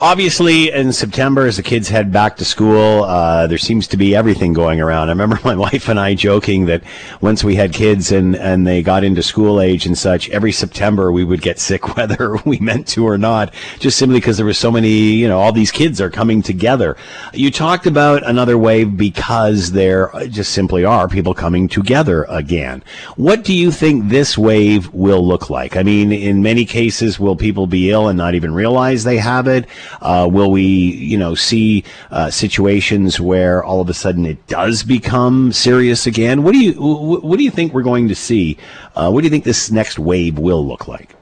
Obviously, 0.00 0.72
in 0.72 0.92
September, 0.92 1.46
as 1.46 1.56
the 1.56 1.62
kids 1.62 1.88
head 1.88 2.12
back 2.12 2.36
to 2.36 2.44
school, 2.44 3.04
uh, 3.04 3.46
there 3.46 3.58
seems 3.58 3.86
to 3.88 3.96
be 3.96 4.14
everything 4.14 4.52
going 4.52 4.80
around. 4.80 5.08
I 5.08 5.12
remember 5.12 5.38
my 5.44 5.54
wife 5.54 5.88
and 5.88 5.98
I 5.98 6.14
joking 6.14 6.66
that 6.66 6.82
once 7.20 7.44
we 7.44 7.54
had 7.54 7.72
kids 7.72 8.12
and, 8.12 8.34
and 8.36 8.66
they 8.66 8.82
got 8.82 9.04
into 9.04 9.22
school 9.22 9.60
age 9.60 9.86
and 9.86 9.96
such, 9.96 10.28
every 10.30 10.52
September 10.52 11.12
we 11.12 11.24
would 11.24 11.42
get 11.42 11.58
sick 11.58 11.96
whether 11.96 12.36
we 12.44 12.58
meant 12.58 12.86
to 12.88 13.06
or 13.06 13.18
not, 13.18 13.54
just 13.78 13.98
simply 13.98 14.18
because 14.18 14.36
there 14.36 14.46
were 14.46 14.52
so 14.52 14.70
many, 14.70 14.90
you 14.90 15.28
know, 15.28 15.38
all 15.38 15.52
these 15.52 15.70
kids 15.70 16.00
are 16.00 16.10
coming 16.10 16.42
together. 16.42 16.96
You 17.32 17.50
talked 17.50 17.86
about 17.86 18.26
another 18.26 18.58
wave 18.58 18.96
because 18.96 19.72
there 19.72 20.10
just 20.28 20.52
simply 20.52 20.84
are 20.84 21.08
people 21.08 21.34
coming 21.34 21.68
together 21.68 22.24
again. 22.28 22.82
What 23.16 23.44
do 23.44 23.54
you 23.54 23.70
think 23.70 24.08
this 24.08 24.36
wave 24.36 24.92
will 24.92 25.26
look 25.26 25.50
like? 25.50 25.76
I 25.76 25.82
mean, 25.82 26.12
in 26.12 26.42
many 26.42 26.64
cases, 26.64 27.18
will 27.18 27.36
people 27.36 27.66
be 27.66 27.90
ill 27.90 28.08
and 28.08 28.16
not 28.16 28.34
even 28.34 28.54
realize 28.54 29.04
they 29.04 29.18
have 29.18 29.46
it? 29.46 29.61
Uh, 30.00 30.28
will 30.30 30.50
we, 30.50 30.62
you 30.62 31.16
know, 31.16 31.34
see 31.34 31.84
uh, 32.10 32.30
situations 32.30 33.20
where 33.20 33.62
all 33.64 33.80
of 33.80 33.88
a 33.88 33.94
sudden 33.94 34.26
it 34.26 34.46
does 34.46 34.82
become 34.82 35.52
serious 35.52 36.06
again? 36.06 36.42
What 36.42 36.52
do 36.52 36.58
you 36.58 36.72
what 36.72 37.38
do 37.38 37.44
you 37.44 37.50
think 37.50 37.72
we're 37.72 37.82
going 37.82 38.08
to 38.08 38.14
see? 38.14 38.56
Uh, 38.94 39.10
what 39.10 39.20
do 39.20 39.26
you 39.26 39.30
think 39.30 39.44
this 39.44 39.70
next 39.70 39.98
wave 39.98 40.38
will 40.38 40.66
look 40.66 40.88
like? 40.88 41.14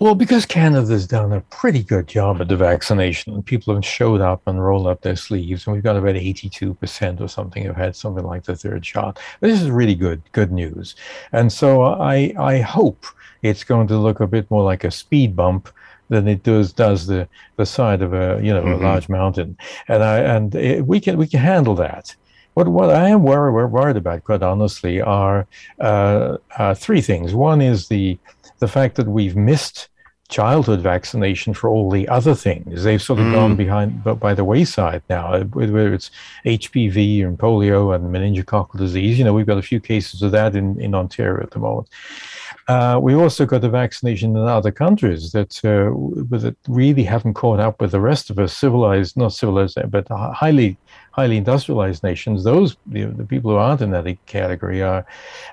Well, 0.00 0.16
because 0.16 0.44
Canada's 0.44 1.06
done 1.06 1.32
a 1.32 1.40
pretty 1.40 1.82
good 1.82 2.08
job 2.08 2.40
at 2.40 2.48
the 2.48 2.56
vaccination, 2.56 3.32
and 3.32 3.46
people 3.46 3.74
have 3.74 3.84
showed 3.84 4.20
up 4.20 4.42
and 4.46 4.62
rolled 4.62 4.88
up 4.88 5.02
their 5.02 5.14
sleeves, 5.14 5.66
and 5.66 5.74
we've 5.74 5.84
got 5.84 5.96
about 5.96 6.16
82% 6.16 7.20
or 7.20 7.28
something 7.28 7.64
have 7.64 7.76
had 7.76 7.94
something 7.94 8.24
like 8.24 8.42
the 8.42 8.56
third 8.56 8.84
shot. 8.84 9.20
This 9.40 9.62
is 9.62 9.70
really 9.70 9.94
good, 9.94 10.20
good 10.32 10.50
news. 10.50 10.96
And 11.32 11.52
so 11.52 11.82
I, 11.82 12.34
I 12.38 12.58
hope 12.58 13.06
it's 13.42 13.62
going 13.62 13.86
to 13.88 13.96
look 13.96 14.18
a 14.20 14.26
bit 14.26 14.50
more 14.50 14.64
like 14.64 14.82
a 14.82 14.90
speed 14.90 15.36
bump 15.36 15.68
than 16.14 16.28
it 16.28 16.42
does 16.42 16.72
does 16.72 17.06
the 17.06 17.28
the 17.56 17.66
side 17.66 18.02
of 18.02 18.14
a 18.14 18.40
you 18.42 18.52
know 18.52 18.62
mm-hmm. 18.62 18.82
a 18.82 18.86
large 18.88 19.08
mountain, 19.08 19.56
and 19.88 20.02
I 20.02 20.18
and 20.18 20.54
it, 20.54 20.86
we 20.86 21.00
can 21.00 21.18
we 21.18 21.26
can 21.26 21.40
handle 21.40 21.74
that. 21.76 22.14
What 22.54 22.68
what 22.68 22.90
I 22.90 23.08
am 23.08 23.22
worried 23.22 23.70
worried 23.70 23.96
about, 23.96 24.24
quite 24.24 24.42
honestly, 24.42 25.00
are 25.00 25.46
uh, 25.80 26.38
uh, 26.56 26.74
three 26.74 27.00
things. 27.00 27.34
One 27.34 27.60
is 27.60 27.88
the 27.88 28.18
the 28.60 28.68
fact 28.68 28.96
that 28.96 29.08
we've 29.08 29.36
missed 29.36 29.88
childhood 30.28 30.80
vaccination 30.80 31.52
for 31.52 31.68
all 31.68 31.90
the 31.90 32.08
other 32.08 32.34
things. 32.34 32.82
They've 32.82 33.02
sort 33.02 33.20
of 33.20 33.26
mm. 33.26 33.34
gone 33.34 33.56
behind 33.56 34.02
but 34.02 34.14
by 34.14 34.34
the 34.34 34.44
wayside 34.44 35.02
now, 35.10 35.42
whether 35.44 35.92
it's 35.92 36.10
HPV 36.44 37.24
and 37.24 37.38
polio 37.38 37.94
and 37.94 38.12
meningococcal 38.14 38.78
disease. 38.78 39.18
You 39.18 39.24
know, 39.24 39.34
we've 39.34 39.46
got 39.46 39.58
a 39.58 39.62
few 39.62 39.80
cases 39.80 40.22
of 40.22 40.32
that 40.32 40.56
in, 40.56 40.80
in 40.80 40.94
Ontario 40.94 41.42
at 41.42 41.50
the 41.50 41.58
moment. 41.58 41.88
Uh, 42.68 42.98
we 43.02 43.14
also 43.14 43.44
got 43.46 43.60
the 43.60 43.68
vaccination 43.68 44.36
in 44.36 44.46
other 44.46 44.72
countries 44.72 45.32
that, 45.32 45.56
uh, 45.64 45.90
that 46.36 46.56
really 46.68 47.04
haven't 47.04 47.34
caught 47.34 47.60
up 47.60 47.80
with 47.80 47.92
the 47.92 48.00
rest 48.00 48.30
of 48.30 48.38
us, 48.38 48.56
civilized, 48.56 49.16
not 49.16 49.32
civilized, 49.32 49.78
but 49.90 50.08
highly 50.08 50.78
highly 51.14 51.36
industrialized 51.36 52.02
nations, 52.02 52.42
those 52.42 52.76
the, 52.86 53.06
people 53.28 53.52
who 53.52 53.56
aren't 53.56 53.80
in 53.80 53.92
that 53.92 54.04
category 54.26 54.82
are, 54.82 55.06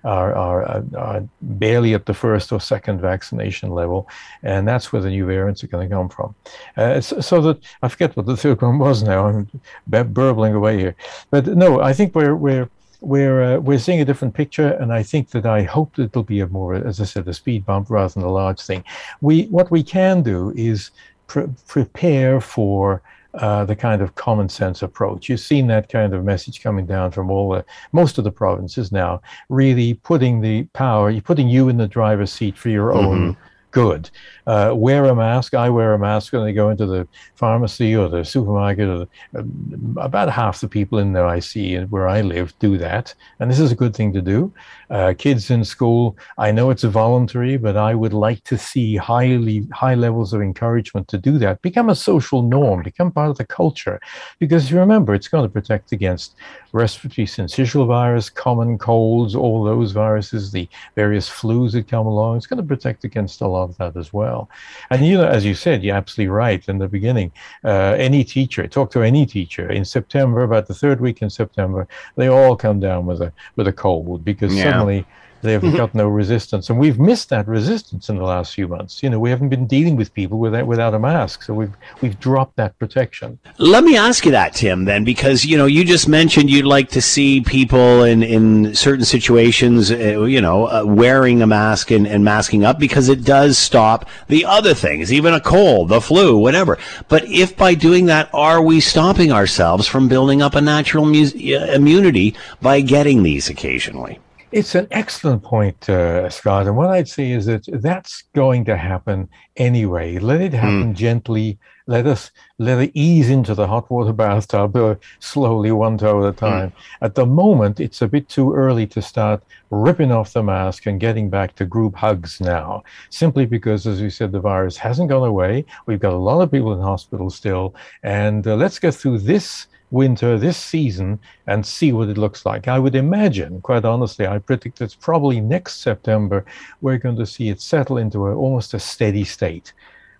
are, 0.03 0.33
are, 0.33 0.83
are 0.97 1.23
barely 1.41 1.93
at 1.93 2.07
the 2.07 2.13
first 2.15 2.51
or 2.51 2.59
second 2.59 2.99
vaccination 2.99 3.69
level, 3.69 4.09
and 4.41 4.67
that's 4.67 4.91
where 4.91 5.03
the 5.03 5.09
new 5.09 5.23
variants 5.23 5.63
are 5.63 5.67
going 5.67 5.87
to 5.87 5.95
come 5.95 6.09
from. 6.09 6.33
Uh, 6.77 6.99
so, 6.99 7.21
so, 7.21 7.41
that 7.41 7.59
I 7.83 7.89
forget 7.89 8.17
what 8.17 8.25
the 8.25 8.35
third 8.35 8.59
one 8.59 8.79
was 8.79 9.03
now. 9.03 9.27
I'm 9.27 9.47
burbling 9.87 10.55
away 10.55 10.79
here, 10.79 10.95
but 11.29 11.45
no, 11.45 11.79
I 11.79 11.93
think 11.93 12.15
we're 12.15 12.35
we're 12.35 12.67
we're 13.01 13.41
uh, 13.43 13.57
we're 13.59 13.79
seeing 13.79 13.99
a 13.99 14.05
different 14.05 14.33
picture, 14.33 14.69
and 14.73 14.93
I 14.93 15.03
think 15.03 15.31
that 15.31 15.45
I 15.45 15.63
hope 15.63 15.95
that 15.95 16.03
it'll 16.03 16.23
be 16.23 16.39
a 16.39 16.47
more, 16.47 16.75
as 16.75 17.01
I 17.01 17.05
said, 17.05 17.27
a 17.27 17.33
speed 17.33 17.65
bump 17.65 17.89
rather 17.89 18.13
than 18.13 18.23
a 18.23 18.31
large 18.31 18.61
thing. 18.61 18.83
We 19.21 19.45
what 19.45 19.71
we 19.71 19.83
can 19.83 20.21
do 20.21 20.53
is 20.55 20.91
pre- 21.27 21.47
prepare 21.67 22.39
for. 22.39 23.01
Uh, 23.33 23.63
the 23.63 23.77
kind 23.77 24.01
of 24.01 24.13
common 24.15 24.49
sense 24.49 24.81
approach. 24.81 25.29
You've 25.29 25.39
seen 25.39 25.67
that 25.67 25.87
kind 25.87 26.13
of 26.13 26.25
message 26.25 26.61
coming 26.61 26.85
down 26.85 27.11
from 27.11 27.31
all 27.31 27.51
the, 27.51 27.63
most 27.93 28.17
of 28.17 28.25
the 28.25 28.31
provinces 28.31 28.91
now, 28.91 29.21
really 29.47 29.93
putting 29.93 30.41
the 30.41 30.63
power, 30.73 31.09
you're 31.09 31.21
putting 31.21 31.47
you 31.47 31.69
in 31.69 31.77
the 31.77 31.87
driver's 31.87 32.33
seat 32.33 32.57
for 32.57 32.67
your 32.67 32.89
mm-hmm. 32.91 33.07
own 33.07 33.37
good. 33.71 34.09
Uh, 34.47 34.73
wear 34.75 35.05
a 35.05 35.15
mask. 35.15 35.53
I 35.53 35.69
wear 35.69 35.93
a 35.93 35.99
mask 35.99 36.33
when 36.33 36.43
I 36.43 36.51
go 36.51 36.69
into 36.69 36.85
the 36.85 37.07
pharmacy 37.35 37.95
or 37.95 38.09
the 38.09 38.23
supermarket. 38.23 38.87
Or 38.87 38.97
the, 38.99 39.07
uh, 39.39 40.01
about 40.01 40.29
half 40.29 40.61
the 40.61 40.67
people 40.67 40.99
in 40.99 41.13
there 41.13 41.25
I 41.25 41.39
see 41.39 41.77
where 41.77 42.07
I 42.07 42.21
live 42.21 42.53
do 42.59 42.77
that, 42.77 43.13
and 43.39 43.49
this 43.49 43.59
is 43.59 43.71
a 43.71 43.75
good 43.75 43.95
thing 43.95 44.13
to 44.13 44.21
do. 44.21 44.53
Uh, 44.89 45.13
kids 45.17 45.49
in 45.49 45.63
school, 45.63 46.17
I 46.37 46.51
know 46.51 46.69
it's 46.69 46.83
voluntary, 46.83 47.57
but 47.57 47.77
I 47.77 47.95
would 47.95 48.13
like 48.13 48.43
to 48.45 48.57
see 48.57 48.97
highly 48.97 49.67
high 49.71 49.95
levels 49.95 50.33
of 50.33 50.41
encouragement 50.41 51.07
to 51.07 51.17
do 51.17 51.37
that. 51.37 51.61
Become 51.61 51.89
a 51.89 51.95
social 51.95 52.41
norm. 52.41 52.83
Become 52.83 53.11
part 53.11 53.29
of 53.29 53.37
the 53.37 53.45
culture, 53.45 53.99
because 54.39 54.73
remember, 54.73 55.13
it's 55.13 55.27
going 55.27 55.45
to 55.45 55.49
protect 55.49 55.91
against 55.91 56.35
respiratory 56.73 57.25
syncytial 57.25 57.85
virus, 57.87 58.29
common 58.29 58.77
colds, 58.77 59.35
all 59.35 59.63
those 59.63 59.91
viruses, 59.91 60.51
the 60.51 60.67
various 60.95 61.29
flus 61.29 61.73
that 61.73 61.87
come 61.87 62.05
along. 62.05 62.37
It's 62.37 62.47
going 62.47 62.61
to 62.61 62.67
protect 62.67 63.03
against 63.03 63.41
a 63.41 63.47
lot 63.47 63.69
of 63.69 63.77
that 63.77 63.97
as 63.97 64.13
well. 64.13 64.49
And 64.89 65.05
you 65.05 65.17
know, 65.17 65.27
as 65.27 65.45
you 65.45 65.55
said, 65.55 65.83
you're 65.83 65.95
absolutely 65.95 66.29
right 66.29 66.67
in 66.67 66.77
the 66.77 66.87
beginning. 66.87 67.31
Uh, 67.63 67.95
any 67.97 68.23
teacher, 68.23 68.67
talk 68.67 68.91
to 68.91 69.01
any 69.01 69.25
teacher 69.25 69.69
in 69.69 69.85
September, 69.85 70.43
about 70.43 70.67
the 70.67 70.73
third 70.73 71.01
week 71.01 71.21
in 71.21 71.29
September, 71.29 71.87
they 72.15 72.27
all 72.27 72.55
come 72.55 72.79
down 72.79 73.05
with 73.05 73.21
a 73.21 73.31
with 73.55 73.67
a 73.67 73.73
cold 73.73 74.23
because 74.23 74.53
yeah. 74.53 74.63
suddenly 74.63 75.05
They've 75.41 75.61
mm-hmm. 75.61 75.75
got 75.75 75.95
no 75.95 76.07
resistance, 76.07 76.69
and 76.69 76.79
we've 76.79 76.99
missed 76.99 77.29
that 77.29 77.47
resistance 77.47 78.09
in 78.09 78.17
the 78.17 78.23
last 78.23 78.53
few 78.53 78.67
months. 78.67 79.01
You 79.01 79.09
know, 79.09 79.19
we 79.19 79.29
haven't 79.29 79.49
been 79.49 79.65
dealing 79.65 79.95
with 79.95 80.13
people 80.13 80.39
without 80.39 80.67
without 80.67 80.93
a 80.93 80.99
mask, 80.99 81.43
so 81.43 81.53
we've 81.53 81.73
we've 82.01 82.19
dropped 82.19 82.55
that 82.57 82.77
protection. 82.77 83.39
Let 83.57 83.83
me 83.83 83.97
ask 83.97 84.25
you 84.25 84.31
that, 84.31 84.53
Tim, 84.53 84.85
then, 84.85 85.03
because 85.03 85.43
you 85.43 85.57
know 85.57 85.65
you 85.65 85.83
just 85.83 86.07
mentioned 86.07 86.49
you'd 86.49 86.65
like 86.65 86.89
to 86.89 87.01
see 87.01 87.41
people 87.41 88.03
in 88.03 88.21
in 88.21 88.75
certain 88.75 89.05
situations, 89.05 89.91
uh, 89.91 90.21
you 90.23 90.41
know, 90.41 90.67
uh, 90.67 90.83
wearing 90.85 91.41
a 91.41 91.47
mask 91.47 91.91
and, 91.91 92.05
and 92.07 92.23
masking 92.23 92.63
up 92.63 92.79
because 92.79 93.09
it 93.09 93.23
does 93.23 93.57
stop 93.57 94.07
the 94.27 94.45
other 94.45 94.73
things, 94.73 95.11
even 95.11 95.33
a 95.33 95.39
cold, 95.41 95.89
the 95.89 96.01
flu, 96.01 96.37
whatever. 96.37 96.77
But 97.07 97.25
if 97.25 97.57
by 97.57 97.73
doing 97.73 98.05
that, 98.05 98.29
are 98.33 98.61
we 98.61 98.79
stopping 98.79 99.31
ourselves 99.31 99.87
from 99.87 100.07
building 100.07 100.41
up 100.41 100.55
a 100.55 100.61
natural 100.61 101.05
mu- 101.05 101.25
uh, 101.25 101.65
immunity 101.73 102.35
by 102.61 102.81
getting 102.81 103.23
these 103.23 103.49
occasionally? 103.49 104.19
It's 104.51 104.75
an 104.75 104.87
excellent 104.91 105.43
point, 105.43 105.89
uh, 105.89 106.29
Scott. 106.29 106.67
And 106.67 106.75
what 106.75 106.89
I'd 106.89 107.07
say 107.07 107.31
is 107.31 107.45
that 107.45 107.63
that's 107.81 108.23
going 108.35 108.65
to 108.65 108.75
happen 108.75 109.29
anyway. 109.55 110.19
Let 110.19 110.41
it 110.41 110.51
happen 110.51 110.93
mm. 110.93 110.95
gently. 110.95 111.57
Let 111.87 112.05
us 112.05 112.31
let 112.57 112.79
it 112.79 112.91
ease 112.93 113.29
into 113.29 113.55
the 113.55 113.65
hot 113.65 113.89
water 113.89 114.11
bathtub 114.11 114.75
uh, 114.75 114.95
slowly, 115.19 115.71
one 115.71 115.97
toe 115.97 116.27
at 116.27 116.29
a 116.29 116.31
hmm. 116.31 116.37
time. 116.37 116.69
Mm. 116.69 116.73
At 117.01 117.15
the 117.15 117.25
moment, 117.25 117.79
it's 117.79 118.01
a 118.01 118.07
bit 118.07 118.27
too 118.27 118.53
early 118.53 118.85
to 118.87 119.01
start 119.01 119.41
ripping 119.69 120.11
off 120.11 120.33
the 120.33 120.43
mask 120.43 120.85
and 120.85 120.99
getting 120.99 121.29
back 121.29 121.55
to 121.55 121.65
group 121.65 121.95
hugs 121.95 122.41
now. 122.41 122.83
Simply 123.09 123.45
because, 123.45 123.87
as 123.87 124.01
we 124.01 124.09
said, 124.09 124.31
the 124.33 124.41
virus 124.41 124.77
hasn't 124.77 125.09
gone 125.09 125.27
away. 125.27 125.65
We've 125.85 125.99
got 125.99 126.13
a 126.13 126.17
lot 126.17 126.41
of 126.41 126.51
people 126.51 126.73
in 126.73 126.81
hospital 126.81 127.29
still, 127.29 127.73
and 128.03 128.45
uh, 128.45 128.55
let's 128.55 128.79
get 128.79 128.95
through 128.95 129.19
this 129.19 129.67
winter 129.91 130.37
this 130.37 130.57
season 130.57 131.19
and 131.47 131.65
see 131.65 131.91
what 131.91 132.09
it 132.09 132.17
looks 132.17 132.45
like. 132.45 132.67
I 132.67 132.79
would 132.79 132.95
imagine, 132.95 133.61
quite 133.61 133.85
honestly, 133.85 134.25
I 134.25 134.39
predict 134.39 134.81
it's 134.81 134.95
probably 134.95 135.39
next 135.41 135.81
September 135.81 136.45
we're 136.81 136.97
going 136.97 137.17
to 137.17 137.25
see 137.25 137.49
it 137.49 137.61
settle 137.61 137.97
into 137.97 138.27
a, 138.27 138.35
almost 138.35 138.73
a 138.73 138.79
steady 138.79 139.23
state 139.23 139.73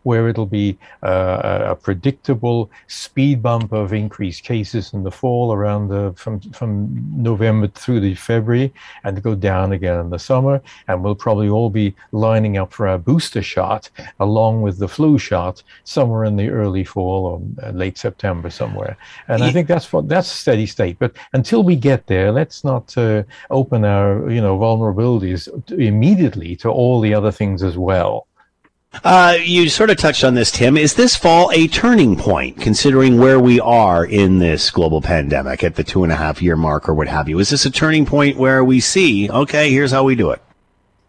where 0.04 0.28
it'll 0.28 0.46
be 0.46 0.78
uh, 1.04 1.62
a 1.66 1.76
predictable 1.76 2.72
speed 2.88 3.42
bump 3.44 3.72
of 3.72 3.94
increased 3.94 4.44
cases 4.44 4.94
in 4.94 5.04
the 5.04 5.12
fall 5.12 5.54
around 5.54 5.90
the, 5.90 6.14
from, 6.16 6.40
from 6.52 7.06
November 7.16 7.68
through 7.68 8.00
the 8.00 8.16
February 8.16 8.74
and 9.04 9.22
go 9.22 9.36
down 9.36 9.72
again 9.74 10.00
in 10.00 10.10
the 10.10 10.20
summer. 10.20 10.62
And 10.88 11.04
we'll 11.04 11.16
probably 11.16 11.50
all 11.50 11.70
be 11.70 11.94
lining 12.12 12.58
up 12.58 12.74
for 12.74 12.88
a 12.88 12.98
booster 12.98 13.44
shot 13.44 13.90
along 14.20 14.62
with 14.64 14.80
the 14.80 14.88
flu 14.88 15.18
shot 15.18 15.62
somewhere 15.84 16.24
in 16.24 16.36
the 16.36 16.50
early 16.50 16.84
fall 16.84 17.26
or 17.26 17.68
uh, 17.68 17.72
late 17.72 17.98
September 17.98 18.50
somewhere. 18.50 18.98
And. 19.28 19.42
I 19.52 19.54
think 19.54 19.68
that's 19.68 19.92
what 19.92 20.08
that's 20.08 20.30
steady 20.30 20.66
state. 20.66 20.98
But 20.98 21.14
until 21.34 21.64
we 21.64 21.76
get 21.76 22.08
there, 22.08 22.32
let's 22.32 22.64
not 22.64 22.98
uh, 22.98 23.24
open 23.50 23.84
our 23.86 24.30
you 24.32 24.42
know 24.42 24.58
vulnerabilities 24.58 25.50
immediately 25.72 26.56
to 26.58 26.70
all 26.70 27.02
the 27.02 27.14
other 27.14 27.32
things 27.32 27.64
as 27.64 27.78
well. 27.78 28.28
Uh, 28.94 29.38
you 29.42 29.70
sort 29.70 29.90
of 29.90 29.98
touched 29.98 30.24
on 30.24 30.34
this, 30.34 30.52
Tim. 30.52 30.76
Is 30.76 30.96
this 30.96 31.16
fall 31.16 31.50
a 31.54 31.68
turning 31.70 32.18
point, 32.18 32.60
considering 32.60 33.18
where 33.18 33.40
we 33.40 33.58
are 33.62 34.06
in 34.06 34.40
this 34.40 34.70
global 34.70 35.02
pandemic 35.02 35.64
at 35.64 35.76
the 35.76 35.84
two 35.84 36.04
and 36.04 36.12
a 36.12 36.16
half 36.16 36.42
year 36.42 36.58
mark 36.58 36.90
or 36.90 36.94
what 36.94 37.08
have 37.08 37.30
you? 37.30 37.40
Is 37.40 37.50
this 37.50 37.66
a 37.66 37.72
turning 37.72 38.06
point 38.06 38.36
where 38.36 38.66
we 38.66 38.82
see, 38.82 39.30
okay, 39.30 39.72
here's 39.72 39.92
how 39.92 40.04
we 40.04 40.16
do 40.16 40.32
it? 40.32 40.42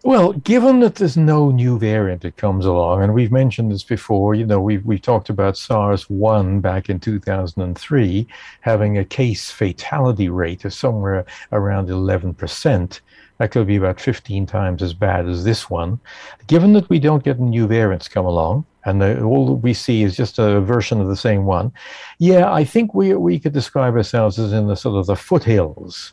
Well, 0.04 0.32
given 0.32 0.80
that 0.80 0.96
there's 0.96 1.16
no 1.16 1.50
new 1.50 1.78
variant 1.78 2.22
that 2.22 2.36
comes 2.36 2.66
along, 2.66 3.02
and 3.02 3.14
we've 3.14 3.30
mentioned 3.30 3.70
this 3.70 3.84
before, 3.84 4.34
you 4.34 4.46
know, 4.46 4.60
we've, 4.60 4.84
we've 4.84 5.02
talked 5.02 5.28
about 5.28 5.56
SARS 5.56 6.08
1 6.08 6.60
back 6.60 6.88
in 6.88 6.98
2003 6.98 8.26
having 8.62 8.98
a 8.98 9.04
case 9.04 9.50
fatality 9.50 10.28
rate 10.28 10.64
of 10.64 10.74
somewhere 10.74 11.24
around 11.52 11.88
11%. 11.88 13.00
That 13.42 13.50
could 13.50 13.66
be 13.66 13.74
about 13.74 14.00
15 14.00 14.46
times 14.46 14.84
as 14.84 14.94
bad 14.94 15.28
as 15.28 15.42
this 15.42 15.68
one. 15.68 15.98
Given 16.46 16.74
that 16.74 16.88
we 16.88 17.00
don't 17.00 17.24
get 17.24 17.40
new 17.40 17.66
variants 17.66 18.06
come 18.06 18.24
along, 18.24 18.64
and 18.84 19.02
the, 19.02 19.20
all 19.20 19.56
we 19.56 19.74
see 19.74 20.04
is 20.04 20.16
just 20.16 20.38
a 20.38 20.60
version 20.60 21.00
of 21.00 21.08
the 21.08 21.16
same 21.16 21.44
one, 21.44 21.72
yeah, 22.20 22.52
I 22.52 22.62
think 22.62 22.94
we, 22.94 23.14
we 23.14 23.40
could 23.40 23.52
describe 23.52 23.96
ourselves 23.96 24.38
as 24.38 24.52
in 24.52 24.68
the 24.68 24.76
sort 24.76 24.94
of 24.94 25.06
the 25.06 25.16
foothills 25.16 26.12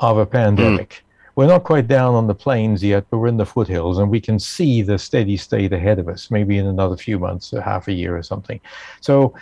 of 0.00 0.18
a 0.18 0.26
pandemic. 0.26 0.90
Mm. 0.90 1.00
We're 1.36 1.46
not 1.46 1.64
quite 1.64 1.88
down 1.88 2.14
on 2.14 2.26
the 2.26 2.34
plains 2.34 2.84
yet, 2.84 3.06
but 3.08 3.20
we're 3.20 3.28
in 3.28 3.38
the 3.38 3.46
foothills, 3.46 3.96
and 3.96 4.10
we 4.10 4.20
can 4.20 4.38
see 4.38 4.82
the 4.82 4.98
steady 4.98 5.38
state 5.38 5.72
ahead 5.72 5.98
of 5.98 6.08
us, 6.08 6.30
maybe 6.30 6.58
in 6.58 6.66
another 6.66 6.98
few 6.98 7.18
months, 7.18 7.54
or 7.54 7.62
half 7.62 7.88
a 7.88 7.92
year 7.94 8.14
or 8.18 8.22
something. 8.22 8.60
So 9.00 9.34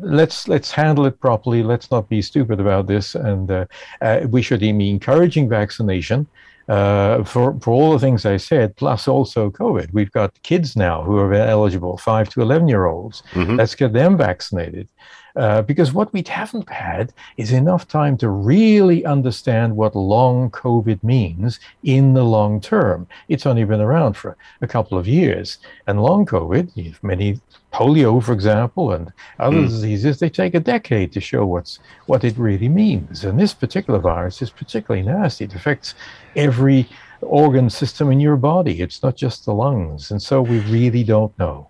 let's 0.00 0.48
let's 0.48 0.72
handle 0.72 1.06
it 1.06 1.20
properly. 1.20 1.62
Let's 1.62 1.92
not 1.92 2.08
be 2.08 2.20
stupid 2.20 2.58
about 2.58 2.88
this, 2.88 3.14
and 3.14 3.48
uh, 3.48 3.66
uh, 4.00 4.22
we 4.28 4.42
should 4.42 4.58
be 4.58 4.90
encouraging 4.90 5.48
vaccination 5.48 6.26
uh, 6.70 7.24
for, 7.24 7.58
for 7.60 7.72
all 7.72 7.92
the 7.92 7.98
things 7.98 8.24
I 8.24 8.36
said, 8.36 8.76
plus 8.76 9.08
also 9.08 9.50
COVID. 9.50 9.92
We've 9.92 10.12
got 10.12 10.40
kids 10.44 10.76
now 10.76 11.02
who 11.02 11.18
are 11.18 11.34
eligible, 11.34 11.98
five 11.98 12.28
to 12.30 12.42
11 12.42 12.68
year 12.68 12.86
olds. 12.86 13.24
Mm-hmm. 13.32 13.56
Let's 13.56 13.74
get 13.74 13.92
them 13.92 14.16
vaccinated. 14.16 14.88
Uh, 15.36 15.62
because 15.62 15.92
what 15.92 16.12
we 16.12 16.22
haven't 16.26 16.68
had 16.68 17.12
is 17.36 17.52
enough 17.52 17.86
time 17.86 18.16
to 18.16 18.28
really 18.28 19.04
understand 19.04 19.76
what 19.76 19.94
long 19.94 20.50
COVID 20.50 21.02
means 21.02 21.60
in 21.82 22.14
the 22.14 22.24
long 22.24 22.60
term. 22.60 23.06
It's 23.28 23.46
only 23.46 23.64
been 23.64 23.80
around 23.80 24.14
for 24.14 24.36
a 24.60 24.66
couple 24.66 24.98
of 24.98 25.06
years. 25.06 25.58
And 25.86 26.02
long 26.02 26.26
COVID, 26.26 27.02
many 27.02 27.40
polio, 27.72 28.22
for 28.22 28.32
example, 28.32 28.92
and 28.92 29.12
other 29.38 29.58
mm. 29.58 29.68
diseases, 29.68 30.18
they 30.18 30.30
take 30.30 30.54
a 30.54 30.60
decade 30.60 31.12
to 31.12 31.20
show 31.20 31.46
what's 31.46 31.78
what 32.06 32.24
it 32.24 32.36
really 32.36 32.68
means. 32.68 33.24
And 33.24 33.38
this 33.38 33.54
particular 33.54 34.00
virus 34.00 34.42
is 34.42 34.50
particularly 34.50 35.06
nasty. 35.06 35.44
It 35.44 35.54
affects 35.54 35.94
every 36.36 36.88
organ 37.22 37.70
system 37.70 38.10
in 38.10 38.20
your 38.20 38.36
body. 38.36 38.80
It's 38.80 39.02
not 39.02 39.16
just 39.16 39.44
the 39.44 39.54
lungs. 39.54 40.10
And 40.10 40.20
so 40.20 40.42
we 40.42 40.60
really 40.60 41.04
don't 41.04 41.36
know. 41.38 41.68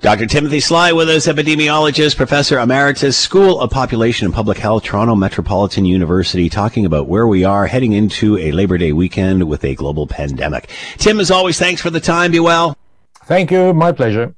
Dr. 0.00 0.26
Timothy 0.26 0.60
Sly 0.60 0.92
with 0.92 1.08
us, 1.08 1.26
epidemiologist, 1.26 2.16
professor 2.16 2.58
emeritus, 2.58 3.16
School 3.16 3.60
of 3.60 3.70
Population 3.70 4.26
and 4.26 4.34
Public 4.34 4.58
Health, 4.58 4.84
Toronto 4.84 5.14
Metropolitan 5.14 5.84
University, 5.84 6.48
talking 6.48 6.86
about 6.86 7.08
where 7.08 7.26
we 7.26 7.44
are 7.44 7.66
heading 7.66 7.92
into 7.92 8.38
a 8.38 8.52
Labor 8.52 8.78
Day 8.78 8.92
weekend 8.92 9.48
with 9.48 9.64
a 9.64 9.74
global 9.74 10.06
pandemic. 10.06 10.70
Tim, 10.98 11.20
as 11.20 11.30
always, 11.30 11.58
thanks 11.58 11.80
for 11.80 11.90
the 11.90 12.00
time. 12.00 12.32
Be 12.32 12.40
well. 12.40 12.76
Thank 13.24 13.50
you. 13.50 13.72
My 13.72 13.92
pleasure. 13.92 14.34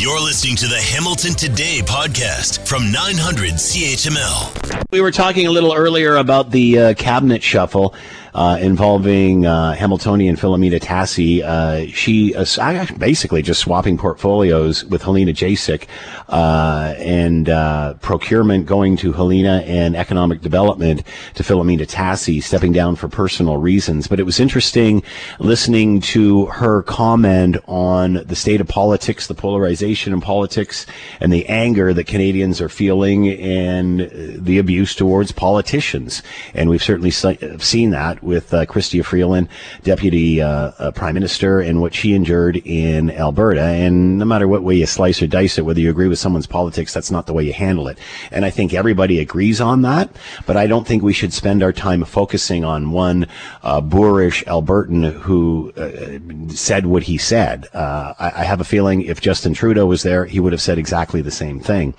You're 0.00 0.20
listening 0.20 0.54
to 0.56 0.68
the 0.68 0.78
Hamilton 0.78 1.32
Today 1.32 1.80
podcast 1.84 2.64
from 2.68 2.92
900 2.92 3.54
CHML. 3.54 4.84
We 4.92 5.00
were 5.00 5.10
talking 5.10 5.48
a 5.48 5.50
little 5.50 5.74
earlier 5.74 6.16
about 6.16 6.52
the 6.52 6.78
uh, 6.78 6.94
cabinet 6.94 7.42
shuffle 7.42 7.96
uh, 8.34 8.58
involving 8.60 9.46
uh, 9.46 9.72
Hamiltonian 9.72 10.36
Filomena 10.36 10.80
Tassi. 10.80 11.42
Uh, 11.42 11.86
she 11.92 12.34
uh, 12.34 12.86
basically 12.98 13.42
just 13.42 13.60
swapping 13.60 13.98
portfolios 13.98 14.84
with 14.84 15.02
Helena 15.02 15.32
Jaczek 15.32 15.86
uh, 16.28 16.94
and 16.98 17.48
uh, 17.48 17.94
procurement 17.94 18.66
going 18.66 18.96
to 18.98 19.12
Helena 19.12 19.62
and 19.66 19.96
economic 19.96 20.40
development 20.40 21.02
to 21.34 21.42
Filomena 21.42 21.86
Tassi, 21.86 22.42
stepping 22.42 22.72
down 22.72 22.96
for 22.96 23.08
personal 23.08 23.56
reasons. 23.56 24.06
But 24.06 24.20
it 24.20 24.24
was 24.24 24.40
interesting 24.40 25.02
listening 25.38 26.00
to 26.00 26.46
her 26.46 26.82
comment 26.82 27.56
on 27.66 28.14
the 28.26 28.36
state 28.36 28.60
of 28.60 28.68
politics, 28.68 29.26
the 29.26 29.34
polarization 29.34 30.12
in 30.12 30.20
politics, 30.20 30.86
and 31.20 31.32
the 31.32 31.46
anger 31.46 31.92
that 31.94 32.06
Canadians 32.06 32.60
are 32.60 32.68
feeling 32.68 33.28
and 33.28 34.10
the 34.10 34.58
abuse 34.58 34.94
towards 34.94 35.32
politicians. 35.32 36.22
And 36.54 36.68
we've 36.68 36.82
certainly 36.82 37.10
seen 37.10 37.90
that 37.90 38.17
with 38.22 38.52
uh, 38.52 38.66
Chrystia 38.66 39.04
Freeland, 39.04 39.48
Deputy 39.82 40.40
uh, 40.40 40.72
uh, 40.78 40.90
Prime 40.92 41.14
Minister, 41.14 41.60
and 41.60 41.80
what 41.80 41.94
she 41.94 42.14
endured 42.14 42.56
in 42.58 43.10
Alberta. 43.10 43.62
And 43.62 44.18
no 44.18 44.24
matter 44.24 44.48
what 44.48 44.62
way 44.62 44.76
you 44.76 44.86
slice 44.86 45.22
or 45.22 45.26
dice 45.26 45.58
it, 45.58 45.64
whether 45.64 45.80
you 45.80 45.90
agree 45.90 46.08
with 46.08 46.18
someone's 46.18 46.46
politics, 46.46 46.92
that's 46.92 47.10
not 47.10 47.26
the 47.26 47.32
way 47.32 47.44
you 47.44 47.52
handle 47.52 47.88
it. 47.88 47.98
And 48.30 48.44
I 48.44 48.50
think 48.50 48.74
everybody 48.74 49.18
agrees 49.18 49.60
on 49.60 49.82
that, 49.82 50.10
but 50.46 50.56
I 50.56 50.66
don't 50.66 50.86
think 50.86 51.02
we 51.02 51.12
should 51.12 51.32
spend 51.32 51.62
our 51.62 51.72
time 51.72 52.04
focusing 52.04 52.64
on 52.64 52.90
one 52.90 53.26
uh, 53.62 53.80
boorish 53.80 54.44
Albertan 54.44 55.12
who 55.12 55.72
uh, 55.76 56.54
said 56.54 56.86
what 56.86 57.02
he 57.02 57.18
said. 57.18 57.68
I, 57.74 58.32
I, 58.36 58.44
have 58.44 58.60
a 58.60 58.64
feeling 58.64 59.02
if 59.02 59.20
Justin 59.20 59.54
Trudeau 59.54 59.86
was 59.86 60.02
there, 60.02 60.24
he 60.24 60.40
would 60.40 60.52
have 60.52 60.62
said 60.62 60.78
exactly 60.78 61.22
the 61.22 61.30
same 61.30 61.60
thing. 61.60 61.94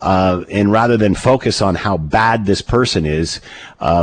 and 0.00 0.72
rather 0.72 0.96
than 0.96 1.14
focus 1.14 1.62
on 1.62 1.74
how 1.74 1.96
bad 1.96 2.46
this 2.46 2.62
person 2.62 3.04
is, 3.06 3.40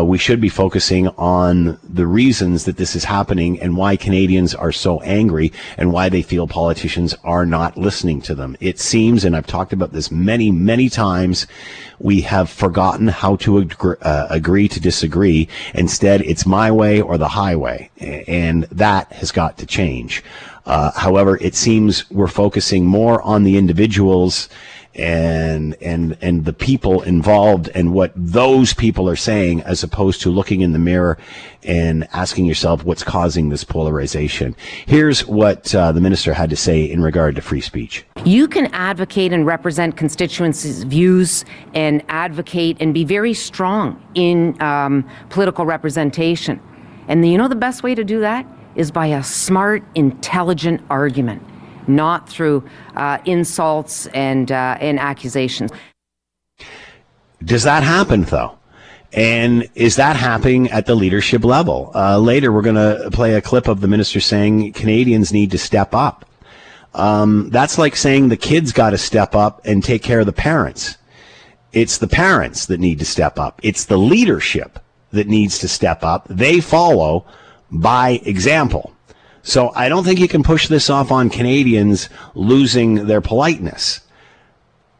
we 0.05 0.17
should 0.17 0.41
be 0.41 0.49
focusing 0.49 1.07
on 1.09 1.77
the 1.83 2.07
reasons 2.07 2.65
that 2.65 2.77
this 2.77 2.95
is 2.95 3.03
happening 3.03 3.59
and 3.61 3.77
why 3.77 3.95
Canadians 3.95 4.55
are 4.55 4.71
so 4.71 4.99
angry 5.01 5.51
and 5.77 5.91
why 5.91 6.09
they 6.09 6.21
feel 6.21 6.47
politicians 6.47 7.15
are 7.23 7.45
not 7.45 7.77
listening 7.77 8.21
to 8.21 8.35
them. 8.35 8.55
It 8.59 8.79
seems, 8.79 9.23
and 9.23 9.35
I've 9.35 9.47
talked 9.47 9.73
about 9.73 9.93
this 9.93 10.11
many, 10.11 10.51
many 10.51 10.89
times, 10.89 11.47
we 11.99 12.21
have 12.21 12.49
forgotten 12.49 13.07
how 13.07 13.35
to 13.37 13.59
agree, 13.59 13.95
uh, 14.01 14.27
agree 14.29 14.67
to 14.67 14.79
disagree. 14.79 15.47
Instead, 15.73 16.21
it's 16.21 16.45
my 16.45 16.71
way 16.71 17.01
or 17.01 17.17
the 17.17 17.29
highway. 17.29 17.89
And 17.99 18.63
that 18.65 19.11
has 19.13 19.31
got 19.31 19.57
to 19.59 19.65
change. 19.65 20.23
Uh, 20.65 20.91
however, 20.91 21.37
it 21.41 21.55
seems 21.55 22.09
we're 22.11 22.27
focusing 22.27 22.85
more 22.85 23.21
on 23.21 23.43
the 23.43 23.57
individuals 23.57 24.49
and 24.97 25.75
and 25.81 26.17
and 26.21 26.45
the 26.45 26.53
people 26.53 27.01
involved 27.03 27.69
and 27.75 27.93
what 27.93 28.11
those 28.15 28.73
people 28.73 29.07
are 29.07 29.15
saying 29.15 29.61
as 29.61 29.83
opposed 29.83 30.21
to 30.21 30.29
looking 30.29 30.61
in 30.61 30.73
the 30.73 30.79
mirror 30.79 31.17
and 31.63 32.07
asking 32.13 32.45
yourself 32.45 32.83
what's 32.83 33.03
causing 33.03 33.49
this 33.49 33.63
polarization. 33.63 34.55
Here's 34.85 35.25
what 35.25 35.73
uh, 35.75 35.91
the 35.91 36.01
minister 36.01 36.33
had 36.33 36.49
to 36.49 36.55
say 36.55 36.83
in 36.83 37.01
regard 37.01 37.35
to 37.35 37.41
free 37.41 37.61
speech. 37.61 38.05
You 38.25 38.47
can 38.47 38.67
advocate 38.73 39.33
and 39.33 39.45
represent 39.45 39.97
constituencies 39.97 40.83
views 40.83 41.45
and 41.73 42.03
advocate 42.09 42.77
and 42.79 42.93
be 42.93 43.03
very 43.03 43.33
strong 43.33 44.01
in 44.15 44.59
um, 44.61 45.07
political 45.29 45.65
representation. 45.65 46.59
And 47.07 47.23
the, 47.23 47.29
you 47.29 47.37
know 47.37 47.47
the 47.47 47.55
best 47.55 47.83
way 47.83 47.95
to 47.95 48.03
do 48.03 48.19
that 48.21 48.45
is 48.75 48.91
by 48.91 49.07
a 49.07 49.23
smart 49.23 49.83
intelligent 49.95 50.81
argument 50.89 51.43
not 51.87 52.29
through 52.29 52.67
uh, 52.95 53.17
insults 53.25 54.07
and, 54.07 54.51
uh, 54.51 54.77
and 54.79 54.99
accusations. 54.99 55.71
Does 57.43 57.63
that 57.63 57.83
happen, 57.83 58.23
though? 58.23 58.57
And 59.13 59.69
is 59.75 59.95
that 59.95 60.15
happening 60.15 60.69
at 60.69 60.85
the 60.85 60.95
leadership 60.95 61.45
level? 61.45 61.91
Uh, 61.95 62.17
later, 62.19 62.51
we're 62.51 62.61
going 62.61 62.75
to 62.75 63.09
play 63.11 63.35
a 63.35 63.41
clip 63.41 63.67
of 63.67 63.79
the 63.81 63.87
minister 63.87 64.19
saying 64.19 64.73
Canadians 64.73 65.31
need 65.31 65.51
to 65.51 65.57
step 65.57 65.95
up. 65.95 66.25
Um, 66.93 67.49
that's 67.49 67.77
like 67.77 67.95
saying 67.95 68.29
the 68.29 68.37
kids 68.37 68.71
got 68.71 68.89
to 68.89 68.97
step 68.97 69.35
up 69.35 69.61
and 69.65 69.83
take 69.83 70.03
care 70.03 70.19
of 70.19 70.25
the 70.25 70.33
parents. 70.33 70.97
It's 71.71 71.99
the 71.99 72.07
parents 72.07 72.65
that 72.65 72.79
need 72.79 72.99
to 72.99 73.05
step 73.05 73.37
up. 73.37 73.59
It's 73.63 73.85
the 73.85 73.97
leadership 73.97 74.79
that 75.11 75.27
needs 75.27 75.59
to 75.59 75.67
step 75.67 76.03
up. 76.03 76.27
They 76.27 76.59
follow 76.59 77.25
by 77.71 78.21
example. 78.25 78.93
So 79.47 79.71
I 79.73 79.87
don't 79.87 80.03
think 80.03 80.19
you 80.19 80.27
can 80.27 80.43
push 80.43 80.67
this 80.67 80.89
off 80.89 81.09
on 81.09 81.29
Canadians 81.29 82.09
losing 82.35 83.07
their 83.07 83.21
politeness. 83.21 84.01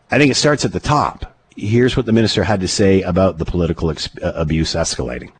I 0.10 0.18
think 0.18 0.32
it 0.32 0.36
starts 0.36 0.64
at 0.64 0.72
the 0.72 0.80
top. 0.80 1.36
Here's 1.58 1.98
what 1.98 2.06
the 2.06 2.14
minister 2.14 2.46
had 2.46 2.62
to 2.62 2.68
say 2.70 3.02
about 3.02 3.40
the 3.40 3.44
political 3.44 3.92
ex- 3.92 4.08
uh, 4.24 4.32
abuse 4.36 4.74
escalating. 4.74 5.34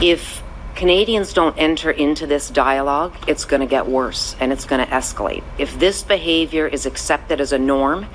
If 0.00 0.42
Canadians 0.76 1.34
don't 1.34 1.54
enter 1.58 1.90
into 1.90 2.26
this 2.26 2.48
dialogue, 2.48 3.14
it's 3.26 3.44
going 3.44 3.60
to 3.60 3.66
get 3.66 3.86
worse 3.86 4.34
and 4.40 4.50
it's 4.50 4.64
going 4.64 4.82
to 4.82 4.90
escalate. 4.90 5.44
If 5.58 5.78
this 5.78 6.02
behavior 6.02 6.66
is 6.66 6.86
accepted 6.86 7.42
as 7.42 7.52
a 7.52 7.58
norm, 7.58 8.06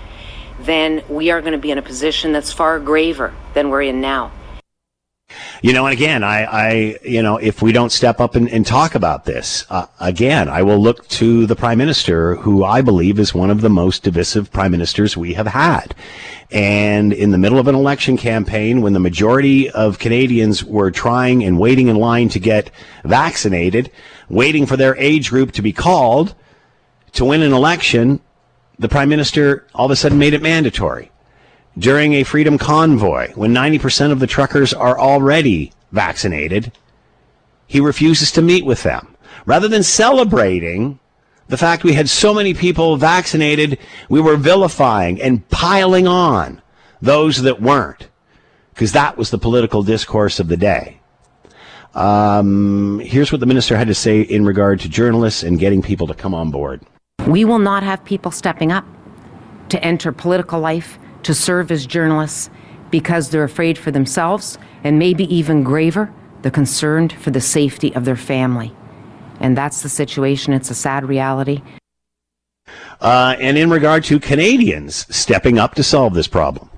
then 0.62 1.04
we 1.10 1.30
are 1.30 1.42
going 1.42 1.54
to 1.54 1.60
be 1.60 1.70
in 1.70 1.78
a 1.78 1.84
position 1.84 2.32
that's 2.32 2.52
far 2.52 2.80
graver 2.80 3.36
than 3.54 3.70
we're 3.70 3.84
in 3.84 4.02
now. 4.02 4.32
You 5.62 5.74
know, 5.74 5.86
and 5.86 5.94
again, 5.94 6.24
I, 6.24 6.44
I, 6.44 6.98
you 7.04 7.22
know, 7.22 7.38
if 7.38 7.62
we 7.62 7.72
don't 7.72 7.92
step 7.92 8.20
up 8.20 8.36
and, 8.36 8.50
and 8.50 8.66
talk 8.66 8.96
about 8.96 9.26
this, 9.26 9.66
uh, 9.70 9.88
again, 10.00 10.48
I 10.48 10.64
will 10.64 10.80
look 10.80 11.08
to 11.10 11.46
the 11.46 11.56
prime 11.56 11.78
minister, 11.78 12.36
who 12.36 12.64
I 12.64 12.82
believe 12.82 13.20
is 13.20 13.34
one 13.34 13.50
of 13.50 13.62
the 13.62 13.70
most 13.70 14.04
divisive 14.04 14.52
prime 14.52 14.72
ministers 14.72 15.18
we 15.18 15.34
have 15.34 15.48
had. 15.48 15.94
And 16.52 17.14
in 17.14 17.32
the 17.32 17.38
middle 17.38 17.60
of 17.60 17.68
an 17.68 17.76
election 17.76 18.18
campaign, 18.18 18.82
when 18.82 18.94
the 18.94 19.00
majority 19.00 19.70
of 19.70 20.00
Canadians 20.00 20.64
were 20.64 20.92
trying 20.92 21.44
and 21.44 21.60
waiting 21.60 21.90
in 21.90 21.98
line 21.98 22.30
to 22.30 22.40
get 22.40 22.72
vaccinated, 23.04 23.92
waiting 24.30 24.66
for 24.66 24.78
their 24.78 24.96
age 24.98 25.30
group 25.30 25.52
to 25.54 25.62
be 25.62 25.74
called, 25.74 26.34
to 27.14 27.26
win 27.26 27.42
an 27.42 27.54
election, 27.54 28.22
the 28.80 28.90
prime 28.90 29.10
minister 29.10 29.68
all 29.76 29.86
of 29.86 29.92
a 29.92 29.96
sudden 29.96 30.18
made 30.18 30.34
it 30.34 30.42
mandatory. 30.42 31.12
During 31.78 32.14
a 32.14 32.24
freedom 32.24 32.58
convoy, 32.58 33.32
when 33.34 33.54
90% 33.54 34.12
of 34.12 34.20
the 34.20 34.28
truckers 34.28 34.74
are 34.74 35.00
already 35.00 35.72
vaccinated, 35.92 36.72
he 37.68 37.80
refuses 37.80 38.32
to 38.34 38.42
meet 38.42 38.66
with 38.66 38.84
them. 38.84 39.16
Rather 39.46 39.68
than 39.68 39.84
celebrating 39.84 41.00
the 41.48 41.58
fact 41.58 41.84
we 41.84 41.94
had 41.94 42.10
so 42.10 42.34
many 42.34 42.54
people 42.54 42.98
vaccinated, 42.98 43.80
we 44.10 44.20
were 44.20 44.36
vilifying 44.36 45.22
and 45.22 45.48
piling 45.50 46.08
on 46.08 46.62
those 47.02 47.42
that 47.42 47.62
weren't, 47.62 48.10
because 48.74 48.92
that 48.92 49.18
was 49.18 49.32
the 49.32 49.38
political 49.38 49.84
discourse 49.84 50.40
of 50.40 50.48
the 50.48 50.58
day. 50.58 51.00
Um, 51.96 53.00
here's 53.00 53.32
what 53.32 53.40
the 53.40 53.48
minister 53.48 53.76
had 53.76 53.88
to 53.88 53.96
say 53.96 54.22
in 54.22 54.46
regard 54.46 54.80
to 54.82 54.90
journalists 54.90 55.42
and 55.42 55.58
getting 55.58 55.82
people 55.82 56.06
to 56.08 56.14
come 56.14 56.36
on 56.36 56.52
board. 56.52 56.82
We 57.26 57.46
will 57.46 57.60
not 57.60 57.84
have 57.84 58.04
people 58.06 58.32
stepping 58.32 58.72
up 58.72 58.86
to 59.70 59.84
enter 59.84 60.12
political 60.12 60.60
life, 60.60 60.99
to 61.24 61.34
serve 61.34 61.72
as 61.72 61.86
journalists, 61.86 62.50
because 62.92 63.30
they're 63.30 63.44
afraid 63.44 63.78
for 63.78 63.92
themselves, 63.92 64.58
and 64.84 64.98
maybe 64.98 65.24
even 65.34 65.64
graver, 65.64 66.14
they're 66.42 66.52
concerned 66.52 67.14
for 67.14 67.32
the 67.32 67.42
safety 67.42 67.94
of 67.96 68.06
their 68.06 68.16
family. 68.16 68.74
And 69.40 69.58
that's 69.58 69.82
the 69.82 69.90
situation. 69.90 70.54
It's 70.54 70.70
a 70.70 70.76
sad 70.76 71.06
reality. 71.06 71.62
Uh, 73.02 73.36
and 73.40 73.58
in 73.58 73.70
regard 73.70 74.04
to 74.06 74.20
Canadians 74.20 75.06
stepping 75.16 75.58
up 75.58 75.76
to 75.76 75.84
solve 75.84 76.14
this 76.14 76.28
problem, 76.28 76.70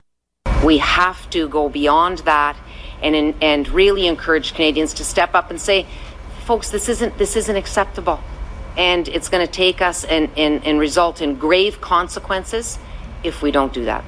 we 0.63 0.77
have 0.77 1.29
to 1.31 1.49
go 1.49 1.69
beyond 1.69 2.19
that 2.19 2.55
and, 3.01 3.33
and 3.41 3.67
really 3.69 4.05
encourage 4.05 4.53
Canadians 4.53 4.93
to 4.93 5.03
step 5.03 5.33
up 5.33 5.49
and 5.49 5.59
say, 5.59 5.87
folks, 6.45 6.69
this 6.69 6.87
isn't, 6.87 7.17
this 7.17 7.35
isn't 7.35 7.55
acceptable. 7.55 8.19
And 8.77 9.07
it's 9.07 9.27
going 9.27 9.45
to 9.45 9.51
take 9.51 9.81
us 9.81 10.05
and, 10.05 10.29
and, 10.37 10.63
and 10.65 10.79
result 10.79 11.21
in 11.21 11.35
grave 11.35 11.81
consequences 11.81 12.77
if 13.23 13.41
we 13.41 13.51
don't 13.51 13.73
do 13.73 13.85
that. 13.85 14.03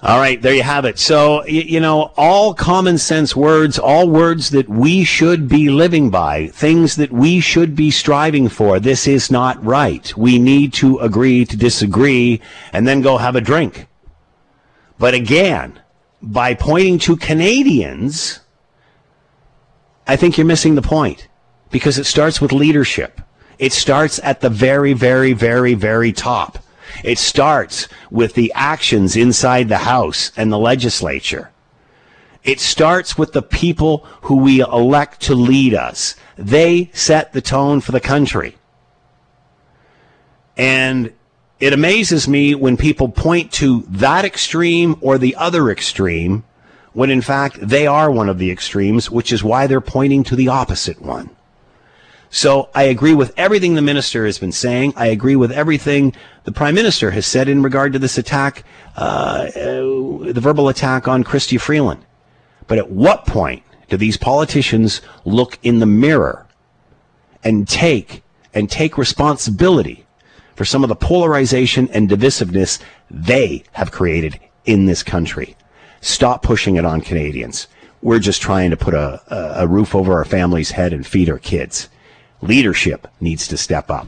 All 0.00 0.20
right, 0.20 0.40
there 0.40 0.54
you 0.54 0.62
have 0.62 0.84
it. 0.84 0.96
So, 0.96 1.44
you 1.46 1.80
know, 1.80 2.12
all 2.16 2.54
common 2.54 2.98
sense 2.98 3.34
words, 3.34 3.80
all 3.80 4.08
words 4.08 4.50
that 4.50 4.68
we 4.68 5.02
should 5.02 5.48
be 5.48 5.70
living 5.70 6.08
by, 6.08 6.48
things 6.48 6.94
that 6.96 7.10
we 7.10 7.40
should 7.40 7.74
be 7.74 7.90
striving 7.90 8.48
for. 8.48 8.78
This 8.78 9.08
is 9.08 9.28
not 9.28 9.62
right. 9.64 10.16
We 10.16 10.38
need 10.38 10.72
to 10.74 10.98
agree 10.98 11.44
to 11.44 11.56
disagree 11.56 12.40
and 12.72 12.86
then 12.86 13.00
go 13.00 13.18
have 13.18 13.34
a 13.34 13.40
drink. 13.40 13.88
But 15.00 15.14
again, 15.14 15.80
by 16.22 16.54
pointing 16.54 17.00
to 17.00 17.16
Canadians, 17.16 18.38
I 20.06 20.14
think 20.14 20.38
you're 20.38 20.46
missing 20.46 20.76
the 20.76 20.82
point 20.82 21.26
because 21.72 21.98
it 21.98 22.04
starts 22.04 22.40
with 22.40 22.52
leadership. 22.52 23.20
It 23.58 23.72
starts 23.72 24.20
at 24.22 24.42
the 24.42 24.50
very, 24.50 24.92
very, 24.92 25.32
very, 25.32 25.74
very 25.74 26.12
top. 26.12 26.58
It 27.04 27.18
starts 27.18 27.88
with 28.10 28.34
the 28.34 28.52
actions 28.54 29.16
inside 29.16 29.68
the 29.68 29.78
House 29.78 30.32
and 30.36 30.52
the 30.52 30.58
legislature. 30.58 31.50
It 32.44 32.60
starts 32.60 33.18
with 33.18 33.32
the 33.32 33.42
people 33.42 34.06
who 34.22 34.36
we 34.36 34.60
elect 34.60 35.20
to 35.22 35.34
lead 35.34 35.74
us. 35.74 36.14
They 36.36 36.90
set 36.92 37.32
the 37.32 37.40
tone 37.40 37.80
for 37.80 37.92
the 37.92 38.00
country. 38.00 38.56
And 40.56 41.12
it 41.60 41.72
amazes 41.72 42.28
me 42.28 42.54
when 42.54 42.76
people 42.76 43.08
point 43.08 43.52
to 43.54 43.84
that 43.88 44.24
extreme 44.24 44.96
or 45.00 45.18
the 45.18 45.36
other 45.36 45.70
extreme 45.70 46.44
when 46.92 47.10
in 47.10 47.20
fact 47.20 47.58
they 47.60 47.86
are 47.86 48.10
one 48.10 48.28
of 48.28 48.38
the 48.38 48.50
extremes, 48.50 49.10
which 49.10 49.32
is 49.32 49.44
why 49.44 49.66
they're 49.66 49.80
pointing 49.80 50.24
to 50.24 50.34
the 50.34 50.48
opposite 50.48 51.00
one. 51.00 51.30
So 52.30 52.68
I 52.74 52.84
agree 52.84 53.14
with 53.14 53.32
everything 53.38 53.74
the 53.74 53.82
minister 53.82 54.26
has 54.26 54.38
been 54.38 54.52
saying. 54.52 54.92
I 54.96 55.06
agree 55.06 55.36
with 55.36 55.50
everything 55.50 56.14
the 56.44 56.52
prime 56.52 56.74
minister 56.74 57.10
has 57.12 57.26
said 57.26 57.48
in 57.48 57.62
regard 57.62 57.92
to 57.94 57.98
this 57.98 58.18
attack, 58.18 58.64
uh, 58.96 59.48
uh, 59.56 60.32
the 60.32 60.40
verbal 60.40 60.68
attack 60.68 61.08
on 61.08 61.24
Chrystia 61.24 61.60
Freeland. 61.60 62.04
But 62.66 62.78
at 62.78 62.90
what 62.90 63.26
point 63.26 63.62
do 63.88 63.96
these 63.96 64.18
politicians 64.18 65.00
look 65.24 65.58
in 65.62 65.78
the 65.78 65.86
mirror 65.86 66.46
and 67.42 67.66
take 67.66 68.22
and 68.52 68.70
take 68.70 68.98
responsibility 68.98 70.04
for 70.54 70.64
some 70.64 70.82
of 70.82 70.88
the 70.88 70.96
polarization 70.96 71.88
and 71.92 72.08
divisiveness 72.08 72.80
they 73.10 73.62
have 73.72 73.90
created 73.90 74.38
in 74.66 74.86
this 74.86 75.02
country. 75.02 75.56
Stop 76.00 76.42
pushing 76.42 76.76
it 76.76 76.84
on 76.84 77.00
Canadians. 77.00 77.68
We're 78.02 78.18
just 78.18 78.42
trying 78.42 78.70
to 78.70 78.76
put 78.76 78.94
a, 78.94 79.22
a 79.60 79.66
roof 79.66 79.94
over 79.94 80.14
our 80.14 80.24
family's 80.24 80.72
head 80.72 80.92
and 80.92 81.06
feed 81.06 81.30
our 81.30 81.38
kids. 81.38 81.88
Leadership 82.42 83.08
needs 83.20 83.48
to 83.48 83.56
step 83.56 83.90
up. 83.90 84.06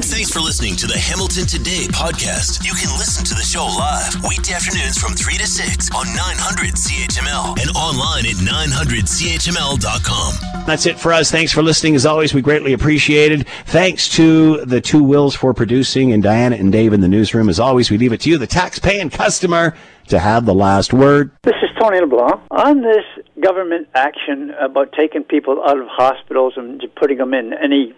Thanks 0.00 0.30
for 0.30 0.40
listening 0.40 0.76
to 0.76 0.86
the 0.86 0.96
Hamilton 0.96 1.44
Today 1.46 1.86
podcast. 1.88 2.64
You 2.64 2.72
can 2.72 2.96
listen 2.98 3.24
to 3.24 3.34
the 3.34 3.42
show 3.42 3.64
live 3.64 4.14
weekday 4.28 4.54
afternoons 4.54 4.96
from 4.98 5.14
3 5.14 5.36
to 5.38 5.46
6 5.46 5.90
on 5.94 6.06
900 6.06 6.74
CHML 6.74 7.58
and 7.60 7.70
online 7.76 8.26
at 8.26 8.36
900CHML.com. 8.36 10.64
That's 10.66 10.86
it 10.86 10.98
for 10.98 11.12
us. 11.12 11.30
Thanks 11.30 11.52
for 11.52 11.62
listening. 11.62 11.94
As 11.94 12.06
always, 12.06 12.34
we 12.34 12.42
greatly 12.42 12.72
appreciate 12.72 13.32
it. 13.32 13.46
Thanks 13.66 14.08
to 14.10 14.64
the 14.64 14.80
two 14.80 15.02
Wills 15.02 15.34
for 15.34 15.52
producing 15.54 16.12
and 16.12 16.22
Diana 16.22 16.56
and 16.56 16.72
Dave 16.72 16.92
in 16.92 17.00
the 17.00 17.08
newsroom. 17.08 17.48
As 17.48 17.60
always, 17.60 17.90
we 17.90 17.98
leave 17.98 18.12
it 18.12 18.20
to 18.22 18.30
you, 18.30 18.38
the 18.38 18.46
tax-paying 18.46 19.10
customer, 19.10 19.76
to 20.08 20.18
have 20.18 20.46
the 20.46 20.54
last 20.54 20.92
word. 20.92 21.30
This 21.42 21.56
is 21.62 21.70
Tony 21.80 22.00
LeBlanc. 22.00 22.40
On 22.50 22.82
this 22.82 23.04
government 23.42 23.88
action 23.94 24.50
about 24.60 24.92
taking 24.92 25.24
people 25.24 25.62
out 25.64 25.78
of 25.78 25.86
hospitals 25.88 26.54
and 26.56 26.82
putting 26.96 27.18
them 27.18 27.34
in 27.34 27.52
any 27.52 27.94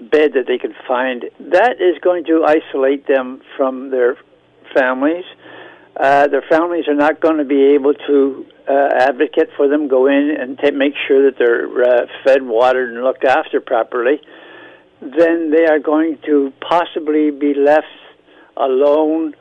bed 0.00 0.32
that 0.34 0.46
they 0.46 0.58
can 0.58 0.74
find, 0.86 1.24
that 1.40 1.80
is 1.80 1.98
going 2.02 2.24
to 2.24 2.44
isolate 2.44 3.06
them 3.06 3.40
from 3.56 3.90
their 3.90 4.16
families. 4.74 5.24
Uh, 5.96 6.26
their 6.26 6.42
families 6.50 6.88
are 6.88 6.94
not 6.94 7.20
going 7.20 7.38
to 7.38 7.44
be 7.44 7.74
able 7.74 7.94
to 7.94 8.44
uh, 8.68 8.88
advocate 8.98 9.48
for 9.56 9.68
them, 9.68 9.86
go 9.86 10.06
in 10.06 10.36
and 10.38 10.58
t- 10.58 10.70
make 10.72 10.94
sure 11.06 11.30
that 11.30 11.38
they're 11.38 11.68
uh, 11.84 12.06
fed, 12.24 12.42
watered, 12.42 12.92
and 12.92 13.04
looked 13.04 13.24
after 13.24 13.60
properly. 13.60 14.20
Then 15.00 15.50
they 15.50 15.66
are 15.66 15.78
going 15.78 16.18
to 16.26 16.52
possibly 16.60 17.30
be 17.30 17.54
left 17.54 17.86
alone 18.56 19.34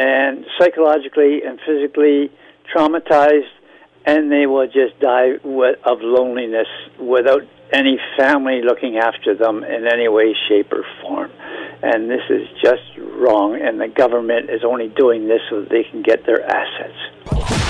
and 0.00 0.46
psychologically 0.58 1.42
and 1.42 1.60
physically 1.66 2.30
traumatized, 2.74 3.50
and 4.06 4.32
they 4.32 4.46
will 4.46 4.66
just 4.66 4.98
die 5.00 5.32
of 5.84 6.00
loneliness 6.00 6.68
without 6.98 7.42
any 7.72 7.98
family 8.16 8.62
looking 8.62 8.96
after 8.96 9.34
them 9.34 9.62
in 9.62 9.86
any 9.86 10.08
way, 10.08 10.34
shape, 10.48 10.72
or 10.72 10.84
form. 11.02 11.30
And 11.82 12.10
this 12.10 12.22
is 12.30 12.48
just 12.62 12.82
wrong, 12.98 13.60
and 13.60 13.80
the 13.80 13.88
government 13.88 14.50
is 14.50 14.64
only 14.64 14.88
doing 14.88 15.28
this 15.28 15.40
so 15.50 15.60
that 15.60 15.70
they 15.70 15.84
can 15.84 16.02
get 16.02 16.24
their 16.26 16.42
assets. 16.42 17.69